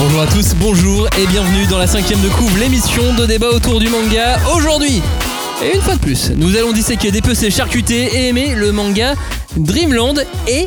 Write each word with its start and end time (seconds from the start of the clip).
Bonjour 0.00 0.20
à 0.20 0.26
tous, 0.26 0.54
bonjour 0.54 1.08
et 1.18 1.26
bienvenue 1.26 1.66
dans 1.66 1.78
la 1.78 1.86
cinquième 1.86 2.20
de 2.20 2.28
couvre, 2.28 2.58
l'émission 2.58 3.14
de 3.14 3.26
débat 3.26 3.48
autour 3.48 3.80
du 3.80 3.88
manga. 3.88 4.38
Aujourd'hui, 4.54 5.02
et 5.62 5.74
une 5.74 5.80
fois 5.80 5.94
de 5.94 6.00
plus, 6.00 6.30
nous 6.30 6.56
allons 6.56 6.72
disséquer, 6.72 7.10
dépecer, 7.10 7.50
charcuter 7.50 8.04
et 8.14 8.28
aimer 8.28 8.54
le 8.54 8.72
manga 8.72 9.14
Dreamland 9.56 10.22
et 10.46 10.66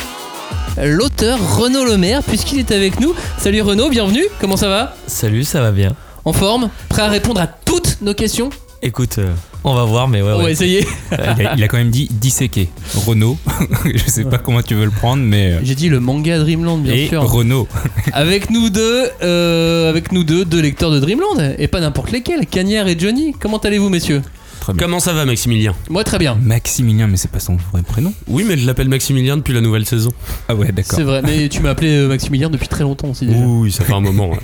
l'auteur 0.82 1.40
Renaud 1.58 1.86
Lemaire, 1.86 2.24
puisqu'il 2.24 2.60
est 2.60 2.72
avec 2.72 3.00
nous. 3.00 3.14
Salut 3.38 3.62
Renaud, 3.62 3.90
bienvenue, 3.90 4.26
comment 4.40 4.58
ça 4.58 4.70
va? 4.70 4.96
Salut, 5.08 5.44
ça 5.44 5.62
va 5.62 5.72
bien. 5.72 5.94
En 6.26 6.34
forme? 6.34 6.70
Prêt 6.90 7.04
à 7.04 7.08
répondre 7.08 7.40
à 7.40 7.48
toutes 7.48 7.98
nos 8.02 8.14
questions? 8.14 8.50
Écoute, 8.84 9.18
euh, 9.18 9.34
on 9.64 9.74
va 9.74 9.86
voir, 9.86 10.08
mais 10.08 10.22
ouais, 10.22 10.32
On 10.34 10.44
va 10.44 10.52
essayer. 10.52 10.86
Il 11.12 11.18
a, 11.48 11.56
il 11.58 11.64
a 11.64 11.68
quand 11.68 11.78
même 11.78 11.90
dit 11.90 12.08
disséquer. 12.12 12.70
Renault. 13.08 13.38
je 13.94 14.04
sais 14.10 14.24
pas 14.24 14.38
comment 14.38 14.62
tu 14.62 14.76
veux 14.76 14.86
le 14.86 14.92
prendre, 14.92 15.24
mais. 15.24 15.54
euh, 15.54 15.60
J'ai 15.64 15.74
dit 15.76 15.90
le 15.90 16.00
manga 16.00 16.38
Dreamland, 16.38 16.78
bien 16.78 16.94
et 16.94 17.08
sûr. 17.08 17.24
Renault. 17.24 17.68
Avec 18.14 18.52
nous 18.52 18.70
deux, 18.70 19.08
euh, 19.24 19.90
avec 19.90 20.12
nous 20.12 20.24
deux, 20.24 20.46
deux 20.46 20.62
lecteurs 20.62 20.92
de 20.92 21.00
Dreamland, 21.00 21.56
et 21.58 21.68
pas 21.68 21.80
n'importe 21.80 22.12
lesquels, 22.12 22.46
Cagnard 22.46 22.88
et 22.88 22.98
Johnny. 23.00 23.34
Comment 23.40 23.58
allez-vous, 23.58 23.90
messieurs? 23.90 24.22
Très 24.60 24.74
bien. 24.74 24.86
Comment 24.86 25.00
ça 25.00 25.14
va, 25.14 25.26
Maximilien? 25.26 25.74
Moi, 25.90 26.04
très 26.04 26.20
bien. 26.20 26.36
Maximilien, 26.42 27.08
mais 27.08 27.18
c'est 27.18 27.32
pas 27.32 27.40
son 27.40 27.58
vrai 27.72 27.82
prénom. 27.84 28.14
Oui, 28.28 28.44
mais 28.48 28.58
je 28.58 28.68
l'appelle 28.68 28.90
Maximilien 28.90 29.38
depuis 29.38 29.54
la 29.54 29.62
nouvelle 29.62 29.86
saison. 29.86 30.12
Ah 30.50 30.56
ouais, 30.56 30.72
d'accord. 30.72 30.98
C'est 30.98 31.04
vrai, 31.04 31.22
mais 31.24 31.50
tu 31.50 31.62
m'as 31.62 31.70
appelé 31.72 32.06
Maximilien 32.08 32.50
depuis 32.50 32.68
très 32.68 32.84
longtemps 32.84 33.10
aussi 33.10 33.26
déjà. 33.26 33.40
Oui, 33.40 33.72
ça 33.72 33.84
fait 33.86 33.94
un 33.94 34.02
moment. 34.02 34.30
ouais. 34.30 34.40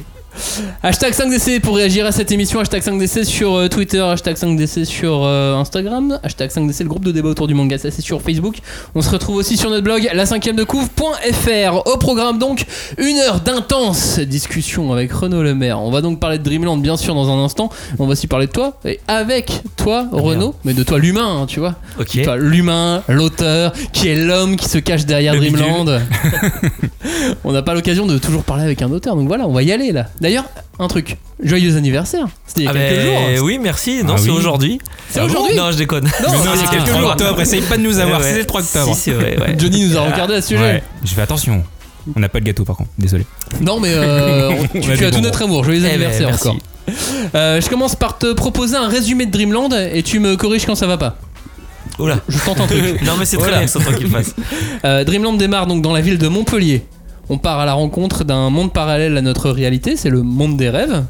Hashtag 0.82 1.14
5DC 1.14 1.62
pour 1.62 1.76
réagir 1.76 2.06
à 2.06 2.12
cette 2.12 2.32
émission, 2.32 2.60
hashtag 2.60 2.82
5DC 2.82 3.24
sur 3.24 3.56
euh, 3.56 3.68
Twitter, 3.68 4.00
hashtag 4.00 4.36
5DC 4.36 4.86
sur 4.86 5.24
euh, 5.24 5.56
Instagram, 5.56 6.20
hashtag 6.24 6.50
5DC 6.50 6.84
le 6.84 6.90
groupe 6.90 7.06
de 7.06 7.12
débat 7.12 7.30
autour 7.30 7.48
du 7.48 7.54
manga, 7.54 7.78
ça 7.78 7.92
c'est 7.92 8.02
sur 8.02 8.22
Facebook. 8.22 8.58
On 8.96 9.02
se 9.02 9.10
retrouve 9.10 9.36
aussi 9.36 9.58
sur 9.58 9.70
notre 9.70 9.84
blog 9.84 10.10
la 10.14 10.26
5 10.26 10.56
de 10.56 10.64
couvre.fr. 10.64 11.88
Au 11.88 11.98
programme 11.98 12.40
donc, 12.40 12.66
une 12.98 13.18
heure 13.18 13.42
d'intense 13.42 14.20
discussion 14.20 14.92
avec 14.92 15.12
Renaud 15.12 15.44
Lemaire. 15.44 15.80
On 15.80 15.92
va 15.92 16.02
donc 16.02 16.20
parler 16.20 16.40
de 16.40 16.44
Dreamland 16.44 16.78
bien 16.78 16.98
sûr 16.98 17.14
dans 17.14 17.30
un 17.30 17.44
instant, 17.44 17.70
on 18.00 18.06
va 18.06 18.14
aussi 18.14 18.28
parler 18.28 18.48
de 18.48 18.52
toi, 18.52 18.80
et 18.86 19.00
avec 19.08 19.62
toi 19.78 20.08
Renaud, 20.12 20.56
mais 20.64 20.74
de 20.74 20.84
toi 20.84 20.98
l'humain, 20.98 21.42
hein, 21.42 21.46
tu 21.46 21.60
vois. 21.60 21.76
Ok. 22.00 22.22
Toi, 22.24 22.38
l'humain, 22.38 23.04
l'auteur, 23.08 23.72
qui 23.92 24.08
est 24.08 24.16
l'homme 24.16 24.56
qui 24.56 24.68
se 24.68 24.80
cache 24.80 25.06
derrière 25.06 25.34
Le 25.36 25.42
Dreamland. 25.42 26.02
on 27.44 27.52
n'a 27.52 27.62
pas 27.62 27.74
l'occasion 27.74 28.06
de 28.06 28.18
toujours 28.18 28.44
parler 28.44 28.64
avec 28.64 28.82
un 28.82 28.92
auteur, 28.92 29.16
donc 29.16 29.28
voilà, 29.28 29.48
on 29.48 29.54
va 29.54 29.64
y 29.64 29.72
aller 29.72 29.92
là. 29.92 30.08
D'ailleurs, 30.24 30.46
un 30.80 30.88
truc, 30.88 31.18
joyeux 31.44 31.76
anniversaire. 31.76 32.28
C'était 32.48 32.62
il 32.62 32.64
y 32.64 32.68
a 32.68 32.72
Ah 32.72 32.74
quelques 32.80 33.06
ben, 33.06 33.36
jours. 33.36 33.46
oui, 33.46 33.60
merci. 33.62 34.06
Non, 34.06 34.14
Ah 34.16 34.18
c'est 34.18 34.30
oui. 34.30 34.38
aujourd'hui. 34.38 34.80
C'est 35.10 35.20
Ah 35.20 35.26
aujourd'hui 35.26 35.54
Non, 35.58 35.70
je 35.70 35.78
déconne. 35.78 36.06
Non, 36.06 36.32
non, 36.32 36.40
Ah, 36.46 36.56
c'est 36.56 36.70
quelques 36.70 36.90
ah, 36.90 36.98
jours 36.98 37.10
ah, 37.10 37.12
octobre. 37.12 37.42
Essaye 37.42 37.62
pas 37.62 37.76
de 37.76 37.82
nous 37.82 38.00
avoir. 38.00 38.22
Ouais, 38.22 38.26
ouais. 38.28 38.32
C'est 38.32 38.40
le 38.40 38.46
3 38.46 38.62
octobre. 38.62 38.96
Si, 38.96 39.02
c'est 39.02 39.12
vrai, 39.12 39.38
ouais. 39.38 39.56
Johnny 39.58 39.86
nous 39.86 39.98
a 39.98 40.02
regardé 40.02 40.36
à 40.36 40.42
ce 40.42 40.48
sujet. 40.48 40.62
Ouais. 40.62 40.84
Je 41.04 41.14
fais 41.14 41.22
attention. 41.22 41.62
On 42.16 42.22
n'a 42.22 42.30
pas 42.30 42.40
de 42.40 42.46
gâteau 42.46 42.64
par 42.64 42.78
contre. 42.78 42.90
Désolé. 42.98 43.26
Non, 43.60 43.82
mais 43.82 43.90
euh, 43.92 44.52
tu, 44.82 44.92
as 44.92 44.96
tout 44.96 45.04
bonbons. 45.04 45.22
notre 45.24 45.42
amour. 45.44 45.66
Joyeux 45.66 45.80
Eh 45.80 45.84
ben, 45.84 45.90
anniversaire 45.92 46.30
encore. 46.30 46.56
Euh, 47.36 47.60
je 47.60 47.68
commence 47.70 47.96
par 47.98 48.18
te 48.18 48.32
proposer 48.32 48.78
un 48.78 48.88
résumé 48.88 49.26
de 49.26 49.32
Dreamland 49.32 49.74
et 49.74 50.04
tu 50.04 50.20
me 50.20 50.38
corriges 50.38 50.66
quand 50.66 50.76
ça 50.76 50.88
va 50.88 50.98
pas. 50.98 51.18
Oula. 52.00 52.20
Je 52.30 52.38
tente 52.40 52.62
un 52.62 52.68
truc. 52.68 53.02
Non, 53.06 53.14
mais 53.20 53.26
c'est 53.26 53.38
très 53.38 53.50
bien, 53.52 53.68
c'est 53.68 53.80
toi 53.80 53.92
qui 53.94 54.04
le 54.04 54.10
fasses. 54.10 54.34
Euh, 54.86 55.04
Dreamland 55.04 55.34
démarre 55.38 55.68
donc 55.68 55.82
dans 55.82 55.92
la 55.94 56.00
ville 56.02 56.18
de 56.18 56.30
Montpellier. 56.30 56.86
On 57.34 57.40
part 57.40 57.60
à 57.60 57.66
la 57.66 57.74
rencontre 57.74 58.26
d'un 58.26 58.52
monde 58.52 58.72
parallèle 58.72 59.18
à 59.18 59.22
notre 59.24 59.50
réalité, 59.50 59.96
c'est 59.98 60.12
le 60.12 60.22
monde 60.22 60.56
des 60.56 60.70
rêves. 60.70 61.04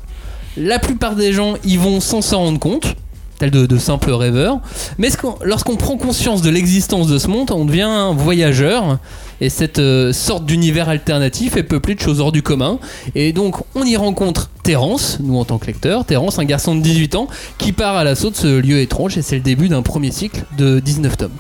La 0.56 0.80
plupart 0.80 1.18
des 1.18 1.34
gens 1.34 1.56
y 1.66 1.76
vont 1.76 2.00
sans 2.00 2.22
s'en 2.22 2.38
rendre 2.38 2.60
compte, 2.60 2.96
tels 3.40 3.52
de, 3.52 3.78
simples 3.78 4.10
rêveurs. 4.12 4.62
Mais 4.98 5.10
lorsqu'on 5.44 5.76
prend 5.76 5.98
conscience 5.98 6.42
de 6.42 6.50
l'existence 6.50 7.08
de 7.08 7.18
ce 7.18 7.28
monde, 7.28 7.52
on 7.52 7.66
devient 7.66 8.14
voyageur. 8.16 9.00
Et 9.42 9.50
cette 9.50 9.80
euh, 9.80 10.14
sorte 10.14 10.46
d'univers 10.46 10.88
alternatif 10.88 11.58
est 11.58 11.64
peuplé 11.64 11.94
de 11.94 12.00
choses 12.00 12.22
hors 12.22 12.32
du 12.32 12.42
commun. 12.42 12.80
Et 13.16 13.34
donc 13.34 13.58
on 13.76 13.84
y 13.84 13.98
rencontre 13.98 14.50
Terence, 14.64 15.18
nous 15.20 15.38
en 15.38 15.44
tant 15.44 15.58
que 15.58 15.68
lecteur, 15.68 16.06
Terence, 16.06 16.40
un 16.40 16.46
garçon 16.46 16.74
de 16.74 16.82
18 16.82 17.16
ans, 17.16 17.28
qui 17.58 17.74
part 17.74 17.98
à 17.98 18.06
l'assaut 18.06 18.30
de 18.30 18.38
ce 18.38 18.62
lieu 18.62 18.80
étrange. 18.80 19.18
Et 19.18 19.22
c'est 19.22 19.36
le 19.36 19.42
début 19.42 19.68
d'un 19.68 19.82
premier 19.82 20.12
cycle 20.12 20.46
de 20.58 20.80
19 20.80 21.18
tomes. 21.18 21.32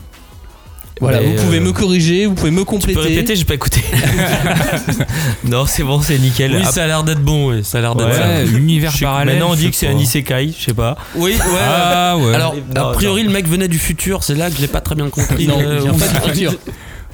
Voilà, 1.01 1.19
Mais, 1.21 1.35
vous 1.35 1.43
pouvez 1.43 1.57
euh, 1.57 1.61
me 1.61 1.71
corriger, 1.71 2.25
vous 2.27 2.35
pouvez 2.35 2.51
me 2.51 2.59
Tu 2.59 2.65
compléter. 2.65 2.99
peux 2.99 3.05
répéter, 3.05 3.35
j'ai 3.35 3.45
pas 3.45 3.55
écouté. 3.55 3.81
non, 5.45 5.65
c'est 5.65 5.83
bon, 5.83 6.01
c'est 6.01 6.17
nickel. 6.19 6.55
Oui, 6.55 6.65
ça 6.65 6.83
a 6.83 6.87
l'air 6.87 7.03
d'être 7.03 7.21
bon, 7.21 7.49
oui, 7.51 7.63
ça 7.63 7.79
a 7.79 7.81
l'air 7.81 7.95
d'être 7.95 8.07
Ouais, 8.09 8.45
ça. 8.45 8.57
univers 8.57 8.93
parallèle. 9.01 9.35
Maintenant, 9.35 9.51
on 9.51 9.55
dit 9.55 9.69
que 9.69 9.75
c'est 9.75 9.87
un 9.87 9.97
isekai, 9.97 10.53
je 10.57 10.63
sais 10.65 10.73
pas. 10.73 10.97
Oui, 11.15 11.31
ouais. 11.33 11.39
Ah 11.61 12.15
ouais. 12.17 12.33
Alors, 12.35 12.55
Non, 12.75 12.89
a 12.89 12.93
priori, 12.93 13.23
le 13.23 13.29
mec 13.31 13.47
venait 13.47 13.67
du 13.67 13.79
futur, 13.79 14.23
c'est 14.23 14.35
là 14.35 14.49
que 14.49 14.55
j'ai 14.59 14.67
pas 14.67 14.81
très 14.81 14.95
bien 14.95 15.09
compris. 15.09 15.47
Non, 15.47 15.59
euh, 15.59 15.79
il 15.83 15.89
vient 15.89 15.93
pas 15.93 16.07
du 16.07 16.29
futur. 16.29 16.53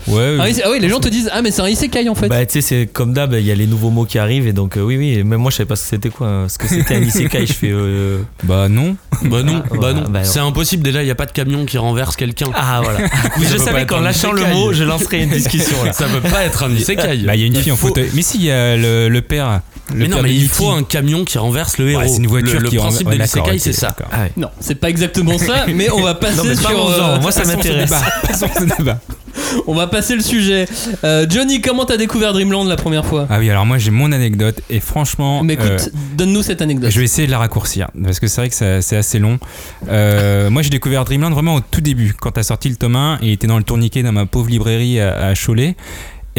Ouais. 0.08 0.38
Ah 0.40 0.44
oui, 0.46 0.62
ah 0.64 0.68
oui, 0.72 0.80
les 0.80 0.90
gens 0.90 1.00
te 1.00 1.08
disent 1.10 1.30
Ah, 1.32 1.42
mais 1.42 1.52
c'est 1.52 1.62
un 1.62 1.68
isekai 1.68 2.08
en 2.10 2.16
fait. 2.16 2.28
Bah 2.28 2.46
tu 2.46 2.54
sais 2.54 2.62
c'est 2.62 2.88
comme 2.88 3.14
d'hab 3.14 3.34
il 3.34 3.46
y 3.46 3.52
a 3.52 3.56
les 3.56 3.68
nouveaux 3.68 3.90
mots 3.90 4.06
qui 4.06 4.18
arrivent 4.20 4.48
et 4.48 4.54
donc 4.54 4.78
euh, 4.78 4.82
oui 4.82 4.98
oui 4.98 5.24
même 5.24 5.40
moi 5.42 5.52
je 5.52 5.58
savais 5.58 5.68
pas 5.68 5.76
ce 5.76 5.84
que 5.84 5.90
c'était 5.90 6.10
quoi 6.10 6.46
ce 6.48 6.58
que 6.58 6.68
c'était 6.68 6.96
un 6.96 7.02
isekai 7.02 7.46
je 7.46 7.54
fais 7.54 7.72
euh, 7.72 8.20
Bah 8.44 8.68
non. 8.70 8.96
bah 9.24 9.44
non 9.44 9.64
Ah, 9.72 9.76
bah 9.80 9.94
non 9.94 10.02
bah 10.02 10.08
bah 10.10 10.24
c'est 10.24 10.40
impossible 10.40 10.84
déjà 10.84 11.02
il 11.04 11.08
y 11.08 11.12
a 11.12 11.16
pas 11.16 11.26
de 11.26 11.32
camion 11.32 11.66
qui 11.66 11.78
renverse 11.78 12.16
quelqu'un 12.16 12.50
Ah 12.54 12.82
voilà. 12.84 13.00
mais 13.38 13.46
je 13.46 13.52
peut 13.54 13.58
pas 13.60 13.64
savais 13.66 13.82
être 13.82 13.90
qu'en 13.90 13.98
un 13.98 14.02
lâchant 14.02 14.32
le 14.32 14.42
isekai. 14.42 14.54
mot 14.56 14.74
je 14.74 14.84
lancerais 14.84 15.24
une 15.24 15.30
discussion 15.30 15.84
là. 15.84 15.94
ça 15.94 16.06
peut 16.06 16.28
pas 16.28 16.44
être 16.44 16.64
un 16.64 16.72
isekai 16.72 17.18
Bah 17.26 17.36
il 17.36 17.42
y 17.42 17.44
a 17.44 17.48
une 17.48 17.56
fille 17.56 17.72
en 17.72 17.76
faut- 17.76 17.88
fauteuil. 17.88 18.10
Mais 18.14 18.22
si 18.22 18.38
il 18.38 18.46
y 18.46 18.52
a 18.52 18.76
le, 18.78 19.10
le 19.10 19.22
père. 19.22 19.62
Le 19.94 20.00
mais 20.00 20.08
non 20.08 20.22
mais 20.22 20.34
il 20.36 20.48
faut 20.48 20.70
un 20.70 20.84
camion 20.84 21.26
qui 21.26 21.38
renverse 21.38 21.78
le 21.78 21.90
héros 21.90 22.02
Ouais, 22.02 22.08
c'est 22.08 22.18
une 22.18 22.28
voiture 22.28 22.54
le, 22.60 22.64
le 22.66 22.70
qui 22.70 22.76
principe 22.78 23.08
renverse- 23.08 23.34
de 23.34 23.40
ouais, 23.40 23.44
l'isekai 23.44 23.52
ok, 23.56 23.60
c'est 23.60 23.74
ça. 23.74 23.96
Ah 24.12 24.22
ouais. 24.24 24.32
Non, 24.38 24.50
c'est 24.60 24.76
pas 24.76 24.90
exactement 24.90 25.38
ça, 25.38 25.66
mais 25.74 25.90
on 25.90 26.02
va 26.02 26.16
passer 26.16 26.48
Non, 26.48 26.56
sur. 26.56 26.90
euh, 26.92 27.20
moi 27.20 27.32
ça 27.32 27.44
m'intéresse 27.46 27.92
on 29.68 29.74
va 29.76 29.88
passer 29.88 30.16
le 30.16 30.22
sujet. 30.22 30.68
Euh, 31.04 31.26
Johnny, 31.30 31.62
comment 31.62 31.86
t'as 31.86 31.98
découvert 31.98 32.34
Dreamland 32.34 32.66
la 32.68 32.76
première 32.76 33.06
fois? 33.06 33.28
Ah 33.30 33.40
oui, 33.40 33.50
alors 33.50 33.66
moi 33.66 33.78
j'ai 33.78 33.92
mon 33.92 34.12
anecdote 34.12 34.62
et 34.70 34.80
franchement. 34.80 35.44
Mais 35.44 35.54
écoute, 35.54 35.68
euh, 35.70 35.80
donne-nous 36.18 36.42
cette 36.44 36.62
anecdote. 36.62 36.92
Je 36.92 37.00
vais 37.00 37.06
essayer 37.06 37.26
de 37.26 37.32
la 37.32 37.38
raccourcir 37.40 37.88
parce 38.04 38.20
que 38.20 38.28
c'est 38.28 38.42
vrai 38.42 38.50
que 38.50 38.82
c'est 38.82 38.98
assez 38.98 39.20
long. 39.20 39.40
Euh, 39.88 40.50
moi 40.50 40.62
j'ai 40.62 40.70
découvert 40.70 41.06
Dreamland 41.06 41.32
vraiment 41.34 41.56
au 41.56 41.62
tout 41.62 41.82
début 41.82 42.14
quand 42.20 42.32
t'as 42.32 42.44
sorti 42.44 42.70
le 42.70 42.76
tome 42.76 42.96
1 42.96 43.20
et 43.22 43.28
il 43.28 43.32
était 43.32 43.48
dans 43.48 43.58
le 43.58 43.64
tourniquet 43.64 44.04
dans 44.04 44.12
ma 44.12 44.26
pauvre 44.26 44.50
librairie 44.50 45.00
à, 45.00 45.28
à 45.28 45.34
Cholet. 45.36 45.76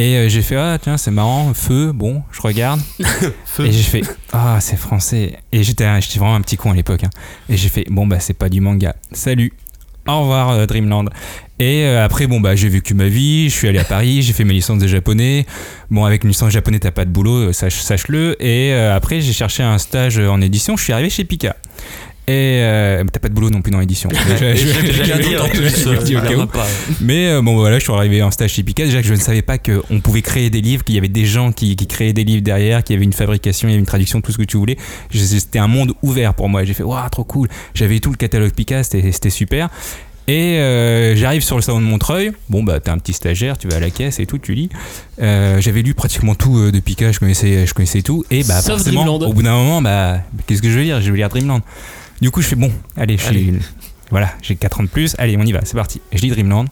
Et 0.01 0.17
euh, 0.17 0.29
j'ai 0.31 0.41
fait 0.41 0.57
ah 0.57 0.79
tiens 0.81 0.97
c'est 0.97 1.11
marrant 1.11 1.53
feu 1.53 1.93
bon 1.93 2.23
je 2.33 2.41
regarde. 2.41 2.81
Feu. 3.45 3.67
et 3.67 3.71
j'ai 3.71 3.83
fait 3.83 4.03
ah 4.33 4.57
c'est 4.59 4.79
français. 4.79 5.37
Et 5.53 5.63
j'étais 5.63 5.85
vraiment 6.17 6.35
un 6.37 6.41
petit 6.41 6.57
con 6.57 6.71
à 6.71 6.75
l'époque 6.75 7.05
hein. 7.05 7.11
et 7.51 7.59
j'ai 7.59 7.69
fait 7.69 7.85
bon 7.91 8.07
bah 8.07 8.19
c'est 8.19 8.33
pas 8.33 8.49
du 8.49 8.63
manga. 8.63 8.97
Salut. 9.13 9.53
Au 10.09 10.21
revoir 10.23 10.49
euh, 10.53 10.65
Dreamland. 10.65 11.11
Et 11.59 11.85
euh, 11.85 12.03
après 12.03 12.27
bon 12.27 12.41
bah 12.41 12.57
j'ai 12.57 12.71
vécu 12.71 12.95
ma 12.95 13.09
vie 13.09 13.51
je 13.51 13.55
suis 13.55 13.69
allé 13.69 13.79
à 13.79 13.85
Paris 13.85 14.23
j'ai 14.23 14.33
fait 14.33 14.45
mes 14.45 14.55
licences 14.55 14.79
de 14.79 14.89
japonais. 14.89 15.45
Bon 15.91 16.07
avec 16.07 16.25
une 16.25 16.31
licence 16.31 16.51
japonais 16.51 16.79
t'as 16.79 16.93
pas 16.93 17.05
de 17.05 17.11
boulot 17.11 17.53
sache 17.53 17.83
sache-le. 17.83 18.43
Et 18.43 18.73
après 18.73 19.21
j'ai 19.21 19.35
cherché 19.35 19.63
un 19.63 19.77
stage 19.77 20.19
en 20.19 20.41
édition. 20.41 20.79
Je 20.79 20.85
suis 20.85 20.95
arrivé 20.95 21.11
chez 21.11 21.25
Pika 21.25 21.57
et 22.31 22.63
euh, 22.63 23.03
t'as 23.13 23.19
pas 23.19 23.29
de 23.29 23.35
boulot 23.35 23.51
non 23.51 23.61
plus 23.61 23.73
dans 23.73 23.81
l'édition 23.81 24.09
Je- 24.13 24.55
je- 24.55 26.05
dire, 26.07 26.23
euh, 26.25 26.47
mais 27.01 27.27
euh, 27.29 27.43
bon 27.43 27.55
voilà, 27.57 27.79
je 27.79 27.85
suis 27.85 27.93
arrivé 27.93 28.23
en 28.23 28.31
stage 28.31 28.53
chez 28.53 28.63
Pika. 28.63 28.85
Déjà 28.85 29.01
que 29.03 29.07
je 29.09 29.15
ne 29.15 29.19
savais 29.19 29.43
pas 29.43 29.59
qu'on 29.59 30.01
pouvait 30.01 30.23
créer 30.23 30.49
des 30.51 30.61
livres, 30.61 30.85
qu'il 30.85 30.95
y 30.95 30.99
avait 30.99 31.09
des 31.09 31.25
gens 31.27 31.51
qui, 31.53 31.75
qui 31.77 31.87
créaient 31.87 32.13
des 32.13 32.25
livres 32.25 32.43
derrière, 32.43 32.85
qu'il 32.85 32.95
y 32.95 32.97
avait 32.97 33.05
une 33.05 33.13
fabrication, 33.13 33.67
il 33.69 33.73
y 33.73 33.75
avait 33.75 33.81
une 33.81 33.87
traduction, 33.87 34.21
tout 34.21 34.31
ce 34.33 34.39
que 34.39 34.45
tu 34.45 34.57
voulais. 34.57 34.77
C'était 35.13 35.59
un 35.59 35.67
monde 35.67 35.93
ouvert 36.03 36.35
pour 36.35 36.49
moi. 36.49 36.65
J'ai 36.65 36.75
fait 36.75 36.83
waouh, 36.85 37.09
trop 37.11 37.25
cool. 37.25 37.49
J'avais 37.75 37.99
tout 37.99 38.11
le 38.11 38.17
catalogue 38.17 38.53
Pika, 38.53 38.83
c'était 38.85 39.11
c'était 39.13 39.31
super. 39.31 39.69
Et 40.29 40.59
euh, 40.61 41.17
j'arrive 41.17 41.43
sur 41.43 41.57
le 41.57 41.63
salon 41.63 41.81
de 41.81 41.87
Montreuil. 41.87 42.31
Bon, 42.49 42.63
bah, 42.63 42.79
t'es 42.79 42.91
un 42.91 42.99
petit 42.99 43.13
stagiaire, 43.13 43.59
tu 43.59 43.67
vas 43.67 43.79
à 43.79 43.81
la 43.81 43.91
caisse 43.91 44.21
et 44.21 44.27
tout, 44.27 44.39
tu 44.39 44.55
lis. 44.55 44.69
Euh, 45.21 45.61
J'avais 45.61 45.83
lu 45.83 45.93
pratiquement 45.95 46.37
tout 46.37 46.57
euh, 46.57 46.71
de 46.71 46.79
Pika, 46.79 47.11
je 47.11 47.19
connaissais, 47.19 47.67
je 47.67 47.75
connaissais 47.75 48.03
tout. 48.03 48.25
Et 48.31 48.45
bah, 48.45 48.61
Sauf 48.61 48.77
forcément, 48.77 49.05
Dreamland. 49.05 49.29
au 49.29 49.33
bout 49.33 49.43
d'un 49.43 49.55
moment, 49.57 49.83
bah, 49.83 50.19
qu'est-ce 50.47 50.63
que 50.63 50.71
je 50.71 50.77
veux 50.79 50.85
lire 50.85 51.01
Je 51.01 51.11
veux 51.11 51.17
lire 51.17 51.31
Dreamland. 51.31 51.63
Du 52.21 52.31
coup, 52.31 52.43
je 52.43 52.49
fais 52.49 52.57
bon, 52.57 52.71
allez, 52.97 53.17
je 53.17 53.25
suis- 53.25 53.53
voilà, 54.11 54.31
j'ai 54.43 54.57
4 54.57 54.81
ans 54.81 54.83
de 54.83 54.89
plus, 54.89 55.15
allez, 55.19 55.37
on 55.39 55.43
y 55.43 55.53
va, 55.53 55.61
c'est 55.65 55.77
parti. 55.77 56.01
Je 56.13 56.21
lis 56.21 56.31
Dreamland. 56.31 56.67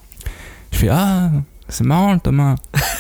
Je 0.73 0.79
fais 0.79 0.89
ah, 0.91 1.31
c'est 1.69 1.85
marrant 1.85 2.15
le 2.15 2.21
Thomas. 2.21 2.57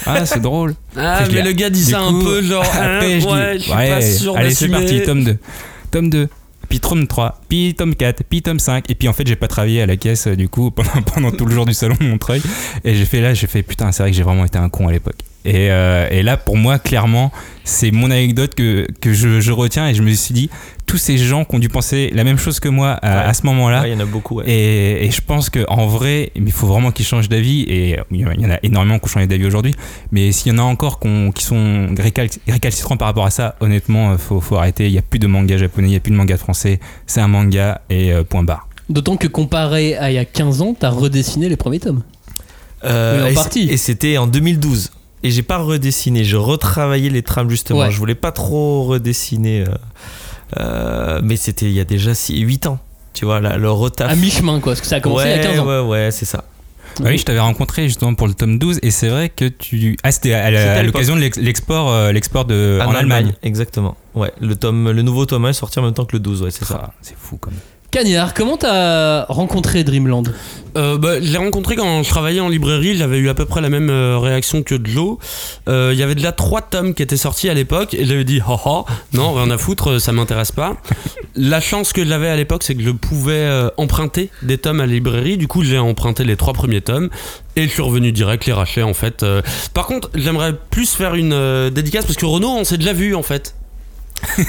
Ah, 0.06 0.24
c'est 0.26 0.40
drôle. 0.40 0.74
Ah, 0.96 1.16
Après, 1.18 1.34
mais 1.34 1.42
le 1.42 1.52
gars 1.52 1.70
dit 1.70 1.84
ça 1.84 2.00
un 2.00 2.12
peu 2.20 2.42
genre. 2.42 2.64
Après, 2.72 3.14
hein, 3.14 3.20
je 3.20 3.26
dis, 3.26 3.32
ouais, 3.32 3.54
je 3.58 3.62
suis 3.62 3.72
ouais, 3.72 3.88
pas 3.88 4.00
sûr 4.02 4.36
allez, 4.36 4.54
c'est 4.54 4.68
parti, 4.68 5.02
tome 5.02 5.24
2. 5.24 5.38
Tome 5.90 6.10
2. 6.10 6.28
Puis 6.68 6.80
tome 6.80 7.06
3, 7.06 7.40
puis 7.48 7.74
tome 7.74 7.94
4, 7.94 8.24
puis 8.28 8.42
tome 8.42 8.58
5. 8.58 8.90
Et 8.90 8.94
puis 8.94 9.08
en 9.08 9.14
fait, 9.14 9.26
j'ai 9.26 9.36
pas 9.36 9.48
travaillé 9.48 9.80
à 9.80 9.86
la 9.86 9.96
caisse 9.96 10.26
euh, 10.26 10.36
du 10.36 10.48
coup 10.50 10.70
pendant, 10.72 11.02
pendant 11.02 11.30
tout 11.30 11.46
le 11.46 11.54
jour 11.54 11.64
du 11.64 11.72
salon 11.72 11.96
de 11.98 12.04
Montreuil. 12.06 12.42
Et 12.84 12.94
j'ai 12.94 13.06
fait 13.06 13.20
là, 13.22 13.32
j'ai 13.32 13.46
fait 13.46 13.62
putain, 13.62 13.90
c'est 13.90 14.02
vrai 14.02 14.10
que 14.10 14.16
j'ai 14.16 14.22
vraiment 14.22 14.44
été 14.44 14.58
un 14.58 14.68
con 14.68 14.88
à 14.88 14.92
l'époque. 14.92 15.16
Et, 15.48 15.70
euh, 15.70 16.08
et 16.10 16.22
là, 16.22 16.36
pour 16.36 16.56
moi, 16.56 16.78
clairement, 16.78 17.32
c'est 17.64 17.90
mon 17.90 18.10
anecdote 18.10 18.54
que, 18.54 18.86
que 19.00 19.12
je, 19.12 19.40
je 19.40 19.52
retiens 19.52 19.88
et 19.88 19.94
je 19.94 20.02
me 20.02 20.12
suis 20.12 20.34
dit, 20.34 20.50
tous 20.86 20.96
ces 20.96 21.18
gens 21.18 21.44
qui 21.44 21.54
ont 21.56 21.58
dû 21.58 21.68
penser 21.68 22.10
la 22.14 22.24
même 22.24 22.38
chose 22.38 22.60
que 22.60 22.68
moi 22.68 22.92
à, 23.02 23.28
à 23.28 23.34
ce 23.34 23.44
moment-là. 23.46 23.82
Ouais, 23.82 23.90
il 23.90 23.92
y 23.92 23.96
en 23.96 24.00
a 24.00 24.04
beaucoup. 24.06 24.36
ouais. 24.36 24.44
Et, 24.48 25.06
et 25.06 25.10
je 25.10 25.20
pense 25.20 25.50
qu'en 25.50 25.86
vrai, 25.86 26.32
il 26.34 26.50
faut 26.52 26.66
vraiment 26.66 26.90
qu'ils 26.92 27.04
changent 27.06 27.28
d'avis. 27.28 27.62
Et 27.62 27.98
il 28.10 28.20
y 28.20 28.46
en 28.46 28.50
a 28.50 28.58
énormément 28.62 28.98
qui 28.98 29.04
ont 29.04 29.08
changé 29.08 29.26
d'avis 29.26 29.46
aujourd'hui. 29.46 29.74
Mais 30.12 30.32
s'il 30.32 30.52
y 30.52 30.54
en 30.54 30.58
a 30.58 30.62
encore 30.62 30.98
qui 31.00 31.44
sont 31.44 31.86
récal- 31.96 32.38
récalcitrants 32.48 32.96
par 32.96 33.08
rapport 33.08 33.26
à 33.26 33.30
ça, 33.30 33.56
honnêtement, 33.60 34.12
il 34.12 34.18
faut, 34.18 34.40
faut 34.40 34.56
arrêter. 34.56 34.86
Il 34.86 34.92
n'y 34.92 34.98
a 34.98 35.02
plus 35.02 35.18
de 35.18 35.26
manga 35.26 35.56
japonais, 35.58 35.88
il 35.88 35.90
n'y 35.92 35.96
a 35.96 36.00
plus 36.00 36.12
de 36.12 36.16
manga 36.16 36.36
français. 36.36 36.80
C'est 37.06 37.20
un 37.20 37.28
manga 37.28 37.82
et 37.90 38.12
euh, 38.12 38.24
point 38.24 38.42
barre. 38.42 38.68
D'autant 38.88 39.16
que 39.18 39.26
comparé 39.26 39.96
à 39.96 40.10
il 40.10 40.14
y 40.14 40.18
a 40.18 40.24
15 40.24 40.62
ans, 40.62 40.74
t'as 40.78 40.88
redessiné 40.88 41.50
les 41.50 41.56
premiers 41.56 41.80
tomes. 41.80 42.02
Euh, 42.84 43.26
Oui, 43.28 43.36
en 43.36 43.70
Et 43.72 43.76
c'était 43.76 44.16
en 44.18 44.26
2012. 44.26 44.90
Et 45.22 45.30
j'ai 45.30 45.42
pas 45.42 45.58
redessiné, 45.58 46.22
je 46.24 46.36
retravaillais 46.36 47.10
les 47.10 47.22
trames 47.22 47.50
justement. 47.50 47.80
Ouais. 47.80 47.90
Je 47.90 47.98
voulais 47.98 48.14
pas 48.14 48.32
trop 48.32 48.84
redessiner. 48.84 49.62
euh, 49.66 49.74
euh, 50.58 51.20
mais 51.22 51.36
c'était 51.36 51.66
il 51.66 51.72
y 51.72 51.80
a 51.80 51.84
déjà 51.84 52.12
8 52.28 52.66
ans. 52.66 52.78
Tu 53.14 53.24
vois, 53.24 53.40
là, 53.40 53.56
le 53.56 53.70
retaf. 53.70 54.10
À 54.10 54.14
mi-chemin, 54.14 54.60
quoi, 54.60 54.72
parce 54.72 54.80
que 54.80 54.86
ça 54.86 54.96
a 54.96 55.00
commencé 55.00 55.24
ouais, 55.24 55.36
il 55.36 55.42
y 55.42 55.44
a 55.46 55.48
15 55.50 55.58
ans. 55.60 55.66
Ouais, 55.66 55.80
ouais, 55.80 56.10
c'est 56.10 56.24
ça. 56.24 56.44
Ah 57.00 57.04
oui, 57.06 57.18
je 57.18 57.24
t'avais 57.24 57.38
rencontré 57.40 57.84
justement 57.84 58.14
pour 58.14 58.26
le 58.26 58.34
tome 58.34 58.58
12 58.58 58.80
et 58.82 58.90
c'est 58.90 59.08
vrai 59.08 59.28
que 59.28 59.44
tu. 59.44 59.96
Ah, 60.02 60.10
c'était 60.10 60.32
à, 60.32 60.82
l'occasion 60.82 61.14
de 61.16 61.20
l'ex- 61.20 61.38
l'export 61.38 61.90
euh, 61.92 62.12
l'export 62.12 62.44
de, 62.44 62.80
En 62.82 62.88
en 62.90 62.94
Allemagne. 62.94 63.34
Exactement. 63.42 63.96
Ouais, 64.14 64.32
le, 64.40 64.56
tome, 64.56 64.90
le 64.90 65.02
nouveau 65.02 65.24
tome 65.26 65.44
1 65.44 65.50
est 65.50 65.52
sorti 65.52 65.78
en 65.78 65.82
même 65.82 65.94
temps 65.94 66.04
que 66.06 66.16
le 66.16 66.20
12, 66.20 66.42
ouais, 66.42 66.50
c'est 66.50 66.64
ça. 66.64 66.80
Ah, 66.84 66.90
c'est 67.02 67.16
fou 67.16 67.36
quand 67.40 67.50
même. 67.50 67.60
Cagnard, 67.90 68.34
comment 68.34 68.58
t'as 68.58 69.24
rencontré 69.24 69.82
Dreamland? 69.82 70.34
Euh, 70.76 70.98
bah, 70.98 71.22
je 71.22 71.32
l'ai 71.32 71.38
rencontré 71.38 71.74
quand 71.74 72.02
je 72.02 72.08
travaillais 72.10 72.40
en 72.40 72.50
librairie, 72.50 72.94
j'avais 72.98 73.16
eu 73.16 73.30
à 73.30 73.34
peu 73.34 73.46
près 73.46 73.62
la 73.62 73.70
même 73.70 73.88
euh, 73.88 74.18
réaction 74.18 74.62
que 74.62 74.74
de 74.74 74.90
l'eau. 74.90 75.18
Euh, 75.70 75.92
Il 75.94 75.98
y 75.98 76.02
avait 76.02 76.14
déjà 76.14 76.32
trois 76.32 76.60
tomes 76.60 76.92
qui 76.92 77.02
étaient 77.02 77.16
sortis 77.16 77.48
à 77.48 77.54
l'époque 77.54 77.94
et 77.94 78.04
j'avais 78.04 78.24
dit 78.24 78.42
oh, 78.46 78.58
oh, 78.66 78.84
non 79.14 79.32
rien 79.32 79.50
à 79.50 79.56
foutre, 79.56 79.98
ça 79.98 80.12
m'intéresse 80.12 80.52
pas. 80.52 80.76
La 81.34 81.62
chance 81.62 81.94
que 81.94 82.04
j'avais 82.04 82.28
à 82.28 82.36
l'époque 82.36 82.62
c'est 82.62 82.74
que 82.74 82.82
je 82.82 82.90
pouvais 82.90 83.32
euh, 83.32 83.70
emprunter 83.78 84.28
des 84.42 84.58
tomes 84.58 84.80
à 84.80 84.86
la 84.86 84.92
librairie, 84.92 85.38
du 85.38 85.48
coup 85.48 85.64
j'ai 85.64 85.78
emprunté 85.78 86.24
les 86.24 86.36
trois 86.36 86.52
premiers 86.52 86.82
tomes 86.82 87.08
et 87.56 87.62
je 87.62 87.68
suis 87.68 87.82
revenu 87.82 88.12
direct 88.12 88.44
les 88.44 88.52
racheter 88.52 88.82
en 88.82 88.94
fait. 88.94 89.22
Euh, 89.22 89.40
par 89.72 89.86
contre 89.86 90.10
j'aimerais 90.14 90.52
plus 90.70 90.90
faire 90.90 91.14
une 91.14 91.70
dédicace 91.70 92.04
parce 92.04 92.18
que 92.18 92.26
Renault 92.26 92.50
on 92.50 92.64
s'est 92.64 92.76
déjà 92.78 92.92
vu 92.92 93.14
en 93.14 93.22
fait. 93.22 93.54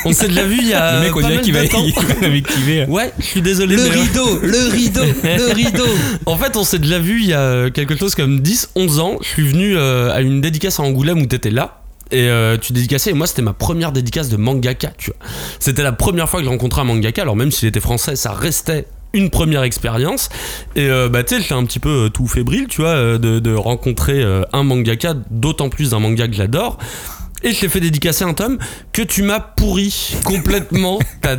On 0.05 0.13
s'est 0.13 0.27
déjà 0.27 0.43
vu 0.43 0.57
il 0.59 0.67
y 0.67 0.73
a 0.73 0.95
le 0.99 1.05
mec, 1.05 1.15
on 1.15 1.21
pas 1.21 1.27
dirait 1.27 1.35
mal 1.35 1.43
qu'il 1.43 1.53
de 1.53 2.85
va. 2.85 2.91
Ouais, 2.91 3.11
je 3.19 3.25
suis 3.25 3.41
désolé. 3.41 3.75
Le 3.75 3.83
mais- 3.83 3.89
rideau, 3.89 4.39
le 4.41 4.69
rideau, 4.71 5.01
le 5.23 5.53
rideau. 5.53 5.87
En 6.25 6.37
fait, 6.37 6.55
on 6.57 6.63
s'est 6.63 6.79
déjà 6.79 6.99
vu 6.99 7.19
il 7.21 7.27
y 7.27 7.33
a 7.33 7.69
quelque 7.69 7.95
chose 7.95 8.15
comme 8.15 8.39
10-11 8.39 8.99
ans. 8.99 9.17
Je 9.21 9.27
suis 9.27 9.47
venu 9.47 9.75
euh, 9.77 10.13
à 10.13 10.21
une 10.21 10.41
dédicace 10.41 10.79
à 10.79 10.83
Angoulême 10.83 11.21
où 11.21 11.25
t'étais 11.25 11.51
là. 11.51 11.81
Et 12.11 12.23
euh, 12.27 12.57
tu 12.57 12.73
dédicaçais, 12.73 13.11
et 13.11 13.13
moi 13.13 13.27
c'était 13.27 13.43
ma 13.43 13.53
première 13.53 13.91
dédicace 13.91 14.29
de 14.29 14.37
mangaka, 14.37 14.91
tu 14.97 15.11
vois. 15.11 15.19
C'était 15.59 15.83
la 15.83 15.91
première 15.91 16.27
fois 16.27 16.39
que 16.39 16.45
j'ai 16.45 16.49
rencontré 16.49 16.81
un 16.81 16.85
mangaka, 16.85 17.21
alors 17.21 17.35
même 17.35 17.51
s'il 17.51 17.67
était 17.67 17.79
français, 17.79 18.15
ça 18.15 18.31
restait 18.31 18.87
une 19.13 19.29
première 19.29 19.61
expérience. 19.61 20.29
Et 20.75 20.89
euh, 20.89 21.07
bah 21.07 21.23
tu 21.23 21.35
sais, 21.35 21.41
j'étais 21.41 21.53
un 21.53 21.65
petit 21.65 21.77
peu 21.77 22.05
euh, 22.05 22.09
tout 22.09 22.25
fébrile, 22.25 22.65
tu 22.67 22.81
vois, 22.81 22.89
euh, 22.91 23.17
de, 23.19 23.37
de 23.37 23.53
rencontrer 23.53 24.23
euh, 24.23 24.41
un 24.53 24.63
mangaka, 24.63 25.13
d'autant 25.29 25.69
plus 25.69 25.93
un 25.93 25.99
manga 25.99 26.27
que 26.27 26.33
j'adore. 26.33 26.79
Et 27.43 27.53
je 27.53 27.59
t'ai 27.61 27.69
fait 27.69 27.79
dédicacer 27.79 28.23
un 28.25 28.33
tome 28.33 28.57
que 28.91 29.01
tu 29.01 29.21
m'as 29.23 29.39
pourri 29.39 30.15
complètement. 30.23 30.99
Ta, 31.21 31.35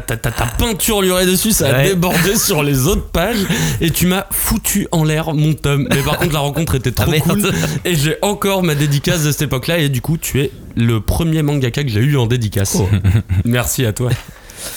ta, 0.00 0.16
ta, 0.16 0.30
ta 0.30 0.46
peinturlurée 0.46 1.26
dessus, 1.26 1.52
ça 1.52 1.68
a 1.68 1.72
Ouais. 1.78 1.88
débordé 1.90 2.36
sur 2.36 2.62
les 2.62 2.86
autres 2.86 3.10
pages. 3.10 3.36
Et 3.82 3.90
tu 3.90 4.06
m'as 4.06 4.24
foutu 4.30 4.88
en 4.92 5.04
l'air 5.04 5.34
mon 5.34 5.52
tome. 5.52 5.86
Mais 5.90 6.00
par 6.02 6.16
contre, 6.18 6.32
la 6.32 6.38
rencontre 6.38 6.74
était 6.76 6.90
trop 6.92 7.04
Ah, 7.06 7.10
merde. 7.10 7.24
cool. 7.42 7.52
Et 7.84 7.94
j'ai 7.94 8.16
encore 8.22 8.62
ma 8.62 8.74
dédicace 8.74 9.22
de 9.24 9.30
cette 9.32 9.42
époque-là. 9.42 9.78
Et 9.78 9.90
du 9.90 10.00
coup, 10.00 10.16
tu 10.16 10.40
es 10.40 10.50
le 10.76 11.00
premier 11.00 11.42
mangaka 11.42 11.84
que 11.84 11.90
j'ai 11.90 12.00
eu 12.00 12.16
en 12.16 12.26
dédicace. 12.26 12.76
Oh. 12.80 12.88
Merci 13.44 13.84
à 13.84 13.92
toi. 13.92 14.10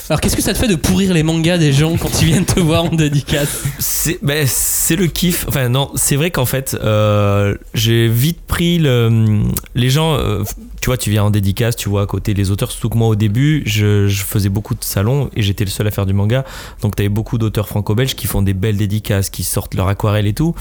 Alors 0.10 0.22
qu'est-ce 0.22 0.36
que 0.36 0.42
ça 0.42 0.54
te 0.54 0.57
fait 0.57 0.68
de 0.68 0.75
pourrir 0.75 1.13
les 1.13 1.24
mangas 1.24 1.57
des 1.57 1.74
gens 1.74 1.98
quand 1.98 2.22
ils 2.22 2.28
viennent 2.28 2.45
te 2.45 2.60
voir 2.60 2.86
en 2.86 2.95
dédicace 2.95 3.63
C'est 3.80 4.19
ben, 4.22 4.48
le 4.95 5.07
kiff. 5.07 5.45
Enfin, 5.48 5.69
non, 5.69 5.92
c'est 5.95 6.16
vrai 6.16 6.31
qu'en 6.31 6.45
fait, 6.45 6.78
euh, 6.81 7.56
j'ai 7.74 8.07
vite 8.07 8.39
pris 8.48 8.78
le. 8.78 9.42
Les 9.75 9.89
gens, 9.89 10.13
euh, 10.13 10.44
tu 10.81 10.88
vois, 10.88 10.98
tu 10.98 11.10
viens 11.10 11.25
en 11.25 11.30
dédicace, 11.30 11.75
tu 11.75 11.89
vois, 11.89 12.04
à 12.04 12.06
côté 12.06 12.34
les 12.34 12.51
auteurs. 12.51 12.72
Surtout 12.72 12.89
que 12.89 12.98
moi, 12.98 13.07
au 13.07 13.16
début, 13.16 13.63
je, 13.66 14.07
faisais 14.07 14.50
beaucoup 14.50 14.75
de 14.75 14.84
salons 14.84 15.30
et 15.36 15.42
j'étais 15.42 15.66
le 15.66 15.69
seul 15.69 15.88
à 15.88 15.92
faire 15.92 16.06
du 16.06 16.13
manga. 16.13 16.45
Donc, 16.81 16.95
tu 16.95 17.01
avais 17.01 17.10
beaucoup 17.10 17.38
d'auteurs 17.38 17.68
franco-belges 17.68 18.16
qui 18.16 18.28
font 18.28 18.42
des 18.42 18.54
belles 18.54 18.78
dédicaces, 18.78 19.30
qui 19.30 19.44
sortent 19.44 19.74
leur 19.74 19.88
aquarelle 19.88 20.28
et 20.28 20.34
tout. 20.34 20.56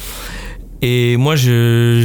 Et 0.83 1.17
moi, 1.17 1.37
je, 1.37 2.03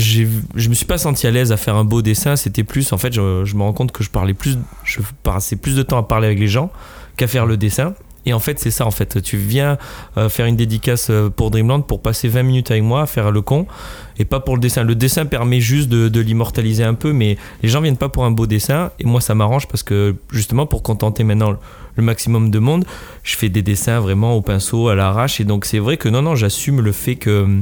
je 0.55 0.69
me 0.69 0.73
suis 0.73 0.85
pas 0.85 0.97
senti 0.97 1.27
à 1.27 1.31
l'aise 1.31 1.51
à 1.51 1.57
faire 1.57 1.75
un 1.75 1.83
beau 1.83 2.01
dessin. 2.01 2.35
C'était 2.35 2.63
plus, 2.63 2.93
en 2.93 2.97
fait, 2.97 3.13
je, 3.13 3.43
je 3.45 3.55
me 3.55 3.63
rends 3.63 3.73
compte 3.73 3.91
que 3.91 4.03
je 4.03 4.09
parlais 4.09 4.33
plus, 4.33 4.57
je 4.83 4.99
passais 5.23 5.55
plus 5.55 5.75
de 5.75 5.83
temps 5.83 5.97
à 5.97 6.03
parler 6.03 6.27
avec 6.27 6.39
les 6.39 6.47
gens 6.47 6.71
qu'à 7.17 7.27
faire 7.27 7.45
le 7.45 7.57
dessin. 7.57 7.93
Et 8.25 8.33
en 8.33 8.39
fait, 8.39 8.59
c'est 8.59 8.71
ça, 8.71 8.85
en 8.85 8.91
fait. 8.91 9.21
Tu 9.21 9.37
viens 9.37 9.77
euh, 10.17 10.29
faire 10.29 10.45
une 10.45 10.55
dédicace 10.55 11.09
euh, 11.09 11.29
pour 11.29 11.49
Dreamland 11.49 11.81
pour 11.81 12.01
passer 12.01 12.27
20 12.27 12.43
minutes 12.43 12.71
avec 12.71 12.83
moi, 12.83 13.07
faire 13.07 13.31
le 13.31 13.41
con, 13.41 13.65
et 14.19 14.25
pas 14.25 14.39
pour 14.39 14.55
le 14.55 14.61
dessin. 14.61 14.83
Le 14.83 14.93
dessin 14.93 15.25
permet 15.25 15.59
juste 15.59 15.89
de, 15.89 16.19
l'immortaliser 16.19 16.83
un 16.83 16.93
peu, 16.93 17.13
mais 17.13 17.37
les 17.63 17.69
gens 17.69 17.81
viennent 17.81 17.97
pas 17.97 18.09
pour 18.09 18.25
un 18.25 18.31
beau 18.31 18.45
dessin. 18.45 18.91
Et 18.99 19.05
moi, 19.05 19.21
ça 19.21 19.33
m'arrange 19.33 19.67
parce 19.67 19.81
que, 19.81 20.15
justement, 20.31 20.67
pour 20.67 20.83
contenter 20.83 21.23
maintenant 21.23 21.51
le, 21.51 22.03
maximum 22.03 22.51
de 22.51 22.59
monde, 22.59 22.85
je 23.23 23.35
fais 23.35 23.49
des 23.49 23.61
dessins 23.61 23.99
vraiment 23.99 24.35
au 24.35 24.41
pinceau, 24.41 24.89
à 24.89 24.95
l'arrache. 24.95 25.39
Et 25.39 25.43
donc, 25.43 25.65
c'est 25.65 25.79
vrai 25.79 25.97
que 25.97 26.07
non, 26.07 26.21
non, 26.21 26.35
j'assume 26.35 26.81
le 26.81 26.91
fait 26.91 27.15
que 27.15 27.61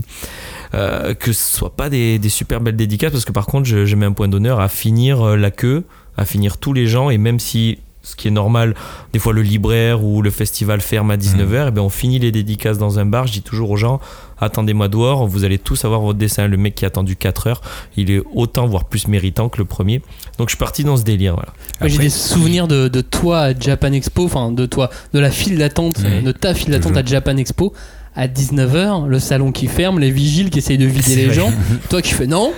euh, 0.75 1.15
que 1.15 1.33
ce 1.33 1.57
soit 1.57 1.75
pas 1.75 1.89
des, 1.89 2.19
des 2.19 2.29
super 2.29 2.61
belles 2.61 2.75
dédicaces 2.75 3.11
parce 3.11 3.25
que 3.25 3.31
par 3.31 3.47
contre 3.47 3.67
je, 3.67 3.85
je 3.85 3.95
mets 3.95 4.05
un 4.05 4.11
point 4.11 4.27
d'honneur 4.27 4.59
à 4.59 4.69
finir 4.69 5.19
euh, 5.23 5.35
la 5.35 5.49
queue, 5.49 5.83
à 6.15 6.25
finir 6.25 6.57
tous 6.57 6.73
les 6.73 6.85
gens 6.85 7.09
et 7.09 7.17
même 7.17 7.39
si 7.39 7.79
ce 8.09 8.15
qui 8.15 8.27
est 8.27 8.31
normal, 8.31 8.75
des 9.13 9.19
fois 9.19 9.33
le 9.33 9.41
libraire 9.41 10.03
ou 10.03 10.21
le 10.21 10.29
festival 10.31 10.81
ferme 10.81 11.11
à 11.11 11.17
19h, 11.17 11.67
et 11.67 11.71
ben 11.71 11.81
on 11.81 11.89
finit 11.89 12.19
les 12.19 12.31
dédicaces 12.31 12.77
dans 12.77 12.99
un 12.99 13.05
bar. 13.05 13.27
Je 13.27 13.33
dis 13.33 13.41
toujours 13.41 13.69
aux 13.71 13.77
gens 13.77 13.99
attendez-moi 14.41 14.87
dehors, 14.87 15.27
vous 15.27 15.43
allez 15.43 15.57
tous 15.57 15.83
avoir 15.83 15.99
votre 15.99 16.17
dessin. 16.17 16.47
Le 16.47 16.55
mec 16.55 16.73
qui 16.75 16.85
a 16.85 16.87
attendu 16.87 17.17
4 17.17 17.47
heures, 17.47 17.61
il 17.97 18.09
est 18.09 18.21
autant 18.33 18.67
voire 18.67 18.85
plus 18.85 19.07
méritant 19.09 19.49
que 19.49 19.57
le 19.57 19.65
premier. 19.65 20.01
Donc 20.37 20.47
je 20.47 20.51
suis 20.51 20.57
parti 20.59 20.85
dans 20.85 20.95
ce 20.95 21.03
délire. 21.03 21.33
Voilà. 21.35 21.53
J'ai 21.93 21.97
des 21.97 22.09
souvenirs 22.09 22.67
de, 22.69 22.87
de 22.87 23.01
toi 23.01 23.39
à 23.41 23.53
Japan 23.59 23.91
Expo, 23.91 24.23
enfin 24.25 24.51
de 24.53 24.65
toi, 24.65 24.89
de 25.13 25.19
la 25.19 25.29
file 25.29 25.57
d'attente, 25.57 25.99
Mhm. 25.99 26.23
de 26.23 26.31
ta 26.31 26.53
file 26.53 26.71
d'attente 26.71 26.95
à 26.95 27.03
Japan 27.05 27.35
Expo. 27.37 27.73
À 28.15 28.27
19h, 28.27 29.07
le 29.07 29.19
salon 29.19 29.51
qui 29.51 29.67
ferme, 29.67 29.99
les 29.99 30.09
vigiles 30.11 30.49
qui 30.49 30.57
essayent 30.59 30.77
de 30.79 30.85
vider 30.85 31.01
C'est 31.03 31.15
les 31.15 31.25
vrai. 31.27 31.35
gens. 31.35 31.51
Toi 31.89 32.01
qui 32.01 32.13
fais 32.13 32.25
non, 32.27 32.51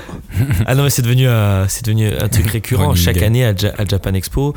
Ah 0.65 0.75
non, 0.75 0.84
mais 0.84 0.89
c'est 0.89 1.01
devenu, 1.01 1.27
euh, 1.27 1.67
c'est 1.67 1.84
devenu 1.86 2.08
un 2.12 2.29
truc 2.29 2.48
récurrent. 2.48 2.96
Chaque 2.96 3.22
année 3.22 3.43
à, 3.46 3.53
Ja- 3.55 3.74
à 3.77 3.86
Japan 3.86 4.13
Expo, 4.13 4.53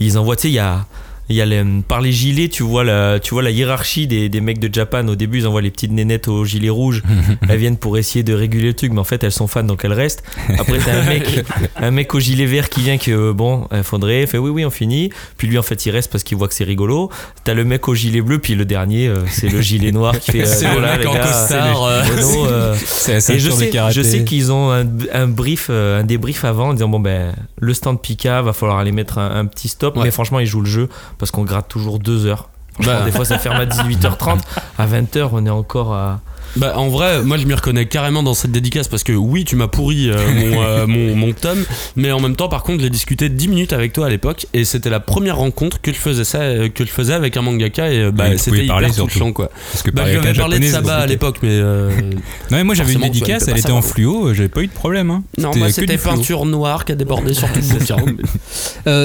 ils 0.00 0.18
envoient, 0.18 0.36
tu 0.36 0.42
sais, 0.42 0.48
il 0.48 0.54
y 0.54 0.58
a. 0.58 0.86
Il 1.28 1.34
y 1.34 1.40
a 1.40 1.44
les- 1.44 1.64
par 1.88 2.00
les 2.00 2.12
gilets, 2.12 2.48
tu 2.48 2.62
vois 2.62 2.84
la, 2.84 3.18
tu 3.18 3.34
vois 3.34 3.42
la 3.42 3.50
hiérarchie 3.50 4.06
des, 4.06 4.28
des 4.28 4.40
mecs 4.40 4.60
de 4.60 4.72
Japan. 4.72 5.08
Au 5.08 5.16
début, 5.16 5.38
ils 5.38 5.46
envoient 5.48 5.60
les 5.60 5.72
petites 5.72 5.90
nénettes 5.90 6.28
aux 6.28 6.44
gilets 6.44 6.68
rouges. 6.70 7.02
elles 7.48 7.58
viennent 7.58 7.78
pour 7.78 7.98
essayer 7.98 8.22
de 8.22 8.32
réguler 8.32 8.68
le 8.68 8.74
truc, 8.74 8.92
mais 8.92 9.00
en 9.00 9.04
fait, 9.04 9.24
elles 9.24 9.32
sont 9.32 9.48
fans, 9.48 9.64
donc 9.64 9.84
elles 9.84 9.92
restent. 9.92 10.22
Après, 10.56 10.78
t'as 10.78 11.00
un 11.00 11.02
mec, 11.02 11.44
un 11.78 11.90
mec 11.90 12.14
au 12.14 12.20
gilet 12.20 12.46
vert 12.46 12.68
qui 12.68 12.80
vient 12.82 12.96
que 12.96 13.10
euh, 13.10 13.32
bon, 13.32 13.66
il 13.74 13.82
faudrait. 13.82 14.24
Fait 14.28 14.38
oui, 14.38 14.50
oui, 14.50 14.64
on 14.64 14.70
finit. 14.70 15.10
Puis 15.36 15.48
lui, 15.48 15.58
en 15.58 15.64
fait, 15.64 15.84
il 15.86 15.90
reste 15.90 16.12
parce 16.12 16.22
qu'il 16.22 16.36
voit 16.38 16.46
que 16.46 16.54
c'est 16.54 16.62
rigolo. 16.62 17.10
T'as 17.42 17.54
le 17.54 17.64
mec 17.64 17.88
au 17.88 17.94
gilet 17.96 18.20
bleu, 18.20 18.38
puis 18.38 18.54
le 18.54 18.64
dernier, 18.64 19.08
euh, 19.08 19.16
c'est 19.28 19.48
le 19.48 19.60
gilet 19.60 19.90
noir 19.90 20.16
qui 20.20 20.30
fait. 20.30 20.42
euh, 20.42 20.46
C'est 20.46 20.72
le 20.72 20.80
mec 20.80 21.04
en 21.08 21.12
costard, 21.16 21.82
euh, 21.86 22.02
euh, 22.46 22.74
et 22.74 23.38
je 23.40 23.50
sais, 23.50 23.90
je 23.90 24.02
sais 24.02 24.22
qu'ils 24.22 24.52
ont 24.52 24.70
un, 24.70 24.86
un 25.12 25.26
brief, 25.26 25.66
euh, 25.70 25.98
un 26.02 26.04
débrief 26.04 26.44
avant 26.44 26.68
en 26.68 26.72
disant 26.72 26.88
bon 26.88 27.00
ben 27.00 27.34
le 27.58 27.74
stand 27.74 28.00
Pika 28.00 28.42
va 28.42 28.52
falloir 28.52 28.78
aller 28.78 28.92
mettre 28.92 29.18
un, 29.18 29.34
un 29.36 29.46
petit 29.46 29.68
stop. 29.68 29.96
Ouais. 29.96 30.04
Mais 30.04 30.10
franchement 30.10 30.40
ils 30.40 30.46
jouent 30.46 30.60
le 30.60 30.66
jeu 30.66 30.88
parce 31.18 31.30
qu'on 31.30 31.44
gratte 31.44 31.68
toujours 31.68 31.98
deux 31.98 32.26
heures. 32.26 32.48
Bah. 32.84 33.04
des 33.06 33.12
fois 33.12 33.24
ça 33.24 33.38
ferme 33.38 33.56
à 33.56 33.64
18h30, 33.66 34.38
à 34.78 34.86
20h 34.86 35.30
on 35.32 35.46
est 35.46 35.50
encore 35.50 35.94
à. 35.94 36.20
Bah 36.56 36.74
en 36.76 36.88
vrai, 36.88 37.22
moi 37.22 37.36
je 37.36 37.46
m'y 37.46 37.54
reconnais 37.54 37.86
carrément 37.86 38.22
dans 38.22 38.34
cette 38.34 38.50
dédicace 38.52 38.88
parce 38.88 39.04
que 39.04 39.12
oui, 39.12 39.44
tu 39.44 39.56
m'as 39.56 39.68
pourri 39.68 40.10
euh, 40.10 40.16
mon, 40.16 40.62
euh, 40.62 40.86
mon, 40.88 41.14
mon 41.14 41.32
tome, 41.32 41.64
mais 41.96 42.10
en 42.12 42.20
même 42.20 42.34
temps, 42.36 42.48
par 42.48 42.62
contre, 42.62 42.82
j'ai 42.82 42.90
discuté 42.90 43.28
10 43.28 43.48
minutes 43.48 43.72
avec 43.72 43.92
toi 43.92 44.06
à 44.06 44.08
l'époque 44.08 44.46
et 44.54 44.64
c'était 44.64 44.90
la 44.90 45.00
première 45.00 45.36
rencontre 45.36 45.80
que 45.80 45.92
je 45.92 45.98
faisais 45.98 46.24
ça, 46.24 46.40
euh, 46.40 46.68
que 46.68 46.84
je 46.84 46.90
faisais 46.90 47.12
avec 47.12 47.36
un 47.36 47.42
mangaka 47.42 47.92
et 47.92 48.10
bah, 48.10 48.36
c'était 48.38 48.64
hyper 48.64 48.94
touchant 48.94 49.32
quoi. 49.32 49.50
Parce 49.72 49.82
que 49.82 49.90
Bah, 49.90 50.04
je 50.10 50.18
lui 50.18 50.34
parlé 50.38 50.58
de 50.58 50.64
Saba 50.66 50.96
à 50.96 51.06
l'époque, 51.06 51.38
mais 51.42 51.50
euh, 51.52 51.90
Non, 52.00 52.16
mais 52.52 52.64
moi 52.64 52.74
j'avais 52.74 52.94
une 52.94 53.00
dédicace, 53.00 53.48
elle 53.48 53.58
était 53.58 53.70
en 53.70 53.82
fluo, 53.82 54.32
j'avais 54.34 54.48
pas 54.48 54.62
eu 54.62 54.66
de 54.66 54.72
problème. 54.72 55.10
Hein. 55.10 55.22
non, 55.38 55.50
moi 55.56 55.70
c'était 55.70 55.98
peinture 55.98 56.46
noire 56.46 56.84
qui 56.84 56.92
a 56.92 56.94
débordé 56.94 57.34
sur 57.34 57.48
tout 57.52 57.60
le 57.60 57.78
bouquin. 57.78 57.96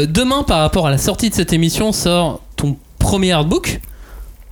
Demain, 0.07 0.43
par 0.43 0.59
rapport 0.59 0.87
à 0.87 0.91
la 0.91 0.97
sortie 0.97 1.29
de 1.29 1.35
cette 1.35 1.53
émission, 1.53 1.91
sort 1.91 2.41
ton 2.55 2.77
premier 2.99 3.31
artbook. 3.31 3.79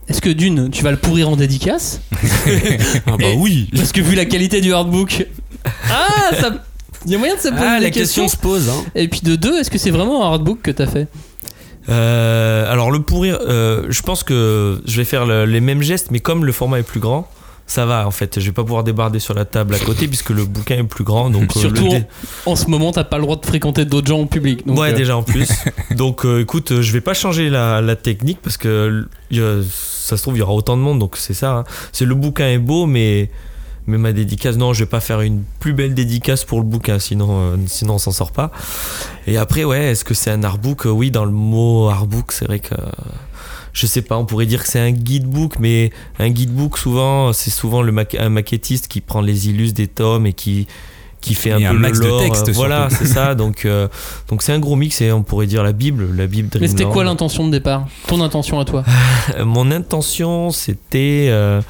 Est-ce 0.09 0.21
que 0.21 0.29
d'une, 0.29 0.69
tu 0.71 0.83
vas 0.83 0.91
le 0.91 0.97
pourrir 0.97 1.29
en 1.29 1.35
dédicace 1.35 2.01
ah 3.05 3.11
bah 3.17 3.27
Et- 3.27 3.35
oui. 3.37 3.69
Parce 3.75 3.91
que 3.91 4.01
vu 4.01 4.15
la 4.15 4.25
qualité 4.25 4.59
du 4.61 4.73
artbook. 4.73 5.27
Ah, 5.89 6.31
ça. 6.39 6.63
Il 7.05 7.11
y 7.11 7.15
a 7.15 7.17
moyen 7.17 7.35
de 7.35 7.39
se 7.39 7.47
poser 7.49 7.61
Ah, 7.65 7.77
des 7.77 7.85
la 7.85 7.91
question 7.91 8.23
questions. 8.23 8.27
se 8.27 8.41
pose. 8.41 8.69
Hein. 8.69 8.83
Et 8.95 9.07
puis 9.07 9.21
de 9.21 9.35
deux, 9.35 9.57
est-ce 9.59 9.69
que 9.71 9.77
c'est 9.77 9.91
vraiment 9.91 10.25
un 10.25 10.31
artbook 10.33 10.61
que 10.61 10.71
t'as 10.71 10.87
fait? 10.87 11.07
Euh, 11.87 12.69
alors 12.71 12.91
le 12.91 12.99
pourrir, 13.01 13.39
euh, 13.47 13.85
je 13.89 14.01
pense 14.01 14.23
que 14.23 14.81
je 14.85 14.97
vais 14.97 15.05
faire 15.05 15.25
le- 15.25 15.45
les 15.45 15.61
mêmes 15.61 15.81
gestes, 15.81 16.11
mais 16.11 16.19
comme 16.19 16.43
le 16.45 16.51
format 16.51 16.79
est 16.79 16.83
plus 16.83 16.99
grand, 16.99 17.27
ça 17.69 17.85
va 17.85 18.07
en 18.07 18.11
fait. 18.11 18.39
Je 18.39 18.45
vais 18.47 18.51
pas 18.51 18.63
pouvoir 18.63 18.83
débarder 18.83 19.19
sur 19.19 19.33
la 19.33 19.45
table 19.45 19.75
à 19.75 19.79
côté 19.79 20.07
puisque 20.07 20.31
le 20.31 20.43
bouquin 20.43 20.77
est 20.77 20.83
plus 20.83 21.03
grand. 21.03 21.29
Donc 21.29 21.55
euh, 21.55 21.59
Surtout 21.59 21.87
dé- 21.87 22.03
en, 22.45 22.51
en 22.51 22.55
ce 22.55 22.67
moment, 22.67 22.91
t'as 22.91 23.03
pas 23.03 23.17
le 23.17 23.23
droit 23.23 23.35
de 23.35 23.45
fréquenter 23.45 23.85
d'autres 23.85 24.07
gens 24.07 24.19
en 24.21 24.25
public. 24.25 24.65
donc, 24.67 24.77
ouais, 24.79 24.91
euh, 24.91 24.95
déjà 24.97 25.15
en 25.15 25.23
plus. 25.23 25.47
donc 25.95 26.25
euh, 26.25 26.41
écoute, 26.41 26.81
je 26.81 26.91
vais 26.91 27.01
pas 27.01 27.13
changer 27.13 27.49
la, 27.49 27.79
la 27.81 27.95
technique 27.95 28.39
parce 28.41 28.57
que 28.57 29.07
ça 29.31 30.17
se 30.17 30.21
trouve 30.23 30.35
il 30.35 30.39
y 30.39 30.41
aura 30.41 30.53
autant 30.53 30.75
de 30.75 30.81
monde 30.81 30.97
donc 30.99 31.15
c'est 31.17 31.33
ça. 31.35 31.51
hein. 31.57 31.63
C'est 31.91 32.05
le 32.05 32.15
bouquin 32.15 32.47
est 32.47 32.57
beau 32.57 32.85
mais 32.87 33.29
mais 33.87 33.97
ma 33.97 34.11
dédicace 34.13 34.55
non, 34.57 34.73
je 34.73 34.79
vais 34.83 34.89
pas 34.89 34.99
faire 34.99 35.21
une 35.21 35.43
plus 35.59 35.73
belle 35.73 35.93
dédicace 35.95 36.43
pour 36.45 36.59
le 36.59 36.65
bouquin 36.65 36.99
sinon 36.99 37.27
euh, 37.53 37.57
sinon 37.67 37.95
on 37.95 37.97
s'en 37.99 38.11
sort 38.11 38.31
pas. 38.31 38.51
Et 39.27 39.37
après 39.37 39.63
ouais, 39.63 39.91
est-ce 39.91 40.03
que 40.03 40.13
c'est 40.15 40.31
un 40.31 40.43
artbook? 40.43 40.85
Oui, 40.85 41.11
dans 41.11 41.25
le 41.25 41.31
mot 41.31 41.89
artbook, 41.89 42.31
c'est 42.31 42.45
vrai 42.45 42.59
que 42.59 42.73
je 43.79 43.85
sais 43.87 44.01
pas, 44.01 44.17
on 44.17 44.25
pourrait 44.25 44.45
dire 44.45 44.63
que 44.63 44.67
c'est 44.69 44.79
un 44.79 44.91
guidebook, 44.91 45.57
mais 45.59 45.91
un 46.19 46.29
guidebook 46.29 46.77
souvent, 46.77 47.31
c'est 47.31 47.49
souvent 47.49 47.81
le 47.81 47.93
un 48.19 48.29
maquettiste 48.29 48.89
qui 48.89 48.99
prend 48.99 49.21
les 49.21 49.47
illus 49.47 49.71
des 49.71 49.87
tomes 49.87 50.25
et 50.27 50.33
qui 50.33 50.67
qui 51.21 51.33
fait 51.33 51.51
un 51.51 51.59
Et 51.59 51.63
peu 51.63 51.69
un 51.69 51.73
le 51.73 51.79
max 51.79 51.99
de 51.99 52.19
texte, 52.19 52.49
Voilà, 52.51 52.89
c'est 52.89 53.05
ça. 53.05 53.35
Donc 53.35 53.65
euh, 53.65 53.87
donc 54.27 54.41
c'est 54.41 54.51
un 54.53 54.59
gros 54.59 54.75
mix 54.75 55.01
et 55.01 55.11
on 55.11 55.23
pourrait 55.23 55.47
dire 55.47 55.63
la 55.63 55.71
Bible, 55.71 56.09
la 56.15 56.27
Bible 56.27 56.49
Mais 56.59 56.67
c'était 56.67 56.83
quoi 56.85 57.03
l'intention 57.03 57.45
de 57.45 57.51
départ? 57.51 57.87
Ton 58.07 58.21
intention 58.21 58.59
à 58.59 58.65
toi? 58.65 58.83
Euh, 59.37 59.45
Mon 59.45 59.71
intention, 59.71 60.49
c'était 60.51 61.27
euh, 61.29 61.61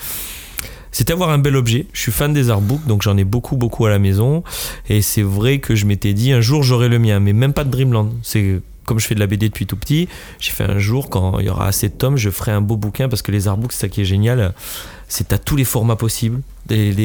c'était 0.91 1.13
avoir 1.13 1.29
un 1.29 1.37
bel 1.39 1.55
objet. 1.55 1.85
Je 1.93 2.01
suis 2.01 2.11
fan 2.11 2.33
des 2.33 2.49
artbooks, 2.49 2.85
donc 2.87 3.01
j'en 3.03 3.17
ai 3.17 3.23
beaucoup, 3.23 3.55
beaucoup 3.55 3.85
à 3.85 3.89
la 3.89 3.99
maison. 3.99 4.43
Et 4.87 5.01
c'est 5.01 5.21
vrai 5.23 5.59
que 5.59 5.75
je 5.75 5.85
m'étais 5.85 6.13
dit 6.13 6.31
un 6.31 6.41
jour 6.41 6.63
j'aurai 6.63 6.87
le 6.87 6.97
mien, 6.99 7.19
mais 7.19 7.33
même 7.33 7.53
pas 7.53 7.63
de 7.63 7.69
Dreamland. 7.69 8.09
C'est 8.23 8.61
comme 8.89 8.99
je 8.99 9.05
fais 9.05 9.13
de 9.13 9.19
la 9.19 9.27
BD 9.27 9.49
depuis 9.49 9.67
tout 9.67 9.77
petit, 9.77 10.09
j'ai 10.39 10.49
fait 10.49 10.63
un 10.63 10.79
jour 10.79 11.11
quand 11.11 11.37
il 11.37 11.45
y 11.45 11.49
aura 11.49 11.67
assez 11.67 11.89
de 11.89 11.93
tomes, 11.93 12.17
je 12.17 12.31
ferai 12.31 12.51
un 12.51 12.61
beau 12.61 12.75
bouquin 12.75 13.07
parce 13.07 13.21
que 13.21 13.31
les 13.31 13.47
artbooks, 13.47 13.71
c'est 13.71 13.81
ça 13.81 13.87
qui 13.87 14.01
est 14.01 14.05
génial. 14.05 14.51
C'est 15.07 15.31
à 15.31 15.37
tous 15.37 15.55
les 15.55 15.63
formats 15.63 15.95
possibles, 15.95 16.41
des, 16.65 16.95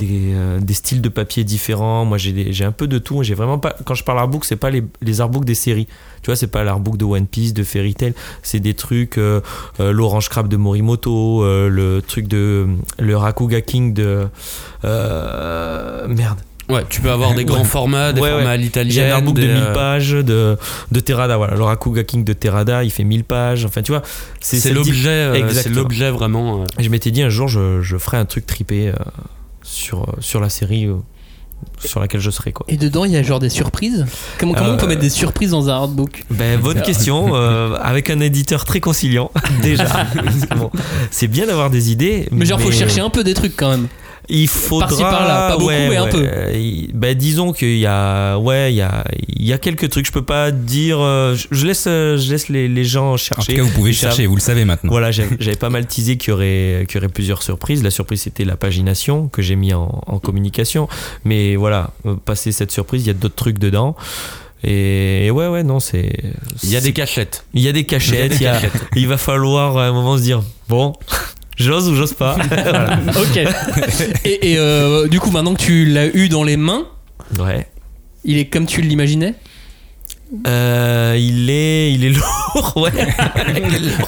euh, 0.00 0.60
styles 0.70 1.02
de 1.02 1.08
papier 1.08 1.42
différents. 1.42 2.04
Moi, 2.04 2.18
j'ai 2.18 2.64
un 2.64 2.70
peu 2.70 2.86
de 2.86 2.98
tout. 2.98 3.20
Vraiment 3.20 3.58
pas. 3.58 3.74
Quand 3.84 3.94
je 3.94 4.04
parle 4.04 4.20
artbook, 4.20 4.44
c'est 4.44 4.54
pas 4.54 4.70
les, 4.70 4.84
les 5.02 5.20
artbooks 5.20 5.44
des 5.44 5.56
séries. 5.56 5.88
Tu 6.22 6.26
vois, 6.26 6.36
c'est 6.36 6.46
pas 6.46 6.62
l'artbook 6.62 6.96
de 6.96 7.04
One 7.04 7.26
Piece, 7.26 7.52
de 7.52 7.64
Fairy 7.64 7.94
Tail. 7.94 8.14
C'est 8.44 8.60
des 8.60 8.74
trucs. 8.74 9.18
euh, 9.18 9.40
euh, 9.80 9.90
L'Orange 9.90 10.28
Crab 10.28 10.46
de 10.46 10.56
Morimoto, 10.56 11.42
le 11.44 12.00
truc 12.06 12.28
de. 12.28 12.68
Le 13.00 13.16
Rakuga 13.16 13.60
King 13.60 13.92
de. 13.92 14.28
merde. 14.84 16.38
Ouais, 16.68 16.82
tu 16.88 17.00
peux 17.00 17.10
avoir 17.10 17.34
des 17.34 17.44
grands 17.44 17.58
Ouais. 17.60 17.64
formats, 17.64 18.12
des 18.12 18.20
Ouais, 18.20 18.28
formats 18.30 18.44
ouais. 18.44 18.50
à 18.52 18.56
l'italienne. 18.56 18.92
J'ai 18.92 19.10
un 19.10 19.14
artbook 19.14 19.36
de 19.36 19.40
des, 19.40 19.46
1000 19.48 19.56
euh, 19.56 19.72
pages 19.74 20.10
de, 20.10 20.56
de 20.92 21.00
Terada. 21.00 21.36
Voilà, 21.38 21.54
le 21.56 21.62
Rakuga 21.62 22.04
King 22.04 22.24
de 22.24 22.32
Terada, 22.34 22.84
il 22.84 22.90
fait 22.90 23.04
1000 23.04 23.24
pages. 23.24 23.64
Enfin, 23.64 23.82
tu 23.82 23.92
vois, 23.92 24.02
C'est 24.40 24.70
l'objet, 24.72 25.08
euh, 25.08 25.48
c'est 25.52 25.70
l'objet 25.70 26.10
vraiment. 26.10 26.60
euh. 26.62 26.64
Et 26.78 26.82
je 26.84 26.90
m'étais 26.90 27.10
dit 27.10 27.22
un 27.22 27.30
jour, 27.30 27.48
je, 27.48 27.80
je 27.82 27.96
ferai 27.96 28.16
un 28.18 28.24
truc 28.26 28.44
tripé 28.46 28.88
euh, 28.88 28.92
sur, 29.62 30.14
sur 30.20 30.40
la 30.40 30.48
série 30.50 30.84
euh, 30.86 30.96
sur 31.84 32.00
laquelle 32.00 32.20
je 32.20 32.30
serai. 32.30 32.52
Quoi. 32.52 32.66
Et 32.68 32.76
dedans, 32.76 33.04
il 33.04 33.12
y 33.12 33.16
a 33.16 33.22
genre 33.22 33.40
des 33.40 33.48
surprises? 33.48 34.04
Comment, 34.38 34.52
comment 34.54 34.68
Euh, 34.70 34.74
on 34.74 34.76
peut 34.76 34.86
mettre 34.86 35.00
des 35.00 35.10
surprises 35.10 35.50
dans 35.52 35.68
un 35.70 35.72
artbook? 35.72 36.24
Ben, 36.30 36.60
bonne 36.60 36.82
question. 36.82 37.34
euh, 37.34 37.76
avec 37.82 38.10
un 38.10 38.20
éditeur 38.20 38.64
très 38.64 38.80
conciliant, 38.80 39.30
déjà. 39.62 39.86
Bon, 40.56 40.70
c'est 41.10 41.28
bien 41.28 41.46
d'avoir 41.46 41.70
des 41.70 41.90
idées. 41.92 42.28
Mais 42.30 42.44
genre, 42.46 42.60
faut 42.60 42.70
chercher 42.72 43.00
un 43.00 43.10
peu 43.10 43.24
des 43.24 43.34
trucs 43.34 43.56
quand 43.56 43.70
même. 43.70 43.88
Il 44.30 44.46
faudra. 44.48 44.88
Par-ci, 44.88 45.02
par-là, 45.02 45.48
pas 45.48 45.52
beaucoup, 45.54 45.66
ouais, 45.68 45.88
mais 45.88 45.96
un 45.96 46.04
ouais. 46.04 46.10
peu. 46.10 46.22
Euh, 46.22 46.86
Ben, 46.92 47.16
disons 47.16 47.52
qu'il 47.52 47.78
y 47.78 47.86
a, 47.86 48.36
ouais, 48.38 48.72
il 48.72 48.76
y 48.76 48.82
a, 48.82 49.04
il 49.28 49.46
y 49.46 49.52
a 49.52 49.58
quelques 49.58 49.88
trucs. 49.88 50.06
Je 50.06 50.12
peux 50.12 50.24
pas 50.24 50.50
dire. 50.50 50.98
euh, 51.00 51.34
je- 51.34 51.46
je 51.50 51.66
laisse, 51.66 51.84
euh, 51.86 52.18
je 52.18 52.30
laisse 52.30 52.48
les, 52.50 52.68
les 52.68 52.84
gens 52.84 53.12
En 53.12 53.16
chercher. 53.16 53.52
tout 53.52 53.58
cas, 53.58 53.62
vous 53.64 53.72
pouvez 53.74 53.92
chercher, 53.94 54.26
vous 54.26 54.34
le 54.34 54.40
savez 54.42 54.64
maintenant. 54.66 54.90
Voilà, 54.90 55.10
j'avais 55.12 55.36
j'avais 55.40 55.56
pas 55.56 55.70
mal 55.70 55.86
teasé 55.86 56.18
qu'il 56.18 56.30
y 56.30 56.32
aurait, 56.34 56.84
qu'il 56.88 56.96
y 56.96 56.98
aurait 56.98 57.08
plusieurs 57.12 57.42
surprises. 57.42 57.82
La 57.82 57.90
surprise, 57.90 58.20
c'était 58.22 58.44
la 58.44 58.56
pagination 58.56 59.28
que 59.28 59.40
j'ai 59.40 59.56
mis 59.56 59.72
en, 59.72 60.02
en 60.06 60.18
communication. 60.18 60.88
Mais 61.24 61.56
voilà, 61.56 61.90
euh, 62.06 62.14
passer 62.22 62.52
cette 62.52 62.70
surprise, 62.70 63.04
il 63.04 63.06
y 63.06 63.10
a 63.10 63.14
d'autres 63.14 63.34
trucs 63.36 63.58
dedans. 63.58 63.96
Et, 64.64 65.30
ouais, 65.30 65.46
ouais, 65.46 65.62
non, 65.62 65.78
c'est. 65.80 66.12
Il 66.64 66.70
y 66.70 66.76
a 66.76 66.80
c'est- 66.80 66.86
des 66.86 66.92
cachettes. 66.92 67.44
Il 67.54 67.62
y 67.62 67.68
a 67.68 67.72
des 67.72 67.84
cachettes. 67.84 68.32
il, 68.40 68.42
y 68.42 68.46
a- 68.46 68.60
il 68.96 69.06
va 69.06 69.16
falloir 69.16 69.78
à 69.78 69.86
un 69.86 69.92
moment 69.92 70.16
se 70.18 70.22
dire 70.22 70.42
bon, 70.68 70.92
j'ose 71.58 71.88
ou 71.88 71.94
j'ose 71.94 72.14
pas. 72.14 72.36
Voilà. 72.48 72.98
Ok. 73.20 73.36
et 74.24 74.52
et, 74.52 74.58
euh, 74.58 75.08
du 75.08 75.20
coup, 75.20 75.30
maintenant 75.30 75.54
que 75.54 75.60
tu 75.62 75.84
l'as 75.84 76.06
eu 76.06 76.28
dans 76.28 76.44
les 76.44 76.56
mains, 76.56 76.86
Ouais. 77.38 77.66
il 78.24 78.38
est 78.38 78.46
comme 78.46 78.66
tu 78.66 78.80
l'imaginais? 78.80 79.34
Euh, 80.46 81.16
il 81.18 81.48
est, 81.50 81.92
il 81.92 82.04
est 82.04 82.10
lourd, 82.54 82.72
ouais. 82.76 82.90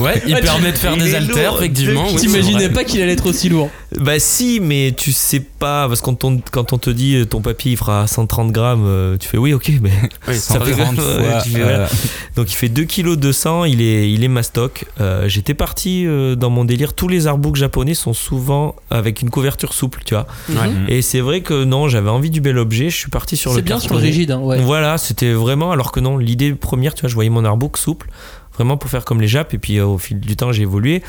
Ouais, 0.01 0.23
il 0.27 0.35
Ah, 0.35 0.39
tu- 0.41 0.43
permet 0.45 0.73
de 0.73 0.77
faire 0.79 0.93
il 0.97 1.03
des 1.03 1.15
haltères, 1.15 1.57
effectivement. 1.57 2.07
oui, 2.13 2.17
T'imaginais 2.21 2.69
pas 2.69 2.85
qu'il 2.85 3.01
allait 3.03 3.13
être 3.13 3.27
aussi 3.27 3.49
lourd 3.49 3.71
Bah 3.99 4.19
si, 4.19 4.61
mais 4.61 4.93
tu 4.97 5.13
sais 5.13 5.41
pas, 5.41 5.89
parce 5.89 6.01
que 6.01 6.05
quand 6.07 6.25
on, 6.25 6.41
quand 6.53 6.73
on 6.73 6.79
te 6.79 6.91
dit 6.91 7.27
ton 7.27 7.41
papier 7.41 7.73
il 7.73 7.77
fera 7.79 8.07
130 8.07 8.53
grammes, 8.53 8.85
euh, 8.87 9.17
tu 9.19 9.29
fais 9.29 9.39
oui, 9.39 9.53
ok, 9.55 9.71
mais 9.81 9.91
Oui, 10.29 10.35
ça 10.37 10.61
fait 10.61 10.73
raison. 10.75 10.85
30 10.95 10.99
ouais, 10.99 11.03
fois. 11.31 11.43
tu 11.43 11.51
fais, 11.51 11.63
voilà. 11.63 11.89
Donc 12.37 12.53
il 12.53 12.57
fait 12.57 12.69
2 12.69 12.85
kg 12.85 13.17
200, 13.17 13.65
il 13.65 13.81
est, 13.83 14.11
il 14.13 14.23
est 14.23 14.29
mastoc. 14.29 14.85
Euh, 15.01 15.29
J'étais 15.29 15.55
parti 15.55 16.05
euh, 16.07 16.35
dans 16.37 16.51
mon 16.51 16.65
délire, 16.65 16.93
tous 16.93 17.09
les 17.09 17.27
artbooks 17.27 17.57
japonais 17.57 17.95
sont 17.95 18.13
souvent 18.13 18.77
avec 18.91 19.23
une 19.23 19.31
couverture 19.31 19.73
souple, 19.73 20.03
tu 20.05 20.15
vois. 20.15 20.27
Ouais. 20.51 20.57
Et 20.89 21.03
c'est 21.03 21.21
vrai 21.21 21.41
que 21.41 21.65
non, 21.65 21.89
j'avais 21.89 22.11
envie 22.11 22.31
du 22.31 22.41
bel 22.41 22.59
objet, 22.59 22.91
je 22.91 22.97
suis 22.97 23.11
parti 23.11 23.37
sur 23.37 23.51
le 23.53 23.57
C'est 23.57 23.63
bien 23.63 23.81
sur 23.81 23.95
le 23.95 24.01
rigide, 24.01 24.33
hein, 24.33 24.39
ouais. 24.41 24.59
Voilà, 24.61 24.99
c'était 24.99 25.33
vraiment, 25.33 25.73
alors 25.73 25.93
que 25.93 26.01
non, 26.01 26.10
l'idée 26.19 26.55
première, 26.55 26.95
tu 26.95 27.03
vois, 27.03 27.09
je 27.09 27.15
voyais 27.15 27.31
mon 27.31 27.45
artbook 27.45 27.77
souple, 27.79 28.09
vraiment 28.55 28.77
pour 28.77 28.91
faire 28.91 29.05
comme 29.05 29.21
les 29.21 29.29
Japs, 29.29 29.55
et 29.55 29.59
puis 29.59 29.79
euh, 29.79 29.87
au 29.87 29.97
fil 29.99 30.21
du 30.21 30.37
temps, 30.37 30.53
j'ai 30.53 30.63
évolué. 30.63 31.03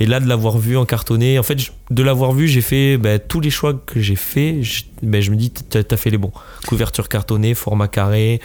Et 0.00 0.06
là, 0.06 0.20
de 0.20 0.26
l'avoir 0.28 0.58
vu 0.58 0.76
en 0.76 0.84
cartonné, 0.84 1.38
en 1.38 1.42
fait, 1.42 1.58
je- 1.58 1.70
de 1.90 2.02
l'avoir 2.02 2.32
vu, 2.32 2.48
j'ai 2.48 2.60
fait 2.60 2.98
bah, 2.98 3.18
tous 3.18 3.40
les 3.40 3.50
choix 3.50 3.74
que 3.74 4.00
j'ai 4.00 4.16
fait, 4.16 4.62
je, 4.62 4.82
bah, 5.02 5.20
je 5.20 5.30
me 5.30 5.36
dis, 5.36 5.50
t'as 5.50 5.82
t'as 5.82 5.96
fait 5.96 6.10
les 6.10 6.18
bons. 6.18 6.32
Couverture 6.66 7.08
cartonnée, 7.08 7.54
format 7.54 7.88
carré. 7.88 8.40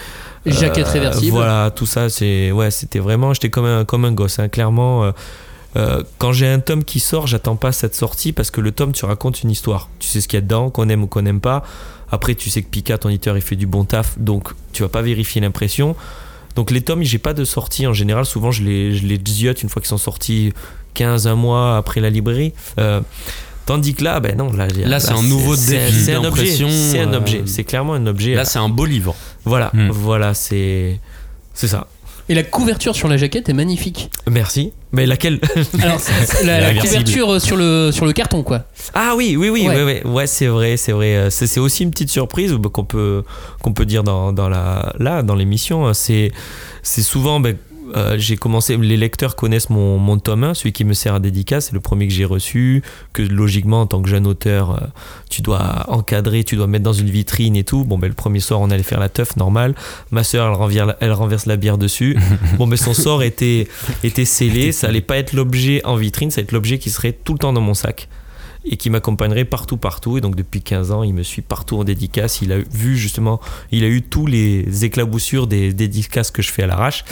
Jaquette 0.46 0.88
euh, 0.88 0.92
réversible. 0.92 1.32
Voilà, 1.32 1.72
tout 1.72 1.86
ça, 1.86 2.10
c'est, 2.10 2.52
ouais, 2.52 2.72
c'était 2.72 3.00
vraiment, 3.00 3.34
j'étais 3.34 3.50
comme 3.50 3.66
un, 3.66 3.86
comme 3.86 4.06
un 4.06 4.12
gosse, 4.12 4.40
hein, 4.40 4.48
clairement. 4.50 5.04
euh, 5.06 5.12
euh, 5.76 6.04
quand 6.20 6.32
j'ai 6.34 6.48
un 6.48 6.60
tome 6.60 6.84
qui 6.84 7.00
sort, 7.00 7.26
j'attends 7.26 7.56
pas 7.56 7.72
cette 7.72 7.96
sortie 7.96 8.32
parce 8.32 8.52
que 8.52 8.62
le 8.62 8.72
tome, 8.72 8.92
tu 8.92 9.06
racontes 9.06 9.42
une 9.42 9.50
histoire. 9.50 9.90
Tu 9.98 10.08
sais 10.08 10.22
ce 10.22 10.28
qu'il 10.28 10.38
y 10.38 10.40
a 10.40 10.42
dedans, 10.42 10.70
qu'on 10.70 10.88
aime 10.88 11.02
ou 11.04 11.08
qu'on 11.08 11.24
n'aime 11.24 11.42
pas. 11.42 11.64
Après, 12.14 12.36
tu 12.36 12.52
sais 12.52 12.62
que 12.62 12.68
Pika, 12.68 13.00
ton 13.00 13.10
éditeur, 13.10 13.36
il 13.38 13.42
fait 13.42 13.56
du 13.56 13.66
bon 13.66 13.86
taf, 13.86 14.20
donc 14.20 14.50
tu 14.72 14.84
vas 14.84 14.90
pas 14.90 15.02
vérifier 15.02 15.42
l'impression. 15.42 15.96
Donc 16.56 16.70
les 16.70 16.82
tomes, 16.82 17.02
j'ai 17.02 17.18
pas 17.18 17.34
de 17.34 17.44
sortie 17.44 17.88
en 17.88 17.94
général. 17.94 18.24
Souvent, 18.26 18.52
je 18.52 18.62
les, 18.64 18.96
je 18.96 19.08
les 19.08 19.20
ziote 19.28 19.64
une 19.64 19.70
fois 19.70 19.82
qu'ils 19.82 19.90
sont 19.90 19.98
sortis 19.98 20.54
15, 20.94 21.26
un 21.26 21.34
mois 21.34 21.76
après 21.76 22.02
la 22.02 22.12
librairie. 22.12 22.54
Euh, 22.80 23.02
tandis 23.66 23.96
que 23.96 24.04
là, 24.04 24.20
ben 24.20 24.38
non, 24.38 24.54
là, 24.54 24.68
Là, 24.68 25.00
c'est 25.00 25.14
un 25.14 25.24
nouveau 25.24 25.56
défi 25.56 26.04
C'est 26.06 26.14
un 26.14 26.24
objet. 26.24 26.46
C'est 26.56 27.00
un 27.00 27.14
euh, 27.14 27.18
objet. 27.18 27.42
C'est 27.48 27.64
clairement 27.64 27.96
un 27.96 28.06
objet. 28.06 28.36
Là, 28.36 28.46
c'est 28.46 28.60
un 28.60 28.70
beau 28.70 28.86
livre. 28.86 29.16
voilà, 29.44 29.72
Hmm. 29.74 29.90
voilà, 29.90 30.36
c'est 30.36 31.00
c'est 31.56 31.68
ça. 31.68 31.88
Et 32.30 32.36
la 32.36 32.44
couverture 32.44 32.96
sur 32.96 33.08
la 33.08 33.18
jaquette 33.18 33.50
est 33.50 33.54
magnifique. 33.54 34.10
Merci. 34.30 34.72
Mais 34.94 35.06
laquelle 35.06 35.40
Alors, 35.82 36.00
la, 36.46 36.74
couverture 36.76 37.42
sur 37.42 37.58
le, 37.58 37.92
sur 37.92 38.06
le 38.06 38.14
carton, 38.14 38.44
quoi. 38.44 38.64
Ah 38.94 39.14
oui, 39.18 39.36
oui, 39.38 39.50
oui, 39.50 39.68
Ouais. 39.68 39.76
ouais, 39.76 39.84
ouais, 39.84 40.04
ouais, 40.06 40.28
c'est 40.28 40.48
vrai, 40.48 40.78
c'est 40.78 40.92
vrai. 40.94 41.16
Euh, 41.16 41.30
C'est 41.30 41.60
aussi 41.60 41.84
une 41.84 41.92
petite 41.92 42.10
surprise 42.10 42.54
bah, 42.54 42.70
qu'on 42.72 42.86
peut 42.86 43.24
qu'on 43.62 43.74
peut 43.74 43.86
dire 43.86 44.04
dans, 44.04 44.32
dans 44.32 44.50
la 44.50 44.94
là 45.00 45.22
dans 45.24 45.36
l'émission. 45.36 45.94
C'est 45.94 46.32
c'est 46.82 47.02
souvent 47.02 47.40
ben, 47.40 47.58
euh, 47.96 48.16
j'ai 48.18 48.38
commencé, 48.38 48.78
les 48.78 48.98
lecteurs 48.98 49.36
connaissent 49.36 49.70
mon, 49.70 49.98
mon 49.98 50.18
tome 50.18 50.44
1, 50.44 50.54
celui 50.54 50.74
qui 50.74 50.86
me 50.86 50.94
sert 50.94 51.16
à 51.16 51.20
dédicace, 51.20 51.66
c'est 51.66 51.74
le 51.74 51.80
premier 51.80 52.08
que 52.08 52.14
j'ai 52.14 52.26
reçu, 52.26 52.84
que 53.14 53.22
logiquement 53.22 53.82
en 53.82 53.88
tant 53.88 54.02
que 54.02 54.10
jeune 54.10 54.28
auteur, 54.28 54.72
euh, 54.72 54.88
tu 55.30 55.42
dois 55.42 55.86
encadrer, 55.88 56.44
tu 56.44 56.56
dois 56.56 56.68
mettre 56.68 56.84
dans 56.84 56.94
une 56.94 57.10
vitrine 57.10 57.56
et 57.56 57.64
tout. 57.64 57.84
Bon 57.84 57.98
ben 57.98 58.08
le 58.08 58.14
premier 58.14 58.40
soir 58.40 58.62
on 58.62 58.70
allait 58.70 58.84
faire 58.84 59.00
la 59.00 59.10
teuf 59.10 59.36
normal. 59.36 59.76
Ma 60.12 60.24
soeur 60.24 60.70
elle, 61.00 61.12
renverse 61.12 61.46
la 61.46 61.58
bière 61.58 61.78
dessus. 61.78 62.18
bon 62.58 62.68
ben 62.68 62.78
son 62.78 62.94
sort 62.94 63.24
était 63.24 63.68
était 64.04 64.26
scellé, 64.26 64.72
ça 64.72 64.88
allait 64.88 65.02
pas 65.02 65.18
être 65.18 65.34
l'objet 65.34 65.82
en 65.86 65.96
vitrine, 65.96 66.32
ça 66.32 66.40
allait 66.40 66.46
être 66.46 66.52
l'objet 66.52 66.80
qui 66.80 66.90
serait 66.90 67.14
tout 67.14 67.34
le 67.34 67.40
temps 67.40 67.54
dans 67.54 67.62
mon 67.62 67.74
sac 67.74 68.08
et 68.66 68.78
qui 68.78 68.90
m'accompagnerait 68.90 69.46
partout 69.46 69.78
partout. 69.78 70.18
Et 70.18 70.22
donc 70.22 70.36
depuis 70.36 70.62
15 70.62 70.92
ans 70.92 71.04
il 71.04 71.14
me 71.14 71.24
suit 71.24 71.42
partout 71.42 71.78
en 71.78 71.84
dédicace. 71.84 72.42
Il 72.42 72.52
a 72.52 72.58
vu 72.58 72.98
justement 72.98 73.40
il 73.72 73.84
a 73.84 73.88
eu 73.88 74.02
tous 74.02 74.26
les 74.26 74.86
éclaboussures 74.86 75.48
des 75.48 75.74
dédicaces 75.74 76.32
que 76.32 76.42
je 76.42 76.52
fais 76.52 76.64
à 76.64 76.68
l'arrache. 76.68 77.04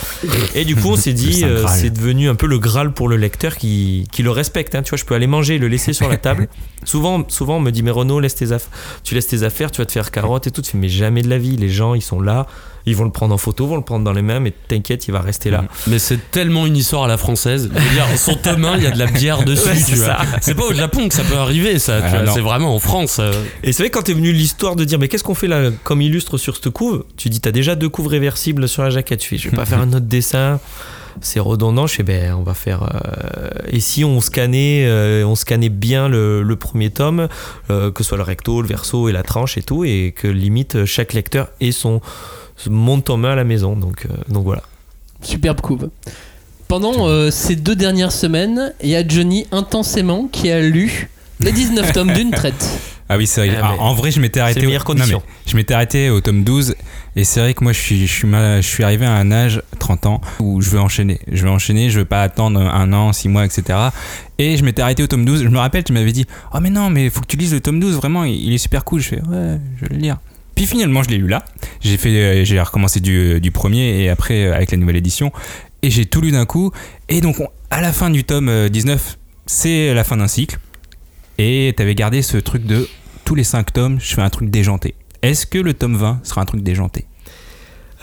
Et 0.56 0.66
du 0.66 0.76
coup 0.76 0.90
on 0.90 0.96
s'est 0.96 1.14
dit 1.14 1.44
euh, 1.44 1.66
c'est 1.68 1.92
devenu 1.92 2.30
un 2.30 2.36
peu 2.36 2.48
le 2.48 2.60
graal 2.60 2.94
pour 2.94 3.08
le 3.08 3.18
lecteur 3.18 3.58
qui, 3.58 4.08
qui 4.12 4.24
le 4.24 4.32
respecte 4.32 4.76
hein. 4.76 4.84
tu 4.84 4.90
vois 4.90 4.98
je 4.98 5.06
peux 5.06 5.16
aller 5.16 5.28
manger 5.28 5.58
le 5.58 5.68
laisser 5.68 5.94
sur 5.94 6.10
la 6.10 6.18
table. 6.18 6.48
Souvent 6.84 7.24
souvent 7.28 7.58
on 7.58 7.60
me 7.60 7.72
dit 7.72 7.84
mais 7.84 7.92
Renaud 7.92 8.20
laisse 8.20 8.36
tes 8.36 8.52
affaires 8.52 8.72
tu 9.04 9.14
laisses 9.14 9.28
tes 9.28 9.44
affaires 9.44 9.70
tu 9.72 9.82
vas 9.82 9.86
te 9.86 9.92
faire 9.92 10.12
carotte 10.12 10.48
et 10.48 10.52
tout. 10.52 10.62
Tu 10.62 10.72
fais 10.72 10.78
mais 10.78 10.90
jamais 10.90 11.22
de 11.22 11.30
la 11.30 11.38
vie. 11.38 11.58
Les 11.58 11.70
gens 11.70 11.94
ils 11.94 12.02
sont 12.02 12.22
là 12.22 12.48
ils 12.86 12.96
vont 12.96 13.04
le 13.06 13.12
prendre 13.12 13.34
en 13.34 13.38
photo 13.38 13.68
vont 13.68 13.76
le 13.76 13.84
prendre 13.84 14.04
dans 14.06 14.14
les 14.14 14.22
mains 14.22 14.40
mais 14.40 14.52
t'inquiète 14.68 15.08
il 15.08 15.12
va 15.12 15.22
rester 15.22 15.50
là 15.50 15.66
Mais 15.88 16.00
c'est 16.00 16.32
tellement 16.32 16.66
une 16.66 16.76
histoire 16.78 17.04
à 17.04 17.08
la 17.08 17.18
française. 17.18 17.70
Je 17.74 17.80
veux 17.80 17.94
dire, 17.94 18.06
son 18.18 18.36
tome 18.36 18.66
1, 18.66 18.78
il 18.78 18.84
y 18.84 18.88
a 18.88 18.92
de 18.92 19.00
la 19.00 19.06
bière 19.08 19.44
dessus. 19.44 19.68
Ouais, 19.68 19.76
tu 19.76 19.82
c'est 19.82 19.96
vois. 19.96 20.06
ça. 20.06 20.18
C'est 20.42 20.56
pas 20.56 20.66
au 20.66 20.74
Japon 20.74 21.08
que 21.10 21.14
ça 21.16 21.24
peut 21.24 21.38
arriver, 21.38 21.80
ça. 21.80 22.00
tu 22.00 22.06
Ah, 22.08 22.10
vois. 22.10 22.22
non. 22.24 22.34
c'est 22.34 22.42
vraiment 22.42 22.76
en 22.76 22.80
France. 22.80 23.18
euh. 23.20 23.32
Et 23.64 23.72
c'est 23.74 23.84
vrai 23.84 23.90
quand 23.90 24.04
t'es 24.04 24.14
venu 24.14 24.32
l'histoire 24.32 24.76
de 24.76 24.84
dire 24.84 25.00
mais 25.00 25.08
qu'est-ce 25.08 25.24
qu'on 25.24 25.36
fait 25.36 25.48
là 25.48 25.70
comme 25.84 26.02
illustre 26.02 26.38
sur 26.38 26.56
cette 26.56 26.70
couve, 26.70 27.06
tu 27.18 27.30
dis 27.30 27.40
t'as 27.40 27.52
déjà 27.52 27.76
deux 27.76 27.90
couves 27.90 28.08
réversibles 28.08 28.68
sur 28.68 28.84
la 28.84 28.90
jaquette, 28.90 29.20
tu 29.20 29.30
fais 29.30 29.38
je 29.38 29.50
vais 29.50 29.56
pas 29.56 29.66
faire 29.66 29.80
un 29.80 29.90
autre 29.90 30.00
dessin. 30.08 30.60
c'est 31.22 31.40
redondant. 31.42 31.88
Je 31.88 31.96
fais, 31.96 32.04
ben, 32.04 32.34
on 32.34 32.44
va 32.44 32.54
faire. 32.54 32.84
euh, 32.84 33.50
et 33.70 33.80
si 33.82 34.04
on 34.06 34.22
scannait, 34.22 34.86
euh, 34.88 35.24
on 35.26 35.36
scannait 35.36 35.70
bien 35.70 36.08
le, 36.08 36.42
le 36.42 36.56
premier 36.56 36.90
tome, 36.90 37.28
euh, 37.70 37.92
que 37.92 38.04
ce 38.04 38.10
soit 38.10 38.18
le 38.18 38.24
recto, 38.24 38.62
le 38.62 38.68
verso 38.68 39.10
et 39.10 39.12
la 39.12 39.22
tranche 39.24 39.58
et 39.58 39.62
tout, 39.64 39.84
et 39.84 40.14
que 40.16 40.28
limite 40.28 40.86
chaque 40.86 41.14
lecteur 41.14 41.50
ait 41.60 41.72
son, 41.74 42.00
mon 42.70 43.02
tome 43.02 43.26
1 43.26 43.32
à 43.32 43.36
la 43.36 43.44
maison. 43.44 43.76
Donc, 43.76 44.06
euh, 44.06 44.14
donc 44.30 44.44
voilà. 44.44 44.62
Superbe 45.22 45.62
couve. 45.62 45.90
Pendant 46.68 47.08
euh, 47.08 47.32
ces 47.32 47.56
deux 47.56 47.76
dernières 47.76 48.12
semaines, 48.14 48.74
il 48.82 48.90
y 48.90 48.96
a 48.96 49.06
Johnny 49.08 49.46
intensément 49.52 50.28
qui 50.32 50.50
a 50.52 50.62
lu 50.62 51.10
les 51.40 51.52
19 51.52 51.92
tomes 51.94 52.14
d'une 52.14 52.32
traite. 52.32 52.80
Ah 53.10 53.18
oui, 53.18 53.28
c'est 53.28 53.46
vrai. 53.46 53.58
Ah, 53.62 53.72
Ah, 53.78 53.82
en 53.82 53.94
vrai, 53.94 54.10
je 54.12 54.22
m'étais 54.22 54.40
arrêté. 54.40 54.66
au- 54.68 54.94
non, 54.96 55.22
je 55.46 55.56
m'étais 55.58 55.74
arrêté 55.74 56.10
au 56.10 56.22
tome 56.22 56.46
12 56.46 56.76
et 57.18 57.26
c'est 57.26 57.42
vrai 57.42 57.54
que 57.54 57.62
moi, 57.62 57.74
je 57.74 57.80
suis, 57.80 58.08
je 58.08 58.12
suis, 58.14 58.26
ma- 58.26 58.62
je 58.62 58.68
suis 58.68 58.86
arrivé 58.86 59.06
à 59.06 59.12
un 59.12 59.34
âge, 59.34 59.62
30 59.80 60.06
ans, 60.06 60.22
où 60.40 60.62
je 60.62 60.70
veux 60.70 60.80
enchaîner. 60.80 61.20
Je 61.30 61.44
veux 61.44 61.50
enchaîner, 61.50 61.90
je 61.90 62.00
veux 62.00 62.06
pas 62.06 62.24
attendre 62.24 62.62
un 62.62 62.94
an, 62.94 63.12
6 63.12 63.28
mois, 63.28 63.44
etc. 63.44 63.78
Et 64.38 64.56
je 64.56 64.64
m'étais 64.64 64.82
arrêté 64.82 65.04
au 65.04 65.08
tome 65.08 65.26
12. 65.26 65.44
Je 65.44 65.50
me 65.50 65.58
rappelle, 65.58 65.84
tu 65.84 65.92
m'avais 65.92 66.14
dit, 66.14 66.26
oh 66.54 66.60
mais 66.62 66.70
non, 66.70 66.90
mais 66.90 67.10
faut 67.10 67.20
que 67.20 67.26
tu 67.28 67.36
lises 67.36 67.52
le 67.54 67.60
tome 67.60 67.82
12. 67.82 67.98
Vraiment, 67.98 68.24
il, 68.24 68.36
il 68.36 68.54
est 68.54 68.58
super 68.58 68.86
cool. 68.86 69.02
Je 69.02 69.10
fais, 69.10 69.18
ouais, 69.22 69.60
je 69.76 69.86
vais 69.88 69.94
le 69.96 69.98
lire. 69.98 70.20
Puis 70.56 70.66
finalement, 70.66 71.02
je 71.04 71.10
l'ai 71.10 71.18
lu 71.18 71.28
là. 71.28 71.44
J'ai 71.82 71.98
fait, 71.98 72.10
euh, 72.10 72.46
j'ai 72.46 72.60
recommencé 72.60 73.00
du, 73.00 73.40
du 73.40 73.52
premier 73.52 74.02
et 74.04 74.10
après 74.10 74.46
euh, 74.46 74.54
avec 74.56 74.72
la 74.72 74.78
nouvelle 74.78 74.98
édition. 74.98 75.32
Et 75.82 75.90
j'ai 75.90 76.06
tout 76.06 76.22
lu 76.22 76.32
d'un 76.32 76.46
coup. 76.46 76.72
Et 77.10 77.22
donc, 77.22 77.40
on- 77.40 77.50
à 77.70 77.82
la 77.82 77.92
fin 77.94 78.10
du 78.10 78.24
tome 78.24 78.50
euh, 78.50 78.70
19, 78.70 79.18
c'est 79.46 79.94
la 79.94 80.04
fin 80.04 80.18
d'un 80.18 80.28
cycle. 80.28 80.60
Et 81.38 81.74
t'avais 81.76 81.96
gardé 81.96 82.22
ce 82.22 82.38
truc 82.38 82.66
de 82.66 82.88
tous 83.26 83.34
les 83.36 83.44
5 83.44 83.72
tomes, 83.74 84.00
je 84.00 84.14
fais 84.14 84.22
un 84.22 84.30
truc 84.30 84.50
déjanté. 84.50 84.94
Est-ce 85.24 85.46
que 85.46 85.58
le 85.58 85.74
tome 85.74 85.96
20 85.96 86.20
sera 86.24 86.42
un 86.42 86.46
truc 86.46 86.62
déjanté? 86.62 87.06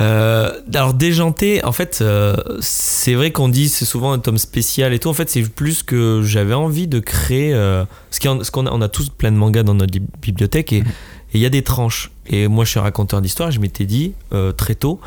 Euh, 0.00 0.52
alors 0.74 0.94
déjanté, 0.94 1.64
en 1.64 1.72
fait, 1.72 1.98
euh, 2.02 2.36
c'est 2.60 3.14
vrai 3.14 3.32
qu'on 3.32 3.48
dit 3.48 3.68
c'est 3.68 3.84
souvent 3.84 4.12
un 4.12 4.18
tome 4.20 4.38
spécial 4.38 4.92
et 4.94 4.98
tout. 5.00 5.08
En 5.08 5.12
fait, 5.12 5.28
c'est 5.28 5.42
plus 5.42 5.82
que 5.82 6.22
j'avais 6.24 6.54
envie 6.54 6.86
de 6.86 7.00
créer. 7.00 7.52
Euh, 7.52 7.84
ce 8.10 8.20
qu'on 8.20 8.66
a, 8.66 8.70
on 8.72 8.80
a 8.80 8.88
tous 8.88 9.08
plein 9.10 9.32
de 9.32 9.36
mangas 9.36 9.64
dans 9.64 9.74
notre 9.74 9.92
li- 9.92 10.06
bibliothèque 10.22 10.72
et 10.72 10.84
et 11.32 11.38
il 11.38 11.40
y 11.40 11.46
a 11.46 11.50
des 11.50 11.62
tranches. 11.62 12.10
Et 12.26 12.48
moi, 12.48 12.64
je 12.64 12.70
suis 12.70 12.80
raconteur 12.80 13.20
d'histoire. 13.20 13.50
Je 13.50 13.60
m'étais 13.60 13.86
dit 13.86 14.14
euh, 14.32 14.52
très 14.52 14.74
tôt, 14.74 15.00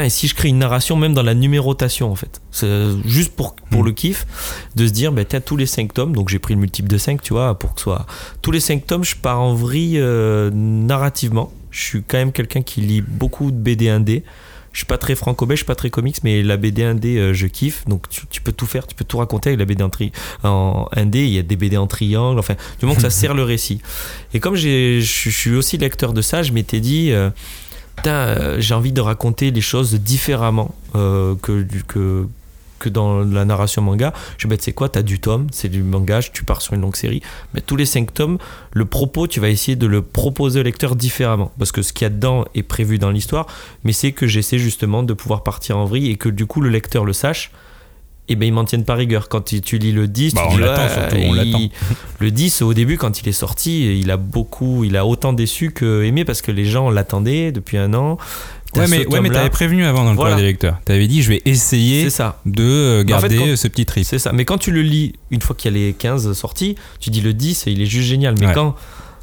et 0.00 0.08
si 0.08 0.26
je 0.26 0.34
crée 0.34 0.48
une 0.48 0.58
narration 0.58 0.96
même 0.96 1.12
dans 1.12 1.22
la 1.22 1.34
numérotation 1.34 2.10
en 2.10 2.14
fait, 2.14 2.40
c'est 2.50 2.88
juste 3.04 3.32
pour 3.36 3.54
pour 3.70 3.82
le 3.82 3.92
kiff 3.92 4.26
de 4.74 4.86
se 4.86 4.92
dire, 4.92 5.12
ben 5.12 5.24
t'as 5.24 5.40
tous 5.40 5.56
les 5.56 5.66
5 5.66 5.92
tomes. 5.92 6.14
Donc 6.14 6.30
j'ai 6.30 6.38
pris 6.38 6.54
le 6.54 6.60
multiple 6.60 6.88
de 6.88 6.96
5 6.96 7.20
tu 7.20 7.34
vois, 7.34 7.58
pour 7.58 7.74
que 7.74 7.80
ce 7.80 7.84
soit 7.84 8.06
tous 8.40 8.50
les 8.50 8.60
5 8.60 8.86
tomes. 8.86 9.04
Je 9.04 9.16
pars 9.16 9.40
en 9.40 9.54
vrille 9.54 9.98
euh, 9.98 10.50
narrativement. 10.52 11.52
Je 11.70 11.82
suis 11.82 12.02
quand 12.02 12.18
même 12.18 12.32
quelqu'un 12.32 12.62
qui 12.62 12.80
lit 12.80 13.02
beaucoup 13.02 13.50
de 13.50 13.56
BD 13.56 13.88
1D. 13.88 14.22
Je 14.72 14.78
suis 14.78 14.86
pas 14.86 14.98
très 14.98 15.14
franco-belge, 15.14 15.58
je 15.58 15.62
suis 15.64 15.66
pas 15.66 15.74
très 15.74 15.90
comics, 15.90 16.16
mais 16.24 16.42
la 16.42 16.56
BD 16.56 16.82
1D, 16.82 17.16
euh, 17.18 17.34
je 17.34 17.46
kiffe. 17.46 17.84
Donc 17.86 18.08
tu, 18.08 18.22
tu 18.30 18.40
peux 18.40 18.52
tout 18.52 18.66
faire, 18.66 18.86
tu 18.86 18.94
peux 18.94 19.04
tout 19.04 19.18
raconter 19.18 19.50
avec 19.50 19.58
la 19.60 19.66
BD 19.66 19.82
en, 19.82 19.90
tri- 19.90 20.12
en 20.44 20.88
1D. 20.96 21.16
Il 21.18 21.28
y 21.28 21.38
a 21.38 21.42
des 21.42 21.56
BD 21.56 21.76
en 21.76 21.86
triangle, 21.86 22.38
enfin, 22.38 22.54
du 22.78 22.86
moment 22.86 22.96
que 22.96 23.02
ça 23.02 23.10
sert 23.20 23.34
le 23.34 23.42
récit. 23.42 23.80
Et 24.34 24.40
comme 24.40 24.54
je 24.56 25.00
suis 25.00 25.54
aussi 25.54 25.76
lecteur 25.78 26.12
de 26.12 26.22
ça, 26.22 26.42
je 26.42 26.52
m'étais 26.52 26.80
dit, 26.80 27.12
euh, 27.12 27.30
euh, 28.06 28.56
j'ai 28.60 28.74
envie 28.74 28.92
de 28.92 29.00
raconter 29.00 29.50
les 29.50 29.60
choses 29.60 29.94
différemment 29.94 30.74
euh, 30.94 31.34
que, 31.42 31.66
que, 31.86 32.26
que 32.82 32.88
dans 32.90 33.20
la 33.20 33.44
narration 33.44 33.80
manga. 33.82 34.12
Je 34.38 34.48
vais 34.48 34.56
c'est 34.60 34.72
quoi 34.72 34.88
T'as 34.88 35.02
du 35.02 35.20
tome, 35.20 35.46
c'est 35.52 35.68
du 35.68 35.82
manga, 35.82 36.20
tu 36.22 36.44
pars 36.44 36.60
sur 36.60 36.74
une 36.74 36.82
longue 36.82 36.96
série. 36.96 37.22
Mais 37.54 37.60
tous 37.60 37.76
les 37.76 37.86
cinq 37.86 38.12
tomes, 38.12 38.38
le 38.72 38.84
propos, 38.84 39.26
tu 39.26 39.40
vas 39.40 39.48
essayer 39.48 39.76
de 39.76 39.86
le 39.86 40.02
proposer 40.02 40.60
au 40.60 40.62
lecteur 40.62 40.96
différemment. 40.96 41.52
Parce 41.58 41.72
que 41.72 41.82
ce 41.82 41.92
qu'il 41.92 42.04
y 42.04 42.06
a 42.06 42.10
dedans 42.10 42.44
est 42.54 42.62
prévu 42.62 42.98
dans 42.98 43.10
l'histoire, 43.10 43.46
mais 43.84 43.92
c'est 43.92 44.12
que 44.12 44.26
j'essaie 44.26 44.58
justement 44.58 45.02
de 45.02 45.12
pouvoir 45.14 45.42
partir 45.44 45.78
en 45.78 45.84
vrille 45.84 46.10
et 46.10 46.16
que 46.16 46.28
du 46.28 46.46
coup 46.46 46.60
le 46.60 46.68
lecteur 46.70 47.04
le 47.04 47.12
sache. 47.12 47.50
Et 48.28 48.36
ben 48.36 48.46
ils 48.46 48.52
m'en 48.52 48.64
tiennent 48.64 48.84
pas 48.84 48.94
rigueur. 48.94 49.28
Quand 49.28 49.40
tu, 49.40 49.60
tu 49.60 49.78
lis 49.78 49.90
le 49.90 50.06
10, 50.06 50.34
Bah, 50.34 50.42
tu 50.48 50.54
on 50.54 50.58
dis, 50.58 50.62
surtout, 50.92 51.16
on 51.16 51.34
il- 51.34 51.52
l'attend. 51.52 51.74
Le 52.20 52.30
10, 52.30 52.62
au 52.62 52.72
début, 52.72 52.96
quand 52.96 53.20
il 53.20 53.28
est 53.28 53.32
sorti, 53.32 53.98
il 54.00 54.10
a 54.12 54.16
beaucoup, 54.16 54.84
il 54.84 54.96
a 54.96 55.04
autant 55.04 55.32
déçu 55.32 55.72
que 55.72 56.04
aimé 56.04 56.24
parce 56.24 56.40
que 56.40 56.52
les 56.52 56.64
gens 56.64 56.88
l'attendaient 56.88 57.50
depuis 57.50 57.78
un 57.78 57.92
an. 57.94 58.18
Ouais, 58.74 58.86
mais, 58.88 58.98
ouais, 58.98 59.04
mais 59.08 59.16
tome-là. 59.28 59.30
t'avais 59.34 59.50
prévenu 59.50 59.84
avant 59.84 60.04
dans 60.04 60.10
le 60.10 60.16
Voilà. 60.16 60.30
courrier 60.32 60.46
des 60.46 60.52
lecteurs. 60.52 60.76
T'avais 60.84 61.06
dit, 61.06 61.22
je 61.22 61.28
vais 61.28 61.42
essayer 61.44 62.08
ça. 62.10 62.40
de 62.46 62.62
euh, 62.62 63.04
Mais 63.06 63.12
en 63.12 63.18
fait, 63.18 63.28
garder 63.28 63.50
quand- 63.50 63.56
ce 63.56 63.68
petit 63.68 63.84
trip. 63.86 64.04
C'est 64.04 64.18
ça. 64.18 64.32
Mais 64.32 64.44
quand 64.44 64.58
tu 64.58 64.70
le 64.72 64.82
lis, 64.82 65.12
une 65.30 65.40
fois 65.42 65.54
qu'il 65.54 65.70
y 65.70 65.74
a 65.74 65.86
les 65.86 65.92
15 65.92 66.32
sortis, 66.32 66.76
tu 67.00 67.10
dis 67.10 67.20
le 67.20 67.34
10, 67.34 67.64
il 67.66 67.82
est 67.82 67.86
juste 67.86 68.08
génial. 68.08 68.34
Mais 68.40 68.46
Ouais. 68.46 68.52
quand. 68.54 68.74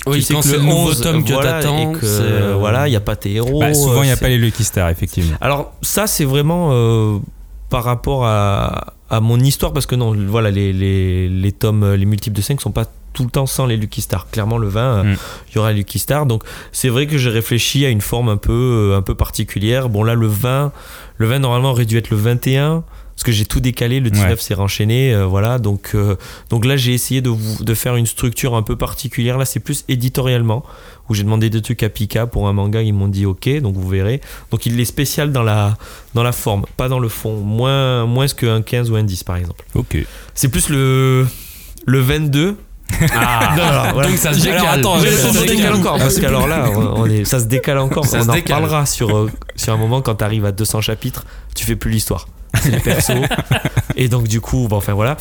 Oui, 0.07 0.17
tu 0.17 0.21
sais 0.23 0.33
quand 0.33 0.41
c'est 0.43 0.53
le 0.57 0.63
nouveau 0.63 0.89
11, 0.89 1.01
tome 1.01 1.23
que 1.23 1.33
voilà, 1.33 1.62
t'attends, 1.62 1.93
euh, 2.03 2.55
voilà, 2.57 2.88
il 2.88 2.91
n'y 2.91 2.95
a 2.95 3.01
pas 3.01 3.15
tes 3.17 3.33
héros. 3.33 3.59
Bah, 3.59 3.73
souvent, 3.73 4.01
il 4.03 4.05
n'y 4.05 4.12
a 4.12 4.15
c'est- 4.15 4.21
pas 4.21 4.29
les 4.29 4.38
Lucky 4.38 4.63
Stars, 4.63 4.89
effectivement. 4.89 5.35
Alors, 5.41 5.73
ça, 5.81 6.07
c'est 6.07 6.23
vraiment 6.25 6.69
euh, 6.71 7.17
par 7.69 7.83
rapport 7.83 8.25
à, 8.25 8.93
à 9.09 9.19
mon 9.19 9.39
histoire, 9.39 9.73
parce 9.73 9.85
que 9.88 9.95
non, 9.95 10.15
voilà, 10.27 10.51
les, 10.51 10.71
les, 10.71 11.27
les 11.27 11.51
tomes, 11.51 11.93
les 11.95 12.05
multiples 12.05 12.35
de 12.38 12.41
5 12.41 12.62
sont 12.62 12.71
pas 12.71 12.85
tout 13.13 13.24
le 13.24 13.30
temps 13.30 13.45
sans 13.45 13.65
les 13.65 13.78
Lucky 13.78 14.02
Stars. 14.02 14.28
Clairement, 14.32 14.58
le 14.58 14.67
20, 14.67 14.82
euh, 14.82 15.04
Mm. 15.04 15.17
il 15.52 15.56
y 15.56 15.58
aura 15.60 15.72
les 15.72 15.80
Lucky 15.80 16.00
Stars. 16.00 16.26
Donc, 16.26 16.43
c'est 16.72 16.89
vrai 16.89 17.08
que 17.08 17.17
j'ai 17.17 17.30
réfléchi 17.30 17.86
à 17.86 17.89
une 17.89 18.02
forme 18.02 18.30
un 18.30 18.38
peu, 18.38 18.91
euh, 18.93 18.98
un 18.98 19.02
peu 19.02 19.15
particulière. 19.15 19.89
Bon, 19.89 20.04
là, 20.04 20.13
le 20.15 20.28
20, 20.28 20.72
le 21.17 21.28
20, 21.28 21.39
normalement, 21.39 21.72
aurait 21.72 21.86
dû 21.86 21.98
être 21.98 22.10
le 22.10 22.17
21. 22.17 22.84
Parce 23.15 23.26
que 23.26 23.32
j'ai 23.34 23.43
tout 23.45 23.60
décalé, 23.60 24.00
le 24.00 24.10
19 24.10 24.30
Ouais. 24.30 24.38
s'est 24.38 24.54
renchaîné, 24.54 25.13
euh, 25.13 25.26
voilà. 25.26 25.60
Donc, 25.60 25.91
euh, 25.93 26.15
donc 26.50 26.63
là, 26.63 26.78
j'ai 26.78 26.93
essayé 26.93 27.19
de, 27.19 27.30
vous- 27.30 27.65
de 27.65 27.74
faire 27.74 27.98
une 27.98 28.06
structure 28.06 28.56
un 28.56 28.62
peu 28.62 28.78
particulière. 28.78 29.38
Là, 29.38 29.43
c'est 29.43 29.60
plus 29.60 29.84
éditorialement, 29.89 30.63
où 31.10 31.13
j'ai 31.13 31.24
demandé 31.24 31.50
des 31.50 31.62
trucs 31.62 31.84
à 31.84 31.89
Pika 31.89 32.28
pour 32.28 32.48
un 32.48 32.54
manga. 32.54 32.82
Ils 32.82 32.93
m'ont 32.93 33.10
dit 33.10 33.26
OK, 33.26 33.50
donc 33.60 33.76
vous 33.76 33.89
verrez. 33.89 34.22
Donc, 34.52 34.65
il 34.65 34.80
est 34.80 34.86
spécial 34.86 35.34
dans 35.34 35.43
la, 35.43 35.78
dans 36.13 36.24
la 36.24 36.32
forme, 36.32 36.63
pas 36.78 36.88
dans 36.88 37.00
le 37.00 37.10
fond. 37.10 37.36
Moins, 37.41 38.06
moins 38.06 38.28
qu'un 38.30 38.62
15 38.62 38.89
ou 38.89 38.95
un 38.95 39.04
10, 39.04 39.26
par 39.26 39.36
exemple. 39.36 39.65
Ok. 39.76 39.98
C'est 40.34 40.48
plus 40.48 40.69
le, 40.69 41.28
le 41.86 42.00
22. 42.00 42.56
Ah, 43.13 43.54
Non, 43.56 43.63
alors, 43.63 43.93
voilà. 43.93 44.10
donc 44.10 44.17
ça 44.17 44.34
se 44.34 44.47
Alors, 44.47 44.62
décale. 44.62 44.80
attends, 44.80 44.99
ça 44.99 45.34
se 45.34 45.45
décale 45.45 45.73
encore. 45.75 45.97
Parce 45.97 46.19
qu'alors 46.19 46.47
là 46.47 46.65
on 46.95 47.06
est, 47.10 47.23
ça 47.25 47.39
se 47.39 47.45
décale 47.45 47.78
encore. 47.80 48.06
Ça 48.06 48.19
on 48.19 48.30
en 48.30 48.34
décale. 48.34 48.58
reparlera 48.58 48.86
sur, 48.86 49.15
euh, 49.17 49.32
sur 49.56 49.73
un 49.73 49.78
moment 49.78 50.02
quand 50.02 50.15
tu 50.15 50.23
arrives 50.23 50.45
à 50.45 50.52
200 50.52 50.82
chapitres 50.82 51.25
tu 51.56 51.65
fais 51.65 51.75
plus 51.75 51.91
l'histoire. 51.91 52.28
C'est 52.62 52.71
les 52.71 52.80
persos 52.80 53.12
et 53.95 54.08
donc 54.10 54.28
du 54.28 54.41
coup 54.41 54.67
bon, 54.69 54.78
enfin 54.78 54.93
voilà. 54.93 55.17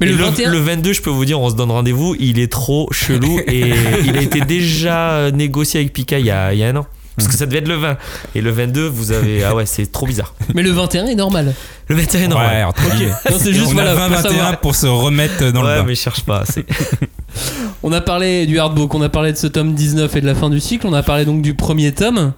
Mais 0.00 0.06
le, 0.06 0.14
21 0.14 0.50
le 0.50 0.58
22 0.58 0.92
je 0.94 1.02
peux 1.02 1.10
vous 1.10 1.24
dire 1.24 1.40
on 1.40 1.50
se 1.50 1.54
donne 1.56 1.70
rendez-vous. 1.70 2.16
Il 2.18 2.38
est 2.38 2.50
trop 2.50 2.88
chelou 2.92 3.38
et 3.46 3.72
il 4.04 4.16
a 4.16 4.22
été 4.22 4.40
déjà 4.40 5.30
négocié 5.32 5.80
avec 5.80 5.92
Pika 5.92 6.18
il 6.18 6.26
y 6.26 6.30
a, 6.30 6.52
il 6.54 6.58
y 6.58 6.64
a 6.64 6.68
un 6.68 6.76
an 6.76 6.86
parce 7.20 7.32
que 7.32 7.38
ça 7.38 7.46
devait 7.46 7.58
être 7.58 7.68
le 7.68 7.76
20 7.76 7.96
et 8.34 8.40
le 8.40 8.50
22 8.50 8.86
vous 8.88 9.12
avez 9.12 9.44
ah 9.44 9.54
ouais 9.54 9.66
c'est 9.66 9.90
trop 9.90 10.06
bizarre 10.06 10.34
Mais 10.54 10.62
le 10.62 10.70
21 10.70 11.06
est 11.06 11.14
normal. 11.14 11.54
le 11.88 11.94
21 11.96 12.28
non 12.28 12.36
Ouais, 12.38 12.62
entre 12.64 12.82
guillemets. 12.94 13.12
Non, 13.30 13.36
c'est 13.38 13.52
juste 13.52 13.68
On 13.70 13.72
voilà, 13.74 13.92
a 13.92 14.08
pour 14.08 14.18
20-21 14.18 14.22
savoir. 14.22 14.60
pour 14.60 14.74
se 14.74 14.86
remettre 14.86 15.52
dans 15.52 15.62
le 15.62 15.68
ouais 15.68 15.76
bain. 15.78 15.84
mais 15.86 15.94
cherche 15.94 16.22
pas 16.22 16.44
c'est 16.48 16.64
On 17.82 17.92
a 17.92 18.00
parlé 18.00 18.46
du 18.46 18.58
hardbook, 18.58 18.94
on 18.94 19.02
a 19.02 19.08
parlé 19.08 19.32
de 19.32 19.36
ce 19.38 19.46
tome 19.46 19.74
19 19.74 20.14
et 20.16 20.20
de 20.20 20.26
la 20.26 20.34
fin 20.34 20.50
du 20.50 20.60
cycle, 20.60 20.86
on 20.86 20.92
a 20.92 21.02
parlé 21.02 21.24
donc 21.24 21.42
du 21.42 21.54
premier 21.54 21.92
tome. 21.92 22.32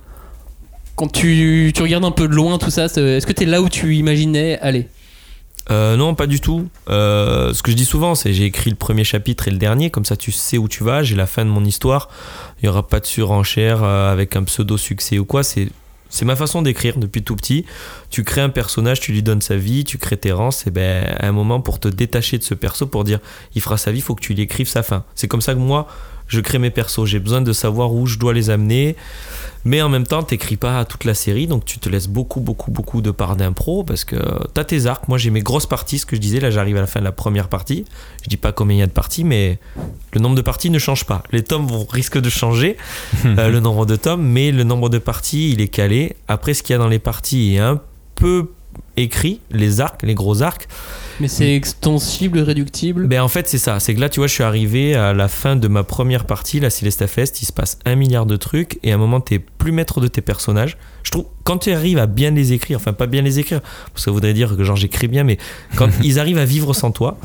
Quand 0.94 1.10
tu, 1.10 1.72
tu 1.74 1.82
regardes 1.82 2.04
un 2.04 2.10
peu 2.10 2.28
de 2.28 2.34
loin 2.34 2.58
tout 2.58 2.70
ça, 2.70 2.84
est-ce 2.84 3.26
que 3.26 3.32
tu 3.32 3.42
es 3.44 3.46
là 3.46 3.62
où 3.62 3.68
tu 3.68 3.96
imaginais 3.96 4.58
aller? 4.60 4.88
Euh, 5.70 5.96
non, 5.96 6.14
pas 6.14 6.27
du 6.27 6.40
tout. 6.40 6.68
Euh, 6.88 7.55
ce 7.55 7.62
que 7.62 7.70
je 7.70 7.77
dis 7.77 7.85
souvent, 7.85 8.14
c'est 8.14 8.33
j'ai 8.33 8.44
écrit 8.44 8.70
le 8.70 8.77
premier 8.77 9.05
chapitre 9.05 9.48
et 9.48 9.51
le 9.51 9.59
dernier, 9.59 9.90
comme 9.90 10.05
ça 10.05 10.16
tu 10.16 10.33
sais 10.33 10.59
où 10.59 10.68
tu 10.68 10.85
vas, 10.85 11.03
j'ai 11.03 11.16
la 11.16 11.27
fin 11.27 11.44
de 11.44 11.51
mon 11.51 11.64
histoire. 11.64 12.09
Il 12.61 12.66
n'y 12.66 12.68
aura 12.68 12.87
pas 12.87 13.01
de 13.01 13.07
surenchère 13.07 13.83
euh, 13.83 14.12
avec 14.12 14.37
un 14.37 14.44
pseudo 14.44 14.77
succès 14.77 15.18
ou 15.18 15.25
quoi. 15.25 15.42
C'est 15.42 15.70
ma 16.25 16.37
façon 16.37 16.62
d'écrire 16.62 16.98
depuis 16.98 17.22
tout 17.22 17.37
petit. 17.37 17.64
Tu 18.11 18.25
crées 18.25 18.42
un 18.42 18.51
personnage, 18.51 19.01
tu 19.01 19.12
lui 19.12 19.22
donnes 19.22 19.40
sa 19.40 19.57
vie, 19.57 19.85
tu 19.85 19.98
crées 19.98 20.18
tes 20.18 20.33
rangs. 20.33 20.51
C'est 20.51 20.70
ben, 20.70 21.16
à 21.18 21.27
un 21.27 21.33
moment 21.33 21.61
pour 21.61 21.79
te 21.79 21.88
détacher 21.88 22.38
de 22.38 22.42
ce 22.44 22.55
perso, 22.55 22.87
pour 22.87 23.05
dire 23.05 23.20
il 23.55 23.62
fera 23.62 23.77
sa 23.77 23.92
vie, 23.92 23.98
il 23.98 24.03
faut 24.03 24.14
que 24.14 24.22
tu 24.22 24.35
lui 24.35 24.42
écrives 24.42 24.68
sa 24.68 24.83
fin. 24.83 25.05
C'est 25.14 25.29
comme 25.29 25.40
ça 25.40 25.55
que 25.55 25.61
moi, 25.61 25.87
je 26.32 26.40
crée 26.40 26.58
mes 26.58 26.70
persos. 26.70 27.04
J'ai 27.04 27.18
besoin 27.18 27.42
de 27.42 27.52
savoir 27.52 27.92
où 27.92 28.06
je 28.06 28.18
dois 28.18 28.32
les 28.32 28.48
amener. 28.48 28.96
Mais 29.64 29.80
en 29.80 29.88
même 29.88 30.06
temps, 30.06 30.22
t'écris 30.22 30.56
pas 30.56 30.84
toute 30.84 31.04
la 31.04 31.14
série, 31.14 31.46
donc 31.46 31.64
tu 31.64 31.78
te 31.78 31.88
laisses 31.88 32.08
beaucoup, 32.08 32.40
beaucoup, 32.40 32.72
beaucoup 32.72 33.00
de 33.00 33.12
part 33.12 33.36
d'impro 33.36 33.84
parce 33.84 34.04
que 34.04 34.16
t'as 34.54 34.64
tes 34.64 34.86
arcs. 34.86 35.06
Moi, 35.06 35.18
j'ai 35.18 35.30
mes 35.30 35.42
grosses 35.42 35.66
parties, 35.66 35.98
ce 35.98 36.06
que 36.06 36.16
je 36.16 36.20
disais. 36.20 36.40
Là, 36.40 36.50
j'arrive 36.50 36.78
à 36.78 36.80
la 36.80 36.86
fin 36.88 36.98
de 36.98 37.04
la 37.04 37.12
première 37.12 37.48
partie. 37.48 37.84
Je 38.24 38.28
dis 38.28 38.36
pas 38.36 38.50
combien 38.50 38.76
il 38.76 38.80
y 38.80 38.82
a 38.82 38.86
de 38.86 38.92
parties, 38.92 39.22
mais 39.22 39.60
le 40.14 40.20
nombre 40.20 40.34
de 40.34 40.42
parties 40.42 40.70
ne 40.70 40.80
change 40.80 41.04
pas. 41.04 41.22
Les 41.30 41.42
tomes 41.42 41.66
vont, 41.66 41.86
risquent 41.88 42.20
de 42.20 42.30
changer, 42.30 42.76
euh, 43.24 43.48
le 43.48 43.60
nombre 43.60 43.86
de 43.86 43.94
tomes, 43.94 44.26
mais 44.26 44.50
le 44.50 44.64
nombre 44.64 44.88
de 44.88 44.98
parties, 44.98 45.52
il 45.52 45.60
est 45.60 45.68
calé. 45.68 46.16
Après, 46.26 46.54
ce 46.54 46.64
qu'il 46.64 46.72
y 46.72 46.76
a 46.76 46.78
dans 46.78 46.88
les 46.88 46.98
parties 46.98 47.54
est 47.54 47.60
un 47.60 47.80
peu 48.16 48.50
écrit, 48.96 49.40
les 49.50 49.80
arcs, 49.80 50.02
les 50.02 50.14
gros 50.14 50.42
arcs. 50.42 50.68
Mais 51.20 51.28
c'est 51.28 51.54
extensible, 51.54 52.40
réductible 52.40 53.06
Ben 53.06 53.22
en 53.22 53.28
fait 53.28 53.48
c'est 53.48 53.58
ça, 53.58 53.80
c'est 53.80 53.94
que 53.94 54.00
là 54.00 54.08
tu 54.08 54.20
vois 54.20 54.26
je 54.26 54.35
suis 54.35 54.42
arrivé 54.42 54.94
à 54.94 55.12
la 55.12 55.28
fin 55.28 55.56
de 55.56 55.68
ma 55.68 55.85
première 55.85 56.24
partie, 56.24 56.61
la 56.61 56.70
Celesta 56.70 57.06
Fest, 57.06 57.42
il 57.42 57.46
se 57.46 57.52
passe 57.52 57.78
un 57.85 57.94
milliard 57.94 58.26
de 58.26 58.37
trucs 58.37 58.78
et 58.82 58.92
à 58.92 58.94
un 58.96 58.98
moment 58.98 59.20
t'es 59.20 59.38
plus 59.38 59.72
maître 59.72 60.00
de 60.00 60.08
tes 60.08 60.20
personnages. 60.20 60.76
Je 61.02 61.11
trouve 61.11 61.26
quand 61.44 61.58
tu 61.58 61.72
arrives 61.72 61.98
à 61.98 62.06
bien 62.06 62.30
les 62.30 62.52
écrire, 62.52 62.78
enfin 62.78 62.92
pas 62.92 63.06
bien 63.06 63.22
les 63.22 63.38
écrire, 63.38 63.61
parce 63.61 63.92
que 63.94 64.00
ça 64.00 64.11
voudrait 64.11 64.35
dire 64.35 64.56
que 64.56 64.64
genre 64.64 64.76
j'écris 64.76 65.08
bien, 65.08 65.24
mais 65.24 65.38
quand 65.76 65.88
ils 66.02 66.18
arrivent 66.18 66.38
à 66.38 66.44
vivre 66.44 66.74
sans 66.74 66.90
toi, 66.90 67.18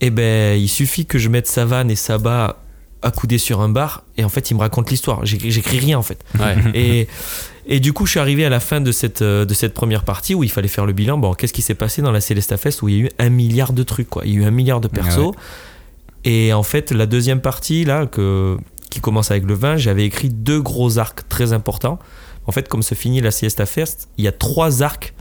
et 0.00 0.10
ben 0.10 0.58
il 0.58 0.68
suffit 0.68 1.06
que 1.06 1.18
je 1.18 1.28
mette 1.28 1.46
Savane 1.46 1.90
et 1.90 1.96
Saba 1.96 2.58
accoudés 3.02 3.38
sur 3.38 3.60
un 3.60 3.68
bar 3.68 4.04
et 4.16 4.24
en 4.24 4.28
fait 4.28 4.50
ils 4.50 4.54
me 4.54 4.60
racontent 4.60 4.90
l'histoire. 4.90 5.24
J'écris 5.24 5.50
j'écris 5.50 5.78
rien 5.78 5.98
en 5.98 6.02
fait. 6.02 6.24
Ouais. 6.38 6.56
Et, 6.74 7.08
Et 7.70 7.80
du 7.80 7.92
coup, 7.92 8.06
je 8.06 8.12
suis 8.12 8.20
arrivé 8.20 8.44
à 8.46 8.48
la 8.48 8.60
fin 8.60 8.80
de 8.80 8.90
cette, 8.92 9.20
euh, 9.20 9.44
de 9.44 9.52
cette 9.52 9.74
première 9.74 10.02
partie 10.02 10.34
où 10.34 10.42
il 10.42 10.50
fallait 10.50 10.68
faire 10.68 10.86
le 10.86 10.94
bilan. 10.94 11.18
Bon, 11.18 11.34
qu'est-ce 11.34 11.52
qui 11.52 11.60
s'est 11.62 11.74
passé 11.74 12.00
dans 12.00 12.10
la 12.10 12.20
Celesta 12.22 12.56
Fest 12.56 12.80
où 12.82 12.88
il 12.88 12.96
y 12.96 12.98
a 13.00 13.04
eu 13.04 13.10
un 13.18 13.28
milliard 13.28 13.72
de 13.74 13.82
trucs, 13.82 14.08
quoi. 14.08 14.22
Il 14.24 14.32
y 14.32 14.36
a 14.36 14.40
eu 14.40 14.44
un 14.44 14.50
milliard 14.50 14.80
de 14.80 14.88
persos. 14.88 15.18
Ah 15.18 15.26
ouais. 15.28 15.34
Et 16.24 16.52
en 16.54 16.62
fait, 16.62 16.90
la 16.92 17.04
deuxième 17.06 17.40
partie, 17.42 17.84
là, 17.84 18.06
que, 18.06 18.56
qui 18.90 19.00
commence 19.00 19.30
avec 19.30 19.44
le 19.44 19.52
vin, 19.54 19.76
j'avais 19.76 20.04
écrit 20.04 20.30
deux 20.30 20.60
gros 20.62 20.98
arcs 20.98 21.28
très 21.28 21.52
importants. 21.52 21.98
En 22.46 22.52
fait, 22.52 22.68
comme 22.68 22.82
se 22.82 22.94
finit 22.94 23.20
la 23.20 23.30
Siesta 23.30 23.66
Fest, 23.66 24.08
il 24.16 24.24
y 24.24 24.28
a 24.28 24.32
trois 24.32 24.82
arcs 24.82 25.12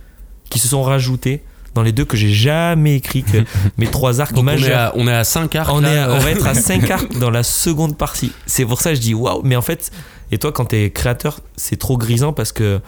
qui 0.50 0.60
se 0.60 0.70
sont 0.70 0.84
rajoutés 0.84 1.44
dans 1.74 1.84
les 1.84 1.92
deux 1.92 2.06
que 2.06 2.16
j'ai 2.16 2.32
jamais 2.32 2.96
écrit, 2.96 3.24
que 3.24 3.38
mes 3.78 3.88
trois 3.88 4.22
arcs 4.22 4.34
Donc 4.34 4.46
on 4.46 4.48
est, 4.48 4.52
majeurs. 4.54 4.80
à, 4.80 4.92
on 4.96 5.06
est 5.08 5.14
à 5.14 5.24
5 5.26 5.54
arcs. 5.56 5.70
On, 5.74 5.82
là, 5.82 5.94
est 5.94 5.98
à- 5.98 6.10
euh. 6.10 6.16
on 6.16 6.20
va 6.20 6.32
être 6.32 6.48
à 6.48 6.54
5 6.56 6.90
arcs 6.90 7.18
dans 7.20 7.30
la 7.30 7.44
seconde 7.44 7.98
partie. 7.98 8.32
C'est 8.46 8.66
pour 8.66 8.80
ça 8.82 8.92
que 8.92 8.96
je 8.96 9.02
dis 9.02 9.14
waouh. 9.14 9.42
Mais 9.44 9.58
en 9.58 9.62
fait, 9.62 9.92
et 10.32 10.38
toi, 10.38 10.52
quand 10.52 10.66
t'es 10.66 10.90
créateur, 10.92 11.40
c'est 11.56 11.78
trop 11.78 11.98
grisant 11.98 12.34
parce 12.34 12.52
que 12.52 12.80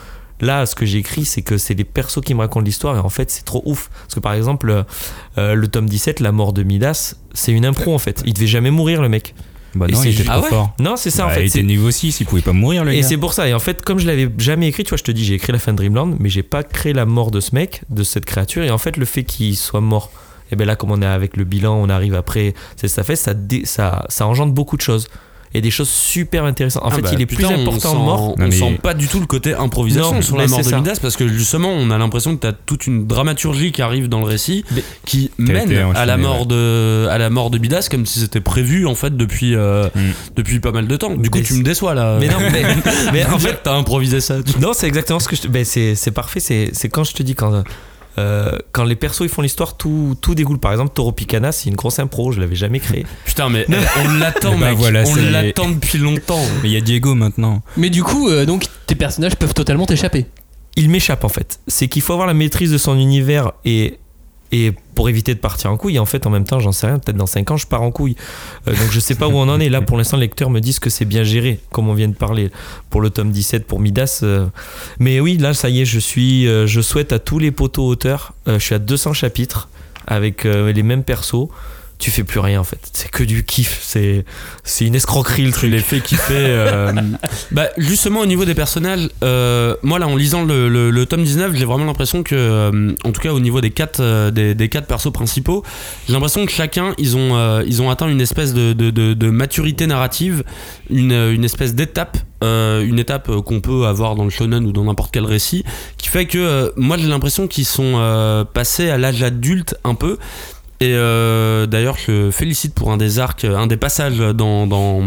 là, 0.42 0.66
ce 0.66 0.76
que 0.76 0.86
j'ai 0.86 1.00
écrit, 1.00 1.26
c'est 1.26 1.42
que 1.42 1.58
c'est 1.58 1.74
les 1.74 1.84
persos 1.84 2.22
qui 2.24 2.34
me 2.34 2.40
racontent 2.40 2.64
l'histoire 2.66 2.96
et 2.96 3.00
en 3.00 3.10
fait, 3.10 3.30
c'est 3.32 3.44
trop 3.46 3.62
ouf. 3.66 3.90
Parce 4.04 4.16
que 4.16 4.20
par 4.20 4.34
exemple, 4.34 4.86
euh, 5.38 5.54
le 5.56 5.68
tome 5.68 5.88
17, 5.90 6.20
la 6.20 6.32
mort 6.32 6.54
de 6.54 6.64
Midas, 6.64 7.16
c'est 7.34 7.52
une 7.52 7.66
impro 7.66 7.94
en 7.94 8.00
fait. 8.00 8.22
Il 8.26 8.34
devait 8.34 8.48
jamais 8.48 8.72
mourir, 8.72 9.02
le 9.02 9.10
mec. 9.10 9.34
Bah 9.76 9.86
Et 9.88 9.92
non, 9.92 10.00
c'est 10.02 10.10
il 10.10 10.16
était 10.16 10.24
trop 10.24 10.34
Ah 10.34 10.42
ouais 10.42 10.50
fort. 10.50 10.74
Non, 10.80 10.96
c'est 10.96 11.12
ça 11.12 11.26
en 11.26 11.28
Bah, 11.28 11.36
fait. 11.36 11.44
Il 11.44 11.48
était 11.48 11.62
niveau 11.64 11.92
6, 11.92 12.22
il 12.22 12.26
pouvait 12.26 12.42
pas 12.42 12.54
mourir 12.54 12.84
le 12.84 12.92
et 12.92 13.02
gars. 13.02 13.08
c'est 13.08 13.18
pour 13.18 13.34
ça. 13.34 13.48
Et 13.48 13.54
en 13.54 13.60
fait, 13.60 13.84
comme 13.84 14.00
je 14.00 14.08
l'avais 14.08 14.28
jamais 14.40 14.68
écrit, 14.68 14.84
tu 14.84 14.90
vois, 14.90 14.98
je 14.98 15.04
te 15.04 15.12
dis, 15.12 15.24
j'ai 15.24 15.36
écrit 15.36 15.52
la 15.54 15.60
fin 15.60 15.74
de 15.74 15.78
Dreamland, 15.78 16.16
mais 16.20 16.28
j'ai 16.30 16.42
pas 16.42 16.64
créé 16.64 16.92
la 16.94 17.06
mort 17.06 17.30
de 17.30 17.40
ce 17.40 17.54
mec, 17.54 17.82
de 17.90 18.04
cette 18.04 18.26
créature. 18.26 18.64
Et 18.64 18.72
en 18.72 18.80
fait, 18.80 18.98
le 18.98 19.06
fait 19.06 19.24
qu'il 19.24 19.56
soit 19.56 19.82
mort, 19.82 20.12
et 20.52 20.56
bien 20.56 20.66
là, 20.66 20.76
comme 20.76 20.90
on 20.90 21.02
est 21.04 21.06
avec 21.06 21.38
le 21.38 21.44
bilan, 21.44 21.76
on 21.76 21.88
arrive 21.90 22.16
après, 22.16 22.56
c'est 22.78 22.88
ça 22.88 23.04
fait, 23.04 23.16
ça, 23.16 23.34
ça, 23.66 24.06
ça 24.10 24.26
engendre 24.26 24.54
beaucoup 24.54 24.76
de 24.76 24.82
choses. 24.82 25.08
Et 25.56 25.62
des 25.62 25.72
choses 25.72 25.90
super 25.90 26.46
intéressantes. 26.46 26.84
En 26.84 26.90
Ah 26.90 26.96
fait, 26.96 27.02
bah, 27.02 27.10
il 27.14 27.22
est 27.22 27.26
putain, 27.26 27.48
plus 27.48 27.56
on 27.56 27.62
important 27.62 27.92
sent- 27.92 27.98
mort. 27.98 28.36
On 28.38 28.44
mais- 28.46 28.52
sent 28.52 28.80
pas 28.84 28.94
du 28.94 29.08
tout 29.08 29.20
le 29.20 29.26
côté 29.26 29.56
improvisation 29.56 30.14
Non, 30.16 30.22
sur 30.22 30.38
la 30.38 30.46
mort 30.48 30.60
de. 30.62 30.76
Midas 30.76 31.00
parce 31.02 31.18
que 31.18 31.28
justement 31.28 31.70
on 31.72 31.90
a 31.90 31.98
l'impression 31.98 32.36
que 32.36 32.42
t'as 32.42 32.52
toute 32.52 32.86
une 32.86 33.08
dramaturgie 33.08 33.72
qui 33.72 33.82
arrive 33.82 34.10
dans 34.10 34.20
le 34.20 34.26
récit 34.26 34.64
Mais- 34.72 34.84
qui 35.06 35.32
mène 35.40 35.72
à 35.96 36.06
la 36.06 36.18
mort 36.18 36.46
de 36.46 37.08
à 37.10 37.18
la 37.18 37.32
mort 37.32 37.50
de 37.50 37.58
Midas 37.58 37.88
comme 37.90 38.06
si 38.06 38.20
c'était 38.20 38.42
prévu 38.42 38.86
en 38.86 38.94
fait 38.96 39.18
depuis 39.18 39.56
euh, 39.56 39.88
Mm. 39.96 40.00
depuis 40.36 40.60
pas 40.60 40.72
mal 40.72 40.88
de 40.88 40.96
temps. 40.98 41.16
Du 41.16 41.30
coup 41.32 41.40
Mais 41.40 41.44
tu 41.44 41.54
me 41.56 41.64
déçois 41.64 41.96
là. 41.96 42.18
Mais 42.20 42.28
non, 42.28 42.36
mais, 42.40 42.62
mais 43.14 43.26
en 43.26 43.40
fait, 43.40 43.60
t'as 43.64 43.76
improvisé 43.76 44.22
ça. 44.22 44.44
tu- 44.44 44.60
non, 44.60 44.74
c'est 44.74 44.88
exactement 44.88 45.20
ce 45.20 45.28
que 45.28 45.36
je 45.36 45.42
te. 45.42 45.48
Ben, 45.48 45.66
c'est, 45.66 45.96
c'est 45.96 46.12
parfait. 46.12 46.40
C'est, 46.40 46.70
c'est 46.74 46.90
quand 46.90 47.04
je 47.04 47.14
te 47.14 47.24
dis 47.24 47.34
quand. 47.34 47.64
Euh, 48.18 48.58
quand 48.72 48.84
les 48.84 48.96
persos 48.96 49.22
ils 49.22 49.30
font 49.30 49.42
l'histoire, 49.42 49.78
tout, 49.78 50.16
tout 50.22 50.36
dégoule. 50.36 50.60
Par 50.60 50.72
exemple, 50.72 50.92
Toro 50.94 51.12
Picana, 51.12 51.52
c'est 51.52 51.70
une 51.70 51.76
grosse 51.76 52.00
impro, 52.00 52.32
je 52.32 52.40
l'avais 52.40 52.56
jamais 52.56 52.80
créé. 52.80 53.06
Putain 53.26 53.50
mais 53.50 53.66
on 53.70 54.18
l'attend 54.18 54.58
Bah 54.58 54.74
voilà, 54.74 55.04
on 55.06 55.16
l'attend 55.16 55.70
depuis 55.70 55.98
longtemps. 55.98 56.44
Mais 56.64 56.70
il 56.70 56.74
y 56.74 56.78
a 56.78 56.82
Diego 56.82 57.16
maintenant. 57.16 57.62
Mais 57.78 57.90
du 57.90 58.04
coup, 58.04 58.30
euh, 58.30 58.46
donc 58.46 58.66
tes 58.88 58.96
personnages 58.96 59.36
peuvent 59.36 59.54
totalement 59.54 59.86
t'échapper. 59.86 60.26
il 60.76 60.90
m'échappe 60.90 61.24
en 61.24 61.30
fait. 61.30 61.60
C'est 61.68 61.88
qu'il 61.88 62.02
faut 62.02 62.14
avoir 62.14 62.28
la 62.28 62.34
maîtrise 62.34 62.72
de 62.72 62.78
son 62.78 62.98
univers 62.98 63.52
et, 63.66 64.00
et 64.52 64.74
pour 64.96 65.10
éviter 65.10 65.34
de 65.34 65.40
partir 65.40 65.72
en 65.72 65.78
couille. 65.78 66.00
En 66.00 66.06
fait, 66.06 66.26
en 66.26 66.30
même 66.30 66.44
temps, 66.44 66.60
j'en 66.60 66.72
sais 66.72 66.88
rien, 66.88 67.00
peut-être 67.00 67.18
dans 67.18 67.26
5 67.28 67.52
ans, 67.52 67.58
je 67.58 67.68
pars 67.68 67.82
en 67.82 67.92
couille. 67.92 68.16
Euh, 68.68 68.72
donc 68.72 68.90
je 68.92 69.00
sais 69.00 69.16
pas 69.16 69.28
où 69.28 69.34
on 69.34 69.48
en 69.48 69.60
est. 69.60 69.70
Là, 69.70 69.82
pour 69.82 69.98
l'instant, 69.98 70.18
les 70.18 70.22
lecteurs 70.26 70.50
me 70.50 70.60
disent 70.60 70.80
que 70.80 70.90
c'est 70.90 71.06
bien 71.06 71.24
géré, 71.24 71.60
comme 71.72 71.88
on 71.88 71.94
vient 71.94 72.08
de 72.08 72.16
parler 72.16 72.50
pour 72.90 73.02
le 73.02 73.10
tome 73.10 73.32
17, 73.32 73.66
pour 73.66 73.80
Midas. 73.80 74.22
euh. 74.24 74.48
Mais 75.00 75.20
oui, 75.20 75.38
là, 75.38 75.54
ça 75.54 75.70
y 75.70 75.82
est, 75.82 75.86
je 75.86 76.00
suis. 76.00 76.48
euh, 76.48 76.66
je 76.68 76.82
souhaite 76.82 77.14
à 77.14 77.20
tous 77.20 77.40
les 77.40 77.52
poteaux 77.52 77.88
auteurs, 77.88 78.34
je 78.48 78.58
suis 78.58 78.76
à 78.76 78.80
200 78.80 79.14
chapitres 79.14 79.70
avec 80.08 80.44
les 80.46 80.82
mêmes 80.84 81.04
persos. 81.04 81.50
Tu 82.00 82.12
fais 82.12 82.24
plus 82.24 82.40
rien 82.40 82.62
en 82.62 82.64
fait. 82.64 82.80
C'est 82.94 83.12
que 83.12 83.24
du 83.24 83.44
kiff. 83.44 83.80
C'est, 83.84 84.24
c'est 84.64 84.86
une 84.86 84.96
escroquerie 84.96 85.44
le 85.46 85.52
truc. 85.52 85.70
les 85.70 85.80
fais 85.80 86.00
kiffer. 86.00 86.34
euh, 86.34 86.94
bah, 87.52 87.68
justement, 87.78 88.22
au 88.22 88.26
niveau 88.26 88.46
des 88.46 88.56
personnages, 88.56 89.10
euh, 89.22 89.76
moi 89.84 90.00
là, 90.00 90.08
en 90.08 90.16
lisant 90.16 90.46
le, 90.46 90.70
le- 90.70 90.92
le 90.92 91.06
tome 91.06 91.24
19, 91.26 91.54
j'ai 91.56 91.66
vraiment 91.66 91.84
l'impression 91.84 92.24
que, 92.24 92.36
euh, 92.36 92.94
en 93.04 93.12
tout 93.12 93.20
cas, 93.20 93.34
au 93.34 93.42
niveau 93.42 93.60
des 93.60 93.72
quatre, 93.72 94.00
euh, 94.00 94.32
des, 94.32 94.56
des 94.56 94.70
quatre 94.70 94.88
persos 94.88 95.12
principaux, 95.12 95.64
j'ai 96.08 96.14
l'impression 96.14 96.46
que 96.46 96.52
chacun, 96.54 96.94
ils 96.98 97.18
ont, 97.18 97.60
ils 97.68 97.82
ont 97.82 97.90
atteint 97.90 98.08
une 98.08 98.22
espèce 98.22 98.54
de, 98.54 98.72
de- 98.72 98.92
de- 98.92 99.14
de 99.14 99.30
maturité 99.30 99.86
narrative, 99.86 100.44
une, 100.90 101.12
une 101.12 101.44
espèce 101.44 101.76
d'étape. 101.76 102.18
une 102.42 102.98
étape 102.98 103.30
qu'on 103.42 103.60
peut 103.60 103.86
avoir 103.88 104.16
dans 104.16 104.24
le 104.24 104.30
shonen 104.30 104.66
ou 104.66 104.72
dans 104.72 104.86
n'importe 104.86 105.12
quel 105.12 105.26
récit 105.26 105.66
qui 105.98 106.08
fait 106.08 106.26
que 106.28 106.72
moi 106.78 106.98
j'ai 106.98 107.08
l'impression 107.10 107.48
qu'ils 107.50 107.66
sont 107.66 108.46
passés 108.54 108.90
à 108.90 108.98
l'âge 108.98 109.22
adulte 109.22 109.76
un 109.84 109.96
peu 109.96 110.18
et 110.82 110.94
euh, 110.94 111.66
d'ailleurs, 111.66 111.98
je 111.98 112.32
félicite 112.32 112.74
pour 112.74 112.92
un 112.92 112.98
des 112.98 113.20
arcs, 113.20 113.44
un 113.44 113.68
des 113.68 113.76
passages 113.76 114.18
dans, 114.18 114.66
dans, 114.66 115.04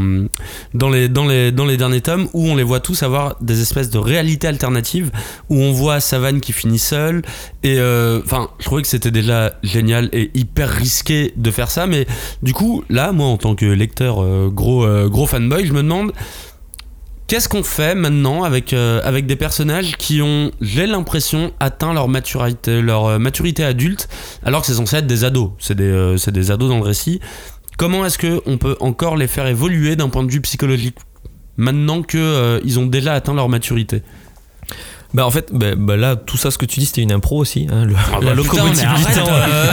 les, 0.91 1.09
dans, 1.09 1.27
les, 1.27 1.51
dans 1.51 1.65
les 1.65 1.77
derniers 1.79 2.03
tomes 2.03 2.29
où 2.35 2.47
on 2.47 2.57
les 2.57 2.63
voit 2.63 2.81
tous 2.81 3.03
avoir 3.03 3.37
des 3.41 3.63
espèces 3.63 3.89
de 3.89 3.99
réalités 3.99 4.47
alternatives, 4.47 5.11
où 5.49 5.57
on 5.57 5.73
voit 5.73 6.01
Savane 6.01 6.41
qui 6.41 6.53
finit 6.53 6.79
seul. 6.79 7.23
Et 7.63 7.79
euh, 7.79 8.21
enfin, 8.23 8.51
je 8.59 8.67
trouvais 8.67 8.83
que 8.83 8.89
c'était 8.89 9.11
déjà 9.11 9.55
génial 9.63 10.11
et 10.13 10.31
hyper 10.35 10.69
risqué 10.69 11.33
de 11.37 11.51
faire 11.51 11.71
ça. 11.71 11.87
Mais 11.87 12.07
du 12.43 12.53
coup, 12.53 12.85
là, 12.91 13.13
moi, 13.13 13.29
en 13.29 13.39
tant 13.39 13.55
que 13.55 13.65
lecteur 13.65 14.23
euh, 14.23 14.51
gros, 14.53 14.87
gros 15.09 15.27
fanboy, 15.27 15.65
je 15.65 15.73
me 15.73 15.83
demande. 15.83 16.13
Qu'est-ce 17.33 17.49
qu'on 17.49 17.63
fait 17.63 17.95
maintenant 17.95 18.43
avec, 18.43 18.75
euh, 18.75 19.01
avec 19.05 19.25
des 19.25 19.37
personnages 19.37 19.97
qui 19.97 20.21
ont, 20.21 20.51
j'ai 20.61 20.87
l'impression, 20.87 21.55
atteint 21.61 21.95
leur 21.95 22.05
euh, 23.07 23.19
maturité 23.19 23.65
adulte, 23.65 24.11
alors 24.45 24.61
que 24.61 24.67
c'est 24.67 24.75
censé 24.75 24.97
être 24.97 25.07
des 25.07 25.25
ados. 25.25 25.53
C'est 25.59 25.75
des, 25.75 25.85
euh, 25.85 26.19
c'est 26.19 26.31
des 26.31 26.51
ados 26.51 26.69
dans 26.69 26.77
le 26.77 26.83
récit. 26.83 27.21
Comment 27.79 28.05
est-ce 28.05 28.19
qu'on 28.19 28.59
peut 28.59 28.77
encore 28.81 29.17
les 29.17 29.29
faire 29.29 29.47
évoluer 29.47 29.97
d'un 29.97 30.11
point 30.11 30.25
de 30.25 30.31
vue 30.31 30.43
psychologique 30.43 30.99
maintenant 31.57 32.03
qu'ils 32.03 32.79
ont 32.79 32.85
déjà 32.85 33.15
atteint 33.15 33.33
leur 33.33 33.49
maturité? 33.49 34.03
Bah 35.15 35.27
en 35.27 35.31
fait, 35.31 35.49
bah, 35.53 35.75
bah 35.77 35.97
là, 35.97 36.17
tout 36.17 36.37
ça, 36.39 36.51
ce 36.51 36.57
que 36.59 36.65
tu 36.65 36.81
dis, 36.81 36.87
c'était 36.87 37.03
une 37.03 37.13
impro 37.13 37.37
aussi. 37.39 37.67
hein, 37.71 37.85
le- 37.85 37.95
Ah 37.97 38.19
bah 38.21 38.27
la 38.29 38.35
locomotive 38.35 38.89
euh, 39.19 39.73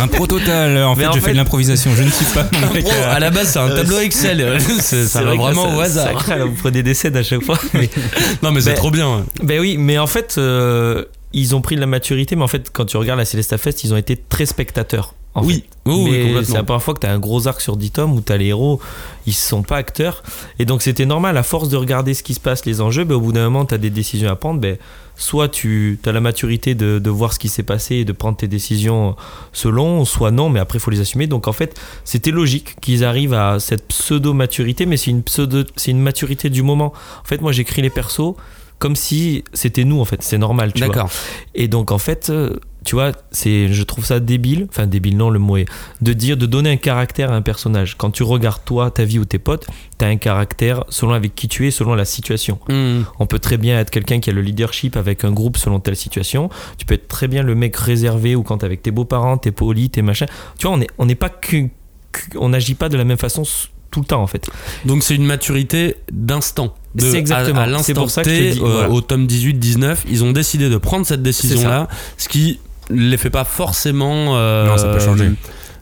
Un 0.00 0.06
pro 0.08 0.26
total. 0.26 0.76
En 0.84 0.94
Mais 0.94 1.02
fait, 1.02 1.08
en 1.08 1.12
je 1.12 1.18
fait- 1.20 1.26
fais 1.26 1.32
de 1.32 1.36
l'improvisation. 1.38 1.90
Je 1.96 2.02
ne 2.02 2.10
suis 2.10 2.26
pas. 2.26 2.46
mon 2.60 2.72
mec, 2.74 2.86
euh, 2.86 3.14
à 3.16 3.18
la 3.18 3.30
base, 3.30 3.48
c'est 3.52 3.58
un 3.58 3.68
tableau 3.68 3.98
Excel. 3.98 4.58
C'est- 4.68 4.80
C'est 4.80 5.06
ça 5.06 5.20
va 5.22 5.26
vrai 5.30 5.36
vraiment 5.38 5.70
ça- 5.70 5.76
au 5.76 5.80
hasard. 5.80 6.24
là, 6.28 6.44
vous 6.44 6.52
prenez 6.54 6.82
des 6.82 6.94
scènes 6.94 7.16
à 7.16 7.22
chaque 7.22 7.42
fois. 7.42 7.58
Mais, 7.74 7.88
Non, 8.42 8.52
mais 8.52 8.60
c'est 8.60 8.74
trop 8.74 8.90
bien. 8.90 9.24
ben 9.42 9.60
oui, 9.60 9.76
mais 9.78 9.98
en 9.98 10.06
fait, 10.06 10.34
euh, 10.38 11.04
ils 11.32 11.54
ont 11.56 11.60
pris 11.60 11.76
de 11.76 11.80
la 11.80 11.86
maturité, 11.86 12.36
mais 12.36 12.42
en 12.44 12.48
fait, 12.48 12.68
quand 12.72 12.84
tu 12.84 12.96
regardes 12.96 13.18
la 13.18 13.24
Celesta 13.24 13.58
Fest, 13.58 13.84
ils 13.84 13.92
ont 13.94 13.96
été 13.98 14.16
très 14.16 14.46
spectateurs. 14.46 15.14
En 15.38 15.44
Oui, 15.44 15.54
fait. 15.54 15.64
oui, 15.86 15.94
oui, 15.96 16.04
complètement. 16.24 16.42
c'est 16.44 16.52
la 16.54 16.62
première 16.64 16.82
fois 16.82 16.94
que 16.94 17.00
tu 17.00 17.06
as 17.06 17.12
un 17.12 17.18
gros 17.18 17.46
arc 17.48 17.60
sur 17.60 17.76
10 17.76 17.90
tomes 17.90 18.12
où 18.12 18.20
tu 18.20 18.32
as 18.32 18.36
les 18.36 18.46
héros, 18.46 18.80
ils 19.26 19.32
sont 19.34 19.62
pas 19.62 19.76
acteurs. 19.76 20.22
Et 20.58 20.64
donc 20.64 20.82
c'était 20.82 21.06
normal, 21.06 21.36
à 21.36 21.42
force 21.42 21.68
de 21.68 21.76
regarder 21.76 22.14
ce 22.14 22.22
qui 22.22 22.34
se 22.34 22.40
passe, 22.40 22.64
les 22.66 22.80
enjeux, 22.80 23.04
ben, 23.04 23.14
au 23.16 23.20
bout 23.20 23.32
d'un 23.32 23.44
moment, 23.44 23.64
tu 23.64 23.74
as 23.74 23.78
des 23.78 23.90
décisions 23.90 24.30
à 24.30 24.36
prendre. 24.36 24.60
Ben, 24.60 24.76
soit 25.20 25.48
tu 25.48 25.98
as 26.06 26.12
la 26.12 26.20
maturité 26.20 26.76
de, 26.76 27.00
de 27.00 27.10
voir 27.10 27.32
ce 27.32 27.40
qui 27.40 27.48
s'est 27.48 27.64
passé 27.64 27.96
et 27.96 28.04
de 28.04 28.12
prendre 28.12 28.36
tes 28.36 28.46
décisions 28.46 29.16
selon, 29.52 30.04
soit 30.04 30.30
non, 30.30 30.48
mais 30.48 30.60
après 30.60 30.78
il 30.78 30.80
faut 30.80 30.92
les 30.92 31.00
assumer. 31.00 31.26
Donc 31.26 31.48
en 31.48 31.52
fait, 31.52 31.78
c'était 32.04 32.30
logique 32.30 32.76
qu'ils 32.80 33.04
arrivent 33.04 33.34
à 33.34 33.58
cette 33.58 33.88
pseudo-maturité, 33.88 34.86
mais 34.86 34.96
c'est 34.96 35.10
une, 35.10 35.24
pseudo, 35.24 35.64
c'est 35.76 35.90
une 35.90 36.00
maturité 36.00 36.50
du 36.50 36.62
moment. 36.62 36.92
En 37.24 37.26
fait, 37.26 37.40
moi 37.40 37.50
j'écris 37.52 37.82
les 37.82 37.90
persos 37.90 38.34
comme 38.78 38.94
si 38.94 39.42
c'était 39.54 39.82
nous 39.82 40.00
en 40.00 40.04
fait, 40.04 40.22
c'est 40.22 40.38
normal, 40.38 40.72
tu 40.72 40.84
vois. 40.84 40.94
D'accord. 40.94 41.10
Et 41.56 41.66
donc 41.66 41.90
en 41.90 41.98
fait, 41.98 42.30
euh, 42.30 42.60
tu 42.84 42.94
vois, 42.94 43.12
c'est, 43.30 43.68
je 43.72 43.82
trouve 43.82 44.04
ça 44.04 44.20
débile, 44.20 44.66
enfin 44.70 44.86
débile 44.86 45.16
non 45.16 45.30
le 45.30 45.38
mot 45.38 45.56
est, 45.56 45.66
de 46.00 46.12
dire, 46.12 46.36
de 46.36 46.46
donner 46.46 46.70
un 46.70 46.76
caractère 46.76 47.32
à 47.32 47.34
un 47.34 47.42
personnage. 47.42 47.96
Quand 47.98 48.10
tu 48.10 48.22
regardes 48.22 48.64
toi, 48.64 48.90
ta 48.90 49.04
vie 49.04 49.18
ou 49.18 49.24
tes 49.24 49.38
potes, 49.38 49.66
tu 49.98 50.04
as 50.04 50.08
un 50.08 50.16
caractère 50.16 50.84
selon 50.88 51.12
avec 51.12 51.34
qui 51.34 51.48
tu 51.48 51.66
es, 51.66 51.70
selon 51.70 51.94
la 51.94 52.04
situation. 52.04 52.58
Hmm. 52.68 53.02
On 53.18 53.26
peut 53.26 53.38
très 53.40 53.56
bien 53.58 53.78
être 53.78 53.90
quelqu'un 53.90 54.20
qui 54.20 54.30
a 54.30 54.32
le 54.32 54.40
leadership 54.42 54.96
avec 54.96 55.24
un 55.24 55.32
groupe 55.32 55.56
selon 55.58 55.80
telle 55.80 55.96
situation. 55.96 56.48
Tu 56.78 56.86
peux 56.86 56.94
être 56.94 57.08
très 57.08 57.28
bien 57.28 57.42
le 57.42 57.54
mec 57.54 57.76
réservé 57.76 58.36
ou 58.36 58.42
quand 58.42 58.58
t'es 58.58 58.66
avec 58.66 58.82
tes 58.82 58.90
beaux-parents, 58.90 59.36
t'es 59.38 59.50
poli, 59.52 59.90
t'es 59.90 60.02
machin. 60.02 60.26
Tu 60.58 60.66
vois, 60.66 60.74
on 60.74 60.78
n'est 60.78 60.86
on 60.98 61.06
pas 61.14 61.28
que, 61.30 61.66
que- 62.12 62.38
on 62.38 62.48
n'agit 62.50 62.74
pas 62.74 62.88
de 62.88 62.96
la 62.96 63.04
même 63.04 63.18
façon 63.18 63.42
tout 63.90 64.00
le 64.00 64.06
temps 64.06 64.22
en 64.22 64.26
fait. 64.26 64.48
Donc 64.84 65.02
c'est 65.02 65.14
une 65.14 65.24
maturité 65.24 65.96
d'instant. 66.12 66.74
C'est 66.98 67.14
exactement. 67.16 67.60
À, 67.60 67.62
à 67.62 67.66
C'est 67.66 67.72
l'instant 67.72 67.94
pour 67.94 68.10
ça 68.10 68.22
que 68.22 68.30
je 68.30 68.52
dis, 68.52 68.60
euh, 68.60 68.66
voilà. 68.66 68.90
au 68.90 69.00
tome 69.00 69.26
18-19, 69.26 69.98
ils 70.10 70.24
ont 70.24 70.32
décidé 70.32 70.68
de 70.68 70.76
prendre 70.76 71.06
cette 71.06 71.22
décision-là, 71.22 71.88
ce 72.16 72.28
qui 72.28 72.60
les 72.90 73.16
fait 73.16 73.30
pas 73.30 73.44
forcément 73.44 74.36
euh, 74.36 74.66
Non, 74.66 74.76
ça 74.78 74.88
peut 74.88 75.00
changer. 75.00 75.30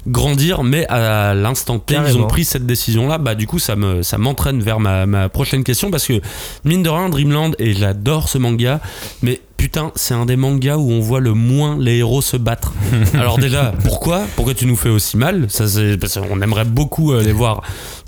grandir, 0.06 0.62
mais 0.62 0.86
à 0.88 1.34
l'instant 1.34 1.78
T, 1.78 1.96
ils 2.08 2.16
ont 2.16 2.26
pris 2.26 2.44
cette 2.44 2.66
décision-là. 2.66 3.18
Bah 3.18 3.34
du 3.34 3.46
coup, 3.46 3.58
ça 3.58 3.76
me 3.76 4.02
ça 4.02 4.18
m'entraîne 4.18 4.60
vers 4.60 4.78
ma, 4.80 5.06
ma 5.06 5.28
prochaine 5.28 5.64
question 5.64 5.90
parce 5.90 6.06
que 6.06 6.20
mine 6.64 6.82
de 6.82 6.88
rien, 6.88 7.08
Dreamland 7.08 7.52
et 7.58 7.74
j'adore 7.74 8.28
ce 8.28 8.38
manga, 8.38 8.80
mais 9.22 9.40
putain, 9.56 9.90
c'est 9.96 10.14
un 10.14 10.26
des 10.26 10.36
mangas 10.36 10.76
où 10.76 10.90
on 10.92 11.00
voit 11.00 11.20
le 11.20 11.32
moins 11.34 11.76
les 11.78 11.96
héros 11.96 12.22
se 12.22 12.36
battre. 12.36 12.72
Alors 13.14 13.38
déjà, 13.38 13.72
pourquoi? 13.84 14.22
Pourquoi 14.36 14.54
tu 14.54 14.66
nous 14.66 14.76
fais 14.76 14.90
aussi 14.90 15.16
mal? 15.16 15.46
Ça, 15.48 15.66
c'est 15.66 15.96
parce 15.98 16.18
qu'on 16.18 16.40
aimerait 16.40 16.64
beaucoup 16.64 17.12
euh, 17.12 17.22
les 17.22 17.32
voir 17.32 17.62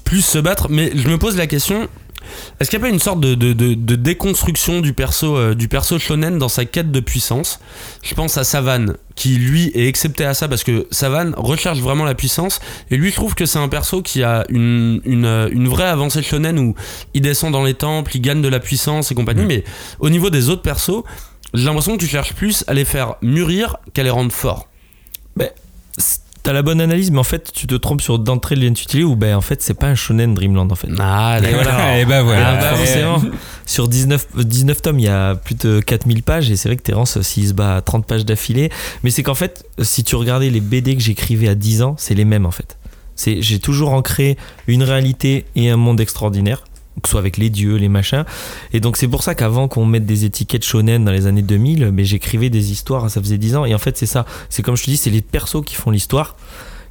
plus 0.04 0.22
se 0.22 0.38
battre. 0.38 0.68
Mais 0.70 0.92
je 0.94 1.08
me 1.08 1.18
pose 1.18 1.36
la 1.36 1.46
question 1.46 1.88
Est-ce 2.60 2.70
qu'il 2.70 2.78
n'y 2.78 2.84
a 2.84 2.88
pas 2.88 2.92
une 2.94 3.00
sorte 3.00 3.20
de, 3.20 3.34
de- 3.34 3.52
de- 3.52 3.74
de 3.74 3.94
déconstruction 3.96 4.80
du 4.80 4.92
perso, 4.92 5.36
euh, 5.36 5.54
du 5.54 5.68
perso 5.68 5.98
shonen 5.98 6.38
dans 6.38 6.48
sa 6.48 6.64
quête 6.64 6.90
de 6.90 7.00
puissance? 7.00 7.60
Je 8.02 8.14
pense 8.14 8.36
à 8.38 8.44
Savan, 8.44 8.94
qui 9.14 9.36
lui 9.36 9.70
est 9.74 9.86
excepté 9.88 10.24
à 10.24 10.34
ça 10.34 10.48
parce 10.48 10.64
que 10.64 10.86
Savan 10.90 11.32
recherche 11.36 11.78
vraiment 11.78 12.04
la 12.04 12.14
puissance. 12.14 12.60
Et 12.90 12.96
lui 12.96 13.10
je 13.10 13.14
trouve 13.16 13.34
que 13.34 13.46
c'est 13.46 13.58
un 13.58 13.68
perso 13.68 14.02
qui 14.02 14.22
a 14.22 14.44
une, 14.48 15.00
une, 15.04 15.24
euh, 15.24 15.48
une 15.52 15.68
vraie 15.68 15.88
avancée 15.88 16.22
shonen 16.22 16.58
où 16.58 16.74
il 17.14 17.20
descend 17.22 17.52
dans 17.52 17.64
les 17.64 17.74
temples, 17.74 18.16
il 18.16 18.20
gagne 18.20 18.42
de 18.42 18.48
la 18.48 18.60
puissance 18.60 19.10
et 19.10 19.14
compagnie, 19.14 19.44
mais 19.46 19.64
au 20.00 20.10
niveau 20.10 20.30
des 20.30 20.48
autres 20.48 20.62
persos, 20.62 21.02
j'ai 21.54 21.64
l'impression 21.64 21.96
que 21.96 22.00
tu 22.02 22.08
cherches 22.08 22.34
plus 22.34 22.64
à 22.66 22.74
les 22.74 22.84
faire 22.84 23.14
mûrir 23.22 23.76
qu'à 23.94 24.02
les 24.02 24.10
rendre 24.10 24.32
forts. 24.32 24.68
Ben, 25.36 25.48
T'as 26.48 26.54
la 26.54 26.62
bonne 26.62 26.80
analyse, 26.80 27.10
mais 27.10 27.18
en 27.18 27.24
fait, 27.24 27.52
tu 27.52 27.66
te 27.66 27.74
trompes 27.74 28.00
sur 28.00 28.18
d'entrée 28.18 28.54
de 28.54 28.62
l'intitulé 28.62 29.04
où, 29.04 29.16
ben, 29.16 29.36
en 29.36 29.42
fait, 29.42 29.60
c'est 29.60 29.74
pas 29.74 29.88
un 29.88 29.94
shonen 29.94 30.34
Dreamland, 30.34 30.72
en 30.72 30.74
fait. 30.76 30.88
Ah, 30.98 31.38
Et 31.46 31.52
voilà. 31.52 31.98
Et 32.00 32.06
bah 32.06 32.22
voilà. 32.22 32.52
Ah, 32.52 32.56
bah, 32.58 32.74
forcément. 32.74 33.20
Sur 33.66 33.86
19, 33.86 34.28
19 34.34 34.80
tomes, 34.80 34.98
il 34.98 35.04
y 35.04 35.08
a 35.08 35.34
plus 35.34 35.56
de 35.56 35.80
4000 35.80 36.22
pages, 36.22 36.50
et 36.50 36.56
c'est 36.56 36.70
vrai 36.70 36.76
que 36.76 36.82
Terence, 36.82 37.20
s'il 37.20 37.48
se 37.48 37.52
bat 37.52 37.76
à 37.76 37.80
30 37.82 38.06
pages 38.06 38.24
d'affilée, 38.24 38.70
mais 39.02 39.10
c'est 39.10 39.22
qu'en 39.22 39.34
fait, 39.34 39.66
si 39.82 40.04
tu 40.04 40.16
regardais 40.16 40.48
les 40.48 40.62
BD 40.62 40.96
que 40.96 41.02
j'écrivais 41.02 41.48
à 41.48 41.54
10 41.54 41.82
ans, 41.82 41.96
c'est 41.98 42.14
les 42.14 42.24
mêmes, 42.24 42.46
en 42.46 42.50
fait. 42.50 42.78
C'est, 43.14 43.42
j'ai 43.42 43.58
toujours 43.58 43.92
ancré 43.92 44.38
une 44.68 44.84
réalité 44.84 45.44
et 45.54 45.68
un 45.68 45.76
monde 45.76 46.00
extraordinaire, 46.00 46.64
que 47.00 47.08
ce 47.08 47.12
soit 47.12 47.20
avec 47.20 47.36
les 47.36 47.50
dieux, 47.50 47.76
les 47.76 47.88
machins. 47.88 48.24
Et 48.72 48.80
donc, 48.80 48.96
c'est 48.96 49.08
pour 49.08 49.22
ça 49.22 49.34
qu'avant 49.34 49.68
qu'on 49.68 49.86
mette 49.86 50.06
des 50.06 50.24
étiquettes 50.24 50.64
shonen 50.64 51.04
dans 51.04 51.12
les 51.12 51.26
années 51.26 51.42
2000, 51.42 51.90
mais 51.92 52.04
j'écrivais 52.04 52.50
des 52.50 52.72
histoires, 52.72 53.08
ça 53.10 53.20
faisait 53.20 53.38
10 53.38 53.56
ans. 53.56 53.64
Et 53.64 53.74
en 53.74 53.78
fait, 53.78 53.96
c'est 53.96 54.06
ça. 54.06 54.24
C'est 54.48 54.62
comme 54.62 54.76
je 54.76 54.84
te 54.84 54.90
dis, 54.90 54.96
c'est 54.96 55.10
les 55.10 55.20
persos 55.22 55.62
qui 55.64 55.74
font 55.74 55.90
l'histoire. 55.90 56.36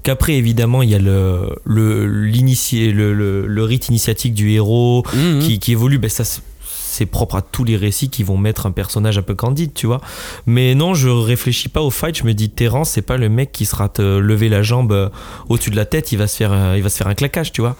Qu'après, 0.03 0.35
évidemment, 0.35 0.83
il 0.83 0.89
y 0.89 0.95
a 0.95 0.99
le, 0.99 1.49
le, 1.65 2.07
l'initié, 2.07 2.91
le, 2.91 3.13
le, 3.13 3.45
le 3.45 3.63
rite 3.63 3.89
initiatique 3.89 4.33
du 4.33 4.51
héros 4.51 5.03
Mhm. 5.13 5.39
qui, 5.39 5.59
qui 5.59 5.71
évolue. 5.73 5.97
Ben, 5.97 6.09
ça, 6.09 6.23
c'est- 6.97 7.05
propre 7.05 7.35
à 7.37 7.41
tous 7.41 7.63
les 7.63 7.75
récits 7.77 8.09
qui 8.09 8.23
vont 8.23 8.37
mettre 8.37 8.65
un 8.65 8.71
personnage 8.71 9.17
un 9.17 9.21
peu 9.21 9.33
candide, 9.35 9.71
tu 9.73 9.87
vois. 9.87 10.01
Mais 10.45 10.75
non, 10.75 10.93
je 10.93 11.09
réfléchis 11.09 11.69
pas 11.69 11.81
au 11.81 11.89
fight. 11.89 12.17
Je 12.17 12.23
me 12.25 12.33
dis, 12.33 12.49
Terence, 12.49 12.89
c'est 12.91 13.01
pas 13.01 13.17
le 13.17 13.29
mec 13.29 13.51
qui 13.51 13.65
sera 13.65 13.87
te 13.89 14.01
lever 14.01 14.49
la 14.49 14.61
jambe 14.63 14.91
euh, 14.91 15.09
au-dessus 15.49 15.69
de 15.71 15.75
la 15.75 15.85
tête. 15.85 16.11
Il 16.11 16.17
va 16.17 16.27
se 16.27 16.35
faire, 16.37 16.51
euh, 16.53 16.73
il 16.77 16.83
va 16.83 16.89
se 16.89 16.97
faire 16.97 17.07
un 17.07 17.13
claquage, 17.15 17.51
tu 17.51 17.61
vois. 17.61 17.75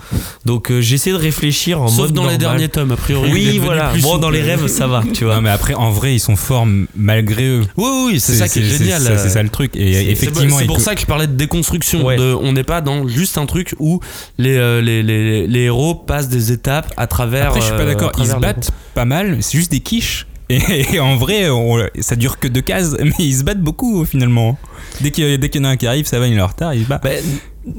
Donc, 0.46 0.72
euh, 0.72 0.82
j'essaie 0.82 1.12
de 1.12 1.16
réfléchir 1.16 1.82
en 1.82 1.88
Sauf 1.88 1.98
mode 2.08 2.14
dans 2.14 2.28
les 2.30 2.38
derniers 2.38 2.70
tomes, 2.70 2.92
a 2.92 2.96
priori. 2.96 3.32
Oui, 3.32 3.58
voilà. 3.58 3.90
plus 3.90 4.02
Bon, 4.02 4.18
dans 4.18 4.30
les 4.30 4.42
rêves, 4.42 4.68
ça 4.68 4.88
va, 4.88 5.04
tu 5.14 5.24
vois. 5.26 5.36
Non, 5.36 5.42
mais 5.42 5.50
après, 5.50 5.74
en 5.74 5.92
vrai, 5.92 6.16
ils 6.16 6.20
sont 6.20 6.36
forts 6.36 6.66
malgré 6.96 7.48
eux. 7.48 7.62
Oui, 7.78 7.90
oui, 8.08 8.20
c'est 8.20 8.34
ça 8.36 8.48
qui 8.48 8.60
est, 8.60 8.64
génial. 8.64 9.02
C'est 9.02 9.30
ça 9.30 9.44
le 9.44 9.50
truc. 9.50 9.76
Et 9.76 9.94
C'est- 9.94 10.06
effectivement, 10.06 10.58
c'est 10.60 10.66
pour 10.66 10.78
peut- 10.78 10.82
ça 10.84 10.96
que 10.96 11.02
je 11.02 11.06
parlais 11.06 11.28
de 11.28 11.34
déconstruction. 11.34 12.06
Ouais. 12.06 12.16
de- 12.18 12.36
on 12.40 12.54
n'est 12.54 12.64
pas 12.64 12.82
dans 12.82 13.08
juste 13.08 13.38
un 13.38 13.46
truc 13.46 13.76
où 13.80 14.00
les, 14.38 14.56
euh, 14.58 14.82
les, 14.82 15.04
les, 15.04 15.48
les 15.48 15.60
héros 15.62 15.96
passent 15.96 16.30
des 16.30 16.52
étapes 16.52 16.94
à 16.98 17.08
travers. 17.08 17.48
Après, 17.48 17.60
je 17.62 17.66
suis 17.66 17.76
pas 17.76 17.86
d'accord. 17.86 18.12
Ils 18.20 18.28
se 18.28 18.36
battent 18.36 18.72
pas 18.94 19.06
mal. 19.08 19.38
C'est 19.42 19.58
juste 19.58 19.72
des 19.72 19.80
quiches. 19.80 20.28
Et, 20.50 20.94
et 20.96 21.00
en 21.02 21.18
vrai, 21.18 21.50
on- 21.50 21.78
ça 22.00 22.16
dure 22.16 22.40
que 22.40 22.48
deux 22.48 22.62
cases, 22.62 22.96
mais 23.04 23.12
ils 23.20 23.36
se 23.38 23.44
battent 23.44 23.60
beaucoup 23.62 24.06
finalement. 24.06 24.58
Dès 25.02 25.12
qu'il 25.12 25.40
qu'il 25.40 25.62
y 25.62 25.66
en 25.66 25.68
a 25.68 25.72
un 25.72 25.78
qui 25.78 25.88
arrive, 25.88 26.06
ça 26.06 26.20
va, 26.20 26.28
il 26.28 26.38
est 26.38 26.42
en 26.42 26.48
retard, 26.48 26.74
il 26.74 26.84
se 26.84 26.88
bat. 26.88 27.00
Ben, 27.04 27.22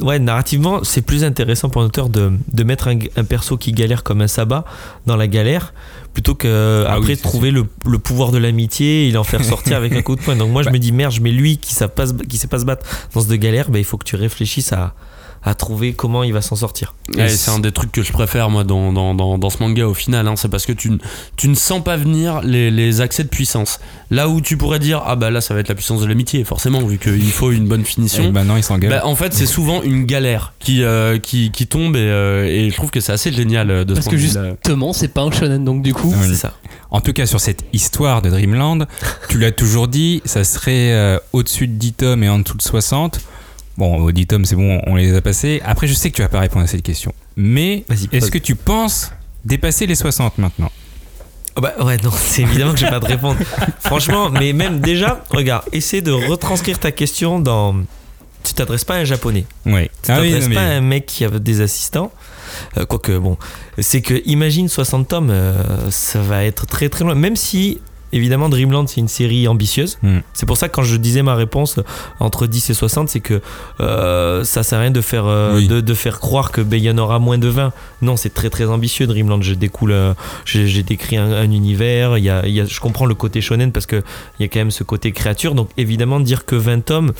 ouais, 0.02 0.18
narrativement, 0.18 0.84
c'est 0.84 1.00
plus 1.00 1.24
intéressant 1.24 1.70
pour 1.70 1.80
un 1.80 1.86
auteur 1.86 2.10
de, 2.10 2.32
de 2.52 2.62
mettre 2.64 2.88
un, 2.88 2.98
un 3.16 3.24
perso 3.24 3.56
qui 3.56 3.72
galère 3.72 4.02
comme 4.02 4.20
un 4.20 4.26
sabbat 4.28 4.64
dans 5.06 5.16
la 5.16 5.26
galère 5.28 5.72
plutôt 6.12 6.34
que 6.34 6.84
Ah 6.86 6.94
après 6.94 7.16
trouver 7.16 7.50
le, 7.52 7.64
le 7.86 7.98
pouvoir 7.98 8.32
de 8.32 8.38
l'amitié 8.38 9.08
et 9.08 9.12
l'en 9.12 9.24
faire 9.24 9.44
sortir 9.44 9.76
avec 9.76 9.92
un 9.94 10.02
coup 10.02 10.16
de 10.16 10.20
poing. 10.20 10.36
Donc 10.36 10.50
moi 10.50 10.62
je 10.62 10.68
me 10.70 10.78
dis 10.78 10.92
merde, 10.92 11.12
mets 11.22 11.30
lui 11.32 11.56
qui 11.56 11.74
sait 11.74 11.88
pas 11.88 12.06
se, 12.08 12.12
qui 12.12 12.36
sait 12.36 12.48
pas 12.48 12.58
se 12.58 12.64
battre 12.66 12.84
dans 13.14 13.20
ce 13.22 13.28
de 13.28 13.36
galère, 13.36 13.70
ben, 13.70 13.78
il 13.78 13.84
faut 13.84 13.96
que 13.96 14.04
tu 14.04 14.16
réfléchisses 14.16 14.72
à, 14.74 14.94
à 15.44 15.54
trouver 15.54 15.92
comment 15.92 16.22
il 16.24 16.32
va 16.32 16.40
s'en 16.42 16.56
sortir. 16.56 16.94
Ouais, 17.16 17.28
c'est 17.28 17.50
un 17.50 17.58
des 17.58 17.72
trucs 17.72 17.92
que 17.92 18.02
je 18.02 18.12
préfère 18.12 18.50
moi 18.50 18.64
dans, 18.64 18.92
dans, 18.92 19.14
dans, 19.14 19.38
dans 19.38 19.50
ce 19.50 19.58
manga 19.62 19.86
au 19.86 19.94
final. 19.94 20.26
hein. 20.28 20.34
c'est 20.36 20.48
parce 20.48 20.66
que 20.66 20.72
tu, 20.72 20.90
ne- 20.90 20.98
tu 21.36 21.48
ne 21.48 21.54
sens 21.54 21.82
pas 21.82 21.96
venir 21.96 22.40
les, 22.42 22.70
les 22.70 23.00
accès 23.00 23.24
de 23.24 23.28
puissance. 23.28 23.80
Là 24.10 24.28
où 24.28 24.40
tu 24.40 24.56
pourrais 24.56 24.78
dire 24.78 25.02
ah 25.06 25.16
bah 25.16 25.30
là 25.30 25.40
ça 25.40 25.54
va 25.54 25.60
être 25.60 25.68
la 25.68 25.74
puissance 25.74 26.00
de 26.00 26.06
l'amitié 26.06 26.44
forcément 26.44 26.80
vu 26.86 26.98
qu'il 26.98 27.30
faut 27.30 27.50
une 27.50 27.66
bonne 27.66 27.84
finition. 27.84 28.24
Et 28.24 28.32
maintenant, 28.32 28.56
ils 28.56 28.62
s'engueulent. 28.62 28.90
Bah, 28.90 29.06
en 29.06 29.14
fait, 29.14 29.32
c'est 29.32 29.46
souvent 29.46 29.82
une 29.82 30.04
galère 30.04 30.52
qui, 30.58 30.82
euh, 30.82 31.18
qui, 31.18 31.50
qui 31.50 31.66
tombe 31.66 31.96
et, 31.96 32.00
euh, 32.00 32.44
et 32.44 32.70
je 32.70 32.76
trouve 32.76 32.90
que 32.90 33.00
c'est 33.00 33.12
assez 33.12 33.32
génial 33.32 33.70
euh, 33.70 33.84
de 33.84 33.94
Parce 33.94 34.06
ce 34.06 34.10
que 34.10 34.16
justement, 34.16 34.92
c'est 34.92 35.08
pas 35.08 35.22
un 35.22 35.30
shonen, 35.30 35.64
donc 35.64 35.82
du 35.82 35.94
coup. 35.94 36.12
Ah 36.14 36.18
oui. 36.22 36.28
C'est 36.30 36.36
ça. 36.36 36.52
En 36.90 37.00
tout 37.00 37.12
cas, 37.12 37.26
sur 37.26 37.38
cette 37.40 37.64
histoire 37.72 38.22
de 38.22 38.30
Dreamland, 38.30 38.86
tu 39.28 39.38
l'as 39.38 39.52
toujours 39.52 39.88
dit, 39.88 40.22
ça 40.24 40.42
serait 40.44 40.92
euh, 40.92 41.18
au-dessus 41.32 41.66
de 41.68 41.74
10 41.74 41.92
tomes 41.92 42.22
et 42.22 42.28
en 42.28 42.38
dessous 42.38 42.56
de 42.56 42.62
60. 42.62 43.20
Bon, 43.78 43.96
aux 43.98 44.10
10 44.10 44.26
tomes, 44.26 44.44
c'est 44.44 44.56
bon, 44.56 44.82
on 44.88 44.96
les 44.96 45.14
a 45.14 45.20
passés. 45.22 45.62
Après, 45.64 45.86
je 45.86 45.94
sais 45.94 46.10
que 46.10 46.16
tu 46.16 46.22
vas 46.22 46.28
pas 46.28 46.40
répondre 46.40 46.64
à 46.64 46.66
cette 46.66 46.82
question. 46.82 47.14
Mais 47.36 47.84
est-ce 48.12 48.30
que 48.30 48.38
tu 48.38 48.56
penses 48.56 49.12
dépasser 49.44 49.86
les 49.86 49.94
60 49.94 50.36
maintenant? 50.38 50.70
Ah 51.54 51.60
bah 51.60 51.74
ouais, 51.84 51.96
non, 52.02 52.10
c'est 52.12 52.42
évidemment 52.42 52.72
que 52.72 52.78
je 52.78 52.84
vais 52.84 52.90
pas 52.90 52.98
te 53.00 53.06
répondre. 53.06 53.38
Franchement, 53.80 54.30
mais 54.30 54.52
même 54.52 54.80
déjà, 54.80 55.22
regarde, 55.30 55.64
essaie 55.72 56.00
de 56.02 56.10
retranscrire 56.10 56.80
ta 56.80 56.90
question 56.90 57.38
dans. 57.38 57.76
Tu 58.44 58.52
t'adresses 58.54 58.84
pas 58.84 58.94
à 58.94 58.98
un 58.98 59.04
japonais. 59.04 59.44
Oui. 59.66 59.88
Tu 60.02 60.10
Ah 60.10 60.20
oui, 60.20 60.30
t'adresses 60.30 60.42
non, 60.44 60.48
mais- 60.50 60.54
pas 60.56 60.62
à 60.62 60.70
un 60.70 60.80
mec 60.80 61.06
qui 61.06 61.24
a 61.24 61.30
des 61.30 61.60
assistants. 61.60 62.10
Euh, 62.78 62.84
Quoique, 62.84 63.16
bon, 63.18 63.36
c'est 63.78 64.02
que 64.02 64.22
imagine 64.24 64.68
60 64.68 65.06
tomes, 65.08 65.30
euh, 65.30 65.90
ça 65.90 66.20
va 66.20 66.44
être 66.44 66.66
très 66.66 66.88
très 66.88 67.04
loin. 67.04 67.14
Même 67.14 67.36
si, 67.36 67.80
évidemment, 68.12 68.48
Dreamland, 68.48 68.86
c'est 68.88 69.00
une 69.00 69.08
série 69.08 69.48
ambitieuse. 69.48 69.98
Hmm. 70.02 70.18
C'est 70.32 70.46
pour 70.46 70.56
ça 70.56 70.68
que 70.68 70.74
quand 70.74 70.82
je 70.82 70.96
disais 70.96 71.22
ma 71.22 71.34
réponse 71.34 71.80
entre 72.20 72.46
10 72.46 72.70
et 72.70 72.74
60, 72.74 73.08
c'est 73.08 73.20
que 73.20 73.40
euh, 73.80 74.44
ça 74.44 74.62
sert 74.62 74.78
à 74.78 74.82
rien 74.82 74.90
de 74.90 75.00
faire, 75.00 75.26
euh, 75.26 75.56
Oui. 75.56 75.68
de, 75.68 75.80
de 75.80 75.94
faire 75.94 76.20
croire 76.20 76.52
qu'il 76.52 76.64
ben, 76.64 76.80
y 76.82 76.90
en 76.90 76.98
aura 76.98 77.18
moins 77.18 77.38
de 77.38 77.48
20. 77.48 77.72
Non, 78.02 78.16
c'est 78.16 78.32
très 78.34 78.50
très 78.50 78.66
ambitieux, 78.66 79.06
Dreamland. 79.06 79.42
Je 79.42 79.54
découle, 79.54 79.92
euh, 79.92 80.14
j'ai 80.44 80.82
décrit 80.82 81.16
un, 81.16 81.32
un 81.32 81.50
univers. 81.50 82.18
Il 82.18 82.24
y 82.24 82.30
a, 82.30 82.46
y 82.46 82.60
a- 82.60 82.66
je 82.66 82.80
comprends 82.80 83.06
le 83.06 83.14
côté 83.14 83.40
shonen 83.40 83.72
parce 83.72 83.86
qu'il 83.86 84.02
y 84.40 84.44
a 84.44 84.48
quand 84.48 84.60
même 84.60 84.70
ce 84.70 84.84
côté 84.84 85.12
créature. 85.12 85.54
Donc, 85.54 85.68
évidemment, 85.76 86.20
dire 86.20 86.44
que 86.44 86.56
20 86.56 86.84
tomes. 86.84 87.12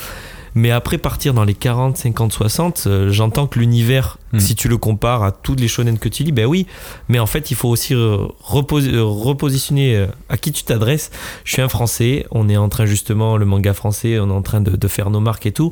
Mais 0.58 0.72
après 0.72 0.98
partir 0.98 1.34
dans 1.34 1.44
les 1.44 1.54
40, 1.54 1.96
50, 1.96 2.32
60, 2.32 2.84
euh, 2.88 3.10
j'entends 3.12 3.46
que 3.46 3.60
l'univers, 3.60 4.18
Hmm. 4.32 4.40
si 4.40 4.54
tu 4.56 4.68
le 4.68 4.76
compares 4.76 5.22
à 5.22 5.30
toutes 5.32 5.60
les 5.60 5.68
shonen 5.68 5.98
que 5.98 6.08
tu 6.08 6.22
lis, 6.24 6.32
ben 6.32 6.44
oui. 6.46 6.66
Mais 7.08 7.18
en 7.20 7.26
fait, 7.26 7.50
il 7.50 7.54
faut 7.54 7.68
aussi 7.68 7.94
euh, 7.94 8.16
repos- 8.44 8.82
euh, 8.86 9.02
repositionner 9.04 9.96
euh, 9.96 10.06
à 10.28 10.36
qui 10.36 10.50
tu 10.52 10.64
t'adresses. 10.64 11.10
Je 11.44 11.52
suis 11.52 11.62
un 11.62 11.68
Français, 11.68 12.26
on 12.32 12.48
est 12.48 12.56
en 12.56 12.68
train 12.68 12.84
justement, 12.86 13.36
le 13.36 13.46
manga 13.46 13.72
français, 13.72 14.18
on 14.18 14.28
est 14.28 14.32
en 14.32 14.42
train 14.42 14.60
de, 14.60 14.72
de 14.76 14.88
faire 14.88 15.10
nos 15.10 15.20
marques 15.20 15.46
et 15.46 15.52
tout. 15.52 15.70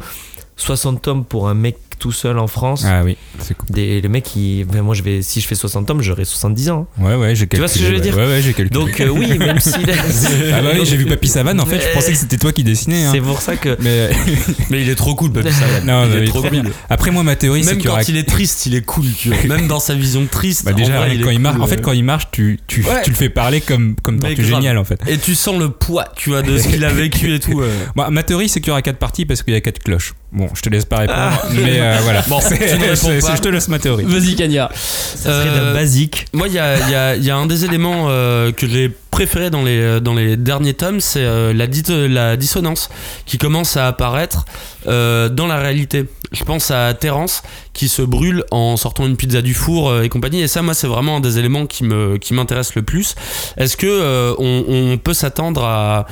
60 0.57 1.03
tomes 1.03 1.25
pour 1.25 1.49
un 1.49 1.55
mec 1.55 1.77
tout 1.99 2.13
seul 2.13 2.39
en 2.39 2.47
France. 2.47 2.85
Ah 2.87 3.03
oui, 3.05 3.17
c'est 3.41 3.57
cool. 3.57 3.69
Des, 3.71 4.01
le 4.01 4.09
mec, 4.09 4.25
qui, 4.25 4.65
ben 4.71 4.83
moi, 4.83 4.95
je 4.95 5.03
vais, 5.03 5.23
si 5.23 5.41
je 5.41 5.47
fais 5.47 5.55
60 5.55 5.87
tomes, 5.87 6.03
j'aurai 6.03 6.25
70 6.25 6.71
ans. 6.71 6.87
Ouais, 6.99 7.15
ouais, 7.15 7.35
j'ai 7.35 7.47
calculé. 7.47 7.59
vois 7.61 7.69
ce 7.69 7.79
que 7.79 7.85
je 7.85 7.93
veux 7.95 8.01
dire 8.01 8.17
Ouais, 8.17 8.27
ouais, 8.27 8.41
j'ai 8.43 8.53
calculé. 8.53 8.69
Donc 8.71 9.01
euh, 9.01 9.09
oui, 9.09 9.39
même 9.39 9.59
si... 9.61 9.71
ah 10.53 10.63
bah 10.63 10.71
oui, 10.75 10.85
j'ai 10.85 10.97
vu 10.97 11.07
Papy 11.07 11.29
Savane, 11.29 11.61
en 11.61 11.67
fait, 11.67 11.81
je 11.81 11.95
pensais 11.95 12.13
que 12.13 12.19
c'était 12.19 12.37
toi 12.39 12.53
qui 12.53 12.65
dessinais. 12.65 13.05
hein. 13.05 13.11
C'est 13.13 13.21
pour 13.21 13.41
ça 13.41 13.57
que... 13.57 13.77
Mais 13.81 14.11
Mais 14.71 14.83
il 14.83 14.89
est 14.89 14.95
trop 14.95 15.15
cool, 15.15 15.33
Papy 15.33 15.53
Savane. 15.53 15.85
non, 15.87 16.05
il 16.05 16.11
non, 16.11 16.15
est 16.17 16.19
il 16.19 16.25
est 16.25 16.27
trop 16.29 16.41
cool. 16.43 16.51
bien. 16.51 16.63
Après, 16.91 17.11
moi, 17.11 17.23
ma 17.23 17.37
théorie, 17.37 17.65
c'est 17.65 17.75
Même 17.75 17.83
quand 17.83 17.91
aura. 17.91 18.03
il 18.03 18.17
est 18.17 18.29
triste, 18.29 18.67
il 18.67 18.75
est 18.75 18.85
cool. 18.85 19.07
Tu 19.19 19.31
vois. 19.31 19.57
Même 19.57 19.67
dans 19.69 19.81
sa 19.81 19.95
vision 19.95 20.27
triste. 20.31 20.65
Bah, 20.65 20.73
en 20.73 20.77
déjà, 20.77 20.97
vrai, 20.99 21.05
rien 21.07 21.15
il 21.15 21.21
que 21.21 21.25
quand 21.25 21.31
est 21.31 21.35
il 21.35 21.41
marche, 21.41 21.55
cool, 21.57 21.65
en 21.65 21.67
fait, 21.69 21.81
quand 21.83 21.93
il 21.93 22.05
marche, 22.05 22.29
tu, 22.33 22.61
tu, 22.67 22.83
Ouais. 22.85 23.03
tu 23.05 23.11
le 23.11 23.17
fais 23.17 23.29
parler 23.31 23.61
comme, 23.61 23.95
comme 24.03 24.19
grave. 24.19 24.35
Géniale, 24.41 24.79
en 24.79 24.85
fait. 24.85 25.01
Et 25.07 25.19
tu 25.19 25.35
sens 25.35 25.59
le 25.59 25.71
poids, 25.71 26.05
tu 26.17 26.31
vois, 26.31 26.43
de 26.43 26.59
ce 26.59 26.69
qu'il 26.69 26.85
a 26.85 26.91
vécu 26.93 27.35
et 27.35 27.41
tout. 27.41 27.61
euh. 27.61 27.71
Ma 28.11 28.23
théorie, 28.23 28.49
c'est 28.49 28.61
qu'il 28.61 28.69
y 28.69 28.71
aura 28.73 28.83
quatre 28.83 28.99
parties 28.99 29.25
parce 29.27 29.43
qu'il 29.43 29.55
y 29.55 29.57
a 29.57 29.61
quatre 29.61 29.79
cloches. 29.81 30.15
Bon, 30.33 30.49
je 30.55 30.61
te 30.61 30.69
laisse 30.69 30.85
pas 30.85 30.99
répondre, 30.99 31.19
Ah. 31.19 31.43
mais 31.55 31.79
euh, 31.95 31.99
voilà. 32.03 32.23
Bon, 32.29 32.41
je 32.41 33.41
te 33.41 33.49
laisse 33.49 33.69
ma 33.69 33.79
théorie. 33.79 34.05
Vas-y, 34.05 34.35
Kanya. 34.37 34.71
Ça 34.75 35.31
serait 35.31 35.49
Euh, 35.49 35.75
basique. 35.75 36.27
Moi, 36.33 36.49
il 36.49 36.55
y 36.55 36.59
a, 36.59 36.79
il 36.79 36.91
y 36.91 36.95
a- 36.95 37.17
il 37.17 37.25
y 37.25 37.31
a 37.31 37.37
un 37.37 37.47
des 37.47 37.65
éléments 37.65 38.07
euh, 38.09 38.53
que 38.53 38.67
j'ai 38.67 38.91
préféré 39.11 39.49
dans 39.51 39.63
les, 39.63 40.01
dans 40.01 40.13
les 40.15 40.37
derniers 40.37 40.75
tomes, 40.75 41.01
c'est 41.01 41.21
euh, 41.25 41.53
la, 41.55 41.67
dit- 41.67 41.83
la 41.89 42.37
dissonance 42.37 42.91
qui 43.25 43.39
commence 43.39 43.77
à 43.79 43.87
apparaître 43.87 44.45
euh, 44.87 45.29
dans 45.31 45.47
la 45.47 45.57
réalité. 45.57 46.05
Je 46.33 46.45
pense 46.45 46.71
à 46.71 46.93
Terence 46.93 47.43
qui 47.73 47.89
se 47.89 48.03
brûle 48.03 48.43
en 48.51 48.77
sortant 48.77 49.07
une 49.07 49.17
pizza 49.17 49.41
du 49.43 49.55
four 49.55 49.89
euh, 49.89 50.03
et 50.03 50.09
compagnie. 50.09 50.43
Et 50.43 50.49
ça, 50.49 50.61
moi, 50.61 50.75
c'est 50.75 50.87
vraiment 50.89 51.17
un 51.17 51.21
des 51.21 51.39
éléments 51.39 51.67
qui 51.67 51.85
me 51.85 52.19
qui 52.19 52.35
m'intéresse 52.35 52.75
le 52.75 52.83
plus. 52.83 53.15
Est-ce 53.57 53.77
que 53.77 53.87
euh, 53.87 54.35
on, 54.39 54.65
on 54.69 54.99
peut 54.99 55.15
s'attendre 55.15 55.65
à, 55.65 56.01
à 56.01 56.07